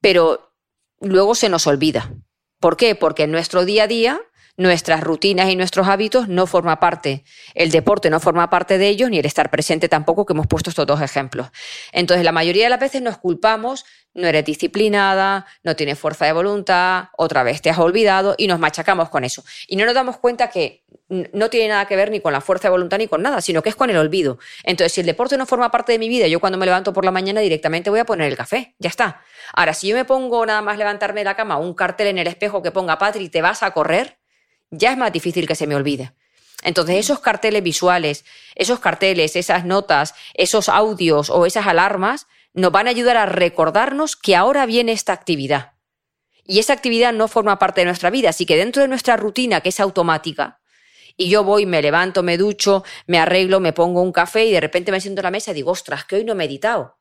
pero 0.00 0.54
luego 1.00 1.34
se 1.34 1.48
nos 1.48 1.66
olvida. 1.66 2.12
¿Por 2.58 2.76
qué? 2.76 2.94
Porque 2.94 3.24
en 3.24 3.32
nuestro 3.32 3.64
día 3.64 3.84
a 3.84 3.86
día 3.86 4.20
nuestras 4.60 5.00
rutinas 5.02 5.48
y 5.48 5.56
nuestros 5.56 5.88
hábitos 5.88 6.28
no 6.28 6.46
forma 6.46 6.80
parte, 6.80 7.24
el 7.54 7.70
deporte 7.70 8.10
no 8.10 8.20
forma 8.20 8.50
parte 8.50 8.76
de 8.76 8.88
ellos, 8.88 9.08
ni 9.08 9.18
el 9.18 9.24
estar 9.24 9.50
presente 9.50 9.88
tampoco, 9.88 10.26
que 10.26 10.34
hemos 10.34 10.46
puesto 10.46 10.68
estos 10.68 10.86
dos 10.86 11.00
ejemplos. 11.00 11.48
Entonces, 11.92 12.26
la 12.26 12.32
mayoría 12.32 12.64
de 12.64 12.70
las 12.70 12.78
veces 12.78 13.00
nos 13.00 13.16
culpamos, 13.16 13.86
no 14.12 14.26
eres 14.26 14.44
disciplinada, 14.44 15.46
no 15.62 15.76
tienes 15.76 15.98
fuerza 15.98 16.26
de 16.26 16.32
voluntad, 16.32 17.04
otra 17.16 17.42
vez 17.42 17.62
te 17.62 17.70
has 17.70 17.78
olvidado 17.78 18.34
y 18.36 18.48
nos 18.48 18.58
machacamos 18.58 19.08
con 19.08 19.24
eso. 19.24 19.42
Y 19.66 19.76
no 19.76 19.86
nos 19.86 19.94
damos 19.94 20.18
cuenta 20.18 20.50
que 20.50 20.84
no 21.08 21.48
tiene 21.48 21.68
nada 21.68 21.86
que 21.86 21.96
ver 21.96 22.10
ni 22.10 22.20
con 22.20 22.34
la 22.34 22.42
fuerza 22.42 22.68
de 22.68 22.72
voluntad 22.72 22.98
ni 22.98 23.08
con 23.08 23.22
nada, 23.22 23.40
sino 23.40 23.62
que 23.62 23.70
es 23.70 23.76
con 23.76 23.88
el 23.88 23.96
olvido. 23.96 24.38
Entonces, 24.64 24.92
si 24.92 25.00
el 25.00 25.06
deporte 25.06 25.38
no 25.38 25.46
forma 25.46 25.70
parte 25.70 25.92
de 25.92 25.98
mi 25.98 26.10
vida, 26.10 26.26
yo 26.26 26.38
cuando 26.38 26.58
me 26.58 26.66
levanto 26.66 26.92
por 26.92 27.06
la 27.06 27.10
mañana 27.10 27.40
directamente 27.40 27.88
voy 27.88 28.00
a 28.00 28.04
poner 28.04 28.28
el 28.28 28.36
café, 28.36 28.74
ya 28.78 28.90
está. 28.90 29.22
Ahora, 29.54 29.72
si 29.72 29.88
yo 29.88 29.96
me 29.96 30.04
pongo 30.04 30.44
nada 30.44 30.60
más 30.60 30.76
levantarme 30.76 31.20
de 31.20 31.24
la 31.24 31.34
cama, 31.34 31.56
un 31.56 31.72
cartel 31.72 32.08
en 32.08 32.18
el 32.18 32.26
espejo 32.26 32.62
que 32.62 32.72
ponga 32.72 32.98
Patri, 32.98 33.30
te 33.30 33.40
vas 33.40 33.62
a 33.62 33.70
correr, 33.70 34.19
ya 34.70 34.92
es 34.92 34.98
más 34.98 35.12
difícil 35.12 35.46
que 35.46 35.54
se 35.54 35.66
me 35.66 35.74
olvide. 35.74 36.12
Entonces, 36.62 36.96
esos 36.96 37.20
carteles 37.20 37.62
visuales, 37.62 38.24
esos 38.54 38.80
carteles, 38.80 39.36
esas 39.36 39.64
notas, 39.64 40.14
esos 40.34 40.68
audios 40.68 41.30
o 41.30 41.46
esas 41.46 41.66
alarmas 41.66 42.26
nos 42.52 42.72
van 42.72 42.86
a 42.86 42.90
ayudar 42.90 43.16
a 43.16 43.26
recordarnos 43.26 44.16
que 44.16 44.36
ahora 44.36 44.66
viene 44.66 44.92
esta 44.92 45.12
actividad. 45.12 45.72
Y 46.44 46.58
esa 46.58 46.72
actividad 46.72 47.12
no 47.12 47.28
forma 47.28 47.58
parte 47.58 47.82
de 47.82 47.86
nuestra 47.86 48.10
vida, 48.10 48.30
así 48.30 48.44
que 48.44 48.56
dentro 48.56 48.82
de 48.82 48.88
nuestra 48.88 49.16
rutina, 49.16 49.60
que 49.60 49.68
es 49.68 49.80
automática, 49.80 50.60
y 51.16 51.28
yo 51.28 51.44
voy, 51.44 51.66
me 51.66 51.82
levanto, 51.82 52.22
me 52.22 52.38
ducho, 52.38 52.82
me 53.06 53.18
arreglo, 53.18 53.60
me 53.60 53.72
pongo 53.72 54.02
un 54.02 54.12
café 54.12 54.46
y 54.46 54.52
de 54.52 54.60
repente 54.60 54.90
me 54.90 55.00
siento 55.00 55.20
en 55.20 55.24
la 55.24 55.30
mesa 55.30 55.50
y 55.50 55.54
digo, 55.54 55.70
ostras, 55.70 56.04
que 56.04 56.16
hoy 56.16 56.24
no 56.24 56.32
he 56.32 56.36
meditado. 56.36 56.98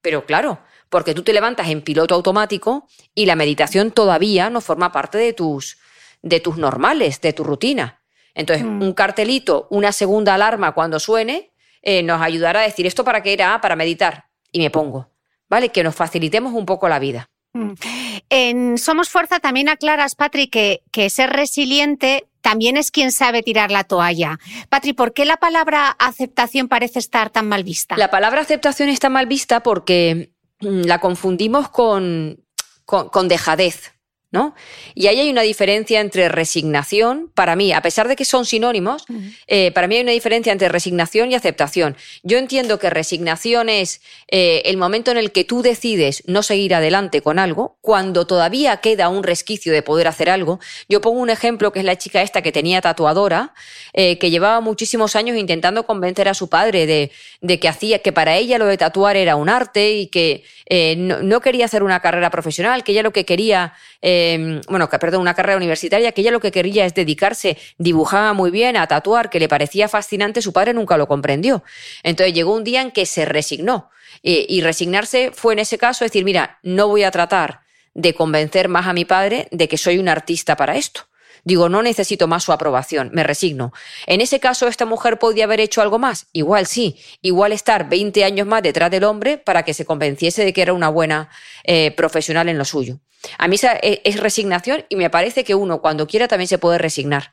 Pero 0.00 0.24
claro, 0.24 0.60
porque 0.88 1.14
tú 1.14 1.22
te 1.22 1.32
levantas 1.32 1.68
en 1.68 1.82
piloto 1.82 2.14
automático 2.14 2.86
y 3.14 3.26
la 3.26 3.34
meditación 3.34 3.90
todavía 3.90 4.50
no 4.50 4.60
forma 4.60 4.92
parte 4.92 5.18
de 5.18 5.32
tus, 5.32 5.78
de 6.26 6.40
tus 6.40 6.56
normales, 6.56 7.20
de 7.20 7.32
tu 7.32 7.44
rutina. 7.44 8.02
Entonces, 8.34 8.66
mm. 8.66 8.82
un 8.82 8.92
cartelito, 8.92 9.66
una 9.70 9.92
segunda 9.92 10.34
alarma 10.34 10.72
cuando 10.72 10.98
suene, 10.98 11.52
eh, 11.82 12.02
nos 12.02 12.20
ayudará 12.20 12.60
a 12.60 12.64
decir 12.64 12.86
esto 12.86 13.04
para 13.04 13.22
qué 13.22 13.32
era, 13.32 13.60
para 13.60 13.76
meditar. 13.76 14.26
Y 14.52 14.58
me 14.58 14.70
pongo. 14.70 15.08
¿Vale? 15.48 15.68
Que 15.68 15.84
nos 15.84 15.94
facilitemos 15.94 16.52
un 16.52 16.66
poco 16.66 16.88
la 16.88 16.98
vida. 16.98 17.30
Mm. 17.52 17.72
En 18.28 18.78
Somos 18.78 19.08
Fuerza 19.08 19.38
también 19.38 19.68
aclaras, 19.68 20.16
Patri, 20.16 20.48
que, 20.48 20.82
que 20.90 21.08
ser 21.10 21.30
resiliente 21.30 22.26
también 22.40 22.76
es 22.76 22.90
quien 22.90 23.12
sabe 23.12 23.42
tirar 23.42 23.70
la 23.70 23.84
toalla. 23.84 24.38
Patri, 24.68 24.92
¿por 24.92 25.12
qué 25.12 25.24
la 25.24 25.36
palabra 25.36 25.90
aceptación 25.90 26.68
parece 26.68 26.98
estar 26.98 27.30
tan 27.30 27.48
mal 27.48 27.62
vista? 27.62 27.96
La 27.96 28.10
palabra 28.10 28.40
aceptación 28.40 28.88
está 28.88 29.08
mal 29.08 29.26
vista 29.26 29.62
porque 29.62 30.32
mm, 30.60 30.82
la 30.82 30.98
confundimos 30.98 31.68
con, 31.68 32.44
con 32.84 33.28
dejadez. 33.28 33.95
Y 34.94 35.08
ahí 35.08 35.20
hay 35.20 35.30
una 35.30 35.42
diferencia 35.42 36.00
entre 36.00 36.28
resignación, 36.28 37.30
para 37.34 37.54
mí, 37.56 37.72
a 37.72 37.82
pesar 37.82 38.08
de 38.08 38.16
que 38.16 38.24
son 38.24 38.46
sinónimos, 38.46 39.04
eh, 39.46 39.70
para 39.72 39.86
mí 39.86 39.96
hay 39.96 40.02
una 40.02 40.12
diferencia 40.12 40.52
entre 40.52 40.68
resignación 40.68 41.30
y 41.30 41.34
aceptación. 41.34 41.96
Yo 42.22 42.38
entiendo 42.38 42.78
que 42.78 42.88
resignación 42.88 43.68
es 43.68 44.00
eh, 44.28 44.62
el 44.64 44.76
momento 44.76 45.10
en 45.10 45.18
el 45.18 45.32
que 45.32 45.44
tú 45.44 45.62
decides 45.62 46.22
no 46.26 46.42
seguir 46.42 46.74
adelante 46.74 47.20
con 47.20 47.38
algo, 47.38 47.76
cuando 47.80 48.26
todavía 48.26 48.78
queda 48.78 49.08
un 49.08 49.22
resquicio 49.22 49.72
de 49.72 49.82
poder 49.82 50.08
hacer 50.08 50.30
algo. 50.30 50.60
Yo 50.88 51.00
pongo 51.00 51.20
un 51.20 51.30
ejemplo 51.30 51.72
que 51.72 51.80
es 51.80 51.84
la 51.84 51.98
chica 51.98 52.22
esta 52.22 52.42
que 52.42 52.52
tenía 52.52 52.80
tatuadora, 52.80 53.52
eh, 53.92 54.18
que 54.18 54.30
llevaba 54.30 54.60
muchísimos 54.60 55.14
años 55.14 55.36
intentando 55.36 55.84
convencer 55.86 56.28
a 56.28 56.34
su 56.34 56.48
padre 56.48 56.86
de, 56.86 57.58
que 57.58 57.68
hacía, 57.68 57.98
que 58.00 58.12
para 58.12 58.36
ella 58.36 58.58
lo 58.58 58.66
de 58.66 58.78
tatuar 58.78 59.16
era 59.16 59.36
un 59.36 59.48
arte 59.48 59.92
y 59.92 60.06
que 60.06 60.44
no, 60.96 61.22
no, 61.22 61.40
quería 61.40 61.66
hacer 61.66 61.82
una 61.82 62.00
carrera 62.00 62.30
profesional, 62.30 62.82
que 62.82 62.92
ella 62.92 63.02
lo 63.02 63.12
que 63.12 63.24
quería 63.24 63.74
Em, 64.32 64.60
bueno, 64.68 64.88
perdón, 64.88 65.20
una 65.20 65.34
carrera 65.34 65.56
universitaria, 65.56 66.12
que 66.12 66.20
ella 66.20 66.30
lo 66.30 66.40
que 66.40 66.50
quería 66.50 66.84
es 66.84 66.94
dedicarse, 66.94 67.56
dibujaba 67.78 68.32
muy 68.32 68.50
bien, 68.50 68.76
a 68.76 68.86
tatuar, 68.86 69.30
que 69.30 69.40
le 69.40 69.48
parecía 69.48 69.88
fascinante, 69.88 70.42
su 70.42 70.52
padre 70.52 70.74
nunca 70.74 70.96
lo 70.96 71.06
comprendió. 71.06 71.62
Entonces 72.02 72.34
llegó 72.34 72.54
un 72.54 72.64
día 72.64 72.82
en 72.82 72.90
que 72.90 73.06
se 73.06 73.24
resignó. 73.24 73.90
y 74.22 74.60
resignarse 74.62 75.30
fue 75.32 75.52
en 75.52 75.60
ese 75.60 75.78
caso 75.78 76.04
decir, 76.04 76.24
mira, 76.24 76.58
no 76.62 76.88
voy 76.88 77.04
a 77.04 77.10
tratar 77.10 77.60
de 77.94 78.14
convencer 78.14 78.68
más 78.68 78.86
a 78.86 78.92
mi 78.92 79.04
padre 79.04 79.48
de 79.50 79.68
que 79.68 79.76
soy 79.76 79.98
un 79.98 80.08
artista 80.08 80.56
para 80.56 80.76
esto. 80.76 81.02
Digo, 81.46 81.68
no 81.68 81.80
necesito 81.80 82.26
más 82.26 82.42
su 82.42 82.52
aprobación, 82.52 83.10
me 83.12 83.22
resigno. 83.22 83.72
En 84.06 84.20
ese 84.20 84.40
caso, 84.40 84.66
¿esta 84.66 84.84
mujer 84.84 85.20
podía 85.20 85.44
haber 85.44 85.60
hecho 85.60 85.80
algo 85.80 85.96
más? 85.96 86.26
Igual 86.32 86.66
sí, 86.66 86.98
igual 87.22 87.52
estar 87.52 87.88
20 87.88 88.24
años 88.24 88.48
más 88.48 88.64
detrás 88.64 88.90
del 88.90 89.04
hombre 89.04 89.38
para 89.38 89.62
que 89.62 89.72
se 89.72 89.84
convenciese 89.84 90.44
de 90.44 90.52
que 90.52 90.62
era 90.62 90.72
una 90.72 90.88
buena 90.88 91.30
eh, 91.62 91.92
profesional 91.92 92.48
en 92.48 92.58
lo 92.58 92.64
suyo. 92.64 92.98
A 93.38 93.48
mí 93.48 93.56
e, 93.82 94.02
es 94.04 94.20
resignación 94.20 94.84
y 94.88 94.96
me 94.96 95.10
parece 95.10 95.44
que 95.44 95.54
uno 95.54 95.80
cuando 95.80 96.06
quiera 96.06 96.28
también 96.28 96.48
se 96.48 96.58
puede 96.58 96.78
resignar. 96.78 97.32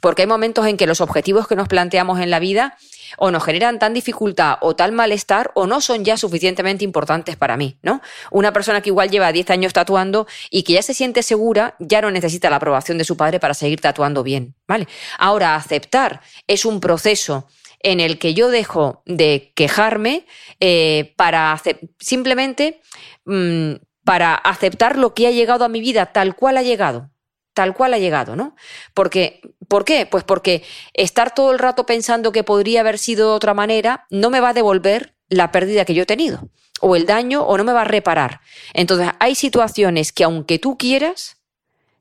Porque 0.00 0.22
hay 0.22 0.28
momentos 0.28 0.66
en 0.66 0.76
que 0.76 0.86
los 0.86 1.00
objetivos 1.00 1.46
que 1.46 1.56
nos 1.56 1.68
planteamos 1.68 2.20
en 2.20 2.30
la 2.30 2.38
vida 2.38 2.76
o 3.16 3.30
nos 3.30 3.44
generan 3.44 3.78
tan 3.78 3.94
dificultad 3.94 4.58
o 4.60 4.76
tal 4.76 4.92
malestar 4.92 5.50
o 5.54 5.66
no 5.66 5.80
son 5.80 6.04
ya 6.04 6.16
suficientemente 6.16 6.84
importantes 6.84 7.36
para 7.36 7.56
mí, 7.56 7.78
¿no? 7.82 8.02
Una 8.30 8.52
persona 8.52 8.80
que 8.80 8.90
igual 8.90 9.10
lleva 9.10 9.32
10 9.32 9.50
años 9.50 9.72
tatuando 9.72 10.26
y 10.50 10.62
que 10.62 10.74
ya 10.74 10.82
se 10.82 10.94
siente 10.94 11.22
segura, 11.22 11.76
ya 11.78 12.00
no 12.00 12.10
necesita 12.10 12.50
la 12.50 12.56
aprobación 12.56 12.98
de 12.98 13.04
su 13.04 13.16
padre 13.16 13.40
para 13.40 13.54
seguir 13.54 13.80
tatuando 13.80 14.22
bien, 14.22 14.54
¿vale? 14.66 14.88
Ahora, 15.18 15.54
aceptar 15.54 16.20
es 16.46 16.64
un 16.64 16.80
proceso 16.80 17.46
en 17.80 18.00
el 18.00 18.18
que 18.18 18.34
yo 18.34 18.48
dejo 18.48 19.02
de 19.04 19.52
quejarme 19.54 20.26
eh, 20.58 21.12
para 21.16 21.60
simplemente 21.98 22.80
mm, 23.26 23.74
para 24.04 24.34
aceptar 24.34 24.98
lo 24.98 25.14
que 25.14 25.26
ha 25.26 25.30
llegado 25.30 25.64
a 25.64 25.68
mi 25.68 25.80
vida 25.80 26.06
tal 26.06 26.36
cual 26.36 26.56
ha 26.58 26.62
llegado 26.62 27.10
tal 27.54 27.72
cual 27.72 27.94
ha 27.94 27.98
llegado, 27.98 28.36
¿no? 28.36 28.54
Porque, 28.92 29.40
¿Por 29.68 29.84
qué? 29.84 30.06
Pues 30.06 30.24
porque 30.24 30.62
estar 30.92 31.34
todo 31.34 31.52
el 31.52 31.58
rato 31.58 31.86
pensando 31.86 32.32
que 32.32 32.44
podría 32.44 32.80
haber 32.80 32.98
sido 32.98 33.30
de 33.30 33.36
otra 33.36 33.54
manera 33.54 34.06
no 34.10 34.28
me 34.28 34.40
va 34.40 34.50
a 34.50 34.54
devolver 34.54 35.14
la 35.28 35.52
pérdida 35.52 35.84
que 35.84 35.94
yo 35.94 36.02
he 36.02 36.06
tenido, 36.06 36.48
o 36.80 36.96
el 36.96 37.06
daño, 37.06 37.42
o 37.42 37.56
no 37.56 37.64
me 37.64 37.72
va 37.72 37.82
a 37.82 37.84
reparar. 37.84 38.40
Entonces, 38.74 39.08
hay 39.20 39.34
situaciones 39.34 40.12
que 40.12 40.24
aunque 40.24 40.58
tú 40.58 40.76
quieras, 40.76 41.38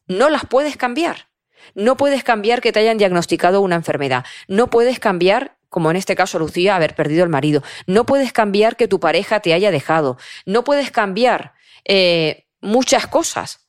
no 0.08 0.30
las 0.30 0.45
puedes 0.45 0.76
cambiar. 0.76 1.30
No 1.76 1.95
puedes 1.95 2.24
cambiar 2.24 2.60
que 2.60 2.74
te 2.74 2.80
hayan 2.80 2.97
diagnosticado 2.97 3.62
una 3.62 3.76
enfermedad. 3.76 4.26
No 4.47 4.70
puedes 4.70 4.99
cambiar 4.99 5.56
como 5.70 5.89
en 5.89 5.97
este 5.97 6.16
caso 6.16 6.38
Lucía, 6.38 6.76
haber 6.76 6.93
perdido 6.93 7.24
el 7.24 7.32
marido. 7.32 7.64
No 7.88 8.06
puedes 8.06 8.32
cambiar 8.32 8.76
que 8.76 8.88
tu 8.88 8.99
pareja 8.99 9.39
te 9.39 9.56
haya 9.56 9.72
dejado. 9.72 10.20
No 10.45 10.64
puedes 10.64 10.91
cambiar 10.91 11.54
eh, 11.86 12.46
muchas 12.62 13.08
cosas. 13.08 13.68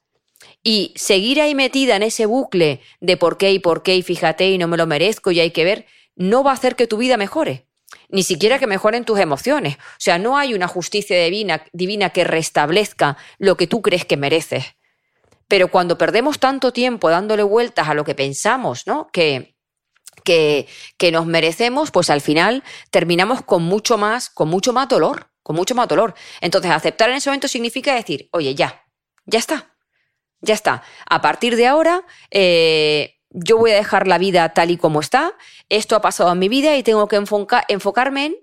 Y 0.62 0.95
seguir 0.97 1.41
ahí 1.41 1.55
metida 1.55 1.97
en 1.97 2.03
ese 2.03 2.27
bucle 2.27 2.81
de 3.01 3.17
por 3.17 3.37
qué 3.37 3.53
y 3.53 3.59
por 3.59 3.83
qué 3.83 3.97
y 3.97 4.03
fíjate 4.03 4.49
y 4.49 4.59
no 4.59 4.67
me 4.67 4.77
lo 4.77 4.87
merezco 4.87 5.31
y 5.31 5.41
hay 5.41 5.51
que 5.51 5.65
ver, 5.65 5.87
no 6.17 6.43
va 6.43 6.53
a 6.53 6.55
hacer 6.55 6.77
que 6.77 6.87
tu 6.87 6.97
vida 6.97 7.17
mejore. 7.17 7.67
Ni 8.09 8.23
siquiera 8.23 8.59
que 8.59 8.67
mejoren 8.67 9.05
tus 9.05 9.19
emociones. 9.19 9.77
O 9.77 9.99
sea, 9.99 10.19
no 10.19 10.39
hay 10.39 10.55
una 10.55 10.69
justicia 10.69 11.23
divina, 11.23 11.65
divina 11.73 12.11
que 12.11 12.25
restablezca 12.25 13.17
lo 13.39 13.57
que 13.57 13.67
tú 13.67 13.83
crees 13.83 14.05
que 14.05 14.17
mereces. 14.17 14.65
Pero 15.49 15.69
cuando 15.69 15.99
perdemos 15.99 16.39
tanto 16.39 16.73
tiempo 16.73 17.11
dándole 17.11 17.43
vueltas 17.43 17.89
a 17.89 17.95
lo 17.95 18.05
que 18.05 18.15
pensamos, 18.15 18.87
¿no? 18.87 19.09
Que, 19.12 19.57
que, 20.25 20.67
que 20.97 21.12
nos 21.12 21.27
merecemos, 21.27 21.91
pues 21.91 22.09
al 22.09 22.21
final 22.21 22.62
terminamos 22.91 23.43
con 23.43 23.62
mucho 23.62 23.99
más, 23.99 24.31
con 24.31 24.49
mucho 24.49 24.73
más 24.73 24.89
dolor, 24.89 25.31
con 25.45 25.55
mucho 25.55 25.76
más 25.76 25.86
dolor. 25.86 26.14
Entonces, 26.40 26.72
aceptar 26.72 27.11
en 27.11 27.16
ese 27.16 27.30
momento 27.30 27.47
significa 27.47 27.95
decir, 27.95 28.28
oye, 28.32 28.57
ya, 28.57 28.84
ya 29.26 29.38
está, 29.38 29.76
ya 30.40 30.55
está. 30.55 30.82
A 31.09 31.20
partir 31.20 31.55
de 31.55 31.68
ahora, 31.68 32.05
eh, 32.32 33.20
yo 33.30 33.59
voy 33.59 33.70
a 33.70 33.76
dejar 33.76 34.09
la 34.09 34.18
vida 34.18 34.49
tal 34.55 34.72
y 34.72 34.76
como 34.76 34.99
está, 34.99 35.34
esto 35.68 35.95
ha 35.95 36.01
pasado 36.01 36.32
en 36.32 36.40
mi 36.40 36.49
vida 36.49 36.76
y 36.76 36.82
tengo 36.82 37.07
que 37.07 37.22
enfocarme 37.68 38.24
en 38.24 38.36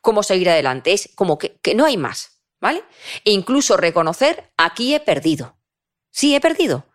cómo 0.00 0.24
seguir 0.24 0.50
adelante. 0.50 0.92
Es 0.92 1.10
como 1.14 1.38
que, 1.38 1.60
que 1.60 1.76
no 1.76 1.84
hay 1.84 1.96
más, 1.96 2.40
¿vale? 2.60 2.82
E 3.24 3.30
incluso 3.30 3.76
reconocer, 3.76 4.50
aquí 4.56 4.94
he 4.94 5.00
perdido. 5.00 5.56
Sí, 6.10 6.34
he 6.34 6.40
perdido. 6.40 6.86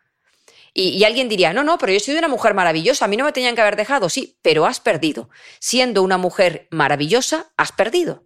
Y, 0.75 1.03
alguien 1.03 1.29
diría, 1.29 1.53
no, 1.53 1.63
no, 1.63 1.77
pero 1.77 1.93
yo 1.93 1.99
soy 1.99 2.15
una 2.15 2.27
mujer 2.27 2.55
maravillosa, 2.55 3.05
a 3.05 3.07
mí 3.07 3.15
no 3.15 3.25
me 3.25 3.31
tenían 3.31 3.53
que 3.53 3.61
haber 3.61 3.75
dejado. 3.75 4.09
Sí, 4.09 4.39
pero 4.41 4.65
has 4.65 4.79
perdido. 4.79 5.29
Siendo 5.59 6.01
una 6.01 6.17
mujer 6.17 6.67
maravillosa, 6.71 7.53
has 7.57 7.71
perdido. 7.71 8.23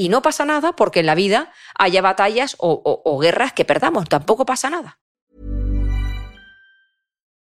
Y 0.00 0.08
no 0.08 0.22
pasa 0.22 0.46
nada 0.46 0.72
porque 0.72 1.00
en 1.00 1.06
la 1.06 1.14
vida 1.16 1.52
haya 1.76 2.00
batallas 2.00 2.56
o 2.58 3.18
guerras 3.20 3.52
que 3.52 3.66
perdamos, 3.66 4.08
tampoco 4.08 4.46
pasa 4.46 4.70
nada. 4.70 5.00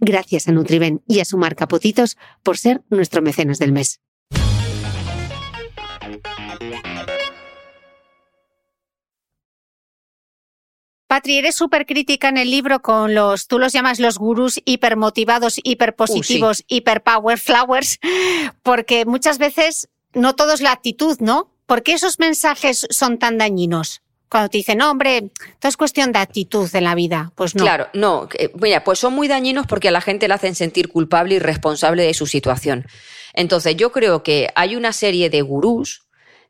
Gracias 0.00 0.48
a 0.48 0.52
Nutriben 0.52 1.02
y 1.06 1.20
a 1.20 1.24
su 1.24 1.38
marca 1.38 1.68
Potitos 1.68 2.16
por 2.42 2.58
ser 2.58 2.82
nuestro 2.90 3.22
mecenas 3.22 3.58
del 3.58 3.72
mes. 3.72 4.00
Patri, 11.06 11.38
eres 11.38 11.54
súper 11.54 11.86
crítica 11.86 12.28
en 12.28 12.36
el 12.36 12.50
libro 12.50 12.82
con 12.82 13.14
los, 13.14 13.46
tú 13.46 13.60
los 13.60 13.72
llamas 13.72 14.00
los 14.00 14.18
gurús 14.18 14.60
hipermotivados, 14.64 15.60
hiperpositivos, 15.62 16.60
uh, 16.60 16.64
hiperpower 16.66 17.38
flowers, 17.38 18.00
porque 18.64 19.06
muchas 19.06 19.38
veces 19.38 19.88
no 20.14 20.34
todo 20.34 20.52
es 20.52 20.60
la 20.60 20.72
actitud, 20.72 21.16
¿no? 21.20 21.52
¿Por 21.66 21.84
qué 21.84 21.92
esos 21.92 22.18
mensajes 22.18 22.88
son 22.90 23.18
tan 23.18 23.38
dañinos? 23.38 24.02
Cuando 24.28 24.48
te 24.48 24.58
dicen, 24.58 24.78
no, 24.78 24.90
hombre, 24.90 25.30
todo 25.60 25.68
es 25.68 25.76
cuestión 25.76 26.12
de 26.12 26.18
actitud 26.18 26.68
en 26.74 26.84
la 26.84 26.94
vida. 26.94 27.32
Pues 27.34 27.54
no. 27.54 27.62
Claro, 27.62 27.88
no. 27.94 28.28
Mira, 28.60 28.82
pues 28.82 28.98
son 28.98 29.14
muy 29.14 29.28
dañinos 29.28 29.66
porque 29.66 29.88
a 29.88 29.92
la 29.92 30.00
gente 30.00 30.26
le 30.26 30.34
hacen 30.34 30.54
sentir 30.54 30.88
culpable 30.88 31.36
y 31.36 31.38
responsable 31.38 32.02
de 32.02 32.14
su 32.14 32.26
situación. 32.26 32.86
Entonces, 33.34 33.76
yo 33.76 33.92
creo 33.92 34.22
que 34.22 34.48
hay 34.54 34.74
una 34.74 34.92
serie 34.92 35.30
de 35.30 35.42
gurús, 35.42 36.02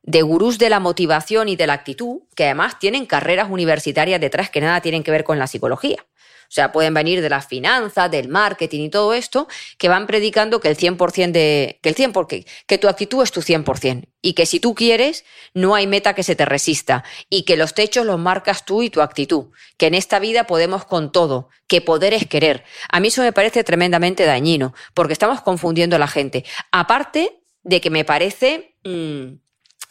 de 0.03 0.23
gurús 0.23 0.59
de 0.59 0.71
la 0.71 0.81
motivación 0.81 1.49
y 1.49 1.57
de 1.57 1.67
la 1.67 1.75
actitud, 1.75 2.21
que 2.35 2.45
además 2.45 2.79
tienen 2.79 3.07
carreras 3.07 3.49
universitarias 3.51 4.21
detrás 4.21 4.51
que 4.51 4.61
nada 4.61 4.81
tienen 4.81 5.03
que 5.03 5.11
ver 5.11 5.25
con 5.25 5.39
la 5.39 5.47
psicología. 5.47 6.07
O 6.49 6.53
sea, 6.57 6.73
pueden 6.73 6.95
venir 6.95 7.21
de 7.21 7.29
las 7.29 7.47
finanzas, 7.47 8.11
del 8.11 8.29
marketing 8.29 8.85
y 8.85 8.91
todo 8.91 9.15
esto, 9.15 9.49
que 9.79 9.89
van 9.89 10.07
predicando 10.07 10.61
que 10.61 10.69
el 10.69 10.77
100% 10.77 11.33
de, 11.33 11.79
que 11.83 11.89
el 11.89 11.95
100%, 11.95 12.27
que, 12.27 12.47
que 12.67 12.79
tu 12.79 12.89
actitud 12.89 13.23
es 13.23 13.33
tu 13.33 13.43
100% 13.43 14.09
y 14.23 14.33
que 14.33 14.47
si 14.47 14.59
tú 14.59 14.75
quieres, 14.75 15.25
no 15.55 15.75
hay 15.75 15.87
meta 15.87 16.15
que 16.15 16.23
se 16.23 16.35
te 16.35 16.45
resista 16.45 17.05
y 17.31 17.45
que 17.45 17.57
los 17.57 17.75
techos 17.75 18.05
los 18.05 18.19
marcas 18.19 18.65
tú 18.65 18.83
y 18.83 18.91
tu 18.91 19.01
actitud, 19.01 19.47
que 19.77 19.87
en 19.87 19.95
esta 19.95 20.19
vida 20.19 20.45
podemos 20.45 20.85
con 20.85 21.13
todo, 21.13 21.49
que 21.67 21.81
poder 21.81 22.13
es 22.15 22.27
querer. 22.27 22.65
A 22.91 23.01
mí 23.01 23.09
eso 23.09 23.23
me 23.23 23.33
parece 23.33 23.63
tremendamente 23.65 24.25
dañino, 24.25 24.75
porque 24.95 25.13
estamos 25.13 25.43
confundiendo 25.43 25.97
a 25.97 26.01
la 26.01 26.09
gente. 26.09 26.45
Aparte 26.73 27.41
de 27.63 27.81
que 27.81 27.91
me 27.91 28.05
parece, 28.05 28.75
mm, 28.85 29.27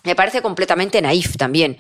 me 0.04 0.16
parece 0.16 0.42
completamente 0.42 1.02
naif 1.02 1.38
también 1.38 1.78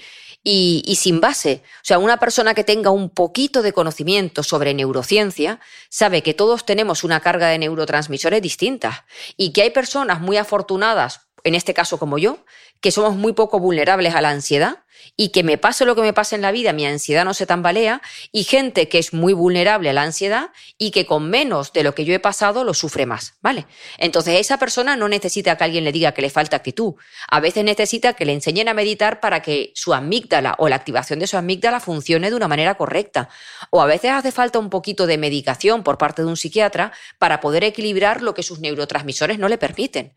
y, 0.47 0.95
sin 0.95 1.19
base. 1.19 1.63
O 1.77 1.79
sea, 1.81 1.97
una 1.97 2.17
persona 2.17 2.53
que 2.53 2.63
tenga 2.63 2.91
un 2.91 3.09
poquito 3.09 3.63
de 3.63 3.73
conocimiento 3.73 4.43
sobre 4.43 4.75
neurociencia 4.75 5.59
sabe 5.89 6.21
que 6.21 6.35
todos 6.35 6.65
tenemos 6.65 7.03
una 7.03 7.19
carga 7.19 7.47
de 7.47 7.57
neurotransmisores 7.57 8.41
distintas 8.43 9.03
y 9.37 9.51
que 9.51 9.63
hay 9.63 9.71
personas 9.71 10.21
muy 10.21 10.37
afortunadas 10.37 11.21
en 11.45 11.55
este 11.55 11.73
caso 11.73 11.97
como 11.97 12.17
yo, 12.17 12.43
que 12.81 12.91
somos 12.91 13.15
muy 13.15 13.33
poco 13.33 13.59
vulnerables 13.59 14.15
a 14.15 14.21
la 14.21 14.31
ansiedad 14.31 14.79
y 15.15 15.29
que 15.29 15.43
me 15.43 15.57
pase 15.57 15.85
lo 15.85 15.95
que 15.95 16.01
me 16.01 16.11
pase 16.11 16.35
en 16.35 16.41
la 16.41 16.51
vida, 16.51 16.73
mi 16.73 16.85
ansiedad 16.85 17.23
no 17.23 17.35
se 17.35 17.45
tambalea, 17.45 18.01
y 18.31 18.43
gente 18.43 18.89
que 18.89 18.97
es 18.97 19.13
muy 19.13 19.33
vulnerable 19.33 19.91
a 19.91 19.93
la 19.93 20.01
ansiedad 20.01 20.49
y 20.79 20.89
que 20.89 21.05
con 21.05 21.29
menos 21.29 21.71
de 21.71 21.83
lo 21.83 21.93
que 21.93 22.03
yo 22.03 22.15
he 22.15 22.19
pasado 22.19 22.63
lo 22.63 22.73
sufre 22.73 23.05
más, 23.05 23.35
¿vale? 23.41 23.67
Entonces 23.99 24.39
esa 24.39 24.57
persona 24.57 24.95
no 24.95 25.07
necesita 25.07 25.55
que 25.55 25.63
alguien 25.63 25.83
le 25.83 25.91
diga 25.91 26.13
que 26.13 26.23
le 26.23 26.31
falta 26.31 26.57
actitud, 26.57 26.95
a 27.29 27.39
veces 27.39 27.63
necesita 27.63 28.13
que 28.13 28.25
le 28.25 28.33
enseñen 28.33 28.67
a 28.67 28.73
meditar 28.73 29.19
para 29.19 29.41
que 29.41 29.71
su 29.75 29.93
amígdala 29.93 30.55
o 30.57 30.67
la 30.67 30.77
activación 30.77 31.19
de 31.19 31.27
su 31.27 31.37
amígdala 31.37 31.79
funcione 31.79 32.31
de 32.31 32.35
una 32.35 32.47
manera 32.47 32.75
correcta, 32.75 33.29
o 33.69 33.81
a 33.81 33.85
veces 33.85 34.11
hace 34.11 34.31
falta 34.31 34.57
un 34.57 34.71
poquito 34.71 35.05
de 35.05 35.19
medicación 35.19 35.83
por 35.83 35.99
parte 35.99 36.23
de 36.23 36.27
un 36.27 36.37
psiquiatra 36.37 36.91
para 37.19 37.39
poder 37.39 37.63
equilibrar 37.63 38.23
lo 38.23 38.33
que 38.33 38.41
sus 38.41 38.59
neurotransmisores 38.59 39.37
no 39.37 39.47
le 39.47 39.59
permiten. 39.59 40.13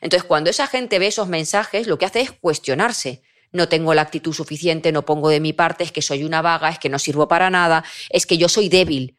Entonces, 0.00 0.24
cuando 0.24 0.50
esa 0.50 0.66
gente 0.66 0.98
ve 0.98 1.08
esos 1.08 1.28
mensajes, 1.28 1.86
lo 1.86 1.98
que 1.98 2.06
hace 2.06 2.20
es 2.20 2.32
cuestionarse. 2.32 3.22
no 3.52 3.68
tengo 3.68 3.94
la 3.94 4.02
actitud 4.02 4.32
suficiente, 4.32 4.90
no 4.90 5.04
pongo 5.04 5.28
de 5.28 5.38
mi 5.38 5.52
parte, 5.52 5.84
es 5.84 5.92
que 5.92 6.02
soy 6.02 6.24
una 6.24 6.42
vaga, 6.42 6.70
es 6.70 6.80
que 6.80 6.88
no 6.88 6.98
sirvo 6.98 7.28
para 7.28 7.50
nada, 7.50 7.84
es 8.10 8.26
que 8.26 8.36
yo 8.36 8.48
soy 8.48 8.68
débil, 8.68 9.16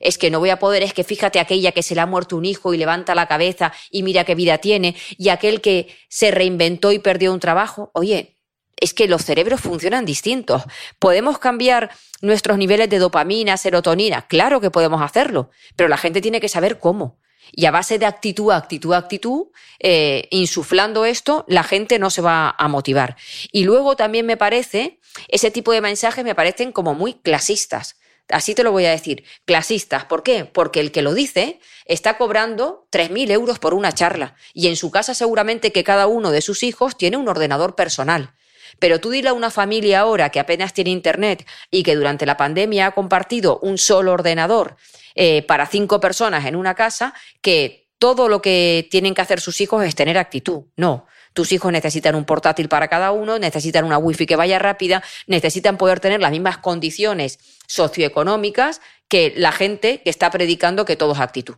es 0.00 0.16
que 0.16 0.30
no 0.30 0.38
voy 0.38 0.50
a 0.50 0.58
poder, 0.58 0.82
es 0.82 0.94
que 0.94 1.04
fíjate 1.04 1.38
aquella 1.38 1.72
que 1.72 1.82
se 1.82 1.94
le 1.94 2.00
ha 2.00 2.06
muerto 2.06 2.36
un 2.36 2.46
hijo 2.46 2.72
y 2.72 2.78
levanta 2.78 3.14
la 3.14 3.28
cabeza 3.28 3.74
y 3.90 4.02
mira 4.02 4.24
qué 4.24 4.34
vida 4.34 4.56
tiene, 4.56 4.96
y 5.18 5.28
aquel 5.28 5.60
que 5.60 5.94
se 6.08 6.30
reinventó 6.30 6.92
y 6.92 6.98
perdió 6.98 7.32
un 7.32 7.40
trabajo. 7.40 7.90
Oye, 7.94 8.34
es 8.76 8.94
que 8.94 9.06
los 9.06 9.24
cerebros 9.24 9.60
funcionan 9.60 10.04
distintos. 10.04 10.62
¿Podemos 10.98 11.38
cambiar 11.38 11.90
nuestros 12.20 12.58
niveles 12.58 12.88
de 12.90 12.98
dopamina, 12.98 13.56
serotonina? 13.56 14.26
Claro 14.26 14.60
que 14.60 14.70
podemos 14.70 15.02
hacerlo, 15.02 15.50
pero 15.76 15.88
la 15.88 15.96
gente 15.96 16.20
tiene 16.20 16.40
que 16.40 16.48
saber 16.48 16.78
cómo. 16.78 17.18
Y 17.56 17.66
a 17.66 17.70
base 17.70 17.98
de 17.98 18.06
actitud, 18.06 18.50
actitud, 18.50 18.92
actitud, 18.94 19.46
eh, 19.78 20.28
insuflando 20.30 21.04
esto, 21.04 21.44
la 21.46 21.62
gente 21.62 21.98
no 21.98 22.10
se 22.10 22.20
va 22.20 22.54
a 22.56 22.68
motivar. 22.68 23.16
Y 23.52 23.64
luego 23.64 23.96
también 23.96 24.26
me 24.26 24.36
parece, 24.36 24.98
ese 25.28 25.50
tipo 25.50 25.72
de 25.72 25.80
mensajes 25.80 26.24
me 26.24 26.34
parecen 26.34 26.72
como 26.72 26.94
muy 26.94 27.14
clasistas. 27.14 27.96
Así 28.28 28.54
te 28.54 28.62
lo 28.62 28.72
voy 28.72 28.86
a 28.86 28.90
decir, 28.90 29.24
clasistas. 29.44 30.06
¿Por 30.06 30.22
qué? 30.22 30.46
Porque 30.46 30.80
el 30.80 30.92
que 30.92 31.02
lo 31.02 31.14
dice 31.14 31.60
está 31.84 32.16
cobrando 32.16 32.88
3.000 32.90 33.30
euros 33.30 33.58
por 33.58 33.74
una 33.74 33.92
charla 33.92 34.34
y 34.54 34.68
en 34.68 34.76
su 34.76 34.90
casa 34.90 35.14
seguramente 35.14 35.72
que 35.72 35.84
cada 35.84 36.06
uno 36.06 36.30
de 36.30 36.40
sus 36.40 36.62
hijos 36.62 36.96
tiene 36.96 37.18
un 37.18 37.28
ordenador 37.28 37.74
personal. 37.74 38.34
Pero 38.78 39.00
tú 39.00 39.10
dile 39.10 39.28
a 39.28 39.32
una 39.32 39.50
familia 39.50 40.00
ahora 40.00 40.30
que 40.30 40.40
apenas 40.40 40.72
tiene 40.72 40.90
internet 40.90 41.46
y 41.70 41.82
que 41.82 41.94
durante 41.94 42.26
la 42.26 42.36
pandemia 42.36 42.86
ha 42.86 42.90
compartido 42.92 43.58
un 43.60 43.78
solo 43.78 44.12
ordenador 44.12 44.76
eh, 45.14 45.42
para 45.42 45.66
cinco 45.66 46.00
personas 46.00 46.44
en 46.46 46.56
una 46.56 46.74
casa, 46.74 47.14
que 47.40 47.88
todo 47.98 48.28
lo 48.28 48.42
que 48.42 48.88
tienen 48.90 49.14
que 49.14 49.22
hacer 49.22 49.40
sus 49.40 49.60
hijos 49.60 49.84
es 49.84 49.94
tener 49.94 50.18
actitud. 50.18 50.64
No. 50.76 51.06
Tus 51.32 51.50
hijos 51.52 51.72
necesitan 51.72 52.14
un 52.14 52.24
portátil 52.24 52.68
para 52.68 52.88
cada 52.88 53.10
uno, 53.10 53.38
necesitan 53.38 53.84
una 53.84 53.98
wifi 53.98 54.24
que 54.26 54.36
vaya 54.36 54.58
rápida, 54.58 55.02
necesitan 55.26 55.76
poder 55.76 55.98
tener 55.98 56.20
las 56.20 56.30
mismas 56.30 56.58
condiciones 56.58 57.38
socioeconómicas 57.66 58.80
que 59.08 59.32
la 59.36 59.50
gente 59.50 60.00
que 60.02 60.10
está 60.10 60.30
predicando 60.30 60.84
que 60.84 60.96
todo 60.96 61.12
es 61.12 61.20
actitud. 61.20 61.56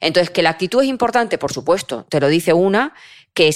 Entonces, 0.00 0.30
que 0.30 0.42
la 0.42 0.50
actitud 0.50 0.82
es 0.82 0.88
importante, 0.88 1.36
por 1.36 1.52
supuesto, 1.52 2.06
te 2.08 2.20
lo 2.20 2.28
dice 2.28 2.54
una 2.54 2.94
que, 3.34 3.52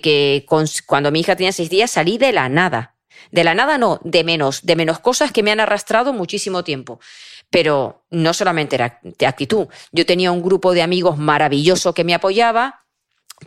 que, 0.00 0.46
cuando 0.86 1.10
mi 1.10 1.20
hija 1.20 1.36
tenía 1.36 1.52
seis 1.52 1.70
días 1.70 1.90
salí 1.90 2.18
de 2.18 2.32
la 2.32 2.48
nada. 2.48 2.96
De 3.30 3.44
la 3.44 3.54
nada 3.54 3.78
no, 3.78 4.00
de 4.02 4.24
menos, 4.24 4.64
de 4.64 4.76
menos 4.76 4.98
cosas 4.98 5.32
que 5.32 5.42
me 5.42 5.50
han 5.50 5.60
arrastrado 5.60 6.12
muchísimo 6.12 6.64
tiempo. 6.64 7.00
Pero 7.50 8.04
no 8.10 8.34
solamente 8.34 8.76
era 8.76 8.98
de 9.02 9.26
actitud. 9.26 9.68
Yo 9.92 10.06
tenía 10.06 10.32
un 10.32 10.42
grupo 10.42 10.74
de 10.74 10.82
amigos 10.82 11.18
maravilloso 11.18 11.94
que 11.94 12.04
me 12.04 12.14
apoyaba, 12.14 12.84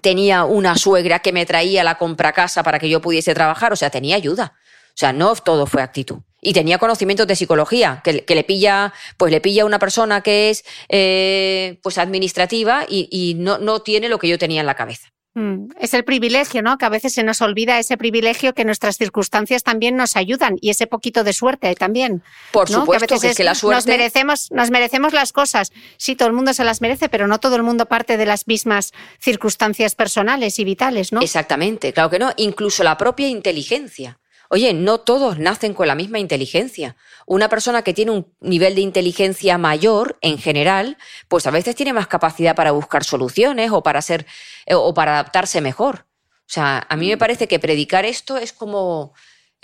tenía 0.01 0.43
una 0.43 0.77
suegra 0.77 1.19
que 1.19 1.33
me 1.33 1.45
traía 1.45 1.83
la 1.83 1.97
compra 1.97 2.33
casa 2.33 2.63
para 2.63 2.79
que 2.79 2.89
yo 2.89 3.01
pudiese 3.01 3.33
trabajar, 3.33 3.73
o 3.73 3.75
sea, 3.75 3.89
tenía 3.89 4.15
ayuda. 4.15 4.53
O 4.89 4.97
sea, 4.97 5.11
no 5.11 5.35
todo 5.35 5.65
fue 5.65 5.81
actitud. 5.81 6.19
Y 6.41 6.53
tenía 6.53 6.77
conocimientos 6.77 7.27
de 7.27 7.35
psicología, 7.35 8.01
que, 8.03 8.23
le 8.27 8.43
pilla, 8.43 8.93
pues 9.17 9.31
le 9.31 9.41
pilla 9.41 9.63
a 9.63 9.65
una 9.65 9.79
persona 9.79 10.21
que 10.21 10.49
es 10.49 10.63
eh, 10.89 11.79
pues 11.83 11.97
administrativa 11.97 12.85
y, 12.87 13.35
no, 13.37 13.57
no 13.57 13.81
tiene 13.81 14.07
lo 14.07 14.19
que 14.19 14.29
yo 14.29 14.37
tenía 14.37 14.61
en 14.61 14.67
la 14.67 14.75
cabeza. 14.75 15.09
Mm, 15.37 15.71
es 15.81 15.93
el 15.93 16.05
privilegio, 16.05 16.61
¿no? 16.61 16.77
Que 16.77 16.85
a 16.85 16.89
veces 16.89 17.13
se 17.13 17.21
nos 17.21 17.41
olvida 17.41 17.77
ese 17.77 17.97
privilegio 17.97 18.53
que 18.53 18.63
nuestras 18.63 18.95
circunstancias 18.95 19.63
también 19.63 19.97
nos 19.97 20.15
ayudan 20.15 20.55
y 20.61 20.69
ese 20.69 20.87
poquito 20.87 21.25
de 21.25 21.33
suerte 21.33 21.75
también. 21.75 22.23
Por 22.53 22.69
supuesto 22.69 23.19
que, 23.19 23.27
es, 23.27 23.35
que 23.35 23.43
la 23.43 23.53
suerte. 23.53 23.75
Nos 23.75 23.85
merecemos, 23.85 24.49
nos 24.51 24.71
merecemos 24.71 25.11
las 25.11 25.33
cosas. 25.33 25.73
Sí, 25.97 26.15
todo 26.15 26.29
el 26.29 26.33
mundo 26.33 26.53
se 26.53 26.63
las 26.63 26.79
merece, 26.79 27.09
pero 27.09 27.27
no 27.27 27.41
todo 27.41 27.57
el 27.57 27.63
mundo 27.63 27.85
parte 27.85 28.15
de 28.15 28.25
las 28.25 28.47
mismas 28.47 28.93
circunstancias 29.19 29.93
personales 29.93 30.57
y 30.57 30.63
vitales, 30.63 31.11
¿no? 31.11 31.19
Exactamente, 31.19 31.91
claro 31.91 32.09
que 32.09 32.19
no. 32.19 32.31
Incluso 32.37 32.85
la 32.85 32.97
propia 32.97 33.27
inteligencia. 33.27 34.17
Oye, 34.49 34.73
no 34.73 34.99
todos 34.99 35.39
nacen 35.39 35.73
con 35.73 35.87
la 35.87 35.95
misma 35.95 36.19
inteligencia. 36.19 36.95
Una 37.25 37.49
persona 37.49 37.81
que 37.81 37.93
tiene 37.93 38.11
un 38.11 38.33
nivel 38.39 38.75
de 38.75 38.81
inteligencia 38.81 39.57
mayor, 39.57 40.17
en 40.21 40.37
general, 40.37 40.97
pues 41.27 41.47
a 41.47 41.51
veces 41.51 41.75
tiene 41.75 41.93
más 41.93 42.07
capacidad 42.07 42.55
para 42.55 42.71
buscar 42.71 43.03
soluciones 43.03 43.71
o 43.71 43.81
para 43.83 44.01
ser 44.01 44.25
eh, 44.65 44.75
o 44.75 44.93
para 44.93 45.13
adaptarse 45.13 45.61
mejor. 45.61 46.05
O 46.41 46.51
sea, 46.55 46.85
a 46.87 46.95
mí 46.95 47.07
me 47.07 47.17
parece 47.17 47.47
que 47.47 47.59
predicar 47.59 48.05
esto 48.05 48.37
es 48.37 48.53
como 48.53 49.13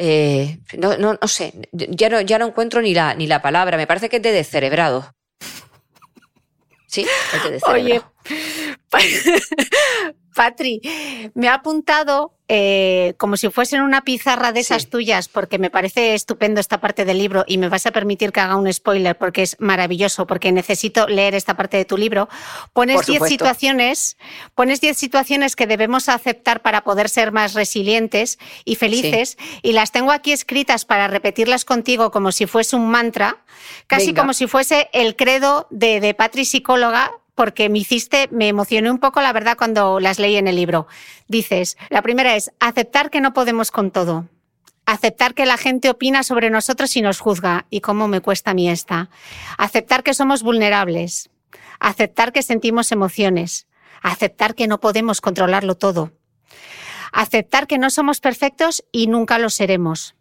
eh, 0.03 0.57
no, 0.79 0.97
no, 0.97 1.17
no, 1.21 1.27
sé, 1.27 1.53
ya 1.71 2.09
no, 2.09 2.21
ya 2.21 2.39
no 2.39 2.47
encuentro 2.47 2.82
ni 2.82 2.93
la, 2.93 3.13
ni 3.13 3.27
la 3.27 3.41
palabra, 3.41 3.77
me 3.77 3.86
parece 3.86 4.09
que 4.09 4.17
es 4.17 4.23
de 4.23 4.32
descerebrado. 4.32 5.13
Sí, 6.88 7.05
es 7.36 7.43
de 7.43 7.51
descerebrado. 7.51 8.11
Oye, 8.93 9.41
Patri, 10.34 10.82
me 11.34 11.47
ha 11.47 11.55
apuntado 11.55 12.34
eh, 12.53 13.13
como 13.17 13.38
si 13.38 13.49
fuesen 13.49 13.82
una 13.82 14.01
pizarra 14.01 14.51
de 14.51 14.59
esas 14.59 14.89
tuyas, 14.89 15.29
porque 15.29 15.57
me 15.57 15.69
parece 15.69 16.15
estupendo 16.15 16.59
esta 16.59 16.82
parte 16.82 17.05
del 17.05 17.17
libro 17.17 17.45
y 17.47 17.57
me 17.57 17.69
vas 17.69 17.86
a 17.86 17.91
permitir 17.91 18.34
que 18.34 18.41
haga 18.41 18.57
un 18.57 18.71
spoiler 18.73 19.17
porque 19.17 19.43
es 19.43 19.55
maravilloso, 19.59 20.27
porque 20.27 20.51
necesito 20.51 21.07
leer 21.07 21.34
esta 21.34 21.55
parte 21.55 21.77
de 21.77 21.86
tu 21.86 21.97
libro. 21.97 22.27
Pones 22.73 23.05
10 23.05 23.23
situaciones, 23.25 24.17
pones 24.53 24.82
10 24.82 24.97
situaciones 24.97 25.55
que 25.55 25.65
debemos 25.65 26.09
aceptar 26.09 26.61
para 26.61 26.84
poder 26.84 27.07
ser 27.07 27.32
más 27.32 27.53
resilientes 27.53 28.38
y 28.65 28.75
felices 28.75 29.38
y 29.61 29.71
las 29.71 29.93
tengo 29.93 30.11
aquí 30.11 30.34
escritas 30.34 30.84
para 30.84 31.07
repetirlas 31.07 31.63
contigo 31.63 32.11
como 32.11 32.34
si 32.34 32.47
fuese 32.47 32.75
un 32.75 32.89
mantra, 32.89 33.38
casi 33.88 34.13
como 34.13 34.34
si 34.34 34.47
fuese 34.47 34.89
el 34.91 35.15
credo 35.15 35.67
de, 35.69 36.01
de 36.01 36.13
Patri 36.13 36.43
psicóloga 36.43 37.13
porque 37.42 37.70
me 37.70 37.80
hiciste, 37.80 38.30
me 38.32 38.50
emocioné 38.50 38.92
un 38.92 39.00
poco, 39.00 39.20
la 39.20 39.34
verdad, 39.34 39.58
cuando 39.58 40.00
las 40.00 40.20
leí 40.20 40.36
en 40.36 40.48
el 40.48 40.56
libro. 40.56 40.86
Dices, 41.28 41.76
la 41.89 42.04
primera 42.04 42.36
es 42.36 42.52
aceptar 42.60 43.10
que 43.10 43.20
no 43.20 43.34
podemos 43.34 43.72
con 43.72 43.89
todo. 43.89 44.28
Aceptar 44.86 45.34
que 45.34 45.48
la 45.48 45.58
gente 45.58 45.89
opina 45.89 46.22
sobre 46.22 46.52
nosotros 46.52 46.96
y 46.98 47.02
nos 47.02 47.20
juzga. 47.20 47.66
¿Y 47.72 47.82
cómo 47.82 48.08
me 48.08 48.22
cuesta 48.22 48.52
a 48.52 48.54
mí 48.54 48.70
esta? 48.70 49.10
Aceptar 49.58 50.04
que 50.04 50.14
somos 50.14 50.44
vulnerables. 50.44 51.32
Aceptar 51.80 52.32
que 52.32 52.44
sentimos 52.44 52.92
emociones. 52.92 53.66
Aceptar 54.04 54.54
que 54.54 54.68
no 54.68 54.80
podemos 54.80 55.20
controlarlo 55.20 55.74
todo. 55.74 56.12
Aceptar 57.12 57.66
que 57.66 57.80
no 57.80 57.89
somos 57.89 58.20
perfectos 58.20 58.84
y 58.92 59.08
nunca 59.08 59.39
lo 59.39 59.50
seremos. 59.50 60.14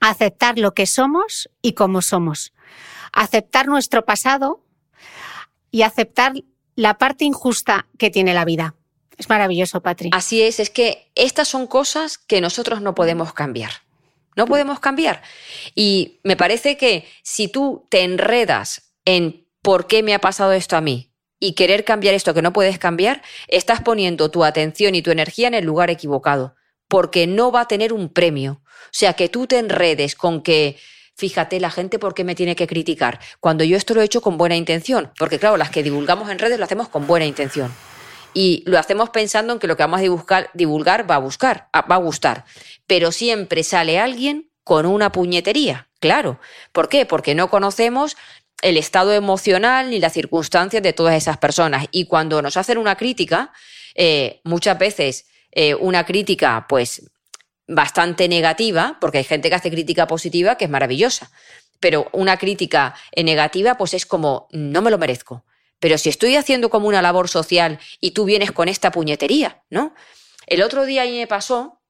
Aceptar 0.00 0.58
lo 0.58 0.72
que 0.72 0.86
somos 0.86 1.50
y 1.60 1.74
cómo 1.74 2.00
somos. 2.00 2.54
Aceptar 3.12 3.66
nuestro 3.68 4.06
pasado 4.06 4.62
y 5.72 5.82
aceptar 5.82 6.34
la 6.76 6.98
parte 6.98 7.24
injusta 7.24 7.88
que 7.98 8.10
tiene 8.10 8.34
la 8.34 8.44
vida. 8.44 8.76
Es 9.18 9.28
maravilloso, 9.28 9.82
Patri. 9.82 10.10
Así 10.12 10.42
es, 10.42 10.60
es 10.60 10.70
que 10.70 11.10
estas 11.16 11.48
son 11.48 11.66
cosas 11.66 12.18
que 12.18 12.40
nosotros 12.40 12.80
no 12.80 12.94
podemos 12.94 13.32
cambiar. 13.32 13.72
No 14.36 14.46
podemos 14.46 14.80
cambiar. 14.80 15.22
Y 15.74 16.20
me 16.22 16.36
parece 16.36 16.76
que 16.76 17.06
si 17.22 17.48
tú 17.48 17.86
te 17.90 18.02
enredas 18.02 18.94
en 19.04 19.46
por 19.60 19.86
qué 19.86 20.02
me 20.02 20.14
ha 20.14 20.20
pasado 20.20 20.52
esto 20.52 20.76
a 20.76 20.80
mí 20.80 21.12
y 21.38 21.54
querer 21.54 21.84
cambiar 21.84 22.14
esto 22.14 22.32
que 22.34 22.42
no 22.42 22.52
puedes 22.52 22.78
cambiar, 22.78 23.22
estás 23.48 23.82
poniendo 23.82 24.30
tu 24.30 24.44
atención 24.44 24.94
y 24.94 25.02
tu 25.02 25.10
energía 25.10 25.48
en 25.48 25.54
el 25.54 25.64
lugar 25.64 25.90
equivocado, 25.90 26.54
porque 26.88 27.26
no 27.26 27.52
va 27.52 27.62
a 27.62 27.68
tener 27.68 27.92
un 27.92 28.08
premio. 28.08 28.62
O 28.64 28.94
sea, 28.94 29.14
que 29.14 29.28
tú 29.28 29.46
te 29.46 29.58
enredes 29.58 30.14
con 30.14 30.42
que 30.42 30.78
fíjate 31.16 31.60
la 31.60 31.70
gente 31.70 31.98
por 31.98 32.14
qué 32.14 32.24
me 32.24 32.34
tiene 32.34 32.56
que 32.56 32.66
criticar, 32.66 33.20
cuando 33.40 33.64
yo 33.64 33.76
esto 33.76 33.94
lo 33.94 34.00
he 34.00 34.04
hecho 34.04 34.20
con 34.20 34.38
buena 34.38 34.56
intención, 34.56 35.12
porque 35.18 35.38
claro, 35.38 35.56
las 35.56 35.70
que 35.70 35.82
divulgamos 35.82 36.30
en 36.30 36.38
redes 36.38 36.58
lo 36.58 36.64
hacemos 36.64 36.88
con 36.88 37.06
buena 37.06 37.26
intención. 37.26 37.72
Y 38.34 38.62
lo 38.66 38.78
hacemos 38.78 39.10
pensando 39.10 39.52
en 39.52 39.58
que 39.58 39.66
lo 39.66 39.76
que 39.76 39.82
vamos 39.82 40.00
a 40.00 40.48
divulgar, 40.54 41.10
va 41.10 41.16
a 41.16 41.18
buscar, 41.18 41.68
va 41.74 41.94
a 41.94 41.98
gustar. 41.98 42.46
Pero 42.86 43.12
siempre 43.12 43.62
sale 43.62 43.98
alguien 43.98 44.50
con 44.64 44.86
una 44.86 45.12
puñetería, 45.12 45.88
claro. 46.00 46.40
¿Por 46.72 46.88
qué? 46.88 47.04
Porque 47.04 47.34
no 47.34 47.50
conocemos 47.50 48.16
el 48.62 48.78
estado 48.78 49.12
emocional 49.12 49.90
ni 49.90 49.98
las 49.98 50.14
circunstancias 50.14 50.82
de 50.82 50.92
todas 50.92 51.14
esas 51.14 51.36
personas. 51.36 51.86
Y 51.90 52.06
cuando 52.06 52.40
nos 52.40 52.56
hacen 52.56 52.78
una 52.78 52.96
crítica, 52.96 53.52
eh, 53.94 54.40
muchas 54.44 54.78
veces 54.78 55.26
eh, 55.50 55.74
una 55.74 56.06
crítica, 56.06 56.64
pues 56.68 57.10
bastante 57.66 58.28
negativa, 58.28 58.98
porque 59.00 59.18
hay 59.18 59.24
gente 59.24 59.48
que 59.48 59.54
hace 59.54 59.70
crítica 59.70 60.06
positiva 60.06 60.56
que 60.56 60.64
es 60.64 60.70
maravillosa, 60.70 61.30
pero 61.80 62.08
una 62.12 62.36
crítica 62.36 62.94
negativa 63.16 63.76
pues 63.76 63.94
es 63.94 64.06
como, 64.06 64.48
no 64.52 64.82
me 64.82 64.90
lo 64.90 64.98
merezco. 64.98 65.44
Pero 65.80 65.98
si 65.98 66.08
estoy 66.08 66.36
haciendo 66.36 66.70
como 66.70 66.86
una 66.86 67.02
labor 67.02 67.28
social 67.28 67.80
y 68.00 68.12
tú 68.12 68.24
vienes 68.24 68.52
con 68.52 68.68
esta 68.68 68.92
puñetería, 68.92 69.62
¿no? 69.68 69.94
El 70.46 70.62
otro 70.62 70.84
día 70.84 71.02
ahí 71.02 71.18
me 71.18 71.26
pasó, 71.26 71.80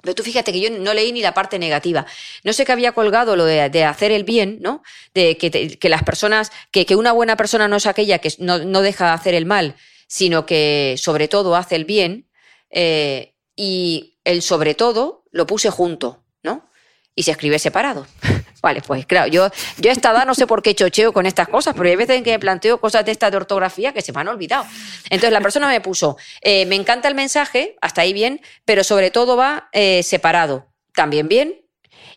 pero 0.00 0.14
tú 0.14 0.22
fíjate 0.22 0.52
que 0.52 0.60
yo 0.60 0.70
no 0.70 0.94
leí 0.94 1.12
ni 1.12 1.20
la 1.20 1.34
parte 1.34 1.58
negativa. 1.58 2.06
No 2.44 2.52
sé 2.52 2.64
qué 2.64 2.72
había 2.72 2.92
colgado 2.92 3.36
lo 3.36 3.44
de, 3.44 3.84
hacer 3.84 4.12
el 4.12 4.24
bien, 4.24 4.58
¿no? 4.60 4.82
De 5.12 5.36
que, 5.36 5.88
las 5.88 6.02
personas, 6.02 6.50
que, 6.70 6.86
una 6.96 7.12
buena 7.12 7.36
persona 7.36 7.68
no 7.68 7.76
es 7.76 7.86
aquella 7.86 8.20
que 8.20 8.32
no, 8.38 8.58
deja 8.80 9.06
de 9.06 9.12
hacer 9.12 9.34
el 9.34 9.44
mal, 9.44 9.74
sino 10.06 10.46
que 10.46 10.94
sobre 10.96 11.28
todo 11.28 11.56
hace 11.56 11.76
el 11.76 11.84
bien. 11.84 12.30
Eh, 12.70 13.34
y 13.54 14.15
el 14.26 14.42
sobre 14.42 14.74
todo 14.74 15.24
lo 15.30 15.46
puse 15.46 15.70
junto, 15.70 16.24
¿no? 16.42 16.68
Y 17.14 17.22
se 17.22 17.30
escribe 17.30 17.58
separado. 17.58 18.06
vale, 18.60 18.82
pues 18.82 19.06
claro, 19.06 19.28
yo, 19.28 19.48
yo 19.78 19.90
a 19.90 19.92
esta 19.92 20.10
edad 20.10 20.26
no 20.26 20.34
sé 20.34 20.46
por 20.46 20.60
qué 20.62 20.74
chocheo 20.74 21.12
con 21.12 21.24
estas 21.24 21.48
cosas, 21.48 21.74
pero 21.76 21.88
hay 21.88 21.94
veces 21.94 22.16
en 22.16 22.24
que 22.24 22.32
me 22.32 22.38
planteo 22.40 22.80
cosas 22.80 23.04
de 23.04 23.12
esta 23.12 23.30
de 23.30 23.36
ortografía 23.36 23.92
que 23.92 24.02
se 24.02 24.12
me 24.12 24.20
han 24.20 24.28
olvidado. 24.28 24.66
Entonces 25.04 25.30
la 25.30 25.40
persona 25.40 25.68
me 25.68 25.80
puso, 25.80 26.16
eh, 26.42 26.66
me 26.66 26.74
encanta 26.74 27.06
el 27.06 27.14
mensaje, 27.14 27.76
hasta 27.80 28.02
ahí 28.02 28.12
bien, 28.12 28.40
pero 28.64 28.82
sobre 28.82 29.10
todo 29.12 29.36
va 29.36 29.68
eh, 29.72 30.02
separado. 30.02 30.72
también 30.92 31.28
bien. 31.28 31.62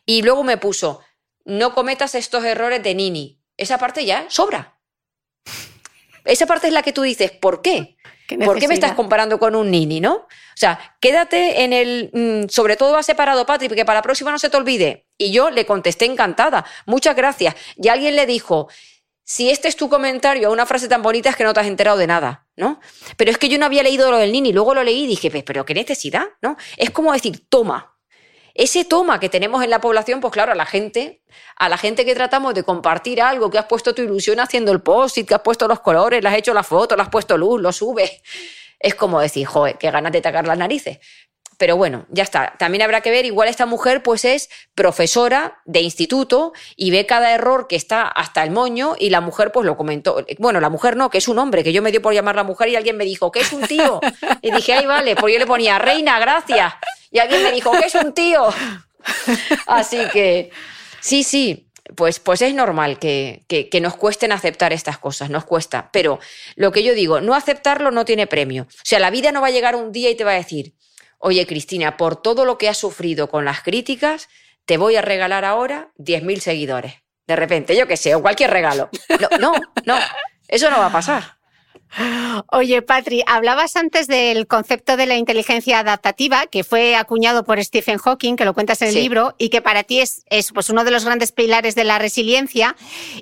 Y 0.06 0.24
luego 0.24 0.44
me 0.44 0.58
puso, 0.58 1.02
no 1.46 1.76
cometas 1.76 2.16
estos 2.16 2.44
errores 2.44 2.82
de 2.82 2.96
Nini. 2.96 3.40
Esa 3.56 3.78
parte 3.78 4.04
ya 4.06 4.26
sobra. 4.30 4.80
Esa 6.26 6.48
parte 6.48 6.68
es 6.68 6.74
la 6.74 6.82
que 6.82 6.94
tú 6.94 7.04
dices, 7.04 7.32
¿por 7.32 7.62
qué? 7.62 7.98
¿Por 8.46 8.56
qué 8.60 8.68
me 8.68 8.74
estás 8.76 8.92
comparando 8.96 9.40
con 9.40 9.56
un 9.56 9.72
Nini, 9.72 10.00
no? 10.00 10.14
O 10.16 10.28
sea, 10.56 10.80
quédate 11.00 11.64
en 11.64 11.74
el. 11.74 12.10
mm, 12.14 12.50
sobre 12.50 12.76
todo 12.78 12.94
va 12.94 13.04
separado, 13.04 13.46
Patri, 13.46 13.68
porque 13.68 13.86
para 13.86 14.00
la 14.00 14.04
próxima 14.04 14.32
no 14.32 14.40
se 14.40 14.50
te 14.50 14.58
olvide. 14.58 15.06
Y 15.18 15.32
yo 15.32 15.50
le 15.50 15.66
contesté 15.66 16.06
encantada. 16.06 16.66
Muchas 16.86 17.16
gracias. 17.16 17.56
Y 17.78 17.88
alguien 17.88 18.16
le 18.16 18.26
dijo. 18.26 18.68
Si 19.32 19.48
este 19.52 19.68
es 19.68 19.76
tu 19.76 19.90
comentario 19.90 20.48
a 20.48 20.52
una 20.52 20.66
frase 20.66 20.88
tan 20.88 21.04
bonita 21.04 21.30
es 21.30 21.36
que 21.36 21.44
no 21.44 21.54
te 21.54 21.60
has 21.60 21.68
enterado 21.68 22.00
de 22.00 22.08
nada, 22.08 22.48
¿no? 22.56 22.80
Pero 23.16 23.30
es 23.30 23.38
que 23.38 23.48
yo 23.48 23.60
no 23.60 23.68
había 23.68 23.84
leído 23.84 24.10
lo 24.10 24.18
del 24.18 24.32
Nini, 24.32 24.52
luego 24.52 24.74
lo 24.74 24.84
leí 24.84 25.04
y 25.04 25.08
dije, 25.08 25.30
"Pe- 25.30 25.44
pero 25.44 25.66
qué 25.66 25.76
necesidad, 25.76 26.24
¿no? 26.42 26.58
Es 26.78 26.90
como 26.90 27.14
decir, 27.14 27.46
toma. 27.48 27.96
Ese 28.60 28.84
toma 28.84 29.22
que 29.22 29.30
tenemos 29.30 29.64
en 29.64 29.70
la 29.70 29.80
población, 29.80 30.20
pues 30.20 30.34
claro, 30.34 30.52
a 30.52 30.56
la 30.56 30.66
gente, 30.66 31.22
a 31.56 31.70
la 31.70 31.78
gente 31.78 32.04
que 32.04 32.14
tratamos 32.14 32.54
de 32.54 32.64
compartir 32.64 33.22
algo, 33.22 33.50
que 33.50 33.58
has 33.58 33.68
puesto 33.68 33.96
tu 33.96 34.02
ilusión 34.02 34.42
haciendo 34.42 34.74
el 34.74 34.82
post-it, 34.82 35.26
que 35.26 35.34
has 35.34 35.40
puesto 35.40 35.66
los 35.66 35.80
colores, 35.80 36.22
le 36.22 36.28
has 36.28 36.36
hecho 36.36 36.54
la 36.54 36.64
foto, 36.64 36.98
le 36.98 37.04
has 37.04 37.08
puesto 37.08 37.38
luz, 37.38 37.62
lo 37.62 37.72
subes. 37.72 38.22
Es 38.78 38.96
como 38.96 39.22
decir, 39.22 39.48
joder, 39.48 39.78
qué 39.78 39.90
ganas 39.92 40.12
de 40.12 40.20
tacar 40.20 40.46
las 40.46 40.58
narices. 40.58 41.00
Pero 41.58 41.78
bueno, 41.78 42.06
ya 42.10 42.24
está. 42.24 42.56
También 42.60 42.82
habrá 42.82 43.00
que 43.00 43.12
ver, 43.12 43.24
igual 43.24 43.48
esta 43.48 43.66
mujer 43.66 44.04
pues 44.04 44.26
es 44.26 44.50
profesora 44.76 45.62
de 45.64 45.80
instituto 45.80 46.52
y 46.76 46.92
ve 46.92 47.06
cada 47.06 47.34
error 47.34 47.66
que 47.70 47.78
está 47.78 48.10
hasta 48.10 48.44
el 48.44 48.52
moño 48.52 48.96
y 49.00 49.10
la 49.10 49.22
mujer 49.22 49.54
pues 49.54 49.66
lo 49.66 49.78
comentó. 49.78 50.26
Bueno, 50.38 50.60
la 50.60 50.70
mujer 50.70 50.98
no, 50.98 51.10
que 51.10 51.20
es 51.20 51.30
un 51.30 51.40
hombre, 51.40 51.64
que 51.64 51.72
yo 51.72 51.82
me 51.82 51.92
dio 51.92 52.02
por 52.02 52.14
llamar 52.14 52.36
la 52.36 52.44
mujer 52.44 52.68
y 52.68 52.76
alguien 52.76 52.98
me 52.98 53.06
dijo 53.06 53.32
que 53.32 53.40
es 53.40 53.54
un 53.54 53.62
tío. 53.62 54.02
Y 54.42 54.52
dije, 54.52 54.74
ay, 54.74 54.86
vale, 54.86 55.16
pues 55.16 55.34
yo 55.34 55.40
le 55.40 55.48
ponía, 55.48 55.80
reina, 55.80 56.20
gracias. 56.20 56.74
Y 57.12 57.20
alguien 57.20 57.44
me 57.44 57.52
dijo 57.52 57.72
que 57.72 57.86
es 57.86 57.96
un 57.96 58.14
tío. 58.14 58.50
Así 59.68 60.00
que, 60.12 60.52
sí, 61.02 61.24
sí, 61.24 61.70
pues, 61.96 62.20
pues 62.20 62.42
es 62.42 62.54
normal 62.54 63.00
que, 63.00 63.46
que, 63.48 63.82
nos 63.82 63.96
cuesten 63.96 64.32
aceptar 64.32 64.74
estas 64.74 64.98
cosas, 64.98 65.30
nos 65.30 65.46
cuesta. 65.46 65.90
Pero 65.92 66.20
lo 66.56 66.72
que 66.72 66.84
yo 66.84 66.94
digo, 66.94 67.22
no 67.22 67.34
aceptarlo 67.34 67.92
no 67.92 68.06
tiene 68.06 68.28
premio. 68.28 68.64
O 68.64 68.84
sea, 68.84 69.00
la 69.00 69.10
vida 69.10 69.32
no 69.32 69.42
va 69.42 69.48
a 69.48 69.52
llegar 69.52 69.76
un 69.76 69.92
día 69.92 70.10
y 70.10 70.16
te 70.16 70.24
va 70.24 70.32
a 70.32 70.36
decir, 70.36 70.74
oye 71.18 71.46
Cristina, 71.48 71.98
por 71.98 72.22
todo 72.22 72.46
lo 72.46 72.58
que 72.58 72.70
has 72.70 72.78
sufrido 72.78 73.30
con 73.30 73.46
las 73.46 73.62
críticas, 73.62 74.30
te 74.66 74.78
voy 74.78 74.96
a 74.96 75.02
regalar 75.02 75.46
ahora 75.46 75.92
10.000 75.98 76.40
seguidores. 76.40 76.96
De 77.26 77.36
repente, 77.36 77.76
yo 77.76 77.88
qué 77.88 77.98
sé, 77.98 78.16
o 78.16 78.22
cualquier 78.22 78.52
regalo. 78.52 78.90
No, 79.20 79.38
no, 79.40 79.54
no, 79.86 80.00
eso 80.48 80.70
no 80.70 80.80
va 80.80 80.88
a 80.88 80.92
pasar. 80.92 81.39
Oye, 82.52 82.82
Patri, 82.82 83.24
hablabas 83.26 83.76
antes 83.76 84.08
del 84.08 84.48
concepto 84.48 84.96
de 84.96 85.06
la 85.08 85.16
inteligencia 85.16 85.80
adaptativa, 85.80 86.46
que 86.48 86.64
fue 86.64 86.96
acuñado 86.96 87.44
por 87.44 87.64
Stephen 87.64 87.98
Hawking, 87.98 88.36
que 88.36 88.46
lo 88.46 88.54
cuentas 88.54 88.82
en 88.82 88.90
el 88.90 88.94
Sí. 88.94 89.02
libro, 89.02 89.36
y 89.38 89.50
que 89.50 89.62
para 89.62 89.84
ti 89.84 90.00
es, 90.00 90.24
es, 90.30 90.52
pues, 90.52 90.70
uno 90.70 90.84
de 90.84 90.92
los 90.92 91.04
grandes 91.06 91.32
pilares 91.32 91.76
de 91.76 91.84
la 91.84 91.98
resiliencia. 91.98 92.76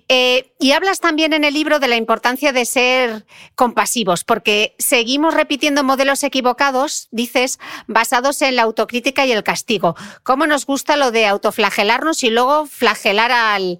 Eh, 0.10 0.52
y 0.60 0.72
hablas 0.74 1.00
también 1.00 1.34
en 1.34 1.44
el 1.44 1.54
libro 1.54 1.80
de 1.80 1.88
la 1.88 1.96
importancia 1.96 2.52
de 2.52 2.66
ser 2.66 3.26
compasivos, 3.56 4.24
porque 4.24 4.76
seguimos 4.78 5.34
repitiendo 5.34 5.84
modelos 5.84 6.24
equivocados, 6.24 7.08
dices, 7.12 7.60
basados 7.88 8.42
en 8.42 8.56
la 8.58 8.64
autocrítica 8.64 9.26
y 9.26 9.32
el 9.32 9.44
castigo. 9.44 9.96
¿Cómo 10.24 10.46
nos 10.46 10.66
gusta 10.66 10.98
lo 10.98 11.12
de 11.12 11.26
autoflagelarnos 11.26 12.24
y 12.24 12.30
luego 12.30 12.66
flagelar 12.66 13.32
al, 13.32 13.80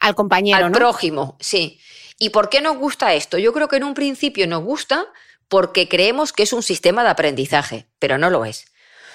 al 0.00 0.14
compañero? 0.14 0.64
al 0.64 0.72
¿no? 0.72 0.78
prójimo, 0.78 1.36
sí. 1.40 1.78
¿Y 2.18 2.30
por 2.30 2.48
qué 2.48 2.60
nos 2.60 2.76
gusta 2.76 3.14
esto? 3.14 3.38
Yo 3.38 3.52
creo 3.52 3.68
que 3.68 3.76
en 3.76 3.84
un 3.84 3.94
principio 3.94 4.46
nos 4.46 4.62
gusta 4.62 5.06
porque 5.48 5.88
creemos 5.88 6.32
que 6.32 6.42
es 6.42 6.52
un 6.52 6.62
sistema 6.62 7.02
de 7.04 7.10
aprendizaje, 7.10 7.86
pero 7.98 8.18
no 8.18 8.30
lo 8.30 8.44
es. 8.44 8.66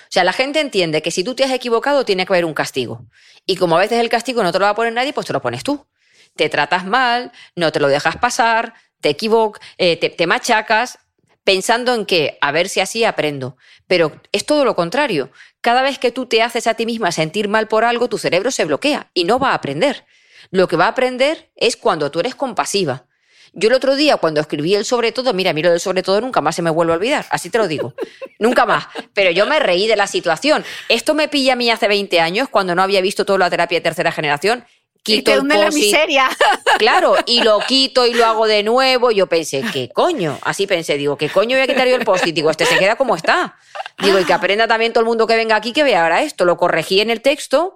O 0.04 0.14
sea, 0.14 0.24
la 0.24 0.34
gente 0.34 0.60
entiende 0.60 1.02
que 1.02 1.12
si 1.12 1.24
tú 1.24 1.36
te 1.36 1.44
has 1.44 1.52
equivocado 1.52 2.06
tiene 2.06 2.26
que 2.26 2.34
haber 2.34 2.46
un 2.46 2.54
castigo. 2.54 3.06
Y 3.46 3.56
como 3.56 3.78
a 3.78 3.80
veces 3.80 4.00
el 4.00 4.10
castigo 4.10 4.44
no 4.44 4.52
te 4.52 4.60
lo 4.60 4.66
va 4.66 4.72
a 4.72 4.76
poner 4.76 4.94
nadie, 4.94 5.14
pues 5.14 5.26
te 5.26 5.34
lo 5.34 5.42
pones 5.42 5.64
tú. 5.64 5.88
Te 6.36 6.50
tratas 6.50 6.86
mal, 6.86 7.32
no 7.56 7.72
te 7.72 7.80
lo 7.80 7.88
dejas 7.88 8.18
pasar, 8.18 8.74
te 9.00 9.10
equivocas, 9.10 9.62
te, 9.78 9.96
te 9.96 10.28
machacas, 10.28 11.00
pensando 11.44 11.94
en 11.96 12.06
que 12.06 12.38
a 12.42 12.52
ver 12.52 12.70
si 12.70 12.82
así 12.82 13.04
aprendo. 13.04 13.58
Pero 13.88 14.22
es 14.32 14.46
todo 14.46 14.64
lo 14.64 14.76
contrario. 14.76 15.32
Cada 15.62 15.82
vez 15.82 15.98
que 15.98 16.12
tú 16.12 16.26
te 16.26 16.42
haces 16.42 16.68
a 16.68 16.76
ti 16.76 16.86
misma 16.86 17.12
sentir 17.12 17.48
mal 17.48 17.68
por 17.68 17.84
algo, 17.84 18.10
tu 18.10 18.18
cerebro 18.18 18.52
se 18.52 18.66
bloquea 18.66 19.10
y 19.14 19.24
no 19.24 19.40
va 19.40 19.52
a 19.52 19.56
aprender. 19.56 20.06
Lo 20.50 20.68
que 20.68 20.76
va 20.76 20.86
a 20.86 20.90
aprender 20.90 21.52
es 21.56 21.78
cuando 21.78 22.10
tú 22.10 22.20
eres 22.20 22.36
compasiva. 22.36 23.06
Yo 23.54 23.68
el 23.68 23.76
otro 23.76 23.96
día, 23.96 24.16
cuando 24.16 24.40
escribí 24.40 24.76
el 24.76 24.86
sobre 24.86 25.12
todo, 25.12 25.34
mira, 25.34 25.52
miro 25.52 25.74
el 25.74 25.80
sobre 25.82 26.04
todo, 26.04 26.22
nunca 26.22 26.40
más 26.40 26.56
se 26.56 26.62
me 26.62 26.70
vuelve 26.70 26.94
a 26.94 26.96
olvidar, 26.96 27.26
así 27.32 27.50
te 27.50 27.58
lo 27.58 27.68
digo. 27.68 27.94
nunca 28.40 28.66
más. 28.66 28.88
Pero 29.14 29.32
yo 29.32 29.46
me 29.46 29.60
reí 29.60 29.88
de 29.88 29.98
la 29.98 30.08
situación. 30.08 30.64
Esto 30.88 31.14
me 31.14 31.28
pilla 31.28 31.54
a 31.54 31.56
mí 31.58 31.70
hace 31.70 31.88
20 31.88 32.20
años, 32.22 32.48
cuando 32.50 32.76
no 32.76 32.82
había 32.82 33.02
visto 33.02 33.26
toda 33.26 33.40
la 33.40 33.50
terapia 33.50 33.80
de 33.80 33.82
tercera 33.82 34.12
generación. 34.12 34.66
Y 35.04 35.18
Quito 35.18 35.32
te 35.32 35.38
el 35.38 35.48
la 35.48 35.72
miseria. 35.72 36.30
Claro, 36.78 37.16
y 37.26 37.42
lo 37.42 37.60
quito 37.68 38.06
y 38.06 38.14
lo 38.14 38.26
hago 38.26 38.48
de 38.48 38.64
nuevo. 38.64 39.12
Yo 39.12 39.28
pensé, 39.28 39.64
¿qué 39.74 39.90
coño? 39.90 40.40
Así 40.44 40.66
pensé, 40.68 40.98
digo, 40.98 41.18
¿qué 41.18 41.28
coño 41.28 41.58
voy 41.58 41.64
a 41.64 41.68
quitar 41.68 41.88
yo 41.88 41.96
el 41.96 42.06
post-it? 42.06 42.34
Digo, 42.34 42.50
este 42.52 42.66
se 42.66 42.78
queda 42.78 42.96
como 42.96 43.16
está. 43.16 43.58
Digo, 44.00 44.20
y 44.20 44.26
que 44.26 44.34
aprenda 44.34 44.68
también 44.68 44.94
todo 44.94 45.02
el 45.02 45.08
mundo 45.08 45.28
que 45.28 45.36
venga 45.36 45.56
aquí 45.56 45.74
que 45.74 45.84
vea 45.84 46.04
ahora 46.04 46.22
esto. 46.22 46.46
Lo 46.46 46.56
corregí 46.56 47.02
en 47.02 47.10
el 47.10 47.22
texto, 47.22 47.76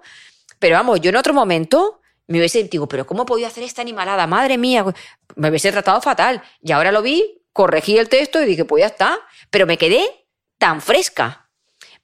pero 0.58 0.76
vamos, 0.76 1.00
yo 1.00 1.10
en 1.10 1.16
otro 1.16 1.34
momento 1.34 2.00
me 2.28 2.38
hubiese 2.38 2.64
digo, 2.64 2.88
pero 2.88 3.06
¿cómo 3.06 3.22
he 3.22 3.26
podido 3.26 3.46
hacer 3.46 3.64
esta 3.64 3.82
animalada? 3.82 4.26
Madre 4.26 4.58
mía, 4.58 4.84
me 5.36 5.48
hubiese 5.48 5.70
tratado 5.70 6.00
fatal. 6.00 6.42
Y 6.60 6.72
ahora 6.72 6.90
lo 6.92 7.02
vi, 7.02 7.42
corregí 7.52 7.98
el 7.98 8.08
texto 8.08 8.42
y 8.42 8.46
dije, 8.46 8.64
pues 8.64 8.80
ya 8.80 8.86
está. 8.86 9.18
Pero 9.50 9.66
me 9.66 9.78
quedé 9.78 10.26
tan 10.58 10.80
fresca. 10.80 11.48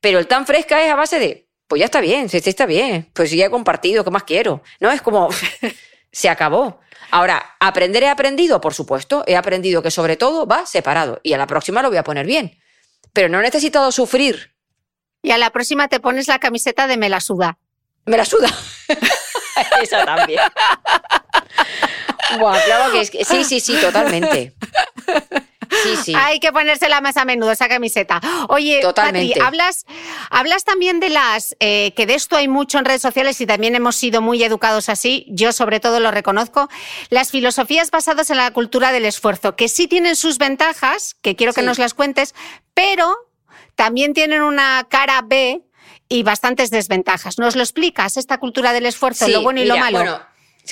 Pero 0.01 0.19
el 0.19 0.27
tan 0.27 0.47
fresca 0.47 0.85
es 0.85 0.91
a 0.91 0.97
base 0.97 1.19
de, 1.19 1.49
pues 1.67 1.81
ya 1.81 1.87
está 1.87 2.01
bien, 2.01 2.29
sí 2.29 2.37
está 2.45 2.67
bien, 2.67 3.11
pues 3.15 3.31
sí, 3.31 3.37
ya 3.37 3.47
he 3.47 3.51
compartido, 3.51 4.05
¿qué 4.05 4.11
más 4.11 4.25
quiero? 4.25 4.63
No, 4.81 4.91
es 4.91 5.01
como, 5.01 5.31
se 6.13 6.29
acabó. 6.29 6.81
Ahora, 7.11 7.57
¿aprender 7.61 8.03
he 8.03 8.09
aprendido? 8.09 8.61
Por 8.61 8.75
supuesto, 8.75 9.23
he 9.27 9.37
aprendido 9.37 9.83
que 9.83 9.91
sobre 9.91 10.17
todo 10.17 10.47
va 10.47 10.67
separado 10.67 11.21
y 11.23 11.35
a 11.35 11.39
la 11.39 11.47
próxima 11.47 11.83
lo 11.83 11.89
voy 11.89 11.99
a 11.99 12.05
poner 12.05 12.27
bien. 12.27 12.59
Pero 13.13 13.29
no 13.29 13.39
he 13.39 13.43
necesitado 13.43 13.93
sufrir. 13.93 14.55
Y 15.23 15.31
a 15.31 15.39
la 15.39 15.51
próxima 15.51 15.89
te 15.89 16.01
pones 16.01 16.27
la 16.27 16.39
camiseta 16.39 16.87
de 16.87 16.97
me 16.97 17.09
la 17.09 17.21
suda. 17.21 17.59
Me 18.07 18.17
la 18.17 18.25
suda. 18.25 18.49
Esa 19.83 20.05
también. 20.05 20.41
Buah, 22.39 22.59
claro 22.65 22.93
que 22.93 23.01
es 23.01 23.11
que- 23.11 23.25
sí, 23.25 23.45
sí, 23.45 23.61
sí, 23.61 23.77
totalmente. 23.81 24.55
Sí, 25.83 25.97
sí. 26.05 26.15
Hay 26.15 26.39
que 26.39 26.53
ponérsela 26.53 27.01
más 27.01 27.17
a 27.17 27.25
menudo 27.25 27.51
esa 27.51 27.67
camiseta. 27.69 28.21
Oye, 28.49 28.81
Totalmente. 28.83 29.29
Patri, 29.31 29.43
hablas, 29.43 29.87
hablas 30.31 30.65
también 30.65 31.01
de 31.01 31.09
las, 31.09 31.57
eh, 31.61 31.93
que 31.97 32.05
de 32.07 32.15
esto 32.15 32.37
hay 32.37 32.47
mucho 32.47 32.79
en 32.79 32.85
redes 32.85 33.01
sociales 33.01 33.41
y 33.41 33.47
también 33.47 33.75
hemos 33.75 33.97
sido 33.97 34.21
muy 34.21 34.43
educados 34.45 34.91
así, 34.91 35.25
yo 35.31 35.51
sobre 35.53 35.81
todo 35.81 35.99
lo 35.99 36.11
reconozco, 36.11 36.69
las 37.09 37.31
filosofías 37.31 37.91
basadas 37.91 38.29
en 38.31 38.37
la 38.37 38.51
cultura 38.51 38.93
del 38.93 39.07
esfuerzo, 39.07 39.57
que 39.57 39.69
sí 39.69 39.89
tienen 39.89 40.15
sus 40.15 40.37
ventajas, 40.37 41.17
que 41.23 41.37
quiero 41.37 41.55
que 41.55 41.63
Sí. 41.63 41.67
nos 41.67 41.79
las 41.79 41.95
cuentes, 41.95 42.35
pero 42.75 43.15
también 43.75 44.13
tienen 44.13 44.43
una 44.43 44.87
cara 44.91 45.23
B 45.25 45.63
y 46.13 46.23
bastantes 46.23 46.71
desventajas. 46.71 47.39
¿Nos 47.39 47.57
lo 47.57 47.63
explicas, 47.63 48.19
esta 48.19 48.39
cultura 48.39 48.75
del 48.75 48.85
esfuerzo, 48.85 49.25
Sí, 49.25 49.33
lo 49.33 49.43
bueno 49.43 49.63
y 49.63 49.65
lo 49.65 49.79
malo? 49.79 49.99
Bueno, 49.99 50.21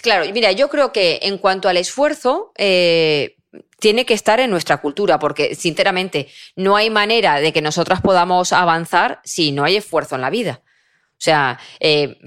claro, 0.02 0.30
mira, 0.32 0.52
yo 0.52 0.68
creo 0.68 0.92
que 0.92 1.20
en 1.22 1.38
cuanto 1.38 1.68
al 1.68 1.78
esfuerzo, 1.78 2.52
eh, 2.58 3.36
tiene 3.78 4.04
que 4.04 4.12
estar 4.12 4.38
en 4.38 4.50
nuestra 4.50 4.82
cultura, 4.82 5.18
porque 5.18 5.54
sinceramente 5.54 6.28
no 6.56 6.76
hay 6.76 6.90
manera 6.90 7.40
de 7.40 7.54
que 7.54 7.62
nosotras 7.62 8.02
podamos 8.02 8.52
avanzar 8.52 9.20
si 9.24 9.50
no 9.50 9.64
hay 9.64 9.76
esfuerzo 9.76 10.14
en 10.14 10.20
la 10.20 10.28
vida. 10.28 10.60
O 10.62 11.22
sea, 11.22 11.58
eh, 11.80 12.18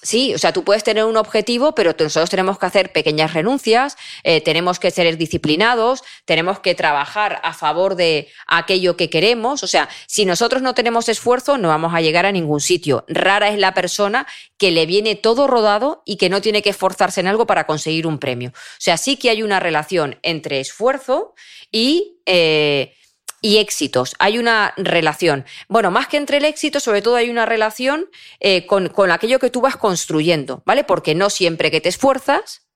Sí, 0.00 0.32
o 0.32 0.38
sea, 0.38 0.52
tú 0.52 0.62
puedes 0.62 0.84
tener 0.84 1.04
un 1.04 1.16
objetivo, 1.16 1.74
pero 1.74 1.92
nosotros 1.98 2.30
tenemos 2.30 2.56
que 2.58 2.66
hacer 2.66 2.92
pequeñas 2.92 3.34
renuncias, 3.34 3.96
eh, 4.22 4.40
tenemos 4.40 4.78
que 4.78 4.92
ser 4.92 5.16
disciplinados, 5.16 6.04
tenemos 6.24 6.60
que 6.60 6.76
trabajar 6.76 7.40
a 7.42 7.52
favor 7.52 7.96
de 7.96 8.28
aquello 8.46 8.96
que 8.96 9.10
queremos. 9.10 9.64
O 9.64 9.66
sea, 9.66 9.88
si 10.06 10.24
nosotros 10.24 10.62
no 10.62 10.74
tenemos 10.74 11.08
esfuerzo, 11.08 11.58
no 11.58 11.68
vamos 11.68 11.94
a 11.94 12.00
llegar 12.00 12.26
a 12.26 12.32
ningún 12.32 12.60
sitio. 12.60 13.04
Rara 13.08 13.48
es 13.48 13.58
la 13.58 13.74
persona 13.74 14.26
que 14.56 14.70
le 14.70 14.86
viene 14.86 15.16
todo 15.16 15.48
rodado 15.48 16.02
y 16.04 16.16
que 16.16 16.28
no 16.28 16.40
tiene 16.40 16.62
que 16.62 16.70
esforzarse 16.70 17.20
en 17.20 17.26
algo 17.26 17.46
para 17.46 17.66
conseguir 17.66 18.06
un 18.06 18.18
premio. 18.18 18.50
O 18.50 18.80
sea, 18.80 18.98
sí 18.98 19.16
que 19.16 19.30
hay 19.30 19.42
una 19.42 19.58
relación 19.58 20.18
entre 20.22 20.60
esfuerzo 20.60 21.34
y... 21.72 22.18
eh, 22.24 22.94
y 23.40 23.58
éxitos. 23.58 24.14
Hay 24.18 24.38
una 24.38 24.74
relación. 24.76 25.44
Bueno, 25.68 25.90
más 25.90 26.08
que 26.08 26.16
entre 26.16 26.38
el 26.38 26.44
éxito, 26.44 26.80
sobre 26.80 27.02
todo 27.02 27.16
hay 27.16 27.30
una 27.30 27.46
relación 27.46 28.08
eh, 28.40 28.66
con, 28.66 28.88
con 28.88 29.10
aquello 29.10 29.38
que 29.38 29.50
tú 29.50 29.60
vas 29.60 29.76
construyendo, 29.76 30.62
¿vale? 30.66 30.84
Porque 30.84 31.14
no 31.14 31.30
siempre 31.30 31.70
que 31.70 31.80
te 31.80 31.88
esfuerzas 31.88 32.68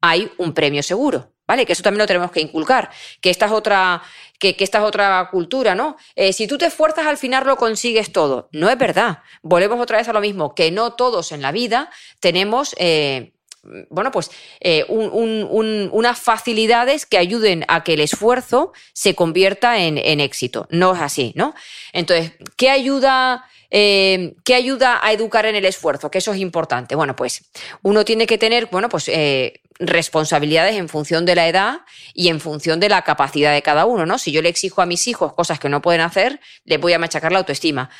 hay 0.00 0.30
un 0.36 0.52
premio 0.52 0.82
seguro, 0.82 1.32
¿vale? 1.46 1.64
Que 1.64 1.72
eso 1.72 1.82
también 1.82 2.00
lo 2.00 2.06
tenemos 2.06 2.32
que 2.32 2.40
inculcar, 2.40 2.90
que 3.20 3.30
esta 3.30 3.46
es 3.46 3.52
otra, 3.52 4.02
que, 4.38 4.56
esta 4.58 4.78
es 4.78 4.84
otra 4.84 5.28
cultura, 5.30 5.74
¿no? 5.74 5.96
Eh, 6.16 6.32
si 6.32 6.46
tú 6.46 6.58
te 6.58 6.66
esfuerzas, 6.66 7.06
al 7.06 7.16
final 7.16 7.46
lo 7.46 7.56
consigues 7.56 8.12
todo. 8.12 8.48
No 8.52 8.68
es 8.68 8.76
verdad. 8.76 9.22
Volvemos 9.42 9.80
otra 9.80 9.98
vez 9.98 10.08
a 10.08 10.12
lo 10.12 10.20
mismo, 10.20 10.54
que 10.54 10.70
no 10.72 10.94
todos 10.94 11.32
en 11.32 11.40
la 11.40 11.52
vida 11.52 11.90
tenemos... 12.20 12.74
eh, 12.78 13.32
bueno, 13.90 14.10
pues 14.10 14.30
eh, 14.60 14.84
unas 14.88 16.18
facilidades 16.18 17.06
que 17.06 17.18
ayuden 17.18 17.64
a 17.68 17.84
que 17.84 17.94
el 17.94 18.00
esfuerzo 18.00 18.72
se 18.92 19.14
convierta 19.14 19.78
en, 19.78 20.20
éxito. 20.20 20.66
No 20.70 20.94
es 20.94 21.00
así, 21.00 21.32
¿no? 21.36 21.54
Entonces, 21.92 22.32
¿qué 22.56 22.70
ayuda, 22.70 23.44
eh, 23.70 24.34
¿qué 24.44 24.54
ayuda 24.54 25.00
a 25.02 25.12
educar 25.12 25.46
en 25.46 25.54
el 25.54 25.64
esfuerzo? 25.64 26.10
Que 26.10 26.18
eso 26.18 26.32
es 26.32 26.40
importante. 26.40 26.96
Bueno, 26.96 27.14
pues 27.14 27.44
uno 27.82 28.04
tiene 28.04 28.26
que 28.26 28.36
tener, 28.36 28.66
bueno, 28.66 28.88
pues 28.88 29.08
eh, 29.08 29.60
responsabilidades 29.78 30.76
en 30.76 30.88
función 30.88 31.24
de 31.24 31.36
la 31.36 31.48
edad 31.48 31.80
y 32.14 32.28
en 32.28 32.40
función 32.40 32.80
de 32.80 32.88
la 32.88 33.02
capacidad 33.02 33.52
de 33.52 33.62
cada 33.62 33.86
uno, 33.86 34.06
¿no? 34.06 34.18
Si 34.18 34.32
yo 34.32 34.42
le 34.42 34.48
exijo 34.48 34.82
a 34.82 34.86
mis 34.86 35.06
hijos 35.06 35.34
cosas 35.34 35.60
que 35.60 35.68
no 35.68 35.82
pueden 35.82 36.00
hacer, 36.00 36.40
les 36.64 36.80
voy 36.80 36.92
a 36.94 36.98
machacar 36.98 37.30
la 37.30 37.38
autoestima. 37.38 37.90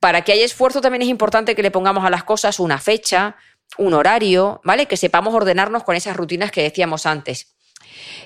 Para 0.00 0.22
que 0.22 0.32
haya 0.32 0.44
esfuerzo 0.44 0.80
también 0.80 1.02
es 1.02 1.08
importante 1.08 1.54
que 1.54 1.62
le 1.62 1.70
pongamos 1.70 2.04
a 2.04 2.10
las 2.10 2.24
cosas 2.24 2.58
una 2.58 2.78
fecha, 2.78 3.36
un 3.78 3.94
horario, 3.94 4.60
¿vale? 4.64 4.86
Que 4.86 4.96
sepamos 4.96 5.34
ordenarnos 5.34 5.84
con 5.84 5.96
esas 5.96 6.16
rutinas 6.16 6.50
que 6.50 6.62
decíamos 6.62 7.06
antes. 7.06 7.56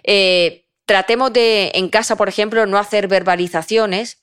Eh, 0.04 0.66
tratemos 0.84 1.32
de, 1.32 1.72
en 1.74 1.88
casa, 1.88 2.16
por 2.16 2.28
ejemplo, 2.28 2.66
no 2.66 2.78
hacer 2.78 3.08
verbalizaciones. 3.08 4.22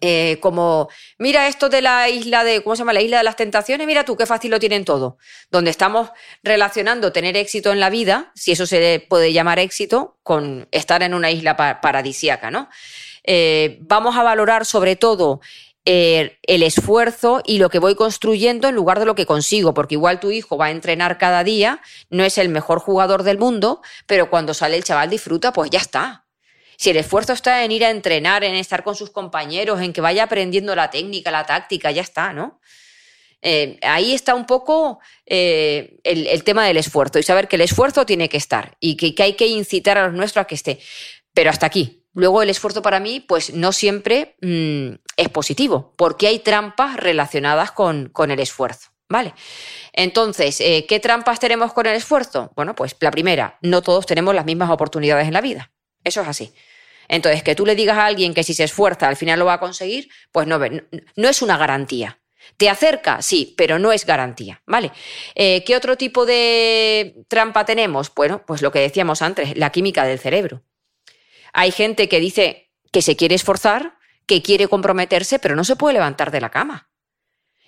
Eh, 0.00 0.38
como, 0.40 0.88
mira 1.16 1.46
esto 1.46 1.68
de 1.68 1.80
la 1.80 2.08
isla 2.08 2.42
de, 2.42 2.62
¿cómo 2.62 2.74
se 2.74 2.80
llama? 2.80 2.92
La 2.92 3.02
isla 3.02 3.18
de 3.18 3.24
las 3.24 3.36
tentaciones, 3.36 3.86
mira 3.86 4.04
tú, 4.04 4.16
qué 4.16 4.26
fácil 4.26 4.50
lo 4.50 4.58
tienen 4.58 4.84
todo. 4.84 5.16
Donde 5.50 5.70
estamos 5.70 6.10
relacionando 6.42 7.12
tener 7.12 7.36
éxito 7.36 7.72
en 7.72 7.80
la 7.80 7.88
vida, 7.88 8.32
si 8.34 8.52
eso 8.52 8.66
se 8.66 9.04
puede 9.08 9.32
llamar 9.32 9.58
éxito, 9.58 10.18
con 10.22 10.68
estar 10.72 11.02
en 11.02 11.14
una 11.14 11.30
isla 11.30 11.56
paradisíaca, 11.56 12.50
¿no? 12.50 12.68
Eh, 13.28 13.78
vamos 13.80 14.16
a 14.16 14.22
valorar 14.22 14.64
sobre 14.64 14.94
todo 14.94 15.40
eh, 15.88 16.38
el 16.42 16.64
esfuerzo 16.64 17.42
y 17.46 17.58
lo 17.58 17.70
que 17.70 17.78
voy 17.78 17.94
construyendo 17.94 18.66
en 18.66 18.74
lugar 18.74 18.98
de 18.98 19.06
lo 19.06 19.14
que 19.14 19.24
consigo, 19.24 19.72
porque 19.72 19.94
igual 19.94 20.18
tu 20.18 20.32
hijo 20.32 20.56
va 20.56 20.66
a 20.66 20.70
entrenar 20.72 21.16
cada 21.16 21.44
día, 21.44 21.80
no 22.10 22.24
es 22.24 22.38
el 22.38 22.48
mejor 22.48 22.80
jugador 22.80 23.22
del 23.22 23.38
mundo, 23.38 23.82
pero 24.06 24.28
cuando 24.28 24.52
sale 24.52 24.76
el 24.76 24.82
chaval 24.82 25.10
disfruta, 25.10 25.52
pues 25.52 25.70
ya 25.70 25.78
está. 25.78 26.26
Si 26.76 26.90
el 26.90 26.96
esfuerzo 26.96 27.32
está 27.32 27.64
en 27.64 27.70
ir 27.70 27.84
a 27.84 27.90
entrenar, 27.90 28.42
en 28.42 28.56
estar 28.56 28.82
con 28.82 28.96
sus 28.96 29.10
compañeros, 29.10 29.80
en 29.80 29.92
que 29.92 30.00
vaya 30.00 30.24
aprendiendo 30.24 30.74
la 30.74 30.90
técnica, 30.90 31.30
la 31.30 31.46
táctica, 31.46 31.92
ya 31.92 32.02
está, 32.02 32.32
¿no? 32.32 32.60
Eh, 33.40 33.78
ahí 33.82 34.12
está 34.12 34.34
un 34.34 34.44
poco 34.44 34.98
eh, 35.24 36.00
el, 36.02 36.42
tema 36.42 36.66
del 36.66 36.78
esfuerzo 36.78 37.20
y 37.20 37.22
saber 37.22 37.46
que 37.46 37.54
el 37.54 37.62
esfuerzo 37.62 38.04
tiene 38.04 38.28
que 38.28 38.38
estar 38.38 38.76
y 38.80 38.96
que, 38.96 39.14
que 39.14 39.22
hay 39.22 39.34
que 39.34 39.46
incitar 39.46 39.98
a 39.98 40.06
los 40.06 40.14
nuestros 40.14 40.42
a 40.42 40.46
que 40.48 40.56
esté. 40.56 40.80
Pero 41.32 41.50
hasta 41.50 41.66
aquí, 41.66 42.05
Luego 42.16 42.40
el 42.40 42.48
esfuerzo 42.48 42.80
para 42.80 42.98
mí, 42.98 43.20
pues 43.20 43.52
no 43.52 43.72
siempre 43.72 44.36
mm, 44.40 44.94
es 45.18 45.28
positivo, 45.28 45.92
porque 45.96 46.26
hay 46.26 46.38
trampas 46.38 46.96
relacionadas 46.96 47.72
con, 47.72 48.10
el 48.30 48.40
esfuerzo. 48.40 48.88
¿Vale? 49.08 49.34
Entonces, 49.92 50.60
eh, 50.62 50.86
¿qué 50.88 50.98
trampas 50.98 51.38
tenemos 51.38 51.74
con 51.74 51.86
el 51.86 51.94
esfuerzo? 51.94 52.50
Bueno, 52.56 52.74
pues 52.74 52.96
la 53.00 53.10
primera, 53.10 53.58
no 53.60 53.82
todos 53.82 54.06
tenemos 54.06 54.34
las 54.34 54.46
mismas 54.46 54.70
oportunidades 54.70 55.26
en 55.26 55.34
la 55.34 55.42
vida. 55.42 55.70
Eso 56.04 56.22
es 56.22 56.28
así. 56.28 56.54
Entonces, 57.06 57.42
que 57.42 57.54
tú 57.54 57.66
le 57.66 57.76
digas 57.76 57.98
a 57.98 58.06
alguien 58.06 58.32
que 58.32 58.42
si 58.42 58.54
se 58.54 58.64
esfuerza 58.64 59.08
al 59.08 59.16
final 59.16 59.38
lo 59.38 59.44
va 59.44 59.54
a 59.54 59.60
conseguir, 59.60 60.08
pues 60.32 60.46
no, 60.46 60.58
no, 60.58 61.28
es 61.28 61.42
una 61.42 61.58
garantía. 61.58 62.18
¿Te 62.56 62.70
acerca? 62.70 63.20
Sí, 63.20 63.54
pero 63.58 63.78
no 63.78 63.92
es 63.92 64.06
garantía, 64.06 64.62
¿vale? 64.66 64.90
Eh, 65.34 65.62
¿Qué 65.64 65.76
otro 65.76 65.96
tipo 65.96 66.24
de 66.24 67.24
trampa 67.28 67.66
tenemos? 67.66 68.12
Bueno, 68.14 68.42
pues 68.46 68.62
lo 68.62 68.72
que 68.72 68.80
decíamos 68.80 69.20
antes, 69.20 69.54
la 69.56 69.70
química 69.70 70.04
del 70.04 70.18
cerebro. 70.18 70.62
Hay 71.58 71.72
gente 71.72 72.06
que 72.10 72.20
dice 72.20 72.70
que 72.92 73.00
se 73.00 73.16
quiere 73.16 73.34
esforzar, 73.34 73.96
que 74.26 74.42
quiere 74.42 74.68
comprometerse, 74.68 75.38
pero 75.38 75.56
no 75.56 75.64
se 75.64 75.74
puede 75.74 75.94
levantar 75.94 76.30
de 76.30 76.42
la 76.42 76.50
cama. 76.50 76.90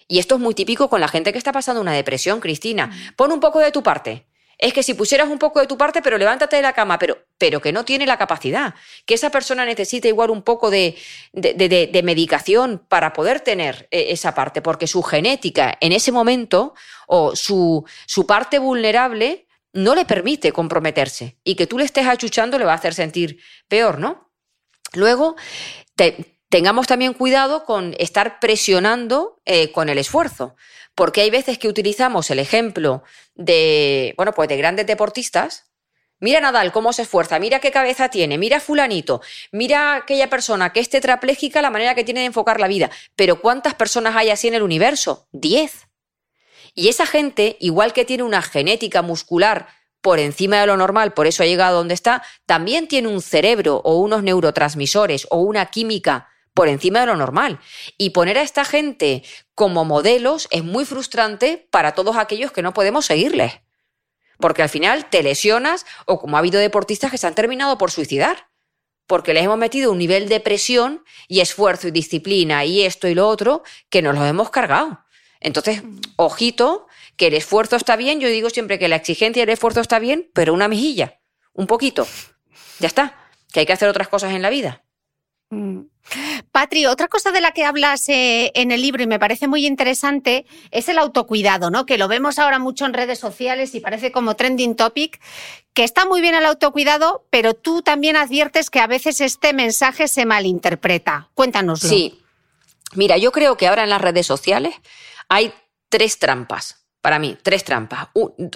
Y 0.07 0.18
esto 0.18 0.34
es 0.34 0.43
muy 0.43 0.55
típico 0.55 0.91
con 0.91 1.01
la 1.01 1.09
gente 1.09 1.32
que 1.32 1.39
está 1.39 1.53
pasando 1.53 1.80
una 1.80 1.95
depresión, 1.95 2.39
Cristina. 2.39 2.91
Pon 3.16 3.32
un 3.32 3.41
poco 3.41 3.61
de 3.61 3.72
tu 3.72 3.82
parte. 3.82 4.26
Es 4.59 4.74
que 4.74 4.82
si 4.82 4.93
pusieras 4.93 5.30
un 5.30 5.39
poco 5.39 5.61
de 5.61 5.66
tu 5.66 5.78
parte, 5.78 6.03
pero 6.03 6.18
levántate 6.18 6.57
de 6.57 6.62
la 6.62 6.74
cama, 6.74 6.99
pero, 6.99 7.16
pero 7.39 7.62
que 7.62 7.72
no 7.72 7.86
tiene 7.86 8.05
la 8.05 8.18
capacidad, 8.18 8.74
que 9.07 9.14
esa 9.14 9.30
persona 9.30 9.64
necesita 9.64 10.07
igual 10.07 10.28
un 10.28 10.43
poco 10.43 10.70
de, 10.70 10.95
de, 11.32 12.03
medicación 12.05 12.84
para 12.89 13.14
poder 13.14 13.41
tener 13.41 13.89
eh, 13.91 14.09
esa 14.11 14.34
parte, 14.34 14.61
porque 14.61 14.86
su 14.86 15.03
genética 15.03 15.78
en 15.80 15.93
ese 15.93 16.12
momento 16.12 16.74
o 17.07 17.34
su, 17.34 17.86
su 18.07 18.26
parte 18.26 18.59
vulnerable 18.59 19.47
no 19.73 19.95
le 19.95 20.05
permite 20.05 20.53
comprometerse 20.53 21.39
y 21.45 21.55
que 21.55 21.66
tú 21.66 21.79
le 21.79 21.85
estés 21.85 22.07
achuchando 22.07 22.59
le 22.59 22.64
va 22.64 22.73
a 22.73 22.77
hacer 22.77 22.95
sentir 22.95 23.41
peor, 23.69 23.99
¿no? 23.99 24.33
Luego, 24.95 25.37
tengamos 26.49 26.87
también 26.87 27.12
cuidado 27.12 27.64
con 27.64 27.95
estar 27.99 28.41
presionando 28.41 29.41
eh, 29.45 29.71
con 29.73 29.89
el 29.89 29.99
esfuerzo, 29.99 30.57
porque 30.95 31.21
hay 31.21 31.31
veces 31.31 31.59
que 31.59 31.69
utilizamos 31.69 32.31
el 32.31 32.39
ejemplo 32.39 33.03
de, 33.35 34.14
bueno, 34.16 34.33
pues 34.33 34.49
de 34.49 34.57
grandes 34.57 34.87
deportistas. 34.87 35.64
Mira 36.21 36.41
Nadal 36.41 36.73
cómo 36.73 36.93
se 36.93 37.03
esfuerza, 37.03 37.39
mira 37.39 37.61
qué 37.61 37.71
cabeza 37.71 38.09
tiene, 38.09 38.39
mira 38.39 38.59
fulanito, 38.59 39.21
mira 39.53 39.95
aquella 39.95 40.29
persona 40.29 40.73
que 40.73 40.81
es 40.81 40.89
tetrapléjica, 40.89 41.62
la 41.62 41.71
manera 41.71 41.95
que 41.95 42.03
tiene 42.03 42.21
de 42.21 42.27
enfocar 42.27 42.59
la 42.59 42.66
vida. 42.66 42.91
Pero 43.14 43.41
¿cuántas 43.41 43.75
personas 43.75 44.16
hay 44.16 44.31
así 44.31 44.49
en 44.49 44.55
el 44.55 44.62
universo? 44.62 45.29
Diez. 45.31 45.88
Y 46.75 46.89
esa 46.89 47.07
gente, 47.07 47.57
igual 47.61 47.93
que 47.93 48.05
tiene 48.05 48.23
una 48.23 48.43
genética 48.43 49.03
muscular 49.03 49.69
por 50.01 50.19
encima 50.19 50.61
de 50.61 50.66
lo 50.66 50.77
normal, 50.77 51.12
por 51.12 51.27
eso 51.27 51.43
ha 51.43 51.47
llegado 51.47 51.79
donde 51.79 51.95
está, 51.95 52.23
también 52.47 52.89
tiene 52.89 53.09
un 53.09 53.21
cerebro 53.21 53.81
o 53.85 53.97
unos 53.97 54.23
neurotransmisores 54.23 55.27
o 55.31 55.39
una 55.39 55.66
química 55.66 56.29
por 56.55 56.69
encima 56.69 57.01
de 57.01 57.07
lo 57.07 57.16
normal. 57.16 57.61
Y 57.99 58.11
poner 58.11 58.39
a 58.39 58.43
esta 58.43 58.64
gente 58.64 59.23
como 59.55 59.85
modelos 59.85 60.49
es 60.51 60.64
muy 60.64 60.85
frustrante 60.85 61.69
para 61.71 61.93
todos 61.93 62.16
aquellos 62.16 62.53
que 62.53 62.62
no 62.62 62.75
podemos 62.75 63.07
seguirles. 63.07 63.61
Porque 64.39 64.62
al 64.62 64.69
final 64.69 65.09
te 65.11 65.23
lesionas 65.23 65.87
o 66.05 66.21
como 66.21 66.37
ha 66.37 66.41
habido 66.41 66.61
deportistas 66.61 67.11
que 67.11 67.19
se 67.19 67.27
han 67.27 67.35
terminado 67.35 67.79
por 67.79 67.91
suicidar. 67.91 68.49
Porque 69.07 69.35
les 69.35 69.45
hemos 69.45 69.57
metido 69.57 69.91
un 69.93 69.99
nivel 69.99 70.29
de 70.29 70.41
presión 70.41 71.05
y 71.29 71.41
esfuerzo 71.41 71.89
y 71.89 71.93
disciplina 71.93 72.64
y 72.64 72.83
esto 72.83 73.09
y 73.09 73.14
lo 73.14 73.29
otro 73.29 73.62
que 73.89 74.03
nos 74.03 74.14
los 74.14 74.25
hemos 74.25 74.51
cargado. 74.51 75.05
Entonces, 75.41 75.82
ojito, 76.16 76.86
que 77.16 77.28
el 77.28 77.34
esfuerzo 77.34 77.76
está 77.76 77.97
bien. 77.97 78.20
Yo 78.20 78.28
digo 78.28 78.51
siempre 78.51 78.78
que 78.78 78.89
la 78.89 78.97
exigencia 78.97 79.41
y 79.41 79.45
el 79.45 79.51
esfuerzo 79.51 79.80
está 79.80 79.99
bien, 79.99 80.30
pero 80.32 80.55
una 80.55 80.68
mejilla, 80.68 81.20
un 81.53 81.66
poquito. 81.66 82.07
Ya 82.78 82.89
está, 82.89 83.16
que 83.53 83.61
hay 83.61 83.66
que 83.66 83.72
hacer 83.72 83.89
otras 83.89 84.09
cosas 84.09 84.32
en 84.32 84.43
la 84.43 84.51
vida. 84.51 84.84
Mm. 85.51 85.80
Patri, 86.53 86.86
otra 86.86 87.09
cosa 87.09 87.32
de 87.32 87.41
la 87.41 87.53
que 87.53 87.64
hablas 87.64 88.09
eh, 88.09 88.51
en 88.55 88.70
el 88.70 88.82
libro 88.82 89.03
y 89.03 89.07
me 89.07 89.18
parece 89.18 89.47
muy 89.47 89.66
interesante 89.66 90.47
es 90.70 90.89
el 90.89 90.99
autocuidado, 90.99 91.70
¿no? 91.70 91.86
Que 91.86 91.99
lo 91.99 92.09
vemos 92.09 92.39
ahora 92.39 92.59
mucho 92.59 92.86
en 92.86 92.95
redes 92.95 93.18
sociales 93.18 93.74
y 93.74 93.80
parece 93.80 94.11
como 94.11 94.34
trending 94.34 94.74
topic, 94.74 95.20
que 95.74 95.84
está 95.84 96.07
muy 96.07 96.20
bien 96.20 96.34
el 96.34 96.47
autocuidado, 96.47 97.26
pero 97.30 97.55
tú 97.55 97.82
también 97.82 98.16
adviertes 98.16 98.70
que 98.70 98.80
a 98.80 98.86
veces 98.86 99.20
este 99.20 99.53
mensaje 99.53 100.09
se 100.09 100.24
malinterpreta. 100.24 101.30
Cuéntanoslo. 101.34 101.89
Sí. 101.89 102.20
Mira, 102.95 103.18
yo 103.18 103.32
creo 103.32 103.57
que 103.57 103.68
ahora 103.68 103.84
en 103.84 103.91
las 103.91 104.01
redes 104.01 104.26
sociales 104.26 104.74
hay 105.29 105.53
tres 105.89 106.18
trampas. 106.18 106.87
Para 107.01 107.18
mí, 107.18 107.39
tres 107.43 107.64
trampas. 107.64 108.09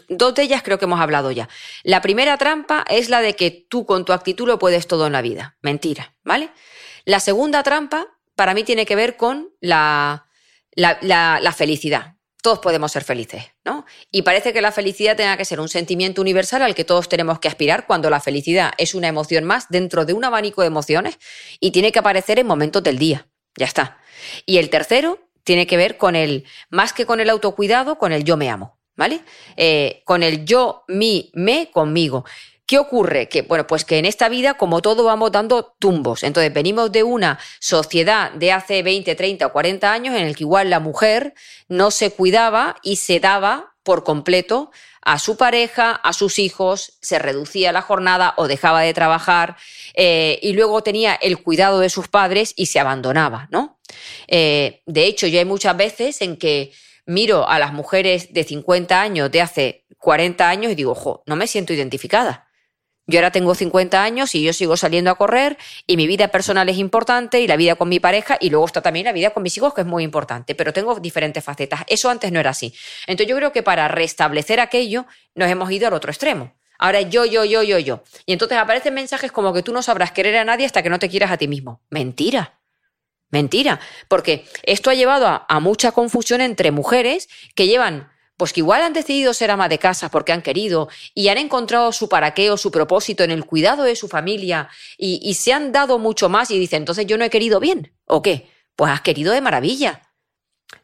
dos 0.09 0.35
de 0.35 0.43
ellas 0.43 0.62
creo 0.62 0.79
que 0.79 0.87
hemos 0.87 1.01
hablado 1.01 1.31
ya. 1.31 1.49
La 1.85 2.03
primera 2.03 2.37
trampa 2.39 2.85
es 2.89 3.09
la 3.09 3.20
de 3.20 3.35
que 3.35 3.51
tú 3.51 3.87
con 3.87 4.05
tu 4.05 4.12
actitud 4.12 4.47
lo 4.47 4.59
puedes 4.59 4.89
todo 4.89 5.07
en 5.07 5.12
la 5.12 5.23
vida. 5.23 5.57
Mentira, 5.62 6.16
¿vale? 6.25 6.51
La 7.05 7.20
segunda 7.20 7.62
trampa 7.62 8.09
para 8.35 8.55
mí 8.55 8.64
tiene 8.64 8.85
que 8.85 8.97
ver 8.97 9.16
con 9.16 9.51
la, 9.61 10.27
la, 10.75 11.55
felicidad. 11.57 12.16
Todos 12.43 12.59
podemos 12.59 12.91
ser 12.91 13.05
felices, 13.05 13.45
¿no? 13.64 13.87
Y 14.11 14.23
parece 14.23 14.53
que 14.53 14.61
la 14.61 14.73
felicidad 14.73 15.16
tenga 15.16 15.37
que 15.37 15.45
ser 15.45 15.61
un 15.61 15.68
sentimiento 15.68 16.20
universal 16.20 16.62
al 16.62 16.75
que 16.75 16.85
todos 16.85 17.09
tenemos 17.09 17.39
que 17.39 17.47
aspirar 17.47 17.87
cuando 17.87 18.11
la 18.11 18.20
felicidad 18.20 18.73
es 18.79 18.95
una 18.95 19.07
emoción 19.07 19.45
más 19.45 19.68
dentro 19.68 20.05
de 20.05 20.12
un 20.12 20.25
abanico 20.25 20.62
de 20.62 20.66
emociones 20.66 21.18
y 21.61 21.70
tiene 21.70 21.93
que 21.93 22.01
aparecer 22.01 22.41
en 22.41 22.49
momentos 22.49 22.83
del 22.83 22.99
día. 22.99 23.29
Ya 23.57 23.66
está. 23.66 23.99
Y 24.45 24.59
el 24.59 24.70
tercero 24.70 25.20
tiene 25.45 25.66
que 25.66 25.76
ver 25.76 25.97
con 25.97 26.16
el, 26.16 26.45
más 26.70 26.93
que 26.93 27.07
con 27.07 27.20
el 27.20 27.30
autocuidado, 27.30 27.99
con 27.99 28.12
el 28.12 28.24
yo 28.24 28.36
me 28.36 28.51
amo, 28.51 28.78
¿vale? 28.97 29.20
Eh, 29.57 30.03
con 30.05 30.22
el 30.22 30.45
yo, 30.45 30.84
mi, 30.88 31.30
me, 31.34 31.70
conmigo. 31.70 32.24
¿Qué 32.66 32.78
ocurre? 32.78 33.28
Que, 33.28 33.43
bueno, 33.43 33.66
pues 33.66 33.84
que 33.84 33.99
en 33.99 34.07
esta 34.07 34.28
vida, 34.28 34.55
como 34.55 34.80
todo, 34.80 35.05
vamos 35.05 35.32
dando 35.32 35.74
tumbos. 35.78 36.22
Entonces, 36.22 36.55
venimos 36.55 36.90
de 36.90 37.03
una 37.03 37.38
sociedad 37.61 38.30
de 38.32 38.53
hace 38.53 38.82
20, 38.82 39.14
30 39.14 39.47
o 39.47 39.53
40 39.53 39.93
años 39.93 40.16
en 40.16 40.26
el 40.26 40.36
que 40.36 40.45
igual 40.45 40.70
la 40.70 40.80
mujer 40.80 41.34
no 41.68 41.90
se 41.90 42.12
cuidaba 42.12 42.76
y 42.82 42.97
se 42.97 43.20
daba 43.20 43.74
por 43.82 44.05
completo 44.05 44.70
a 45.03 45.18
su 45.18 45.36
pareja, 45.36 45.93
a 45.93 46.12
sus 46.12 46.38
hijos, 46.38 46.99
se 47.03 47.18
reducía 47.18 47.72
la 47.72 47.82
jornada 47.82 48.34
o 48.36 48.47
dejaba 48.47 48.82
de 48.82 48.95
trabajar 48.95 49.57
eh, 49.95 50.38
y 50.43 50.53
luego 50.53 50.82
tenía 50.82 51.14
el 51.14 51.43
cuidado 51.43 51.80
de 51.80 51.90
sus 51.90 52.09
padres 52.09 52.55
y 52.57 52.66
se 52.66 52.78
abandonaba, 52.78 53.49
¿no? 53.51 53.80
Eh, 54.28 54.82
de 54.86 55.05
hecho, 55.07 55.26
yo 55.26 55.38
hay 55.38 55.45
muchas 55.45 55.76
veces 55.76 56.20
en 56.22 56.36
que 56.36 56.72
miro 57.07 57.49
a 57.49 57.59
las 57.59 57.72
mujeres 57.72 58.32
de 58.32 58.45
50 58.45 59.01
años, 59.01 59.30
de 59.30 59.40
hace 59.40 59.86
40 59.99 60.49
años 60.49 60.72
y 60.72 60.74
digo, 60.74 60.93
ojo, 60.93 61.22
no 61.26 61.36
me 61.36 61.47
siento 61.47 61.72
identificada. 61.72 62.49
Yo 63.07 63.18
ahora 63.18 63.32
tengo 63.32 63.55
50 63.55 64.03
años 64.03 64.34
y 64.36 64.43
yo 64.43 64.53
sigo 64.53 64.76
saliendo 64.76 65.11
a 65.11 65.16
correr 65.16 65.59
y 65.88 65.97
mi 65.97 66.07
vida 66.07 66.28
personal 66.28 66.68
es 66.68 66.78
importante 66.78 67.40
y 67.40 67.49
la 67.49 67.57
vida 67.57 67.74
con 67.74 67.88
mi 67.88 67.99
pareja 67.99 68.38
y 68.40 68.51
luego 68.51 68.64
está 68.64 68.80
también 68.80 69.07
la 69.07 69.12
vida 69.12 69.30
con 69.30 69.43
mis 69.43 69.57
hijos 69.57 69.74
que 69.74 69.80
es 69.80 69.86
muy 69.86 70.05
importante, 70.05 70.55
pero 70.55 70.72
tengo 70.72 70.99
diferentes 71.01 71.43
facetas. 71.43 71.80
Eso 71.88 72.11
antes 72.11 72.30
no 72.30 72.38
era 72.38 72.51
así. 72.51 72.72
Entonces 73.09 73.28
yo 73.28 73.36
creo 73.36 73.51
que 73.53 73.64
para 73.64 73.88
restablecer 73.88 74.61
aquello 74.61 75.07
nos 75.34 75.51
hemos 75.51 75.70
ido 75.72 75.88
al 75.88 75.95
otro 75.95 76.12
extremo. 76.12 76.55
Ahora 76.78 77.01
yo, 77.01 77.24
yo, 77.24 77.45
yo, 77.45 77.62
yo, 77.62 77.78
yo. 77.78 78.05
Y 78.24 78.32
entonces 78.32 78.57
aparecen 78.57 78.95
mensajes 78.95 79.32
como 79.32 79.53
que 79.53 79.62
tú 79.62 79.72
no 79.72 79.82
sabrás 79.82 80.12
querer 80.12 80.36
a 80.36 80.45
nadie 80.45 80.66
hasta 80.66 80.82
que 80.82 80.90
no 80.90 80.99
te 80.99 81.09
quieras 81.09 81.32
a 81.32 81.36
ti 81.36 81.49
mismo. 81.49 81.82
Mentira. 81.90 82.62
Mentira. 83.33 83.80
Porque 84.07 84.45
esto 84.62 84.91
ha 84.91 84.95
llevado 84.95 85.45
a, 85.49 85.61
mucha 85.61 85.91
confusión 85.91 86.41
entre 86.41 86.70
mujeres 86.70 87.28
que 87.57 87.66
llevan 87.66 88.12
pues 88.37 88.53
que 88.53 88.61
igual 88.61 88.83
han 88.83 88.93
decidido 88.93 89.35
ser 89.35 89.53
ama 89.53 89.68
de 89.68 89.78
casa 89.78 90.11
porque 90.11 90.33
han 90.33 90.43
querido 90.43 90.89
y 91.14 91.28
han 91.28 91.39
encontrado 91.39 91.93
su 91.93 92.09
para 92.09 92.35
qué 92.35 92.51
o 92.51 92.57
su 92.57 92.72
propósito 92.72 93.22
en 93.22 93.30
el 93.30 93.45
cuidado 93.45 93.85
de 93.85 93.95
su 93.95 94.09
familia 94.09 94.68
y, 94.99 95.35
se 95.35 95.53
han 95.53 95.70
dado 95.70 95.99
mucho 95.99 96.28
más 96.28 96.51
y 96.51 96.59
dicen, 96.59 96.83
entonces 96.83 97.07
yo 97.07 97.16
no 97.18 97.24
he 97.24 97.30
querido 97.30 97.61
bien. 97.61 97.93
¿O 98.05 98.20
qué? 98.20 98.51
Pues 98.74 98.91
has 98.91 99.01
querido 99.01 99.33
de 99.33 99.41
maravilla. 99.41 100.03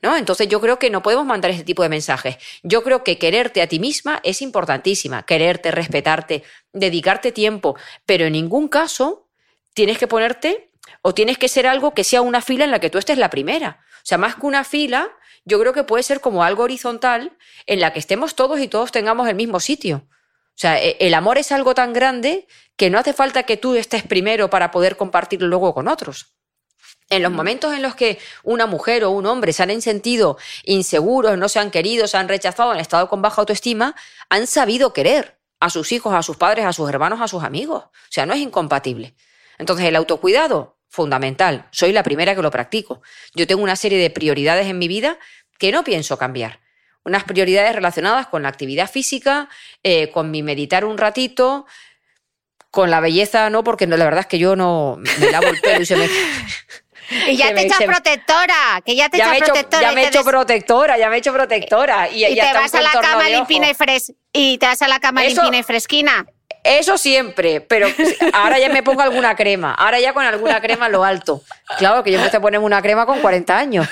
¿No? 0.02 0.16
Entonces 0.16 0.46
yo 0.46 0.60
creo 0.60 0.78
que 0.78 0.90
no 0.90 1.02
podemos 1.02 1.26
mandar 1.26 1.50
ese 1.50 1.64
tipo 1.64 1.82
de 1.82 1.88
mensajes. 1.88 2.36
Yo 2.62 2.84
creo 2.84 3.02
que 3.02 3.18
quererte 3.18 3.60
a 3.60 3.66
ti 3.66 3.80
misma 3.80 4.20
es 4.22 4.40
importantísima, 4.40 5.24
quererte, 5.24 5.72
respetarte, 5.72 6.44
dedicarte 6.72 7.32
tiempo, 7.32 7.76
pero 8.06 8.26
en 8.26 8.34
ningún 8.34 8.68
caso 8.68 9.28
tienes 9.74 9.98
que 9.98 10.06
ponerte 10.06 10.67
o 11.02 11.14
tienes 11.14 11.38
que 11.38 11.48
ser 11.48 11.66
algo 11.66 11.94
que 11.94 12.04
sea 12.04 12.22
una 12.22 12.40
fila 12.40 12.64
en 12.64 12.70
la 12.70 12.80
que 12.80 12.90
tú 12.90 12.98
estés 12.98 13.18
la 13.18 13.30
primera. 13.30 13.80
O 13.96 14.06
sea, 14.08 14.18
más 14.18 14.36
que 14.36 14.46
una 14.46 14.64
fila, 14.64 15.10
yo 15.44 15.58
creo 15.60 15.72
que 15.72 15.84
puede 15.84 16.02
ser 16.02 16.20
como 16.20 16.44
algo 16.44 16.62
horizontal 16.62 17.36
en 17.66 17.80
la 17.80 17.92
que 17.92 17.98
estemos 17.98 18.34
todos 18.34 18.60
y 18.60 18.68
todos 18.68 18.92
tengamos 18.92 19.28
el 19.28 19.34
mismo 19.34 19.60
sitio. 19.60 20.06
O 20.08 20.60
sea, 20.60 20.82
e, 20.82 20.96
el 21.00 21.14
amor 21.14 21.38
es 21.38 21.52
algo 21.52 21.74
tan 21.74 21.92
grande 21.92 22.46
que 22.76 22.90
no 22.90 22.98
hace 22.98 23.12
falta 23.12 23.44
que 23.44 23.56
tú 23.56 23.74
estés 23.74 24.02
primero 24.02 24.50
para 24.50 24.70
poder 24.70 24.96
compartirlo 24.96 25.48
luego 25.48 25.74
con 25.74 25.88
otros. 25.88 26.34
En 27.10 27.22
los 27.22 27.32
momentos 27.32 27.74
en 27.74 27.82
los 27.82 27.94
que 27.94 28.18
una 28.42 28.66
mujer 28.66 29.04
o 29.04 29.10
un 29.10 29.24
hombre 29.26 29.52
se 29.52 29.62
han 29.62 29.80
sentido 29.80 30.36
inseguros, 30.64 31.38
no 31.38 31.48
se 31.48 31.58
han 31.58 31.70
querido, 31.70 32.06
se 32.06 32.18
han 32.18 32.28
rechazado, 32.28 32.72
han 32.72 32.80
estado 32.80 33.08
con 33.08 33.22
baja 33.22 33.40
autoestima, 33.40 33.94
han 34.28 34.46
sabido 34.46 34.92
querer 34.92 35.38
a 35.60 35.70
sus 35.70 35.90
hijos, 35.92 36.14
a 36.14 36.22
sus 36.22 36.36
padres, 36.36 36.66
a 36.66 36.72
sus 36.72 36.88
hermanos, 36.88 37.20
a 37.20 37.28
sus 37.28 37.42
amigos. 37.42 37.84
O 37.84 38.10
sea, 38.10 38.26
no 38.26 38.34
es 38.34 38.40
incompatible. 38.40 39.14
Entonces, 39.58 39.86
el 39.86 39.96
autocuidado, 39.96 40.77
fundamental. 40.88 41.68
Soy 41.70 41.92
la 41.92 42.02
primera 42.02 42.34
que 42.34 42.42
lo 42.42 42.50
practico. 42.50 43.02
Yo 43.34 43.46
tengo 43.46 43.62
una 43.62 43.76
serie 43.76 43.98
de 43.98 44.10
prioridades 44.10 44.66
en 44.66 44.78
mi 44.78 44.88
vida 44.88 45.18
que 45.58 45.72
no 45.72 45.84
pienso 45.84 46.18
cambiar. 46.18 46.60
Unas 47.04 47.24
prioridades 47.24 47.74
relacionadas 47.74 48.26
con 48.26 48.42
la 48.42 48.48
actividad 48.48 48.90
física, 48.90 49.48
eh, 49.82 50.10
con 50.10 50.30
mi 50.30 50.42
meditar 50.42 50.84
un 50.84 50.98
ratito, 50.98 51.66
con 52.70 52.90
la 52.90 53.00
belleza, 53.00 53.48
no, 53.50 53.64
porque 53.64 53.86
no, 53.86 53.96
la 53.96 54.04
verdad 54.04 54.20
es 54.20 54.26
que 54.26 54.38
yo 54.38 54.56
no 54.56 54.98
me 54.98 55.30
lavo 55.30 55.46
el 55.46 55.60
pelo 55.60 55.82
y 55.82 55.86
se 55.86 55.96
me. 55.96 56.08
Y 57.26 57.36
ya 57.38 57.54
te 57.54 57.62
hecho 57.62 57.78
protectora, 57.86 58.82
que 58.84 58.94
ya 58.94 59.08
te 59.08 59.16
he 59.16 59.20
hecho 59.20 59.46
protectora. 59.46 59.80
Ya 59.80 59.92
me 59.92 60.02
he 60.02 60.08
hecho 60.08 60.24
protectora, 60.24 60.98
ya 60.98 61.08
me 61.08 61.16
he 61.16 61.18
hecho 61.20 61.32
protectora. 61.32 62.10
Y, 62.10 62.22
y 62.26 62.34
te 62.34 62.52
vas 62.52 62.74
a 62.74 62.82
la 62.82 62.92
cama 62.92 63.30
limpina 63.30 63.70
y 63.70 63.72
fres 63.72 64.12
y 64.30 64.58
te 64.58 64.66
vas 64.66 64.82
a 64.82 64.88
la 64.88 65.00
cama 65.00 65.24
limpina 65.24 65.56
y 65.56 65.62
fresquina. 65.62 66.26
Eso 66.68 66.98
siempre, 66.98 67.60
pero 67.60 67.88
ahora 68.32 68.58
ya 68.58 68.68
me 68.68 68.82
pongo 68.82 69.00
alguna 69.02 69.34
crema. 69.34 69.74
Ahora 69.74 70.00
ya 70.00 70.12
con 70.12 70.24
alguna 70.24 70.60
crema 70.60 70.88
lo 70.88 71.04
alto. 71.04 71.42
Claro 71.78 72.02
que 72.02 72.12
yo 72.12 72.18
empecé 72.18 72.36
a 72.36 72.40
ponerme 72.40 72.66
una 72.66 72.82
crema 72.82 73.06
con 73.06 73.20
40 73.20 73.56
años. 73.56 73.88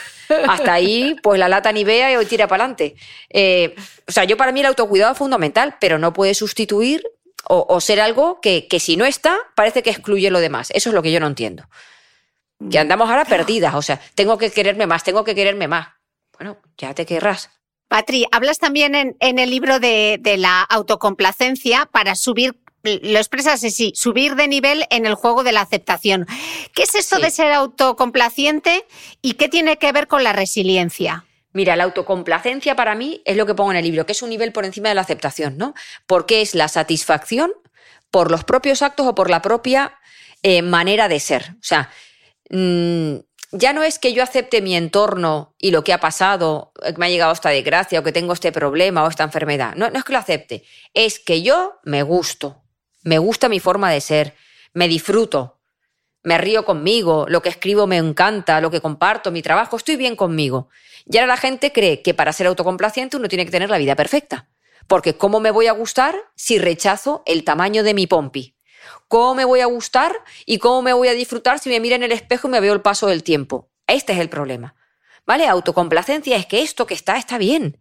Hasta 0.49 0.73
ahí, 0.73 1.17
pues 1.23 1.39
la 1.39 1.49
lata 1.49 1.73
ni 1.73 1.85
vea 1.85 2.13
y 2.13 2.17
hoy 2.17 2.27
tira 2.27 2.49
para 2.49 2.65
adelante. 2.65 2.97
Eh, 3.31 3.75
o 4.07 4.13
sea, 4.13 4.25
yo 4.25 4.37
para 4.37 4.53
mí 4.53 4.61
el 4.61 4.67
autocuidado 4.67 5.13
es 5.13 5.19
fundamental, 5.19 5.77
pero 5.81 5.99
no 5.99 6.13
puede 6.13 6.35
sustituir 6.35 7.03
o, 7.49 7.81
ser 7.81 8.01
algo 8.01 8.41
que, 8.41 8.67
que, 8.67 8.81
si 8.81 8.97
no 8.97 9.05
está, 9.05 9.39
parece 9.55 9.85
que 9.85 9.91
excluye 9.91 10.31
lo 10.31 10.41
demás. 10.41 10.71
Eso 10.73 10.91
es 10.91 10.95
lo 10.95 11.03
que 11.03 11.13
yo 11.13 11.21
no 11.21 11.29
entiendo. 11.29 11.69
Que 12.71 12.79
andamos 12.79 13.09
ahora 13.09 13.25
perdidas. 13.25 13.75
O 13.75 13.83
sea, 13.83 14.01
tengo 14.15 14.37
que 14.37 14.51
quererme 14.51 14.87
más, 14.87 15.05
tengo 15.05 15.23
que 15.23 15.35
quererme 15.35 15.69
más. 15.69 15.89
Bueno, 16.37 16.59
ya 16.77 16.93
te 16.93 17.07
querrás. 17.07 17.51
Patri, 17.89 18.27
hablas 18.33 18.59
también 18.59 18.95
en, 18.95 19.39
el 19.39 19.51
libro 19.51 19.79
de, 19.79 20.21
la 20.39 20.63
autocomplacencia 20.63 21.87
para 21.87 22.17
subir, 22.17 22.57
lo 22.87 23.19
expresas 23.19 23.63
así, 23.63 23.93
subir 23.95 24.35
de 24.35 24.49
nivel 24.49 24.85
en 24.91 25.07
el 25.07 25.15
juego 25.15 25.43
de 25.43 25.53
la 25.53 25.61
aceptación. 25.61 26.27
¿Qué 26.75 26.85
es 26.85 26.95
esto 26.95 27.17
sí. 27.17 27.23
de 27.23 27.31
ser 27.31 27.53
autocomplaciente 27.53 28.87
y 29.23 29.35
qué 29.35 29.49
tiene 29.49 29.79
que 29.79 29.93
ver 29.93 30.07
con 30.07 30.25
la 30.25 30.33
resiliencia? 30.33 31.25
Mira, 31.53 31.75
la 31.75 31.85
autocomplacencia 31.85 32.77
para 32.77 32.95
mí 32.95 33.23
es 33.25 33.37
lo 33.37 33.47
que 33.47 33.55
pongo 33.55 33.71
en 33.71 33.79
el 33.79 33.85
libro, 33.85 34.05
que 34.05 34.13
es 34.13 34.23
un 34.23 34.29
nivel 34.29 34.53
por 34.53 34.65
encima 34.65 34.91
de 34.91 34.95
la 34.95 35.01
aceptación, 35.01 35.57
¿no? 35.57 35.75
Porque 36.07 36.43
es 36.43 36.55
la 36.55 36.69
satisfacción 36.69 37.53
por 38.11 38.31
los 38.31 38.45
propios 38.45 38.83
actos 38.83 39.07
o 39.07 39.15
por 39.15 39.31
la 39.31 39.43
propia 39.43 39.99
eh, 40.43 40.63
manera 40.63 41.09
de 41.09 41.19
ser. 41.19 41.55
O 41.55 41.63
sea, 41.63 41.91
mmm, 42.51 43.17
ya 43.53 43.73
no 43.73 43.83
es 43.83 43.99
que 43.99 44.13
yo 44.13 44.23
acepte 44.23 44.61
mi 44.61 44.77
entorno 44.77 45.55
y 45.59 45.71
lo 45.71 45.85
que 45.85 45.93
ha 45.93 46.01
pasado, 46.01 46.73
que 46.85 46.95
me 46.99 47.07
ha 47.07 47.09
llegado 47.09 47.33
esta 47.33 47.51
desgracia 47.51 48.01
o 48.01 48.03
que 48.03 48.13
tengo 48.13 48.33
este 48.33 48.53
problema 48.53 49.05
o 49.05 49.09
esta 49.09 49.25
enfermedad. 49.25 49.75
No, 49.77 49.91
no 49.91 49.99
es 49.99 50.05
que 50.05 50.13
lo 50.13 50.19
acepte, 50.19 50.65
es 50.95 51.19
que 51.19 51.43
yo 51.43 51.79
me 51.85 52.03
gusto, 52.03 52.63
me 53.07 53.19
gusta 53.19 53.49
mi 53.49 53.61
forma 53.61 53.93
de 53.93 54.01
ser, 54.01 54.35
me 54.75 54.89
disfruto, 54.89 55.61
me 56.25 56.39
río 56.39 56.65
conmigo, 56.65 57.27
lo 57.29 57.41
que 57.41 57.49
escribo 57.49 57.87
me 57.87 57.99
encanta, 57.99 58.61
lo 58.61 58.69
que 58.69 58.81
comparto, 58.81 59.31
mi 59.31 59.43
trabajo, 59.43 59.77
estoy 59.77 59.95
bien 59.95 60.17
conmigo. 60.17 60.69
Y 61.09 61.17
ahora 61.17 61.29
la 61.29 61.37
gente 61.37 61.71
cree 61.71 62.03
que 62.03 62.15
para 62.15 62.33
ser 62.33 62.49
autocomplaciente 62.49 63.17
uno 63.17 63.29
tiene 63.29 63.45
que 63.45 63.53
tener 63.53 63.71
la 63.71 63.79
vida 63.79 63.95
perfecta. 63.95 64.49
Porque 64.89 65.17
¿cómo 65.17 65.39
me 65.39 65.53
voy 65.53 65.69
a 65.69 65.73
gustar 65.73 66.17
si 66.35 66.59
rechazo 66.59 67.23
el 67.27 67.45
tamaño 67.45 67.85
de 67.85 67.95
mi 67.95 68.09
pompi? 68.09 68.57
¿Cómo 69.07 69.37
me 69.37 69.45
voy 69.45 69.61
a 69.61 69.67
gustar 69.67 70.13
y 70.45 70.59
cómo 70.59 70.83
me 70.83 70.93
voy 70.93 71.07
a 71.07 71.15
disfrutar 71.15 71.61
si 71.61 71.69
me 71.69 71.79
miro 71.79 71.95
en 71.95 72.03
el 72.03 72.11
espejo 72.11 72.49
y 72.49 72.51
me 72.51 72.61
veo 72.61 72.73
el 72.73 72.83
paso 72.83 73.07
del 73.07 73.23
tiempo? 73.23 73.71
Este 73.87 74.15
es 74.15 74.19
el 74.19 74.29
problema. 74.29 74.75
¿Vale? 75.27 75.47
Autocomplacencia 75.47 76.37
es 76.37 76.47
que 76.47 76.63
esto 76.63 76.89
que 76.89 76.95
está 76.95 77.19
está 77.19 77.39
bien. 77.39 77.79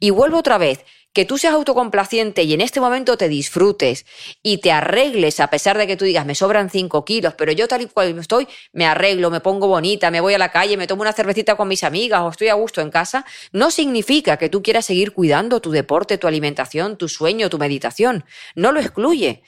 Y 0.00 0.10
vuelvo 0.10 0.38
otra 0.38 0.58
vez, 0.58 0.84
que 1.16 1.24
tú 1.24 1.38
seas 1.38 1.54
autocomplaciente 1.54 2.42
y 2.42 2.52
en 2.52 2.60
este 2.60 2.78
momento 2.78 3.16
te 3.16 3.30
disfrutes 3.30 4.04
y 4.42 4.58
te 4.58 4.70
arregles 4.70 5.40
a 5.40 5.48
pesar 5.48 5.78
de 5.78 5.86
que 5.86 5.96
tú 5.96 6.04
digas 6.04 6.26
me 6.26 6.34
sobran 6.34 6.68
5 6.68 7.06
kilos, 7.06 7.32
pero 7.32 7.52
yo 7.52 7.66
tal 7.68 7.80
y 7.80 7.86
cual 7.86 8.18
estoy, 8.18 8.46
me 8.74 8.84
arreglo, 8.84 9.30
me 9.30 9.40
pongo 9.40 9.66
bonita, 9.66 10.10
me 10.10 10.20
voy 10.20 10.34
a 10.34 10.38
la 10.38 10.52
calle, 10.52 10.76
me 10.76 10.86
tomo 10.86 11.00
una 11.00 11.14
cervecita 11.14 11.56
con 11.56 11.68
mis 11.68 11.84
amigas 11.84 12.20
o 12.20 12.28
estoy 12.28 12.48
a 12.48 12.54
gusto 12.54 12.82
en 12.82 12.90
casa, 12.90 13.24
no 13.50 13.70
significa 13.70 14.36
que 14.36 14.50
tú 14.50 14.62
quieras 14.62 14.84
seguir 14.84 15.14
cuidando 15.14 15.62
tu 15.62 15.70
deporte, 15.70 16.18
tu 16.18 16.26
alimentación, 16.26 16.98
tu 16.98 17.08
sueño, 17.08 17.48
tu 17.48 17.56
meditación. 17.56 18.26
No 18.54 18.70
lo 18.72 18.80
excluye. 18.80 19.42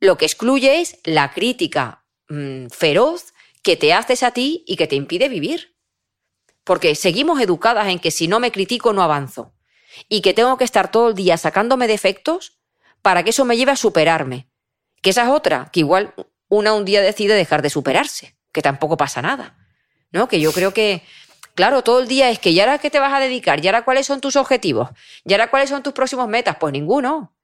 Lo 0.00 0.18
que 0.18 0.26
excluye 0.26 0.82
es 0.82 0.98
la 1.04 1.32
crítica 1.32 2.04
mmm, 2.28 2.66
feroz 2.66 3.32
que 3.62 3.78
te 3.78 3.94
haces 3.94 4.22
a 4.22 4.32
ti 4.32 4.64
y 4.66 4.76
que 4.76 4.86
te 4.86 4.96
impide 4.96 5.30
vivir. 5.30 5.74
Porque 6.62 6.94
seguimos 6.94 7.40
educadas 7.40 7.88
en 7.88 8.00
que 8.00 8.10
si 8.10 8.28
no 8.28 8.38
me 8.38 8.52
critico 8.52 8.92
no 8.92 9.02
avanzo. 9.02 9.54
Y 10.08 10.20
que 10.20 10.34
tengo 10.34 10.56
que 10.56 10.64
estar 10.64 10.90
todo 10.90 11.08
el 11.08 11.14
día 11.14 11.36
sacándome 11.36 11.86
defectos 11.86 12.58
para 13.02 13.22
que 13.22 13.30
eso 13.30 13.44
me 13.44 13.56
lleve 13.56 13.72
a 13.72 13.76
superarme. 13.76 14.48
Que 15.02 15.10
esa 15.10 15.24
es 15.24 15.28
otra, 15.28 15.70
que 15.72 15.80
igual 15.80 16.14
una 16.48 16.74
un 16.74 16.84
día 16.84 17.00
decide 17.00 17.34
dejar 17.34 17.62
de 17.62 17.70
superarse, 17.70 18.36
que 18.52 18.62
tampoco 18.62 18.96
pasa 18.96 19.22
nada. 19.22 19.56
¿No? 20.12 20.28
Que 20.28 20.40
yo 20.40 20.52
creo 20.52 20.74
que, 20.74 21.02
claro, 21.54 21.82
todo 21.82 22.00
el 22.00 22.08
día 22.08 22.30
es 22.30 22.38
que, 22.38 22.50
¿y 22.50 22.60
ahora 22.60 22.78
qué 22.78 22.90
te 22.90 22.98
vas 22.98 23.12
a 23.12 23.20
dedicar? 23.20 23.64
¿Y 23.64 23.68
ahora 23.68 23.84
cuáles 23.84 24.06
son 24.06 24.20
tus 24.20 24.36
objetivos? 24.36 24.90
¿Y 25.24 25.32
ahora 25.32 25.50
cuáles 25.50 25.70
son 25.70 25.82
tus 25.82 25.92
próximos 25.92 26.28
metas? 26.28 26.56
Pues 26.58 26.72
ninguno. 26.72 27.34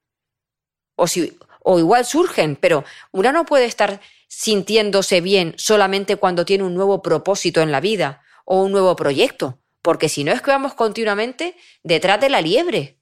O 0.97 1.07
si, 1.07 1.39
o 1.63 1.79
igual 1.79 2.05
surgen, 2.05 2.57
pero 2.57 2.85
una 3.13 3.33
no 3.33 3.45
puede 3.45 3.67
estar 3.67 4.01
sintiéndose 4.29 5.21
bien 5.21 5.55
solamente 5.57 6.17
cuando 6.17 6.45
tiene 6.45 6.65
un 6.65 6.75
nuevo 6.75 7.03
propósito 7.03 7.61
en 7.61 7.73
la 7.73 7.81
vida 7.81 8.23
o 8.45 8.63
un 8.63 8.73
nuevo 8.73 8.95
proyecto, 8.97 9.59
porque 9.87 10.09
si 10.09 10.25
no 10.25 10.33
es 10.33 10.43
que 10.43 10.51
vamos 10.51 10.75
continuamente 10.75 11.55
detrás 11.85 12.21
de 12.21 12.29
la 12.29 12.41
liebre. 12.41 12.99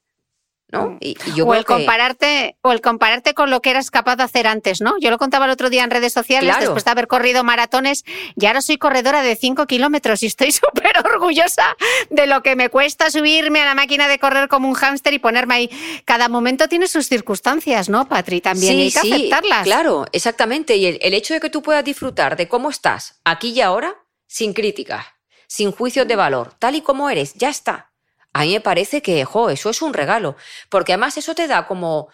¿no? 0.70 0.98
Y, 1.00 1.16
y 1.24 1.34
yo 1.34 1.46
o, 1.46 1.54
el 1.54 1.64
compararte, 1.64 2.58
o 2.60 2.72
el 2.72 2.82
compararte 2.82 3.32
con 3.32 3.48
lo 3.48 3.62
que 3.62 3.70
eras 3.70 3.90
capaz 3.90 4.16
de 4.16 4.24
hacer 4.24 4.46
antes, 4.46 4.82
¿no? 4.82 4.98
Yo 5.00 5.10
lo 5.10 5.16
contaba 5.16 5.46
el 5.46 5.50
otro 5.50 5.70
día 5.70 5.82
en 5.82 5.90
redes 5.90 6.12
sociales, 6.12 6.50
claro. 6.50 6.60
después 6.60 6.84
de 6.84 6.90
haber 6.90 7.06
corrido 7.06 7.42
maratones, 7.42 8.04
y 8.36 8.44
ahora 8.44 8.60
soy 8.60 8.76
corredora 8.76 9.22
de 9.22 9.34
5 9.34 9.66
kilómetros 9.66 10.22
y 10.22 10.26
estoy 10.26 10.52
súper 10.52 10.98
orgullosa 11.06 11.74
de 12.10 12.26
lo 12.26 12.42
que 12.42 12.54
me 12.54 12.68
cuesta 12.68 13.10
subirme 13.10 13.62
a 13.62 13.64
la 13.64 13.74
máquina 13.74 14.06
de 14.06 14.18
correr 14.18 14.48
como 14.48 14.68
un 14.68 14.74
hámster 14.74 15.14
y 15.14 15.18
ponerme 15.18 15.54
ahí. 15.54 15.70
Cada 16.04 16.28
momento 16.28 16.68
tiene 16.68 16.86
sus 16.86 17.08
circunstancias, 17.08 17.88
¿no, 17.88 18.06
Patri? 18.10 18.42
También 18.42 18.74
sí, 18.74 18.82
hay 18.82 18.92
que 18.92 19.00
sí, 19.00 19.12
aceptarlas. 19.14 19.62
Claro, 19.62 20.04
exactamente. 20.12 20.76
Y 20.76 20.84
el, 20.84 20.98
el 21.00 21.14
hecho 21.14 21.32
de 21.32 21.40
que 21.40 21.48
tú 21.48 21.62
puedas 21.62 21.82
disfrutar 21.82 22.36
de 22.36 22.46
cómo 22.46 22.68
estás 22.68 23.22
aquí 23.24 23.52
y 23.52 23.62
ahora, 23.62 23.94
sin 24.26 24.52
críticas, 24.52 25.13
sin 25.54 25.72
juicios 25.72 26.06
de 26.08 26.16
valor, 26.16 26.54
tal 26.58 26.74
y 26.74 26.80
como 26.80 27.10
eres, 27.10 27.34
ya 27.34 27.48
está 27.48 27.94
a 28.34 28.42
mí 28.42 28.52
me 28.52 28.60
parece 28.60 29.00
que, 29.00 29.24
jo, 29.24 29.48
eso 29.48 29.70
es 29.70 29.80
un 29.80 29.94
regalo, 29.94 30.36
porque 30.68 30.92
además 30.92 31.16
eso 31.16 31.34
te 31.34 31.46
da 31.46 31.66
como 31.68 32.08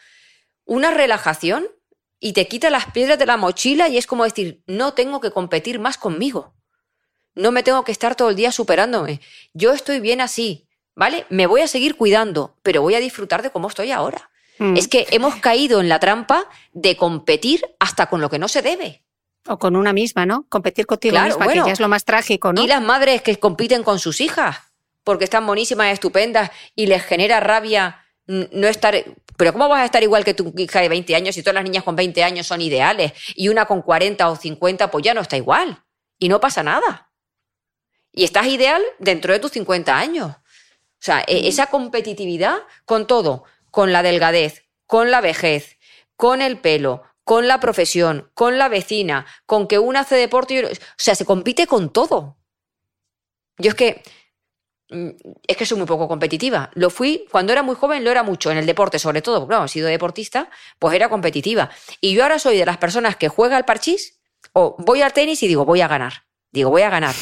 una 0.66 0.90
relajación 0.90 1.66
y 2.20 2.34
te 2.34 2.46
quita 2.46 2.68
las 2.68 2.92
piedras 2.92 3.18
de 3.18 3.24
la 3.24 3.38
mochila 3.38 3.88
y 3.88 3.96
es 3.96 4.06
como 4.06 4.24
decir, 4.24 4.62
no 4.66 4.92
tengo 4.92 5.20
que 5.22 5.30
competir 5.30 5.80
más 5.80 5.96
conmigo. 5.96 6.54
No 7.34 7.52
me 7.52 7.62
tengo 7.62 7.84
que 7.84 7.92
estar 7.92 8.16
todo 8.16 8.28
el 8.28 8.36
día 8.36 8.52
superándome. 8.52 9.22
Yo 9.54 9.72
estoy 9.72 9.98
bien 9.98 10.20
así, 10.20 10.68
¿vale? 10.94 11.24
Me 11.30 11.46
voy 11.46 11.62
a 11.62 11.68
seguir 11.68 11.96
cuidando, 11.96 12.54
pero 12.62 12.82
voy 12.82 12.94
a 12.96 13.00
disfrutar 13.00 13.40
de 13.40 13.50
cómo 13.50 13.68
estoy 13.68 13.90
ahora. 13.90 14.30
Mm. 14.58 14.76
Es 14.76 14.88
que 14.88 15.06
hemos 15.12 15.36
caído 15.36 15.80
en 15.80 15.88
la 15.88 16.00
trampa 16.00 16.50
de 16.74 16.98
competir 16.98 17.64
hasta 17.78 18.10
con 18.10 18.20
lo 18.20 18.28
que 18.28 18.38
no 18.38 18.48
se 18.48 18.60
debe. 18.60 19.04
O 19.46 19.58
con 19.58 19.74
una 19.76 19.92
misma, 19.92 20.26
¿no? 20.26 20.46
Competir 20.48 20.86
contigo 20.86 21.12
Claro, 21.12 21.28
misma, 21.28 21.44
bueno. 21.46 21.64
que 21.64 21.68
ya 21.68 21.72
es 21.72 21.80
lo 21.80 21.88
más 21.88 22.04
trágico, 22.04 22.52
¿no? 22.52 22.62
Y 22.62 22.66
las 22.66 22.82
madres 22.82 23.22
que 23.22 23.38
compiten 23.38 23.82
con 23.82 23.98
sus 23.98 24.20
hijas, 24.20 24.58
porque 25.04 25.24
están 25.24 25.46
buenísimas, 25.46 25.92
estupendas, 25.92 26.50
y 26.74 26.86
les 26.86 27.02
genera 27.02 27.40
rabia 27.40 28.04
mm, 28.26 28.42
no 28.52 28.66
estar... 28.68 28.94
Pero 29.36 29.52
¿cómo 29.54 29.68
vas 29.68 29.80
a 29.80 29.84
estar 29.86 30.02
igual 30.02 30.22
que 30.24 30.34
tu 30.34 30.52
hija 30.58 30.80
de 30.82 30.90
20 30.90 31.16
años 31.16 31.34
si 31.34 31.42
todas 31.42 31.54
las 31.54 31.64
niñas 31.64 31.82
con 31.82 31.96
20 31.96 32.22
años 32.22 32.46
son 32.46 32.60
ideales 32.60 33.12
y 33.34 33.48
una 33.48 33.64
con 33.64 33.80
40 33.80 34.28
o 34.28 34.36
50 34.36 34.90
pues 34.90 35.02
ya 35.02 35.14
no 35.14 35.22
está 35.22 35.38
igual? 35.38 35.82
Y 36.18 36.28
no 36.28 36.40
pasa 36.40 36.62
nada. 36.62 37.10
Y 38.12 38.24
estás 38.24 38.46
ideal 38.48 38.82
dentro 38.98 39.32
de 39.32 39.38
tus 39.38 39.52
50 39.52 39.96
años. 39.96 40.32
O 40.32 41.02
sea, 41.02 41.20
e- 41.26 41.48
esa 41.48 41.68
competitividad 41.68 42.58
con 42.84 43.06
todo, 43.06 43.44
con 43.70 43.92
la 43.94 44.02
delgadez, 44.02 44.64
con 44.84 45.10
la 45.10 45.22
vejez, 45.22 45.78
con 46.16 46.42
el 46.42 46.58
pelo, 46.58 47.02
con 47.30 47.46
la 47.46 47.60
profesión, 47.60 48.28
con 48.34 48.58
la 48.58 48.68
vecina, 48.68 49.24
con 49.46 49.68
que 49.68 49.78
una 49.78 50.00
hace 50.00 50.16
deporte. 50.16 50.54
y- 50.54 50.64
O 50.64 50.68
sea, 50.96 51.14
se 51.14 51.24
compite 51.24 51.68
con 51.68 51.92
todo. 51.92 52.36
Yo 53.56 53.68
es 53.68 53.76
que. 53.76 54.02
mm, 54.90 55.10
Es 55.46 55.56
que 55.56 55.64
soy 55.64 55.78
muy 55.78 55.86
poco 55.86 56.08
competitiva. 56.08 56.70
Lo 56.74 56.90
fui 56.90 57.24
cuando 57.30 57.52
era 57.52 57.62
muy 57.62 57.76
joven, 57.76 58.02
lo 58.02 58.10
era 58.10 58.24
mucho 58.24 58.50
en 58.50 58.58
el 58.58 58.66
deporte, 58.66 58.98
sobre 58.98 59.22
todo, 59.22 59.38
porque 59.38 59.50
claro, 59.52 59.66
he 59.66 59.68
sido 59.68 59.86
deportista, 59.86 60.50
pues 60.80 60.96
era 60.96 61.08
competitiva. 61.08 61.70
Y 62.00 62.14
yo 62.14 62.24
ahora 62.24 62.40
soy 62.40 62.58
de 62.58 62.66
las 62.66 62.78
personas 62.78 63.14
que 63.14 63.28
juega 63.28 63.56
al 63.56 63.64
parchís 63.64 64.18
o 64.52 64.74
voy 64.80 65.02
al 65.02 65.12
tenis 65.12 65.40
y 65.44 65.46
digo, 65.46 65.64
voy 65.64 65.82
a 65.82 65.86
ganar. 65.86 66.24
Digo, 66.50 66.70
voy 66.70 66.82
a 66.82 66.90
ganar. 66.90 67.14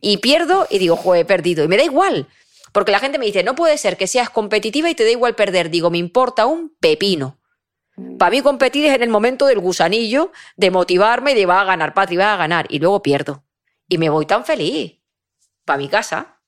Y 0.00 0.18
pierdo 0.18 0.68
y 0.70 0.78
digo, 0.78 0.94
joder, 0.94 1.22
he 1.22 1.24
perdido. 1.24 1.64
Y 1.64 1.68
me 1.68 1.76
da 1.76 1.82
igual. 1.82 2.28
Porque 2.72 2.92
la 2.92 3.00
gente 3.00 3.18
me 3.18 3.26
dice, 3.26 3.42
no 3.42 3.56
puede 3.56 3.76
ser 3.76 3.96
que 3.96 4.06
seas 4.06 4.30
competitiva 4.30 4.88
y 4.88 4.94
te 4.94 5.02
da 5.02 5.10
igual 5.10 5.34
perder. 5.34 5.68
Digo, 5.68 5.90
me 5.90 5.98
importa 5.98 6.46
un 6.46 6.76
pepino. 6.78 7.40
Para 8.18 8.30
mí 8.30 8.42
competir 8.42 8.84
es 8.86 8.94
en 8.94 9.02
el 9.02 9.08
momento 9.08 9.46
del 9.46 9.58
gusanillo, 9.58 10.32
de 10.56 10.70
motivarme 10.70 11.32
y 11.32 11.34
de 11.34 11.46
va 11.46 11.60
a 11.60 11.64
ganar, 11.64 11.94
Patri, 11.94 12.16
va 12.16 12.34
a 12.34 12.36
ganar. 12.36 12.66
Y 12.68 12.78
luego 12.78 13.02
pierdo. 13.02 13.44
Y 13.88 13.98
me 13.98 14.10
voy 14.10 14.26
tan 14.26 14.44
feliz. 14.44 14.98
Para 15.64 15.78
mi 15.78 15.88
casa. 15.88 16.40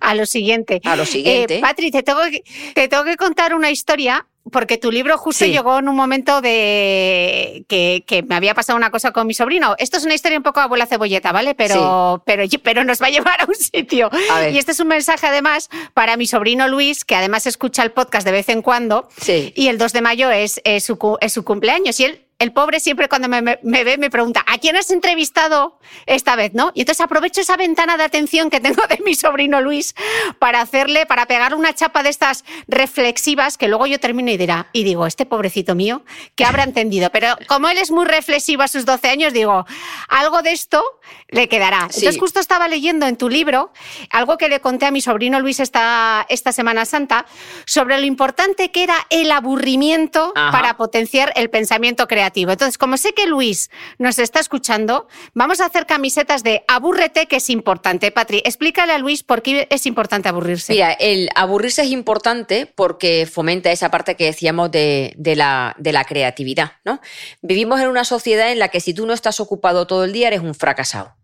A 0.00 0.14
lo 0.14 0.26
siguiente. 0.26 0.80
A 0.84 0.96
lo 0.96 1.04
siguiente. 1.04 1.58
Eh, 1.58 1.60
Patri, 1.60 1.90
te 1.90 2.02
tengo, 2.02 2.20
que, 2.30 2.42
te 2.74 2.88
tengo 2.88 3.04
que 3.04 3.16
contar 3.16 3.54
una 3.54 3.70
historia. 3.70 4.26
Porque 4.52 4.76
tu 4.76 4.90
libro 4.92 5.16
justo 5.16 5.44
Sí. 5.44 5.50
llegó 5.52 5.78
en 5.78 5.88
un 5.88 5.96
momento 5.96 6.40
de 6.42 7.64
que, 7.68 8.04
que 8.06 8.22
me 8.22 8.34
había 8.34 8.54
pasado 8.54 8.76
una 8.76 8.90
cosa 8.90 9.10
con 9.10 9.26
mi 9.26 9.34
sobrino. 9.34 9.74
Esto 9.78 9.96
es 9.96 10.04
una 10.04 10.14
historia 10.14 10.36
un 10.38 10.44
poco 10.44 10.60
abuela 10.60 10.86
cebolleta, 10.86 11.32
¿vale? 11.32 11.54
Pero, 11.54 12.22
pero, 12.26 12.44
pero 12.62 12.84
nos 12.84 13.00
va 13.00 13.06
a 13.06 13.10
llevar 13.10 13.40
a 13.40 13.46
un 13.46 13.54
sitio. 13.54 14.10
A. 14.30 14.48
Y 14.48 14.58
este 14.58 14.72
es 14.72 14.80
un 14.80 14.88
mensaje 14.88 15.26
además 15.26 15.70
para 15.94 16.16
mi 16.16 16.26
sobrino 16.26 16.68
Luis, 16.68 17.04
que 17.04 17.14
además 17.16 17.46
escucha 17.46 17.82
el 17.82 17.92
podcast 17.92 18.26
de 18.26 18.32
vez 18.32 18.48
en 18.48 18.62
cuando. 18.62 19.08
Sí. 19.20 19.52
Y 19.56 19.68
el 19.68 19.78
2 19.78 19.92
de 19.92 20.00
mayo 20.02 20.30
es, 20.30 20.60
es 20.64 20.84
su, 20.84 21.18
es 21.20 21.32
su 21.32 21.44
cumpleaños. 21.44 21.98
Y 22.00 22.04
él, 22.04 22.23
el 22.38 22.52
pobre, 22.52 22.80
siempre 22.80 23.08
cuando 23.08 23.28
me, 23.28 23.40
me- 23.42 23.58
me 23.62 23.84
ve 23.84 23.96
me 23.98 24.10
pregunta, 24.10 24.44
¿a 24.46 24.58
quién 24.58 24.76
has 24.76 24.90
entrevistado 24.90 25.78
esta 26.06 26.36
vez? 26.36 26.52
¿no? 26.54 26.72
Y 26.74 26.80
entonces 26.80 27.00
aprovecho 27.04 27.40
esa 27.40 27.56
ventana 27.56 27.96
de 27.96 28.04
atención 28.04 28.50
que 28.50 28.60
tengo 28.60 28.82
de 28.88 28.98
mi 29.04 29.14
sobrino 29.14 29.60
Luis 29.60 29.94
para 30.38 30.60
hacerle, 30.60 31.06
para 31.06 31.26
pegar 31.26 31.54
una 31.54 31.72
chapa 31.74 32.02
de 32.02 32.10
estas 32.10 32.44
reflexivas 32.66 33.56
que 33.56 33.68
luego 33.68 33.86
yo 33.86 33.98
termino 34.00 34.30
y 34.30 34.36
dirá, 34.36 34.68
y 34.72 34.84
digo, 34.84 35.06
este 35.06 35.26
pobrecito 35.26 35.74
mío, 35.74 36.04
que 36.34 36.44
habrá 36.44 36.62
entendido. 36.64 37.10
Pero 37.10 37.36
como 37.48 37.68
él 37.68 37.78
es 37.78 37.90
muy 37.90 38.04
reflexivo 38.04 38.62
a 38.62 38.68
sus 38.68 38.84
12 38.84 39.08
años, 39.08 39.32
digo, 39.32 39.64
algo 40.08 40.42
de 40.42 40.52
esto 40.52 40.82
le 41.28 41.48
quedará. 41.48 41.88
Sí. 41.90 42.00
Entonces 42.00 42.18
justo 42.20 42.40
estaba 42.40 42.68
leyendo 42.68 43.06
en 43.06 43.16
tu 43.16 43.28
libro 43.28 43.72
algo 44.10 44.36
que 44.38 44.48
le 44.48 44.60
conté 44.60 44.86
a 44.86 44.90
mi 44.90 45.00
sobrino 45.00 45.40
Luis 45.40 45.60
esta, 45.60 46.26
esta 46.28 46.52
Semana 46.52 46.84
Santa 46.84 47.26
sobre 47.64 47.98
lo 47.98 48.04
importante 48.06 48.70
que 48.70 48.82
era 48.82 48.96
el 49.10 49.30
aburrimiento 49.32 50.32
Ajá. 50.34 50.50
para 50.52 50.76
potenciar 50.76 51.32
el 51.36 51.48
pensamiento 51.50 52.06
creativo. 52.06 52.23
Entonces, 52.52 52.78
como 52.78 52.96
sé 52.96 53.12
que 53.12 53.26
Luis 53.26 53.70
nos 53.98 54.18
está 54.18 54.40
escuchando, 54.40 55.08
vamos 55.34 55.60
a 55.60 55.66
hacer 55.66 55.86
camisetas 55.86 56.42
de 56.42 56.64
abúrrete, 56.68 57.26
que 57.26 57.36
es 57.36 57.50
importante. 57.50 58.10
Patri, 58.10 58.42
explícale 58.44 58.92
a 58.92 58.98
Luis 58.98 59.22
por 59.22 59.42
qué 59.42 59.66
es 59.70 59.86
importante 59.86 60.28
aburrirse. 60.28 60.72
Mira, 60.72 60.92
el 60.92 61.28
aburrirse 61.34 61.82
es 61.82 61.90
importante 61.90 62.66
porque 62.66 63.26
fomenta 63.30 63.70
esa 63.70 63.90
parte 63.90 64.16
que 64.16 64.24
decíamos 64.24 64.70
de, 64.70 65.14
de 65.16 65.36
la, 65.36 65.74
de 65.78 65.92
la 65.92 66.04
creatividad, 66.04 66.72
¿no? 66.84 67.00
Vivimos 67.42 67.80
en 67.80 67.88
una 67.88 68.04
sociedad 68.04 68.52
en 68.52 68.58
la 68.58 68.68
que 68.68 68.80
si 68.80 68.94
tú 68.94 69.06
no 69.06 69.12
estás 69.12 69.40
ocupado 69.40 69.86
todo 69.86 70.04
el 70.04 70.12
día 70.12 70.28
eres 70.28 70.40
un 70.40 70.54
fracasado. 70.54 71.16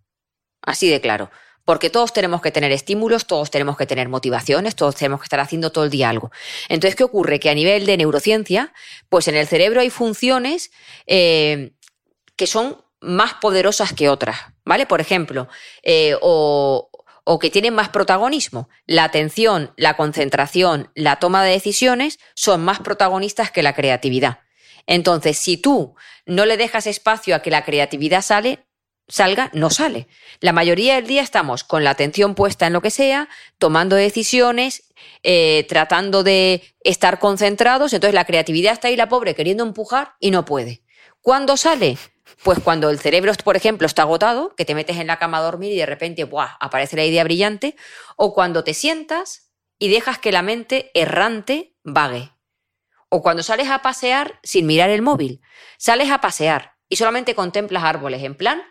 Así 0.62 0.88
de 0.88 1.00
claro. 1.00 1.30
Porque 1.70 1.88
todos 1.88 2.12
tenemos 2.12 2.42
que 2.42 2.50
tener 2.50 2.72
estímulos, 2.72 3.28
todos 3.28 3.48
tenemos 3.48 3.76
que 3.76 3.86
tener 3.86 4.08
motivaciones, 4.08 4.74
todos 4.74 4.96
tenemos 4.96 5.20
que 5.20 5.26
estar 5.26 5.38
haciendo 5.38 5.70
todo 5.70 5.84
el 5.84 5.90
día 5.90 6.08
algo. 6.08 6.32
Entonces, 6.68 6.96
¿qué 6.96 7.04
ocurre? 7.04 7.38
Que 7.38 7.48
a 7.48 7.54
nivel 7.54 7.86
de 7.86 7.96
neurociencia, 7.96 8.72
pues 9.08 9.28
en 9.28 9.36
el 9.36 9.46
cerebro 9.46 9.80
hay 9.80 9.88
funciones 9.88 10.72
eh, 11.06 11.70
que 12.34 12.48
son 12.48 12.84
más 13.00 13.34
poderosas 13.34 13.92
que 13.92 14.08
otras, 14.08 14.36
¿vale? 14.64 14.84
Por 14.84 15.00
ejemplo, 15.00 15.46
eh, 15.84 16.16
o, 16.20 16.90
o 17.22 17.38
que 17.38 17.50
tienen 17.50 17.72
más 17.72 17.90
protagonismo. 17.90 18.68
La 18.86 19.04
atención, 19.04 19.72
la 19.76 19.96
concentración, 19.96 20.90
la 20.96 21.20
toma 21.20 21.44
de 21.44 21.52
decisiones 21.52 22.18
son 22.34 22.64
más 22.64 22.80
protagonistas 22.80 23.52
que 23.52 23.62
la 23.62 23.76
creatividad. 23.76 24.40
Entonces, 24.88 25.38
si 25.38 25.56
tú 25.56 25.94
no 26.26 26.46
le 26.46 26.56
dejas 26.56 26.88
espacio 26.88 27.36
a 27.36 27.42
que 27.42 27.52
la 27.52 27.64
creatividad 27.64 28.22
sale, 28.22 28.66
salga, 29.10 29.50
no 29.52 29.68
sale. 29.68 30.08
La 30.40 30.52
mayoría 30.52 30.94
del 30.94 31.06
día 31.06 31.22
estamos 31.22 31.64
con 31.64 31.84
la 31.84 31.90
atención 31.90 32.34
puesta 32.34 32.66
en 32.66 32.72
lo 32.72 32.80
que 32.80 32.90
sea, 32.90 33.28
tomando 33.58 33.96
decisiones, 33.96 34.84
eh, 35.22 35.66
tratando 35.68 36.22
de 36.22 36.62
estar 36.82 37.18
concentrados, 37.18 37.92
entonces 37.92 38.14
la 38.14 38.24
creatividad 38.24 38.72
está 38.72 38.88
ahí 38.88 38.96
la 38.96 39.08
pobre 39.08 39.34
queriendo 39.34 39.64
empujar 39.64 40.14
y 40.20 40.30
no 40.30 40.44
puede. 40.44 40.82
¿Cuándo 41.20 41.56
sale? 41.56 41.98
Pues 42.42 42.58
cuando 42.60 42.88
el 42.88 42.98
cerebro, 42.98 43.32
por 43.44 43.56
ejemplo, 43.56 43.86
está 43.86 44.02
agotado, 44.02 44.54
que 44.56 44.64
te 44.64 44.74
metes 44.74 44.96
en 44.96 45.08
la 45.08 45.18
cama 45.18 45.38
a 45.38 45.42
dormir 45.42 45.72
y 45.72 45.76
de 45.76 45.86
repente 45.86 46.26
aparece 46.60 46.96
la 46.96 47.04
idea 47.04 47.24
brillante, 47.24 47.76
o 48.16 48.32
cuando 48.32 48.64
te 48.64 48.72
sientas 48.72 49.50
y 49.78 49.88
dejas 49.88 50.18
que 50.18 50.32
la 50.32 50.42
mente 50.42 50.90
errante 50.94 51.76
vague. 51.82 52.30
O 53.08 53.22
cuando 53.22 53.42
sales 53.42 53.68
a 53.68 53.82
pasear 53.82 54.38
sin 54.42 54.66
mirar 54.66 54.88
el 54.88 55.02
móvil. 55.02 55.42
Sales 55.78 56.10
a 56.10 56.20
pasear 56.20 56.76
y 56.88 56.96
solamente 56.96 57.34
contemplas 57.34 57.82
árboles 57.82 58.22
en 58.22 58.36
plan 58.36 58.62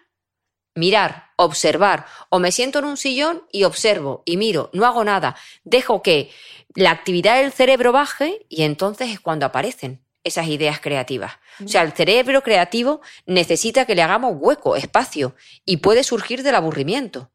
mirar, 0.79 1.31
observar, 1.35 2.05
o 2.29 2.39
me 2.39 2.51
siento 2.51 2.79
en 2.79 2.85
un 2.85 2.97
sillón 2.97 3.43
y 3.51 3.63
observo 3.63 4.23
y 4.25 4.37
miro, 4.37 4.69
no 4.73 4.85
hago 4.85 5.03
nada, 5.03 5.35
dejo 5.63 6.01
que 6.01 6.31
la 6.75 6.91
actividad 6.91 7.41
del 7.41 7.51
cerebro 7.51 7.91
baje 7.91 8.45
y 8.49 8.63
entonces 8.63 9.09
es 9.09 9.19
cuando 9.19 9.45
aparecen 9.45 10.01
esas 10.23 10.47
ideas 10.47 10.79
creativas. 10.79 11.33
O 11.63 11.67
sea, 11.67 11.81
el 11.81 11.93
cerebro 11.93 12.41
creativo 12.41 13.01
necesita 13.25 13.85
que 13.85 13.95
le 13.95 14.01
hagamos 14.01 14.33
hueco, 14.37 14.75
espacio, 14.75 15.35
y 15.65 15.77
puede 15.77 16.03
surgir 16.03 16.43
del 16.43 16.55
aburrimiento. 16.55 17.31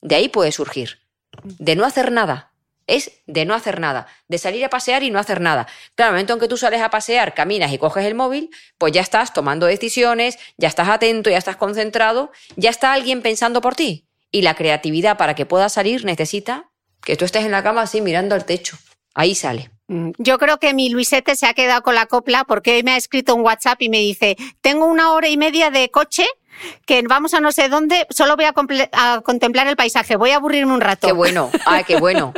De 0.00 0.16
ahí 0.16 0.28
puede 0.28 0.52
surgir. 0.52 1.00
De 1.42 1.76
no 1.76 1.84
hacer 1.84 2.12
nada. 2.12 2.52
Es 2.86 3.12
de 3.26 3.44
no 3.44 3.54
hacer 3.54 3.80
nada, 3.80 4.06
de 4.28 4.38
salir 4.38 4.64
a 4.64 4.70
pasear 4.70 5.02
y 5.02 5.10
no 5.10 5.18
hacer 5.18 5.40
nada. 5.40 5.66
Claro, 5.94 6.10
el 6.10 6.14
momento 6.14 6.34
en 6.34 6.40
que 6.40 6.48
tú 6.48 6.56
sales 6.56 6.80
a 6.82 6.90
pasear, 6.90 7.34
caminas 7.34 7.72
y 7.72 7.78
coges 7.78 8.04
el 8.04 8.14
móvil, 8.14 8.50
pues 8.78 8.92
ya 8.92 9.00
estás 9.00 9.32
tomando 9.32 9.66
decisiones, 9.66 10.38
ya 10.56 10.68
estás 10.68 10.88
atento, 10.88 11.30
ya 11.30 11.38
estás 11.38 11.56
concentrado, 11.56 12.30
ya 12.56 12.70
está 12.70 12.92
alguien 12.92 13.22
pensando 13.22 13.60
por 13.60 13.74
ti. 13.74 14.06
Y 14.30 14.42
la 14.42 14.54
creatividad 14.54 15.16
para 15.16 15.34
que 15.34 15.46
pueda 15.46 15.68
salir 15.68 16.04
necesita 16.04 16.70
que 17.02 17.16
tú 17.16 17.24
estés 17.24 17.44
en 17.44 17.52
la 17.52 17.62
cama 17.62 17.82
así 17.82 18.00
mirando 18.00 18.34
al 18.34 18.44
techo. 18.44 18.76
Ahí 19.14 19.34
sale. 19.34 19.70
Mm, 19.86 20.10
Yo 20.18 20.38
creo 20.38 20.58
que 20.58 20.74
mi 20.74 20.88
Luisete 20.88 21.36
se 21.36 21.46
ha 21.46 21.54
quedado 21.54 21.82
con 21.82 21.94
la 21.94 22.06
copla 22.06 22.44
porque 22.44 22.74
hoy 22.76 22.82
me 22.82 22.92
ha 22.92 22.96
escrito 22.96 23.34
un 23.34 23.42
WhatsApp 23.42 23.80
y 23.82 23.88
me 23.88 23.98
dice, 23.98 24.36
tengo 24.60 24.86
una 24.86 25.12
hora 25.12 25.28
y 25.28 25.36
media 25.36 25.70
de 25.70 25.90
coche 25.90 26.26
que 26.86 27.02
vamos 27.02 27.34
a 27.34 27.40
no 27.40 27.52
sé 27.52 27.68
dónde, 27.68 28.06
solo 28.10 28.36
voy 28.36 28.46
a, 28.46 28.52
contemplar 29.22 29.66
el 29.66 29.76
paisaje, 29.76 30.16
voy 30.16 30.30
a 30.30 30.36
aburrirme 30.36 30.72
un 30.72 30.80
rato. 30.80 31.06
Qué 31.06 31.12
bueno. 31.12 31.50
Ay, 31.66 31.84
qué 31.84 31.96
bueno. 31.96 32.32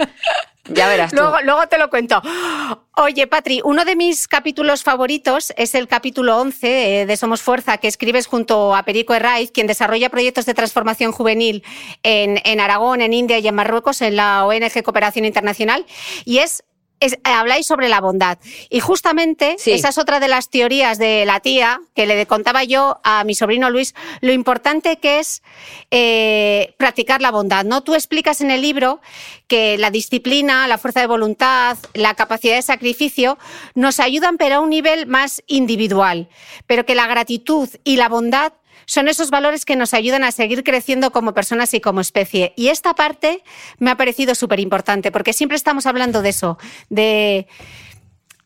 Ya 0.69 0.89
verás 0.89 1.13
tú. 1.13 1.19
Luego, 1.19 1.37
luego 1.43 1.67
te 1.69 1.79
lo 1.79 1.91
cuento. 1.91 2.21
Oye, 2.97 3.27
Patri, 3.27 3.61
uno 3.65 3.85
de 3.85 3.95
mis 3.95 4.27
capítulos 4.27 4.83
favoritos 4.83 5.53
es 5.57 5.75
el 5.75 5.87
capítulo 5.87 6.39
11 6.39 7.03
eh, 7.03 7.07
de 7.07 7.17
Somos 7.17 7.43
Fuerza, 7.43 7.79
que 7.79 7.89
escribes 7.89 8.27
junto 8.27 8.75
a 8.75 8.83
Perico 8.83 9.15
Herraiz, 9.15 9.53
quien 9.53 9.67
desarrolla 9.67 10.11
proyectos 10.11 10.47
de 10.47 10.55
transformación 10.55 11.13
juvenil 11.13 11.63
en, 12.03 12.41
en 12.45 12.61
Aragón, 12.61 13.01
en 13.01 13.13
India 13.13 13.39
y 13.39 13.47
en 13.47 13.55
Marruecos, 13.55 14.03
en 14.03 14.17
la 14.17 14.45
ONG 14.45 14.83
Cooperación 14.83 15.25
Internacional. 15.25 15.87
Y 16.25 16.39
es 16.39 16.65
es- 17.01 17.19
habláis 17.25 17.67
sobre 17.67 17.89
la 17.89 18.01
bondad. 18.01 18.39
Y 18.71 18.81
justamente 18.81 19.57
Sí. 19.59 19.73
esa 19.73 19.89
es 19.91 19.99
otra 19.99 20.21
de 20.21 20.29
las 20.29 20.51
teorías 20.51 20.99
de 20.99 21.25
la 21.27 21.41
tía 21.41 21.81
que 21.95 22.07
le 22.07 22.27
contaba 22.27 22.65
yo 22.65 22.99
a 23.05 23.25
mi 23.25 23.35
sobrino 23.35 23.71
Luis, 23.71 23.95
lo 24.21 24.33
importante 24.33 24.99
que 24.99 25.19
es 25.19 25.43
eh, 25.91 26.75
practicar 26.79 27.21
la 27.21 27.31
bondad. 27.31 27.65
¿no? 27.65 27.83
Tú 27.83 27.95
explicas 27.95 28.41
en 28.41 28.51
el 28.51 28.63
libro 28.63 29.01
que 29.47 29.79
la 29.79 29.91
disciplina, 29.91 30.67
la 30.67 30.79
fuerza 30.79 31.01
de 31.01 31.07
voluntad, 31.07 31.77
la 31.95 32.15
capacidad 32.15 32.57
de 32.57 32.63
sacrificio 32.63 33.39
nos 33.75 34.01
ayudan, 34.01 34.37
pero 34.39 34.57
a 34.57 34.61
un 34.61 34.71
nivel 34.71 35.07
más 35.07 35.43
individual. 35.47 36.29
Pero 36.67 36.85
que 36.85 36.95
la 36.95 37.07
gratitud 37.07 37.69
y 37.85 37.97
la 37.97 38.09
bondad 38.09 38.53
son 38.87 39.09
esos 39.09 39.31
valores 39.31 39.65
que 39.65 39.77
nos 39.77 39.93
ayudan 39.95 40.25
a 40.25 40.33
seguir 40.33 40.65
creciendo 40.65 41.11
como 41.11 41.35
personas 41.35 41.75
y 41.75 41.81
como 41.81 42.01
especie. 42.01 42.53
Y 42.57 42.69
esta 42.69 42.95
parte 42.95 43.43
me 43.79 43.91
ha 43.91 43.97
parecido 43.97 44.35
súper 44.35 44.61
importante, 44.61 45.13
porque 45.13 45.33
siempre 45.33 45.57
estamos 45.57 45.87
hablando 45.87 46.23
de 46.23 46.29
eso, 46.31 46.57
de, 46.89 47.47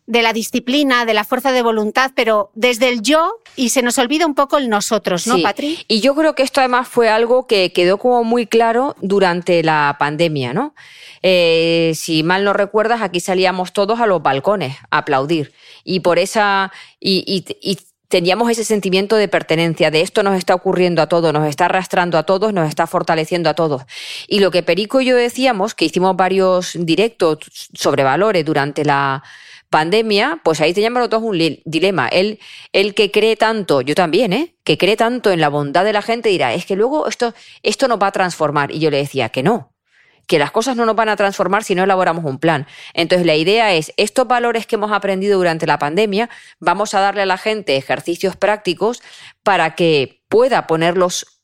de 0.07 0.23
la 0.23 0.33
disciplina, 0.33 1.05
de 1.05 1.15
la 1.15 1.23
fuerza 1.25 1.53
de 1.53 1.62
voluntad, 1.62 2.11
pero 2.17 2.51
desde 2.55 2.89
el 2.89 3.03
yo 3.03 3.35
y 3.55 3.69
se 3.69 3.83
nos 3.83 3.97
olvida 3.99 4.27
un 4.27 4.35
poco 4.35 4.59
el 4.59 4.69
nosotros, 4.69 5.27
¿no, 5.29 5.37
Sí. 5.37 5.43
Patri? 5.43 5.85
Y 5.87 6.01
yo 6.01 6.15
creo 6.17 6.35
que 6.35 6.43
esto 6.43 6.61
además 6.61 6.89
fue 6.89 7.09
algo 7.09 7.47
que 7.47 7.73
quedó 7.73 7.99
como 7.99 8.25
muy 8.25 8.47
claro 8.47 8.97
durante 9.03 9.62
la 9.62 9.95
pandemia, 10.01 10.53
¿no? 10.53 10.75
Eh, 11.23 11.93
si 11.95 12.23
mal 12.23 12.45
no 12.45 12.55
recuerdas, 12.55 13.03
aquí 13.03 13.21
salíamos 13.21 13.73
todos 13.73 14.01
a 14.01 14.07
los 14.07 14.23
balcones 14.23 14.77
a 14.91 14.99
aplaudir. 14.99 15.53
Y 15.85 16.01
por 16.01 16.19
esa. 16.19 16.73
Y, 16.99 17.23
y- 17.27 17.45
y 17.73 17.79
teníamos 18.11 18.51
ese 18.51 18.65
sentimiento 18.65 19.15
de 19.15 19.28
pertenencia, 19.28 19.91
de 19.93 20.01
esto 20.01 20.24
nos 20.24 20.37
está 20.37 20.55
ocurriendo 20.55 21.01
a 21.01 21.07
todos, 21.07 21.32
nos 21.32 21.49
está 21.49 21.66
arrastrando 21.66 22.19
a 22.19 22.24
todos, 22.24 22.53
nos 22.53 22.69
está 22.69 22.89
fortaleciendo 22.89 23.49
a 23.49 23.55
todos. 23.55 23.82
Y 24.27 24.41
lo 24.41 24.51
que 24.51 24.65
Perico 24.65 25.01
y 25.01 25.07
yo 25.07 25.16
decíamos, 25.16 25.74
que 25.74 25.85
hicimos 25.85 26.16
varios 26.16 26.73
directos 26.74 27.39
sobre 27.73 28.03
valores 28.03 28.45
durante 28.45 28.85
la 28.85 29.23
pandemia, 29.70 30.41
pues 30.43 30.61
ahí 30.61 30.74
teníamos 30.74 31.01
los 31.03 31.11
dos 31.11 31.23
un 31.23 31.39
dilema. 31.65 32.09
Él, 32.09 32.41
el 32.73 32.95
que 32.95 33.12
cree 33.12 33.37
tanto, 33.37 33.81
yo 33.81 33.95
también, 33.95 34.32
¿eh? 34.32 34.57
que 34.65 34.77
cree 34.77 34.97
tanto 34.97 35.31
en 35.31 35.41
la 35.41 35.49
bondad 35.49 35.85
de 35.85 35.93
la 35.93 36.03
gente, 36.03 36.31
dirá, 36.31 36.53
es 36.53 36.66
que 36.66 36.74
luego 36.74 37.07
esto, 37.07 37.32
esto 37.62 37.87
nos 37.87 38.03
va 38.03 38.09
a 38.09 38.12
transformar. 38.12 38.73
Y 38.73 38.81
yo 38.81 38.91
le 38.91 38.97
decía 38.97 39.28
que 39.28 39.45
no, 39.45 39.73
que 40.31 40.39
las 40.39 40.52
cosas 40.52 40.77
no 40.77 40.86
nos 40.86 40.94
van 40.94 41.09
a 41.09 41.16
transformar 41.16 41.65
si 41.65 41.74
no 41.74 41.82
elaboramos 41.82 42.24
un 42.24 42.39
plan. 42.39 42.65
Entonces 42.94 43.27
la 43.27 43.35
idea 43.35 43.74
es, 43.74 43.93
estos 43.97 44.28
valores 44.28 44.65
que 44.65 44.77
hemos 44.77 44.93
aprendido 44.93 45.36
durante 45.36 45.66
la 45.66 45.81
pandemia, 45.81 46.31
vamos 46.61 46.94
a 46.94 47.01
darle 47.01 47.23
a 47.23 47.27
la 47.27 47.36
gente 47.36 47.77
ejercicios 47.77 48.36
prácticos 48.36 49.02
para 49.43 49.74
que 49.74 50.23
pueda 50.28 50.69
ponerlos 50.69 51.43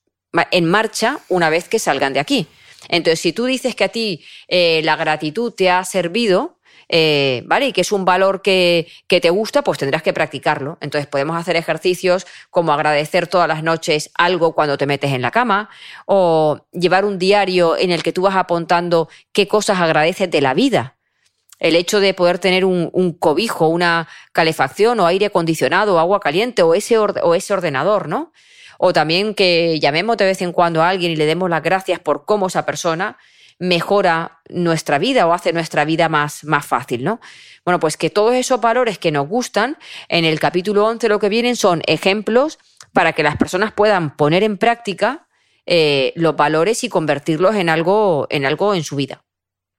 en 0.53 0.67
marcha 0.67 1.19
una 1.29 1.51
vez 1.51 1.69
que 1.69 1.81
salgan 1.81 2.13
de 2.13 2.21
aquí. 2.21 2.47
Entonces, 2.89 3.19
si 3.19 3.33
tú 3.33 3.47
dices 3.47 3.75
que 3.75 3.83
a 3.83 3.89
ti 3.89 4.25
eh, 4.47 4.83
la 4.85 4.95
gratitud 4.95 5.53
te 5.53 5.69
ha 5.69 5.85
servido, 5.85 6.56
eh, 6.89 7.43
¿vale? 7.47 7.69
Y 7.69 7.73
que 7.73 7.81
es 7.81 7.91
un 7.91 8.05
valor 8.05 8.43
que, 8.43 8.87
que 9.09 9.21
te 9.21 9.31
gusta, 9.31 9.63
pues 9.63 9.79
tendrás 9.79 10.03
que 10.03 10.13
practicarlo. 10.13 10.79
Entonces 10.81 11.09
podemos 11.09 11.37
hacer 11.37 11.57
ejercicios 11.57 12.27
como 12.51 12.73
agradecer 12.73 13.27
todas 13.27 13.49
las 13.49 13.63
noches 13.63 14.11
algo 14.15 14.55
cuando 14.55 14.79
te 14.79 14.87
metes 14.87 15.13
en 15.13 15.23
la 15.23 15.31
cama, 15.31 15.69
o 16.07 16.61
llevar 16.73 17.05
un 17.05 17.19
diario 17.19 17.77
en 17.77 17.91
el 17.91 18.03
que 18.03 18.13
tú 18.13 18.23
vas 18.23 18.37
apuntando 18.37 19.09
qué 19.33 19.49
cosas 19.49 19.81
agradeces 19.81 20.31
de 20.31 20.41
la 20.41 20.55
vida. 20.55 20.97
El 21.59 21.75
hecho 21.75 22.01
de 22.01 22.13
poder 22.13 22.39
tener 22.39 22.65
un, 22.65 23.17
cobijo, 23.19 23.69
una 23.69 24.09
calefacción 24.33 25.01
o 25.01 25.07
aire 25.07 25.27
acondicionado 25.27 25.99
agua 25.99 26.21
caliente 26.21 26.63
o 26.63 26.75
ese, 26.75 26.99
o 26.99 27.35
ese 27.35 27.55
ordenador, 27.55 28.09
¿no? 28.09 28.33
O 28.79 28.93
también 28.93 29.35
que 29.35 29.81
llamemos 29.81 30.19
de 30.19 30.27
vez 30.27 30.43
en 30.43 30.53
cuando 30.53 30.83
a 30.83 30.91
alguien 30.91 31.13
y 31.13 31.17
le 31.17 31.25
demos 31.25 31.49
las 31.49 31.63
gracias 31.63 31.99
por 31.99 32.27
cómo 32.27 32.49
esa 32.49 32.67
persona 32.67 33.17
mejora 33.59 34.41
nuestra 34.49 34.99
vida 34.99 35.27
o 35.27 35.33
hace 35.33 35.53
nuestra 35.53 35.85
vida 35.85 36.09
más, 36.09 36.45
más 36.45 36.67
fácil, 36.67 37.05
¿no? 37.05 37.21
Bueno, 37.65 37.81
pues 37.81 37.97
que 37.97 38.11
todos 38.11 38.35
esos 38.35 38.61
valores 38.61 38.99
que 38.99 39.11
nos 39.11 39.29
gustan, 39.29 39.77
en 40.09 40.25
el 40.25 40.39
capítulo 40.39 40.87
11 40.87 41.09
lo 41.09 41.19
que 41.19 41.29
vienen 41.29 41.57
son 41.57 41.83
ejemplos 41.87 42.59
para 42.93 43.13
que 43.13 43.23
las 43.23 43.37
personas 43.37 43.73
puedan 43.73 44.17
poner 44.17 44.43
en 44.43 44.59
práctica 44.59 45.27
eh, 45.67 46.13
los 46.17 46.37
valores 46.37 46.85
y 46.85 46.89
convertirlos 46.89 47.57
en 47.57 47.69
algo, 47.69 48.27
en 48.31 48.47
algo 48.47 48.75
en 48.75 48.85
su 48.85 48.97
vida. 48.97 49.23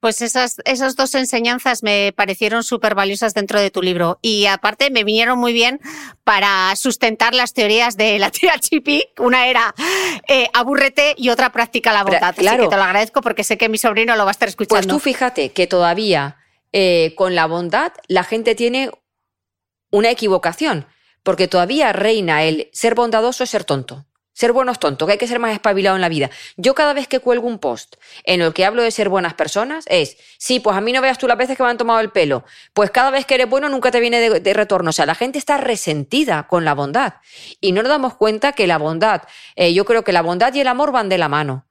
Pues 0.00 0.22
esas, 0.22 0.56
esas 0.64 0.94
dos 0.94 1.14
enseñanzas 1.16 1.82
me 1.82 2.12
parecieron 2.14 2.62
súper 2.62 2.94
valiosas 2.94 3.34
dentro 3.34 3.60
de 3.60 3.70
tu 3.70 3.82
libro 3.82 4.18
y 4.22 4.46
aparte 4.46 4.90
me 4.90 5.02
vinieron 5.02 5.38
muy 5.38 5.52
bien 5.52 5.80
para 6.22 6.74
sustentar 6.76 7.34
las 7.34 7.52
teorías 7.52 7.96
de 7.96 8.18
la 8.20 8.30
tía 8.30 8.54
Chipi. 8.60 9.04
Una 9.18 9.48
era 9.48 9.74
eh, 10.28 10.48
abúrrete 10.54 11.14
y 11.16 11.30
otra 11.30 11.50
practica 11.50 11.92
la 11.92 12.04
bondad. 12.04 12.30
Así 12.30 12.40
claro. 12.40 12.64
que 12.64 12.68
te 12.70 12.76
lo 12.76 12.84
agradezco 12.84 13.20
porque 13.22 13.42
sé 13.42 13.58
que 13.58 13.68
mi 13.68 13.78
sobrino 13.78 14.14
lo 14.14 14.24
va 14.24 14.30
a 14.30 14.32
estar 14.32 14.46
Pues 14.46 14.68
escuchando. 14.68 14.94
tú 14.94 15.00
fíjate 15.00 15.50
que 15.52 15.66
todavía 15.66 16.36
eh, 16.72 17.14
con 17.16 17.34
la 17.34 17.46
bondad 17.46 17.92
la 18.06 18.22
gente 18.24 18.54
tiene 18.54 18.90
una 19.90 20.10
equivocación, 20.10 20.86
porque 21.22 21.48
todavía 21.48 21.92
reina 21.92 22.44
el 22.44 22.68
ser 22.72 22.94
bondadoso 22.94 23.42
es 23.44 23.50
ser 23.50 23.64
tonto. 23.64 24.04
Ser 24.38 24.52
bueno 24.52 24.70
es 24.70 24.78
tonto, 24.78 25.04
que 25.04 25.14
hay 25.14 25.18
que 25.18 25.26
ser 25.26 25.40
más 25.40 25.52
espabilado 25.52 25.96
en 25.96 26.00
la 26.00 26.08
vida. 26.08 26.30
Yo 26.56 26.76
cada 26.76 26.92
vez 26.92 27.08
que 27.08 27.18
cuelgo 27.18 27.48
un 27.48 27.58
post 27.58 27.96
en 28.22 28.40
el 28.40 28.52
que 28.52 28.64
hablo 28.64 28.84
de 28.84 28.92
ser 28.92 29.08
buenas 29.08 29.34
personas 29.34 29.84
es, 29.88 30.16
sí, 30.38 30.60
pues 30.60 30.76
a 30.76 30.80
mí 30.80 30.92
no 30.92 31.02
veas 31.02 31.18
tú 31.18 31.26
las 31.26 31.36
veces 31.36 31.56
que 31.56 31.64
me 31.64 31.70
han 31.70 31.76
tomado 31.76 31.98
el 31.98 32.10
pelo, 32.10 32.44
pues 32.72 32.92
cada 32.92 33.10
vez 33.10 33.26
que 33.26 33.34
eres 33.34 33.50
bueno 33.50 33.68
nunca 33.68 33.90
te 33.90 33.98
viene 33.98 34.20
de, 34.20 34.38
de 34.38 34.54
retorno. 34.54 34.90
O 34.90 34.92
sea, 34.92 35.06
la 35.06 35.16
gente 35.16 35.40
está 35.40 35.56
resentida 35.56 36.46
con 36.46 36.64
la 36.64 36.74
bondad 36.74 37.14
y 37.60 37.72
no 37.72 37.82
nos 37.82 37.90
damos 37.90 38.14
cuenta 38.14 38.52
que 38.52 38.68
la 38.68 38.78
bondad, 38.78 39.22
eh, 39.56 39.74
yo 39.74 39.84
creo 39.84 40.04
que 40.04 40.12
la 40.12 40.22
bondad 40.22 40.54
y 40.54 40.60
el 40.60 40.68
amor 40.68 40.92
van 40.92 41.08
de 41.08 41.18
la 41.18 41.28
mano 41.28 41.66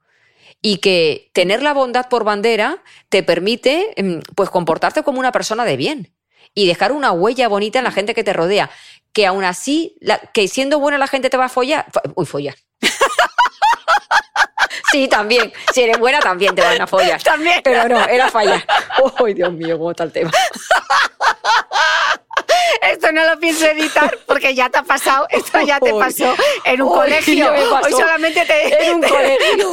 y 0.60 0.76
que 0.76 1.30
tener 1.32 1.62
la 1.62 1.72
bondad 1.72 2.10
por 2.10 2.24
bandera 2.24 2.82
te 3.08 3.22
permite 3.22 3.94
mm, 3.96 4.34
pues 4.34 4.50
comportarte 4.50 5.02
como 5.02 5.20
una 5.20 5.32
persona 5.32 5.64
de 5.64 5.78
bien 5.78 6.12
y 6.54 6.66
dejar 6.66 6.92
una 6.92 7.12
huella 7.12 7.48
bonita 7.48 7.78
en 7.78 7.84
la 7.84 7.92
gente 7.92 8.14
que 8.14 8.24
te 8.24 8.34
rodea 8.34 8.68
que 9.18 9.26
aún 9.26 9.42
así 9.42 9.96
la- 10.00 10.20
que 10.32 10.46
siendo 10.46 10.78
buena 10.78 10.96
la 10.96 11.08
gente 11.08 11.28
te 11.28 11.36
va 11.36 11.46
a 11.46 11.48
follar. 11.48 11.86
Fo- 11.90 12.00
uy 12.14 12.24
follar. 12.24 12.54
Sí 14.92 15.08
también. 15.08 15.52
Si 15.74 15.82
eres 15.82 15.98
buena 15.98 16.20
también 16.20 16.54
te 16.54 16.62
van 16.62 16.80
a 16.80 16.86
follar. 16.86 17.20
También. 17.22 17.60
pero 17.64 17.88
no 17.88 18.00
era 18.06 18.30
fallar. 18.30 18.64
Uy 19.20 19.34
Dios 19.34 19.52
mío 19.52 19.76
cómo 19.76 19.90
está 19.90 20.04
el 20.04 20.12
tema. 20.12 20.30
Esto 22.82 23.10
no 23.12 23.24
lo 23.24 23.38
pienso 23.40 23.66
editar 23.66 24.16
porque 24.24 24.54
ya 24.54 24.70
te 24.70 24.78
ha 24.78 24.82
pasado, 24.84 25.26
esto 25.30 25.60
ya 25.62 25.80
te 25.80 25.92
pasó 25.92 26.32
en 26.64 26.80
un 26.82 26.88
colegio. 26.90 27.52
Hoy 27.52 27.92
solamente 27.92 28.44
te... 28.46 28.86
en 28.86 28.94
un 28.94 29.02
colegio. 29.02 29.70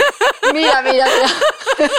Mira 0.53 0.81
mira 0.81 1.05
mira. 1.05 1.91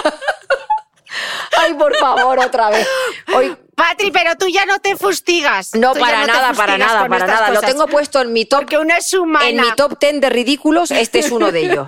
Ay 1.59 1.73
por 1.75 1.95
favor 1.97 2.39
otra 2.39 2.69
vez. 2.71 2.85
Hoy 3.33 3.55
Patri, 3.77 4.09
pero 4.09 4.35
tú 4.39 4.47
ya 4.47 4.65
no 4.65 4.79
te 4.79 4.95
fustigas. 4.97 5.75
No, 5.75 5.93
Tú 5.93 5.99
para 5.99 6.21
te 6.21 6.27
nada, 6.31 6.51
para 6.53 6.79
nada, 6.79 7.07
para 7.07 7.27
nada. 7.27 7.51
Lo 7.51 7.61
tengo 7.61 7.85
puesto 7.85 8.19
en 8.21 8.33
mi 8.33 8.43
top. 8.45 8.61
Porque 8.61 8.79
una 8.79 8.97
es 8.97 9.13
humana. 9.13 9.47
En 9.47 9.57
mi 9.57 9.71
top 9.75 9.99
10 9.99 10.19
de 10.19 10.29
ridículos, 10.31 10.89
este 10.89 11.19
es 11.19 11.29
uno 11.29 11.51
de 11.51 11.59
ellos. 11.59 11.87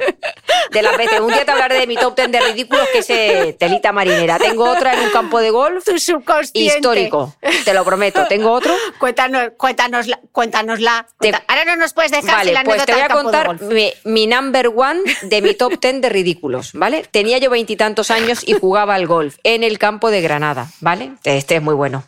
De 0.72 0.84
las 0.84 0.96
veces. 0.98 1.20
Un 1.20 1.30
día 1.34 1.44
te 1.46 1.50
hablaré 1.52 1.80
de 1.80 1.88
mi 1.88 1.96
top 1.98 2.16
10 2.16 2.32
de 2.32 2.40
ridículos, 2.42 2.88
que 2.94 3.00
es 3.00 3.10
eh, 3.10 3.56
telita 3.60 3.92
marinera. 3.92 4.38
Tengo 4.38 4.70
otra 4.70 4.94
en 4.94 5.00
un 5.00 5.10
campo 5.10 5.40
de 5.40 5.50
golf 5.50 5.84
Tu 5.84 5.98
subconsciente. 5.98 6.76
histórico. 6.78 7.36
Te 7.66 7.74
lo 7.74 7.84
prometo. 7.84 8.28
¿Tengo 8.28 8.52
otro? 8.52 8.72
Cuéntanos, 9.00 9.50
cuéntanosla, 9.58 10.20
cuéntanosla. 10.32 11.08
Te- 11.20 11.34
Ahora 11.48 11.66
no 11.66 11.76
nos 11.76 11.94
puedes 11.94 12.12
dejar 12.12 12.36
Vale, 12.36 12.44
sin 12.46 12.54
la 12.54 12.64
pues 12.66 12.86
te 12.86 12.94
voy 12.94 13.02
a 13.02 13.10
contar 13.10 13.60
mi, 13.64 13.92
mi 14.04 14.28
number 14.28 14.68
one 14.76 15.00
de 15.24 15.42
mi 15.42 15.56
top 15.56 15.80
10 15.82 16.02
de 16.02 16.10
ridículos, 16.10 16.74
¿vale? 16.74 17.04
Tenía 17.10 17.40
yo 17.40 17.50
veintitantos 17.50 18.12
años 18.12 18.44
y 18.46 18.54
jugaba 18.54 18.94
al 18.94 19.08
golf 19.08 19.38
en 19.44 19.64
el 19.64 19.80
campo 19.80 20.12
de 20.12 20.22
Granada, 20.22 20.68
¿vale? 20.82 21.14
Este 21.24 21.56
es 21.56 21.62
muy 21.64 21.79
bueno. 21.80 22.04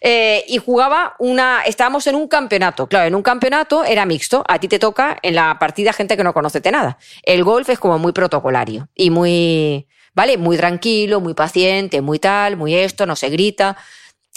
Eh, 0.00 0.44
y 0.48 0.58
jugaba 0.58 1.14
una. 1.18 1.62
Estábamos 1.62 2.06
en 2.06 2.16
un 2.16 2.28
campeonato. 2.28 2.86
Claro, 2.86 3.06
en 3.06 3.14
un 3.14 3.22
campeonato 3.22 3.84
era 3.84 4.04
mixto. 4.04 4.44
A 4.46 4.58
ti 4.58 4.68
te 4.68 4.78
toca 4.78 5.16
en 5.22 5.34
la 5.34 5.58
partida 5.58 5.94
gente 5.94 6.16
que 6.16 6.24
no 6.24 6.34
conoce 6.34 6.60
de 6.60 6.70
nada. 6.70 6.98
El 7.22 7.42
golf 7.44 7.70
es 7.70 7.78
como 7.78 7.98
muy 7.98 8.12
protocolario 8.12 8.88
y 8.94 9.10
muy. 9.10 9.86
¿Vale? 10.14 10.38
Muy 10.38 10.56
tranquilo, 10.56 11.20
muy 11.20 11.34
paciente, 11.34 12.00
muy 12.00 12.20
tal, 12.20 12.56
muy 12.56 12.74
esto, 12.74 13.04
no 13.04 13.16
se 13.16 13.30
grita. 13.30 13.76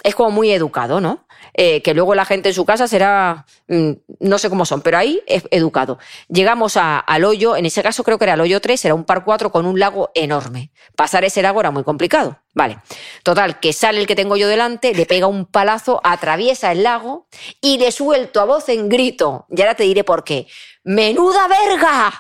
Es 0.04 0.16
como 0.16 0.30
muy 0.30 0.52
educado, 0.52 1.02
¿no? 1.02 1.26
Eh, 1.54 1.82
que 1.82 1.94
luego 1.96 2.14
la 2.14 2.24
gente 2.24 2.50
en 2.50 2.56
su 2.56 2.66
casa 2.66 2.88
será, 2.88 3.46
mm, 3.68 3.92
no 4.20 4.38
sé 4.38 4.48
cómo 4.48 4.64
son, 4.64 4.82
pero 4.82 4.98
ahí 5.00 5.22
es 5.26 5.44
educado. 5.50 5.98
Llegamos 6.30 6.78
a- 6.78 7.00
al 7.00 7.26
hoyo, 7.26 7.56
en 7.56 7.66
ese 7.66 7.82
caso 7.82 8.04
creo 8.04 8.18
que 8.20 8.26
era 8.26 8.36
el 8.36 8.42
hoyo 8.42 8.62
3, 8.62 8.86
era 8.86 8.94
un 8.94 9.06
par 9.06 9.24
4 9.26 9.52
con 9.52 9.66
un 9.66 9.80
lago 9.80 10.12
enorme. 10.14 10.72
Pasar 10.96 11.26
ese 11.26 11.42
lago 11.42 11.60
era 11.60 11.72
muy 11.72 11.84
complicado. 11.84 12.40
Vale. 12.54 12.80
Total, 13.24 13.60
que 13.60 13.74
sale 13.74 14.00
el 14.00 14.08
que 14.08 14.16
tengo 14.16 14.38
yo 14.38 14.48
delante, 14.48 14.94
le 14.94 15.06
pega 15.08 15.26
un 15.28 15.46
palazo, 15.48 16.00
atraviesa 16.04 16.72
el 16.72 16.84
lago 16.84 17.28
y 17.60 17.78
le 17.80 17.92
suelto 17.92 18.40
a 18.40 18.46
voz 18.46 18.70
en 18.70 18.90
grito. 18.90 19.46
Y 19.50 19.60
ahora 19.62 19.76
te 19.76 19.84
diré 19.84 20.04
por 20.04 20.24
qué. 20.24 20.48
¡Menuda 20.84 21.48
verga! 21.48 22.14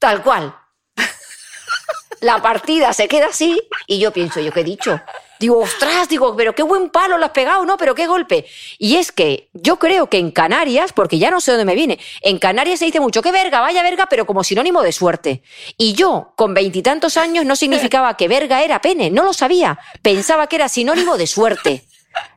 Tal 0.00 0.22
cual. 0.22 0.54
La 2.20 2.42
partida 2.42 2.92
se 2.92 3.08
queda 3.08 3.26
así 3.28 3.60
y 3.86 3.98
yo 4.00 4.12
pienso, 4.12 4.40
¿yo 4.40 4.52
qué 4.52 4.60
he 4.60 4.64
dicho? 4.64 5.00
Digo, 5.40 5.58
ostras, 5.58 6.06
digo, 6.06 6.36
pero 6.36 6.54
qué 6.54 6.62
buen 6.62 6.90
palo 6.90 7.16
lo 7.16 7.24
has 7.24 7.30
pegado, 7.30 7.64
¿no? 7.64 7.78
Pero 7.78 7.94
qué 7.94 8.06
golpe. 8.06 8.44
Y 8.78 8.96
es 8.96 9.10
que 9.10 9.48
yo 9.54 9.78
creo 9.78 10.10
que 10.10 10.18
en 10.18 10.32
Canarias, 10.32 10.92
porque 10.92 11.18
ya 11.18 11.30
no 11.30 11.40
sé 11.40 11.52
dónde 11.52 11.64
me 11.64 11.74
viene, 11.74 11.98
en 12.20 12.38
Canarias 12.38 12.78
se 12.78 12.84
dice 12.84 13.00
mucho, 13.00 13.22
qué 13.22 13.32
verga, 13.32 13.62
vaya 13.62 13.82
verga, 13.82 14.06
pero 14.06 14.26
como 14.26 14.44
sinónimo 14.44 14.82
de 14.82 14.92
suerte. 14.92 15.42
Y 15.78 15.94
yo, 15.94 16.34
con 16.36 16.52
veintitantos 16.52 17.16
años, 17.16 17.46
no 17.46 17.56
significaba 17.56 18.18
que 18.18 18.28
verga 18.28 18.62
era 18.62 18.82
pene, 18.82 19.10
no 19.10 19.24
lo 19.24 19.32
sabía. 19.32 19.78
Pensaba 20.02 20.46
que 20.46 20.56
era 20.56 20.68
sinónimo 20.68 21.16
de 21.16 21.26
suerte. 21.26 21.84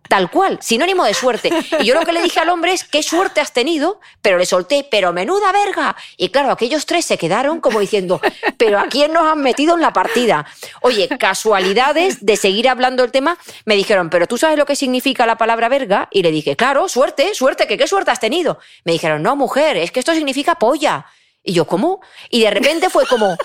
Tal 0.09 0.29
cual, 0.29 0.59
sinónimo 0.61 1.05
de 1.05 1.13
suerte. 1.13 1.49
Y 1.79 1.85
yo 1.85 1.95
lo 1.95 2.05
que 2.05 2.11
le 2.11 2.21
dije 2.21 2.39
al 2.39 2.49
hombre 2.49 2.73
es, 2.73 2.83
qué 2.83 3.01
suerte 3.01 3.41
has 3.41 3.53
tenido, 3.53 3.99
pero 4.21 4.37
le 4.37 4.45
solté, 4.45 4.87
pero 4.89 5.13
menuda 5.13 5.51
verga. 5.51 5.95
Y 6.17 6.29
claro, 6.29 6.51
aquellos 6.51 6.85
tres 6.85 7.05
se 7.05 7.17
quedaron 7.17 7.61
como 7.61 7.79
diciendo, 7.79 8.21
pero 8.57 8.79
¿a 8.79 8.87
quién 8.87 9.13
nos 9.13 9.23
han 9.23 9.41
metido 9.41 9.75
en 9.75 9.81
la 9.81 9.93
partida? 9.93 10.45
Oye, 10.81 11.07
casualidades 11.17 12.25
de 12.25 12.37
seguir 12.37 12.69
hablando 12.69 13.01
del 13.01 13.11
tema, 13.11 13.37
me 13.65 13.75
dijeron, 13.75 14.09
pero 14.09 14.27
¿tú 14.27 14.37
sabes 14.37 14.57
lo 14.57 14.65
que 14.65 14.75
significa 14.75 15.25
la 15.25 15.37
palabra 15.37 15.69
verga? 15.69 16.09
Y 16.11 16.21
le 16.21 16.31
dije, 16.31 16.55
claro, 16.55 16.87
suerte, 16.89 17.33
suerte, 17.33 17.65
que 17.65 17.77
qué 17.77 17.87
suerte 17.87 18.11
has 18.11 18.19
tenido. 18.19 18.59
Me 18.83 18.91
dijeron, 18.91 19.23
no, 19.23 19.35
mujer, 19.35 19.77
es 19.77 19.91
que 19.91 19.99
esto 19.99 20.13
significa 20.13 20.55
polla. 20.55 21.05
Y 21.41 21.53
yo, 21.53 21.65
¿cómo? 21.65 22.01
Y 22.29 22.41
de 22.41 22.51
repente 22.51 22.89
fue 22.89 23.07
como, 23.07 23.35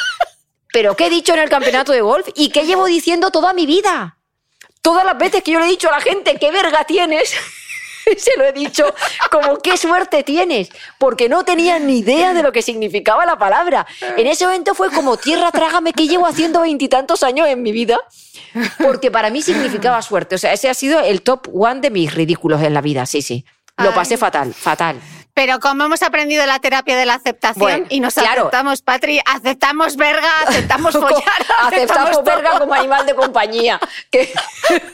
¿pero 0.72 0.94
qué 0.96 1.06
he 1.06 1.10
dicho 1.10 1.32
en 1.32 1.40
el 1.40 1.48
campeonato 1.48 1.92
de 1.92 2.00
golf? 2.00 2.28
¿Y 2.34 2.50
qué 2.50 2.66
llevo 2.66 2.86
diciendo 2.86 3.30
toda 3.30 3.52
mi 3.54 3.64
vida? 3.64 4.17
Todas 4.88 5.04
las 5.04 5.18
veces 5.18 5.42
que 5.42 5.50
yo 5.50 5.60
le 5.60 5.66
he 5.66 5.68
dicho 5.68 5.90
a 5.90 5.92
la 5.92 6.00
gente, 6.00 6.34
¿qué 6.40 6.50
verga 6.50 6.82
tienes? 6.84 7.34
se 8.16 8.30
lo 8.38 8.44
he 8.44 8.54
dicho 8.54 8.86
como 9.30 9.58
qué 9.58 9.76
suerte 9.76 10.22
tienes, 10.22 10.70
porque 10.96 11.28
no 11.28 11.44
tenía 11.44 11.78
ni 11.78 11.98
idea 11.98 12.32
de 12.32 12.42
lo 12.42 12.52
que 12.52 12.62
significaba 12.62 13.26
la 13.26 13.36
palabra. 13.36 13.86
En 14.16 14.26
ese 14.26 14.46
momento 14.46 14.74
fue 14.74 14.90
como 14.90 15.18
tierra 15.18 15.52
trágame 15.52 15.92
que 15.92 16.08
llevo 16.08 16.26
haciendo 16.26 16.62
veintitantos 16.62 17.22
años 17.22 17.48
en 17.48 17.60
mi 17.60 17.70
vida, 17.70 17.98
porque 18.78 19.10
para 19.10 19.28
mí 19.28 19.42
significaba 19.42 20.00
suerte. 20.00 20.36
O 20.36 20.38
sea, 20.38 20.54
ese 20.54 20.70
ha 20.70 20.74
sido 20.74 21.00
el 21.00 21.20
top 21.20 21.48
one 21.52 21.82
de 21.82 21.90
mis 21.90 22.14
ridículos 22.14 22.62
en 22.62 22.72
la 22.72 22.80
vida, 22.80 23.04
sí, 23.04 23.20
sí. 23.20 23.44
Lo 23.76 23.92
pasé 23.92 24.16
fatal, 24.16 24.54
fatal. 24.54 24.98
Pero 25.38 25.60
como 25.60 25.84
hemos 25.84 26.02
aprendido 26.02 26.44
la 26.46 26.58
terapia 26.58 26.96
de 26.96 27.06
la 27.06 27.14
aceptación 27.14 27.60
Bueno, 27.60 27.86
y 27.90 28.00
nos 28.00 28.14
claro. 28.14 28.40
aceptamos, 28.40 28.82
Patri, 28.82 29.20
aceptamos 29.24 29.94
verga, 29.94 30.28
aceptamos 30.44 30.92
follar, 30.94 31.22
Aceptamos 31.62 32.24
verga 32.24 32.58
como 32.58 32.74
animal 32.74 33.06
de 33.06 33.14
compañía. 33.14 33.78
Que- 34.10 34.32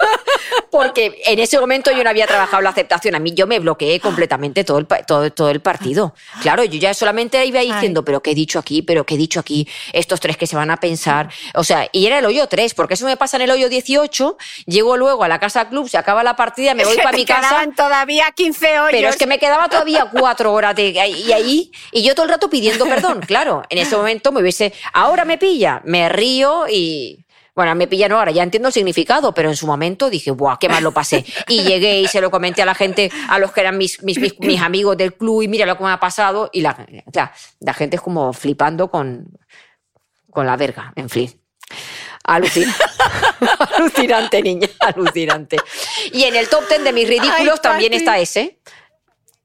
Porque 0.70 1.22
en 1.24 1.38
ese 1.38 1.58
momento 1.58 1.92
yo 1.92 2.04
no 2.04 2.10
había 2.10 2.26
trabajado 2.26 2.60
la 2.60 2.68
aceptación. 2.70 3.14
A 3.14 3.20
mí 3.20 3.32
yo 3.32 3.46
me 3.46 3.58
bloqueé 3.58 4.00
completamente 4.00 4.64
todo 4.64 4.76
el, 4.78 4.86
todo, 5.06 5.32
todo 5.32 5.48
el 5.48 5.60
partido. 5.60 6.14
Claro, 6.42 6.62
yo 6.64 6.78
ya 6.78 6.92
solamente 6.92 7.42
iba 7.46 7.60
diciendo, 7.60 8.04
pero 8.04 8.22
¿qué 8.22 8.32
he 8.32 8.34
dicho 8.34 8.58
aquí? 8.58 8.82
¿Pero 8.82 9.06
qué 9.06 9.14
he 9.14 9.18
dicho 9.18 9.40
aquí? 9.40 9.66
Estos 9.94 10.20
tres 10.20 10.36
que 10.36 10.46
se 10.46 10.56
van 10.56 10.70
a 10.70 10.76
pensar. 10.76 11.30
O 11.54 11.64
sea, 11.64 11.88
y 11.90 12.06
era 12.06 12.18
el 12.18 12.26
hoyo 12.26 12.48
3, 12.48 12.74
porque 12.74 12.94
eso 12.94 13.06
me 13.06 13.16
pasa 13.16 13.38
en 13.38 13.44
el 13.44 13.50
hoyo 13.50 13.70
18. 13.70 14.36
Llego 14.66 14.98
luego 14.98 15.24
a 15.24 15.28
la 15.28 15.38
casa 15.38 15.70
club, 15.70 15.88
se 15.88 15.96
acaba 15.96 16.22
la 16.22 16.36
partida, 16.36 16.74
me 16.74 16.84
voy 16.84 16.98
para 16.98 17.12
mi 17.12 17.24
casa. 17.24 17.40
quedaban 17.48 17.74
todavía 17.74 18.30
15 18.34 18.80
hoyos. 18.80 18.90
Pero 18.90 19.08
es 19.08 19.16
que 19.16 19.26
me 19.26 19.38
quedaba 19.38 19.70
todavía 19.70 20.10
cuatro 20.12 20.33
horas 20.42 20.74
de 20.76 20.88
y 20.88 21.32
ahí, 21.32 21.70
y 21.92 22.02
yo 22.02 22.14
todo 22.14 22.24
el 22.26 22.30
rato 22.32 22.48
pidiendo 22.50 22.84
perdón, 22.84 23.20
claro. 23.26 23.62
En 23.68 23.78
ese 23.78 23.96
momento 23.96 24.32
me 24.32 24.40
hubiese, 24.40 24.72
ahora 24.92 25.24
me 25.24 25.38
pilla, 25.38 25.80
me 25.84 26.08
río 26.08 26.66
y. 26.68 27.20
Bueno, 27.56 27.72
me 27.76 27.86
pilla 27.86 28.08
no 28.08 28.18
ahora, 28.18 28.32
ya 28.32 28.42
entiendo 28.42 28.66
el 28.66 28.72
significado, 28.74 29.32
pero 29.32 29.48
en 29.48 29.54
su 29.54 29.64
momento 29.64 30.10
dije, 30.10 30.32
¡buah, 30.32 30.56
qué 30.58 30.68
mal 30.68 30.82
lo 30.82 30.90
pasé! 30.90 31.24
Y 31.46 31.62
llegué 31.62 32.00
y 32.00 32.08
se 32.08 32.20
lo 32.20 32.28
comenté 32.28 32.62
a 32.62 32.66
la 32.66 32.74
gente, 32.74 33.12
a 33.28 33.38
los 33.38 33.52
que 33.52 33.60
eran 33.60 33.78
mis, 33.78 34.02
mis, 34.02 34.18
mis, 34.18 34.36
mis 34.40 34.60
amigos 34.60 34.96
del 34.96 35.14
club, 35.14 35.42
y 35.42 35.46
mira 35.46 35.64
lo 35.64 35.78
que 35.78 35.84
me 35.84 35.90
ha 35.90 36.00
pasado. 36.00 36.50
Y 36.52 36.62
la, 36.62 36.84
sea, 37.12 37.32
la 37.60 37.72
gente 37.72 37.94
es 37.94 38.02
como 38.02 38.32
flipando 38.32 38.90
con, 38.90 39.28
con 40.30 40.46
la 40.46 40.56
verga, 40.56 40.92
en 40.96 41.08
fin. 41.08 41.32
Alucin- 42.26 42.74
alucinante, 43.76 44.42
niña, 44.42 44.68
alucinante. 44.80 45.56
Y 46.12 46.24
en 46.24 46.34
el 46.34 46.48
top 46.48 46.66
ten 46.68 46.82
de 46.82 46.92
mis 46.92 47.06
ridículos 47.06 47.54
Ay, 47.56 47.62
también 47.62 47.92
está 47.92 48.18
ese. 48.18 48.58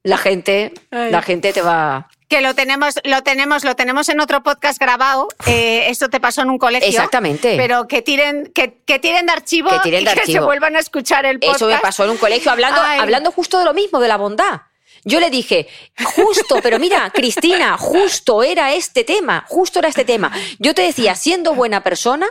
La 0.02 0.16
gente, 0.16 0.72
Ay. 0.90 1.10
la 1.10 1.20
gente 1.22 1.52
te 1.52 1.60
va. 1.62 2.08
Que 2.28 2.40
lo 2.40 2.54
tenemos, 2.54 2.94
lo 3.04 3.22
tenemos, 3.22 3.64
lo 3.64 3.74
tenemos 3.76 4.08
en 4.08 4.20
otro 4.20 4.42
podcast 4.42 4.78
grabado. 4.78 5.28
Eh, 5.46 5.86
esto 5.88 6.08
te 6.08 6.20
pasó 6.20 6.42
en 6.42 6.50
un 6.50 6.58
colegio. 6.58 6.88
Exactamente. 6.88 7.56
Pero 7.56 7.86
que 7.88 8.00
tiren, 8.02 8.50
que, 8.54 8.80
que 8.86 8.98
tiren 8.98 9.26
de 9.26 9.32
archivo 9.32 9.68
Que 9.68 9.78
tiren 9.80 10.02
y 10.02 10.04
de 10.04 10.10
que 10.12 10.16
se 10.16 10.22
archivo. 10.32 10.46
vuelvan 10.46 10.76
a 10.76 10.78
escuchar 10.78 11.26
el 11.26 11.38
podcast. 11.40 11.56
Eso 11.56 11.68
me 11.68 11.78
pasó 11.78 12.04
en 12.04 12.10
un 12.10 12.16
colegio 12.16 12.50
hablando, 12.50 12.80
Ay. 12.82 13.00
hablando 13.00 13.30
justo 13.32 13.58
de 13.58 13.64
lo 13.64 13.74
mismo, 13.74 14.00
de 14.00 14.08
la 14.08 14.16
bondad. 14.16 14.62
Yo 15.04 15.18
le 15.18 15.28
dije, 15.30 15.66
justo, 16.04 16.60
pero 16.62 16.78
mira, 16.78 17.10
Cristina, 17.10 17.76
justo 17.78 18.42
era 18.42 18.72
este 18.74 19.02
tema, 19.02 19.44
justo 19.48 19.78
era 19.80 19.88
este 19.88 20.04
tema. 20.04 20.30
Yo 20.58 20.74
te 20.74 20.82
decía, 20.82 21.14
siendo 21.16 21.54
buena 21.54 21.82
persona, 21.82 22.26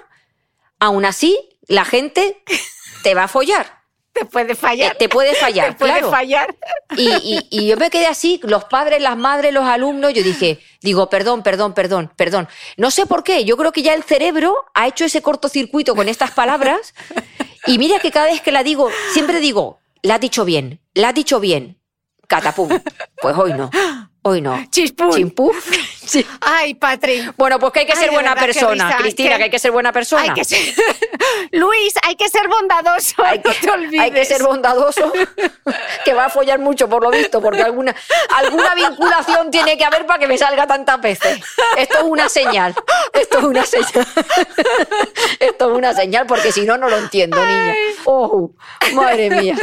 aún 0.80 1.04
así, 1.06 1.38
la 1.68 1.84
gente 1.86 2.41
te 3.04 3.16
va 3.16 3.24
a 3.24 3.28
follar. 3.28 3.79
Te 4.14 4.26
puede 4.26 4.56
fallar. 4.56 4.94
Eh, 4.94 4.95
te 4.99 5.07
puede 5.10 5.36
fallar, 5.36 5.68
Te 5.73 5.76
puede 5.76 5.91
claro. 5.94 6.11
fallar. 6.11 6.56
Y, 6.98 7.10
y- 7.10 7.48
y 7.49 7.68
yo 7.68 7.77
me 7.77 7.90
quedé 7.90 8.07
así, 8.07 8.40
los 8.44 8.65
padres, 8.65 9.02
las 9.02 9.15
madres, 9.18 9.53
los 9.53 9.64
alumnos, 9.65 10.14
yo 10.14 10.23
dije, 10.23 10.60
digo, 10.81 11.10
perdón, 11.10 11.44
perdón, 11.44 11.73
perdón, 11.73 12.11
perdón. 12.15 12.48
No 12.77 12.91
sé 12.91 13.06
por 13.06 13.23
qué, 13.23 13.45
yo 13.45 13.56
creo 13.56 13.72
que 13.72 13.81
ya 13.84 13.94
el 13.94 14.03
cerebro 14.03 14.56
ha 14.73 14.88
hecho 14.88 15.06
ese 15.06 15.22
cortocircuito 15.22 15.95
con 15.95 16.10
estas 16.10 16.31
palabras 16.31 16.94
y 17.68 17.77
mira 17.77 17.99
que 17.99 18.11
cada 18.11 18.26
vez 18.27 18.41
que 18.41 18.52
la 18.52 18.64
digo, 18.64 18.90
siempre 19.14 19.40
digo, 19.40 19.80
la 20.02 20.15
has 20.15 20.22
dicho 20.22 20.44
bien, 20.44 20.81
la 20.94 21.10
has 21.10 21.15
dicho 21.15 21.40
bien, 21.40 21.80
catapum. 22.27 22.69
Pues 23.22 23.38
hoy 23.38 23.53
no, 23.53 23.69
hoy 24.23 24.41
no. 24.41 24.60
Chispún. 24.72 25.11
Chimpú. 25.11 25.52
Sí. 26.10 26.26
Ay, 26.41 26.73
Patri. 26.73 27.23
Bueno, 27.38 27.60
pues 27.60 27.72
que 27.72 27.81
hay 27.81 27.86
que 27.86 27.91
Ay, 27.94 27.99
ser 27.99 28.10
buena 28.11 28.34
verdad, 28.34 28.45
persona, 28.48 28.98
Cristina, 28.98 29.30
que- 29.34 29.38
que 29.38 29.44
hay 29.44 29.49
que 29.52 29.60
ser 29.60 29.72
buena 29.72 29.91
persona. 29.91 30.23
Hay 30.23 30.31
que 30.34 30.44
ser... 30.44 30.57
Luis, 31.52 31.94
hay 32.02 32.15
que 32.15 32.27
ser 32.30 32.48
bondadoso. 32.48 33.23
Hay 33.23 33.38
no 33.45 33.52
que, 33.52 33.60
te 33.60 33.69
olvides. 33.69 33.99
hay 34.02 34.11
que 34.11 34.26
ser 34.26 34.41
bondadoso, 34.41 35.14
que 36.06 36.14
va 36.15 36.26
a 36.26 36.30
follar 36.30 36.57
mucho 36.57 36.90
por 36.90 37.03
lo 37.03 37.11
visto, 37.11 37.40
porque 37.41 37.61
alguna, 37.61 37.95
alguna 38.36 38.73
vinculación 38.73 39.52
tiene 39.52 39.77
que 39.77 39.86
haber 39.86 40.07
para 40.07 40.18
que 40.19 40.27
me 40.27 40.38
salga 40.38 40.65
tantas 40.65 40.99
veces. 40.99 41.40
Esto 41.77 41.98
es 41.99 42.03
una 42.03 42.27
señal, 42.27 42.73
esto 43.14 43.38
es 43.38 43.44
una 43.44 43.65
señal. 43.65 44.07
Esto 45.40 45.72
es 45.72 45.77
una 45.77 45.94
señal, 45.94 46.26
porque 46.26 46.52
si 46.52 46.61
no, 46.65 46.76
no 46.77 46.90
lo 46.90 46.98
entiendo, 46.98 47.38
niña. 47.45 47.76
Oh, 48.06 48.49
madre 48.94 49.30
mía. 49.30 49.56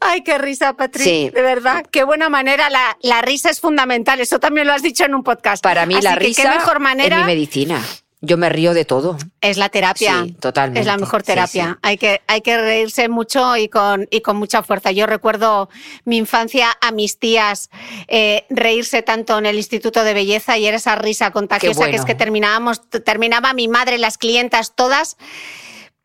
Ay, 0.00 0.22
qué 0.22 0.38
risa, 0.38 0.74
Patri. 0.74 1.04
Sí. 1.04 1.30
De 1.34 1.42
verdad, 1.42 1.84
qué 1.90 2.04
buena 2.04 2.28
manera. 2.28 2.70
La, 2.70 2.96
la 3.02 3.20
risa 3.22 3.50
es 3.50 3.60
fundamental. 3.60 4.20
Eso 4.20 4.38
también 4.38 4.66
lo 4.66 4.72
has 4.72 4.82
dicho 4.82 5.04
en 5.04 5.14
un 5.14 5.22
podcast. 5.22 5.62
Para 5.62 5.86
mí 5.86 5.94
Así 5.94 6.04
la 6.04 6.14
que 6.14 6.20
risa 6.20 6.42
qué 6.42 6.48
mejor 6.48 6.80
manera 6.80 7.16
es 7.16 7.22
mi 7.22 7.32
medicina. 7.32 7.82
Yo 8.20 8.36
me 8.36 8.48
río 8.48 8.74
de 8.74 8.84
todo. 8.84 9.16
es 9.40 9.58
la 9.58 9.68
terapia. 9.68 10.24
Sí, 10.24 10.32
totalmente. 10.40 10.80
Es 10.80 10.86
la 10.86 10.96
mejor 10.96 11.20
Sí, 11.20 11.26
terapia. 11.26 11.68
sí. 11.74 11.78
Hay, 11.82 11.98
que, 11.98 12.20
hay 12.26 12.40
que 12.40 12.58
reírse 12.60 13.08
mucho 13.08 13.56
y 13.56 13.68
con, 13.68 14.08
y 14.10 14.22
con 14.22 14.36
mucha 14.36 14.64
fuerza. 14.64 14.90
Yo 14.90 15.06
recuerdo 15.06 15.68
mi 16.04 16.16
infancia 16.16 16.76
a 16.80 16.90
mis 16.90 17.20
tías 17.20 17.70
eh, 18.08 18.44
reírse 18.50 19.02
tanto 19.02 19.38
en 19.38 19.46
el 19.46 19.56
Instituto 19.56 20.02
de 20.02 20.14
Belleza 20.14 20.58
y 20.58 20.66
era 20.66 20.78
esa 20.78 20.96
risa 20.96 21.30
contagiosa 21.30 21.78
bueno. 21.78 21.92
que 21.92 21.96
es 21.96 22.04
que 22.04 22.16
terminábamos, 22.16 22.88
terminaba 22.90 23.52
mi 23.52 23.68
madre, 23.68 23.98
las 23.98 24.18
clientas, 24.18 24.74
todas 24.74 25.16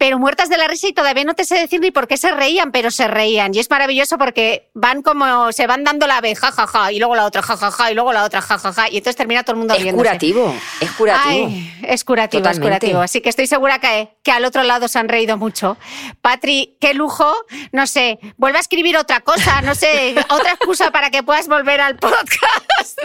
pero 0.04 0.20
muertas 0.20 0.50
de 0.50 0.58
la 0.58 0.68
risa 0.68 0.90
y 0.90 0.92
todavía 0.92 1.24
no 1.24 1.34
te 1.34 1.46
sé 1.46 1.58
decir 1.58 1.80
ni 1.80 1.90
por 1.90 2.10
qué 2.10 2.18
se 2.18 2.30
reían, 2.30 2.74
pero 2.74 2.92
se 2.92 3.08
reían. 3.08 3.56
Y 3.56 3.60
es 3.60 3.70
maravilloso 3.70 4.18
porque 4.18 4.68
van 4.74 5.02
como, 5.02 5.54
se 5.54 5.66
van 5.66 5.86
dando 5.86 6.08
la 6.08 6.20
vez, 6.20 6.40
ja, 6.40 6.52
ja, 6.52 6.68
ja, 6.68 6.92
y 6.92 7.00
luego 7.00 7.16
la 7.16 7.24
otra, 7.24 7.42
ja, 7.42 7.56
ja, 7.56 7.72
ja, 7.72 7.90
y 7.90 7.94
luego 7.94 8.12
la 8.12 8.26
otra, 8.26 8.42
ja, 8.42 8.60
ja, 8.60 8.74
ja, 8.74 8.90
y 8.90 8.98
entonces 8.98 9.16
termina 9.16 9.44
todo 9.44 9.54
el 9.54 9.60
mundo 9.60 9.76
Es 9.76 9.82
riéndose. 9.82 10.06
curativo, 10.06 10.54
es 10.82 10.92
curativo. 10.92 11.46
Ay, 11.48 11.74
es 11.84 12.04
curativo, 12.04 12.50
es 12.50 12.60
curativo. 12.60 13.00
Así 13.00 13.22
que 13.22 13.30
estoy 13.30 13.48
segura 13.48 13.80
que, 13.80 14.10
que 14.24 14.34
al 14.34 14.44
otro 14.44 14.64
lado 14.64 14.90
se 14.90 15.00
han 15.00 15.08
reído 15.08 15.38
mucho. 15.38 15.78
Patri, 16.22 16.76
qué 16.82 16.94
lujo. 16.94 17.34
No 17.72 17.88
sé, 17.88 18.20
vuelve 18.36 18.58
a 18.58 18.62
escribir 18.62 18.98
otra 18.98 19.22
cosa, 19.22 19.62
no 19.62 19.74
sé, 19.74 20.16
otra 20.30 20.52
excusa 20.52 20.92
para 20.92 21.12
que 21.12 21.24
puedas 21.24 21.48
volver 21.48 21.80
al 21.80 21.96
podcast. 21.96 23.00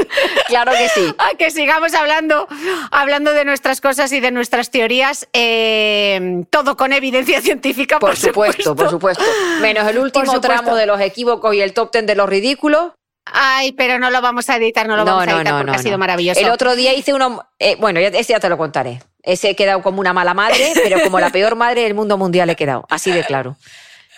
Claro 0.49 0.73
que 0.73 0.89
sí. 0.89 1.15
A 1.19 1.37
que 1.37 1.53
sigamos 1.53 1.95
hablando, 1.95 2.49
hablando 2.91 3.33
de 3.33 3.45
nuestras 3.45 3.81
cosas 3.81 4.11
y 4.11 4.19
de 4.19 4.33
nuestras 4.33 4.71
teorías, 4.71 5.29
eh, 5.33 6.43
todo 6.51 6.77
con 6.77 6.88
evidencia 6.97 7.41
científica, 7.41 7.99
por, 7.99 8.11
Por 8.11 8.17
supuesto, 8.17 8.75
por 8.75 8.91
supuesto. 8.91 9.25
Menos 9.61 9.89
el 9.89 9.99
último 9.99 10.41
tramo 10.41 10.75
de 10.75 10.87
los 10.87 11.01
equívocos 11.01 11.55
y 11.55 11.61
el 11.61 11.73
top 11.73 11.91
ten 11.91 12.07
de 12.07 12.15
los 12.15 12.29
ridículos. 12.29 12.93
Ay, 13.33 13.73
pero 13.73 13.99
no 13.99 14.11
lo 14.11 14.23
vamos 14.23 14.49
a 14.49 14.57
editar, 14.57 14.87
no 14.87 14.97
lo 14.97 15.05
vamos 15.05 15.27
a 15.27 15.37
editar 15.37 15.59
porque 15.59 15.77
ha 15.77 15.83
sido 15.83 15.99
maravilloso. 15.99 16.41
El 16.41 16.51
otro 16.51 16.77
día 16.77 16.95
hice 16.95 17.13
uno. 17.13 17.47
eh, 17.59 17.77
bueno, 17.79 18.01
ese 18.01 18.33
ya 18.33 18.41
te 18.41 18.49
lo 18.49 18.57
contaré. 18.57 19.03
Ese 19.23 19.51
he 19.51 19.57
quedado 19.57 19.83
como 19.83 20.01
una 20.01 20.13
mala 20.13 20.33
madre, 20.33 20.73
pero 20.83 21.01
como 21.03 21.21
la 21.21 21.31
peor 21.31 21.57
madre 21.57 21.83
del 21.83 21.95
mundo 21.95 22.17
mundial 22.17 22.49
he 22.51 22.57
quedado. 22.57 22.87
Así 22.89 23.11
de 23.11 23.25
claro. 23.25 23.57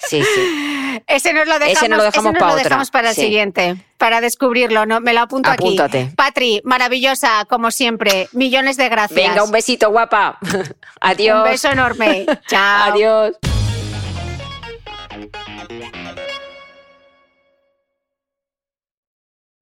Sí, 0.09 0.23
sí. 0.23 0.80
Ese 1.07 1.33
nos 1.33 1.47
lo 1.47 1.55
dejamos, 1.59 1.77
Ese 1.79 1.89
nos 1.89 1.99
lo 1.99 2.05
dejamos 2.05 2.33
ese 2.33 2.33
nos 2.33 2.41
pa' 2.41 2.47
lo 2.47 2.53
otra, 2.53 2.65
dejamos 2.65 2.91
para 2.91 3.09
el 3.11 3.15
sí. 3.15 3.23
siguiente, 3.23 3.77
para 3.99 4.21
descubrirlo. 4.21 4.87
¿no? 4.87 5.01
Me 5.01 5.13
lo 5.13 5.21
apunto 5.21 5.51
Apúntate. 5.51 6.01
aquí. 6.03 6.15
Patri, 6.15 6.61
maravillosa, 6.65 7.45
como 7.49 7.71
siempre. 7.71 8.29
Millones 8.33 8.77
de 8.77 8.89
gracias. 8.89 9.29
Venga, 9.29 9.45
un 9.45 9.51
besito, 9.51 9.91
guapa. 9.91 10.39
Adiós. 11.01 11.39
Un 11.45 11.51
beso 11.51 11.71
enorme. 11.71 12.27
Chao. 12.49 12.93
Adiós. 12.93 13.37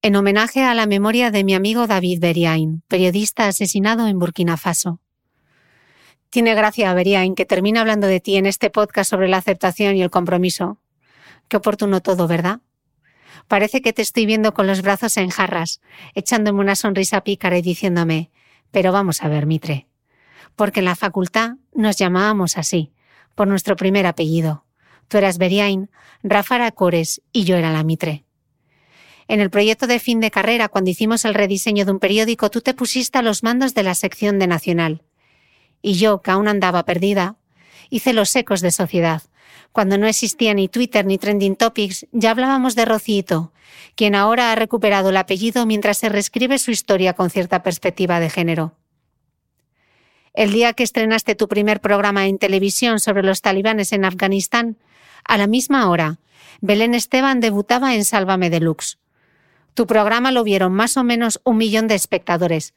En 0.02 0.16
homenaje 0.16 0.62
a 0.62 0.74
la 0.74 0.86
memoria 0.86 1.30
de 1.30 1.44
mi 1.44 1.54
amigo 1.54 1.86
David 1.86 2.20
Beriain, 2.20 2.82
periodista 2.88 3.48
asesinado 3.48 4.06
en 4.06 4.18
Burkina 4.18 4.56
Faso. 4.56 5.00
Tiene 6.30 6.54
gracia, 6.54 6.92
Beriain, 6.94 7.34
que 7.34 7.46
termine 7.46 7.78
hablando 7.80 8.06
de 8.06 8.20
ti 8.20 8.36
en 8.36 8.46
este 8.46 8.70
podcast 8.70 9.10
sobre 9.10 9.28
la 9.28 9.38
aceptación 9.38 9.96
y 9.96 10.02
el 10.02 10.10
compromiso. 10.10 10.78
Qué 11.48 11.56
oportuno 11.56 12.00
todo, 12.00 12.28
¿verdad? 12.28 12.60
Parece 13.46 13.80
que 13.80 13.92
te 13.92 14.02
estoy 14.02 14.26
viendo 14.26 14.52
con 14.52 14.66
los 14.66 14.82
brazos 14.82 15.16
en 15.16 15.30
jarras, 15.30 15.80
echándome 16.14 16.60
una 16.60 16.76
sonrisa 16.76 17.22
pícara 17.22 17.56
y 17.58 17.62
diciéndome, 17.62 18.30
pero 18.70 18.92
vamos 18.92 19.22
a 19.22 19.28
ver, 19.28 19.46
Mitre. 19.46 19.86
Porque 20.56 20.80
en 20.80 20.84
la 20.84 20.96
facultad 20.96 21.52
nos 21.72 21.96
llamábamos 21.96 22.58
así, 22.58 22.92
por 23.34 23.48
nuestro 23.48 23.76
primer 23.76 24.06
apellido. 24.06 24.64
Tú 25.08 25.16
eras 25.16 25.38
Beriain, 25.38 25.90
Rafa 26.22 26.56
era 26.56 26.70
Cores 26.72 27.22
y 27.32 27.44
yo 27.44 27.56
era 27.56 27.72
la 27.72 27.84
Mitre. 27.84 28.24
En 29.28 29.40
el 29.40 29.50
proyecto 29.50 29.86
de 29.86 30.00
fin 30.00 30.20
de 30.20 30.30
carrera, 30.30 30.68
cuando 30.68 30.90
hicimos 30.90 31.24
el 31.24 31.34
rediseño 31.34 31.84
de 31.84 31.92
un 31.92 31.98
periódico, 31.98 32.50
tú 32.50 32.60
te 32.60 32.74
pusiste 32.74 33.18
a 33.18 33.22
los 33.22 33.42
mandos 33.42 33.74
de 33.74 33.82
la 33.82 33.94
sección 33.94 34.38
de 34.38 34.46
Nacional. 34.46 35.02
Y 35.80 35.94
yo, 35.94 36.22
que 36.22 36.30
aún 36.30 36.48
andaba 36.48 36.84
perdida, 36.84 37.36
hice 37.90 38.12
los 38.12 38.34
ecos 38.34 38.60
de 38.60 38.72
sociedad. 38.72 39.22
Cuando 39.72 39.98
no 39.98 40.06
existía 40.06 40.54
ni 40.54 40.68
Twitter 40.68 41.04
ni 41.04 41.18
Trending 41.18 41.56
Topics, 41.56 42.06
ya 42.12 42.30
hablábamos 42.30 42.74
de 42.74 42.84
Rocito, 42.84 43.52
quien 43.94 44.14
ahora 44.14 44.52
ha 44.52 44.54
recuperado 44.54 45.10
el 45.10 45.16
apellido 45.16 45.66
mientras 45.66 45.98
se 45.98 46.08
reescribe 46.08 46.58
su 46.58 46.70
historia 46.70 47.12
con 47.12 47.30
cierta 47.30 47.62
perspectiva 47.62 48.20
de 48.20 48.30
género. 48.30 48.74
El 50.34 50.52
día 50.52 50.72
que 50.72 50.84
estrenaste 50.84 51.34
tu 51.34 51.48
primer 51.48 51.80
programa 51.80 52.26
en 52.26 52.38
televisión 52.38 53.00
sobre 53.00 53.22
los 53.22 53.42
talibanes 53.42 53.92
en 53.92 54.04
Afganistán, 54.04 54.76
A 55.24 55.36
la 55.36 55.46
misma 55.46 55.90
hora, 55.90 56.20
Belén 56.60 56.94
Esteban 56.94 57.40
debutaba 57.40 57.94
en 57.94 58.04
Sálvame 58.04 58.50
Deluxe. 58.50 58.98
Tu 59.74 59.86
programa 59.86 60.32
lo 60.32 60.42
vieron 60.44 60.72
más 60.72 60.96
o 60.96 61.04
menos 61.04 61.40
un 61.44 61.56
millón 61.56 61.86
de 61.86 61.94
espectadores, 61.94 62.72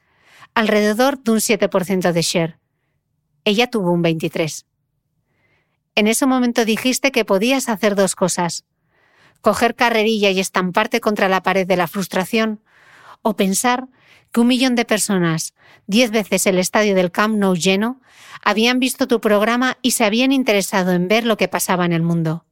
alrededor 0.54 1.20
de 1.20 1.32
un 1.32 1.38
7% 1.38 2.12
de 2.12 2.22
share. 2.22 2.58
Ella 3.46 3.70
tuvo 3.70 3.92
un 3.92 4.04
23%. 4.04 4.66
En 5.96 6.08
ese 6.08 6.26
momento 6.26 6.66
dijiste 6.66 7.12
que 7.12 7.26
podías 7.26 7.68
hacer 7.68 7.96
dos 7.96 8.16
cosas. 8.16 8.66
Coger 9.42 9.76
carrerilla 9.76 10.30
y 10.30 10.40
estamparte 10.40 11.02
contra 11.02 11.28
la 11.28 11.44
pared 11.44 11.68
de 11.68 11.76
la 11.76 11.88
frustración, 11.88 12.62
o 13.22 13.36
pensar 13.36 13.88
que 14.32 14.40
un 14.40 14.48
millón 14.48 14.76
de 14.76 14.86
personas, 14.86 15.54
diez 15.88 16.12
veces 16.12 16.46
el 16.48 16.58
estadio 16.58 16.96
del 16.96 17.12
Camp 17.12 17.36
Nou 17.36 17.56
lleno, 17.56 18.02
habían 18.44 18.80
visto 18.80 19.08
tu 19.08 19.20
programa 19.20 19.78
y 19.82 19.92
se 19.92 20.06
habían 20.06 20.32
interesado 20.32 20.94
en 20.94 21.08
ver 21.08 21.26
lo 21.26 21.38
que 21.38 21.48
pasaba 21.48 21.86
en 21.86 21.92
el 21.92 22.02
mundo. 22.02 22.46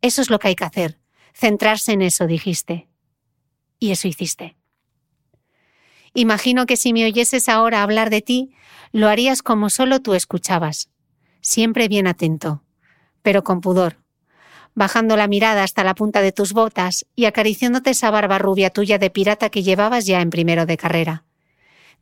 Eso 0.00 0.22
es 0.22 0.30
lo 0.30 0.38
que 0.38 0.48
hay 0.48 0.54
que 0.54 0.64
hacer, 0.64 0.98
centrarse 1.34 1.92
en 1.92 2.02
eso, 2.02 2.26
dijiste. 2.26 2.88
Y 3.78 3.90
eso 3.90 4.08
hiciste. 4.08 4.56
Imagino 6.14 6.66
que 6.66 6.76
si 6.76 6.92
me 6.92 7.04
oyeses 7.04 7.48
ahora 7.48 7.82
hablar 7.82 8.10
de 8.10 8.22
ti, 8.22 8.54
lo 8.92 9.08
harías 9.08 9.42
como 9.42 9.70
solo 9.70 10.00
tú 10.00 10.14
escuchabas, 10.14 10.88
siempre 11.40 11.88
bien 11.88 12.06
atento, 12.06 12.62
pero 13.22 13.44
con 13.44 13.60
pudor, 13.60 13.96
bajando 14.74 15.16
la 15.16 15.28
mirada 15.28 15.62
hasta 15.62 15.84
la 15.84 15.94
punta 15.94 16.20
de 16.20 16.32
tus 16.32 16.52
botas 16.52 17.06
y 17.14 17.24
acariciándote 17.24 17.90
esa 17.90 18.10
barba 18.10 18.38
rubia 18.38 18.70
tuya 18.70 18.98
de 18.98 19.10
pirata 19.10 19.50
que 19.50 19.62
llevabas 19.62 20.06
ya 20.06 20.20
en 20.20 20.30
primero 20.30 20.66
de 20.66 20.76
carrera. 20.76 21.24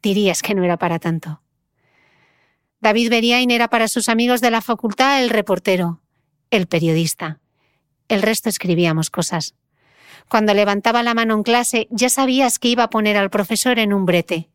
Dirías 0.03 0.43
que 0.43 0.55
no 0.55 0.65
era 0.65 0.77
para 0.77 0.99
tanto. 0.99 1.43
David 2.81 3.11
Beriain 3.11 3.51
era 3.51 3.69
para 3.69 3.89
sus 3.89 4.09
amigos 4.09 4.41
de 4.41 4.51
la 4.51 4.61
facultad 4.61 5.23
el 5.23 5.31
reportero, 5.31 6.01
el 6.51 6.69
periodista. 6.69 7.41
El 8.09 8.23
resto 8.23 8.49
escribíamos 8.49 9.11
cosas. 9.11 9.55
Cuando 10.29 10.55
levantaba 10.55 11.03
la 11.03 11.15
mano 11.15 11.35
en 11.35 11.43
clase 11.43 11.89
ya 11.91 12.09
sabías 12.09 12.59
que 12.59 12.69
iba 12.69 12.85
a 12.85 12.91
poner 12.91 13.17
al 13.17 13.31
profesor 13.31 13.79
en 13.79 13.93
un 13.93 14.07
brete, 14.07 14.49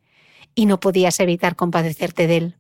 y 0.56 0.66
no 0.66 0.80
podías 0.80 1.20
evitar 1.20 1.56
compadecerte 1.56 2.28
de 2.28 2.38
él. 2.38 2.56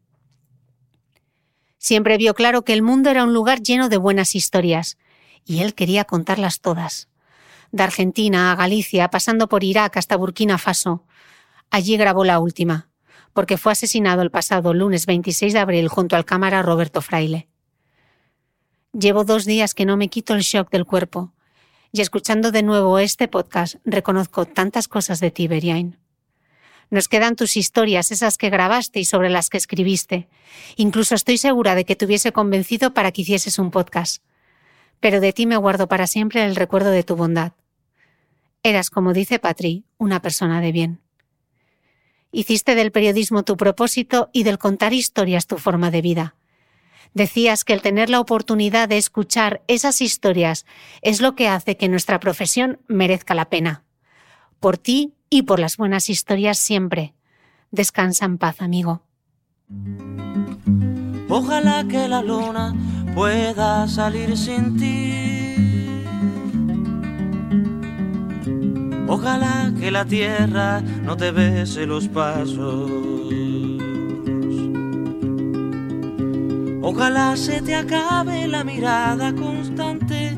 Siempre 1.83 2.15
vio 2.15 2.33
claro 2.33 2.63
que 2.63 2.71
el 2.71 2.81
mundo 2.81 3.09
era 3.09 3.25
un 3.25 3.33
lugar 3.33 3.61
lleno 3.61 3.89
de 3.89 3.97
buenas 3.97 4.35
historias, 4.35 4.97
y 5.43 5.59
él 5.59 5.75
quería 5.75 6.05
contarlas 6.05 6.61
todas. 6.61 7.09
De 7.73 7.83
Argentina 7.83 8.53
a 8.53 8.55
Galicia, 8.55 9.09
pasando 9.09 9.49
por 9.49 9.65
Irak 9.65 9.97
hasta 9.97 10.15
Burkina 10.15 10.57
Faso. 10.57 11.03
Allí 11.71 11.97
grabó 11.97 12.23
la 12.23 12.39
última, 12.39 12.87
porque 13.33 13.57
fue 13.57 13.73
asesinado 13.73 14.21
el 14.21 14.31
pasado 14.31 14.73
lunes 14.73 15.05
26 15.05 15.51
de 15.51 15.59
abril 15.59 15.89
junto 15.89 16.15
al 16.15 16.23
cámara 16.23 16.61
Roberto 16.61 17.01
Fraile. 17.01 17.49
Llevo 18.93 19.25
dos 19.25 19.43
días 19.43 19.73
que 19.73 19.85
no 19.85 19.97
me 19.97 20.07
quito 20.07 20.35
el 20.35 20.41
shock 20.41 20.71
del 20.71 20.85
cuerpo, 20.85 21.33
y 21.91 21.99
escuchando 21.99 22.53
de 22.53 22.63
nuevo 22.63 22.97
este 22.97 23.27
podcast 23.27 23.75
reconozco 23.83 24.45
tantas 24.45 24.87
cosas 24.87 25.19
de 25.19 25.31
ti, 25.31 25.49
Beriain. 25.49 26.02
Nos 26.93 27.07
quedan 27.07 27.35
tus 27.35 27.57
historias, 27.57 28.11
esas 28.11 28.37
que 28.37 28.51
grabaste 28.51 28.99
y 28.99 29.05
sobre 29.05 29.31
las 29.31 29.49
que 29.49 29.57
escribiste. 29.57 30.27
Incluso 30.75 31.15
estoy 31.15 31.39
segura 31.39 31.73
de 31.73 31.85
que 31.85 31.95
te 31.95 32.05
hubiese 32.05 32.31
convencido 32.31 32.93
para 32.93 33.11
que 33.11 33.23
hicieses 33.23 33.57
un 33.57 33.71
podcast. 33.71 34.21
Pero 34.99 35.19
de 35.19 35.33
ti 35.33 35.47
me 35.47 35.57
guardo 35.57 35.87
para 35.87 36.05
siempre 36.05 36.45
el 36.45 36.55
recuerdo 36.55 36.91
de 36.91 37.01
tu 37.01 37.15
bondad. 37.15 37.53
Eras, 38.61 38.91
como 38.91 39.11
dice 39.11 39.39
Patri, 39.39 39.85
una 39.97 40.21
persona 40.21 40.61
de 40.61 40.71
bien. 40.71 41.01
Hiciste 42.31 42.75
del 42.75 42.91
periodismo 42.91 43.41
tu 43.41 43.57
propósito 43.57 44.29
y 44.31 44.43
del 44.43 44.59
contar 44.59 44.93
historias 44.93 45.47
tu 45.47 45.57
forma 45.57 45.89
de 45.89 46.03
vida. 46.03 46.35
Decías 47.15 47.63
que 47.63 47.73
el 47.73 47.81
tener 47.81 48.11
la 48.11 48.19
oportunidad 48.19 48.87
de 48.87 48.99
escuchar 48.99 49.63
esas 49.67 49.99
historias 49.99 50.67
es 51.01 51.21
lo 51.21 51.33
que 51.33 51.47
hace 51.47 51.75
que 51.75 51.89
nuestra 51.89 52.19
profesión 52.19 52.81
merezca 52.87 53.33
la 53.33 53.49
pena. 53.49 53.83
Por 54.59 54.77
ti 54.77 55.15
y 55.33 55.41
por 55.41 55.59
las 55.59 55.77
buenas 55.77 56.11
historias 56.11 56.59
siempre. 56.59 57.15
Descansa 57.71 58.25
en 58.25 58.37
paz, 58.37 58.61
amigo. 58.61 59.01
Ojalá 61.27 61.83
que 61.89 62.07
la 62.07 62.21
luna 62.21 62.75
pueda 63.15 63.87
salir 63.87 64.37
sin 64.37 64.77
ti. 64.77 66.03
Ojalá 69.07 69.73
que 69.79 69.89
la 69.89 70.05
tierra 70.05 70.81
no 70.81 71.17
te 71.17 71.31
bese 71.31 71.87
los 71.87 72.07
pasos. 72.07 72.91
Ojalá 76.83 77.35
se 77.37 77.59
te 77.63 77.73
acabe 77.73 78.47
la 78.47 78.63
mirada 78.63 79.33
constante 79.33 80.37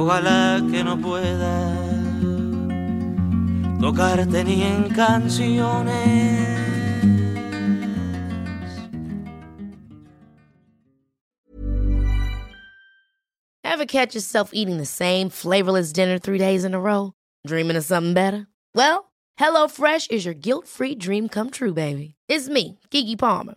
Ojalá 0.00 0.60
que 0.70 0.84
no 0.84 0.96
pueda 0.96 1.74
tocarte 3.80 4.44
ni 4.44 4.62
en 4.62 4.90
canciones. 4.94 5.96
Ever 13.64 13.86
catch 13.86 14.14
yourself 14.14 14.50
eating 14.52 14.76
the 14.76 14.86
same 14.86 15.30
flavorless 15.30 15.92
dinner 15.92 16.20
three 16.20 16.38
days 16.38 16.64
in 16.64 16.74
a 16.74 16.80
row? 16.80 17.14
Dreaming 17.44 17.76
of 17.76 17.84
something 17.84 18.14
better? 18.14 18.46
Well, 18.76 19.10
HelloFresh 19.40 20.12
is 20.12 20.24
your 20.24 20.34
guilt-free 20.34 20.94
dream 20.94 21.28
come 21.28 21.50
true, 21.50 21.74
baby. 21.74 22.14
It's 22.28 22.48
me, 22.48 22.78
Kiki 22.92 23.16
Palmer. 23.16 23.56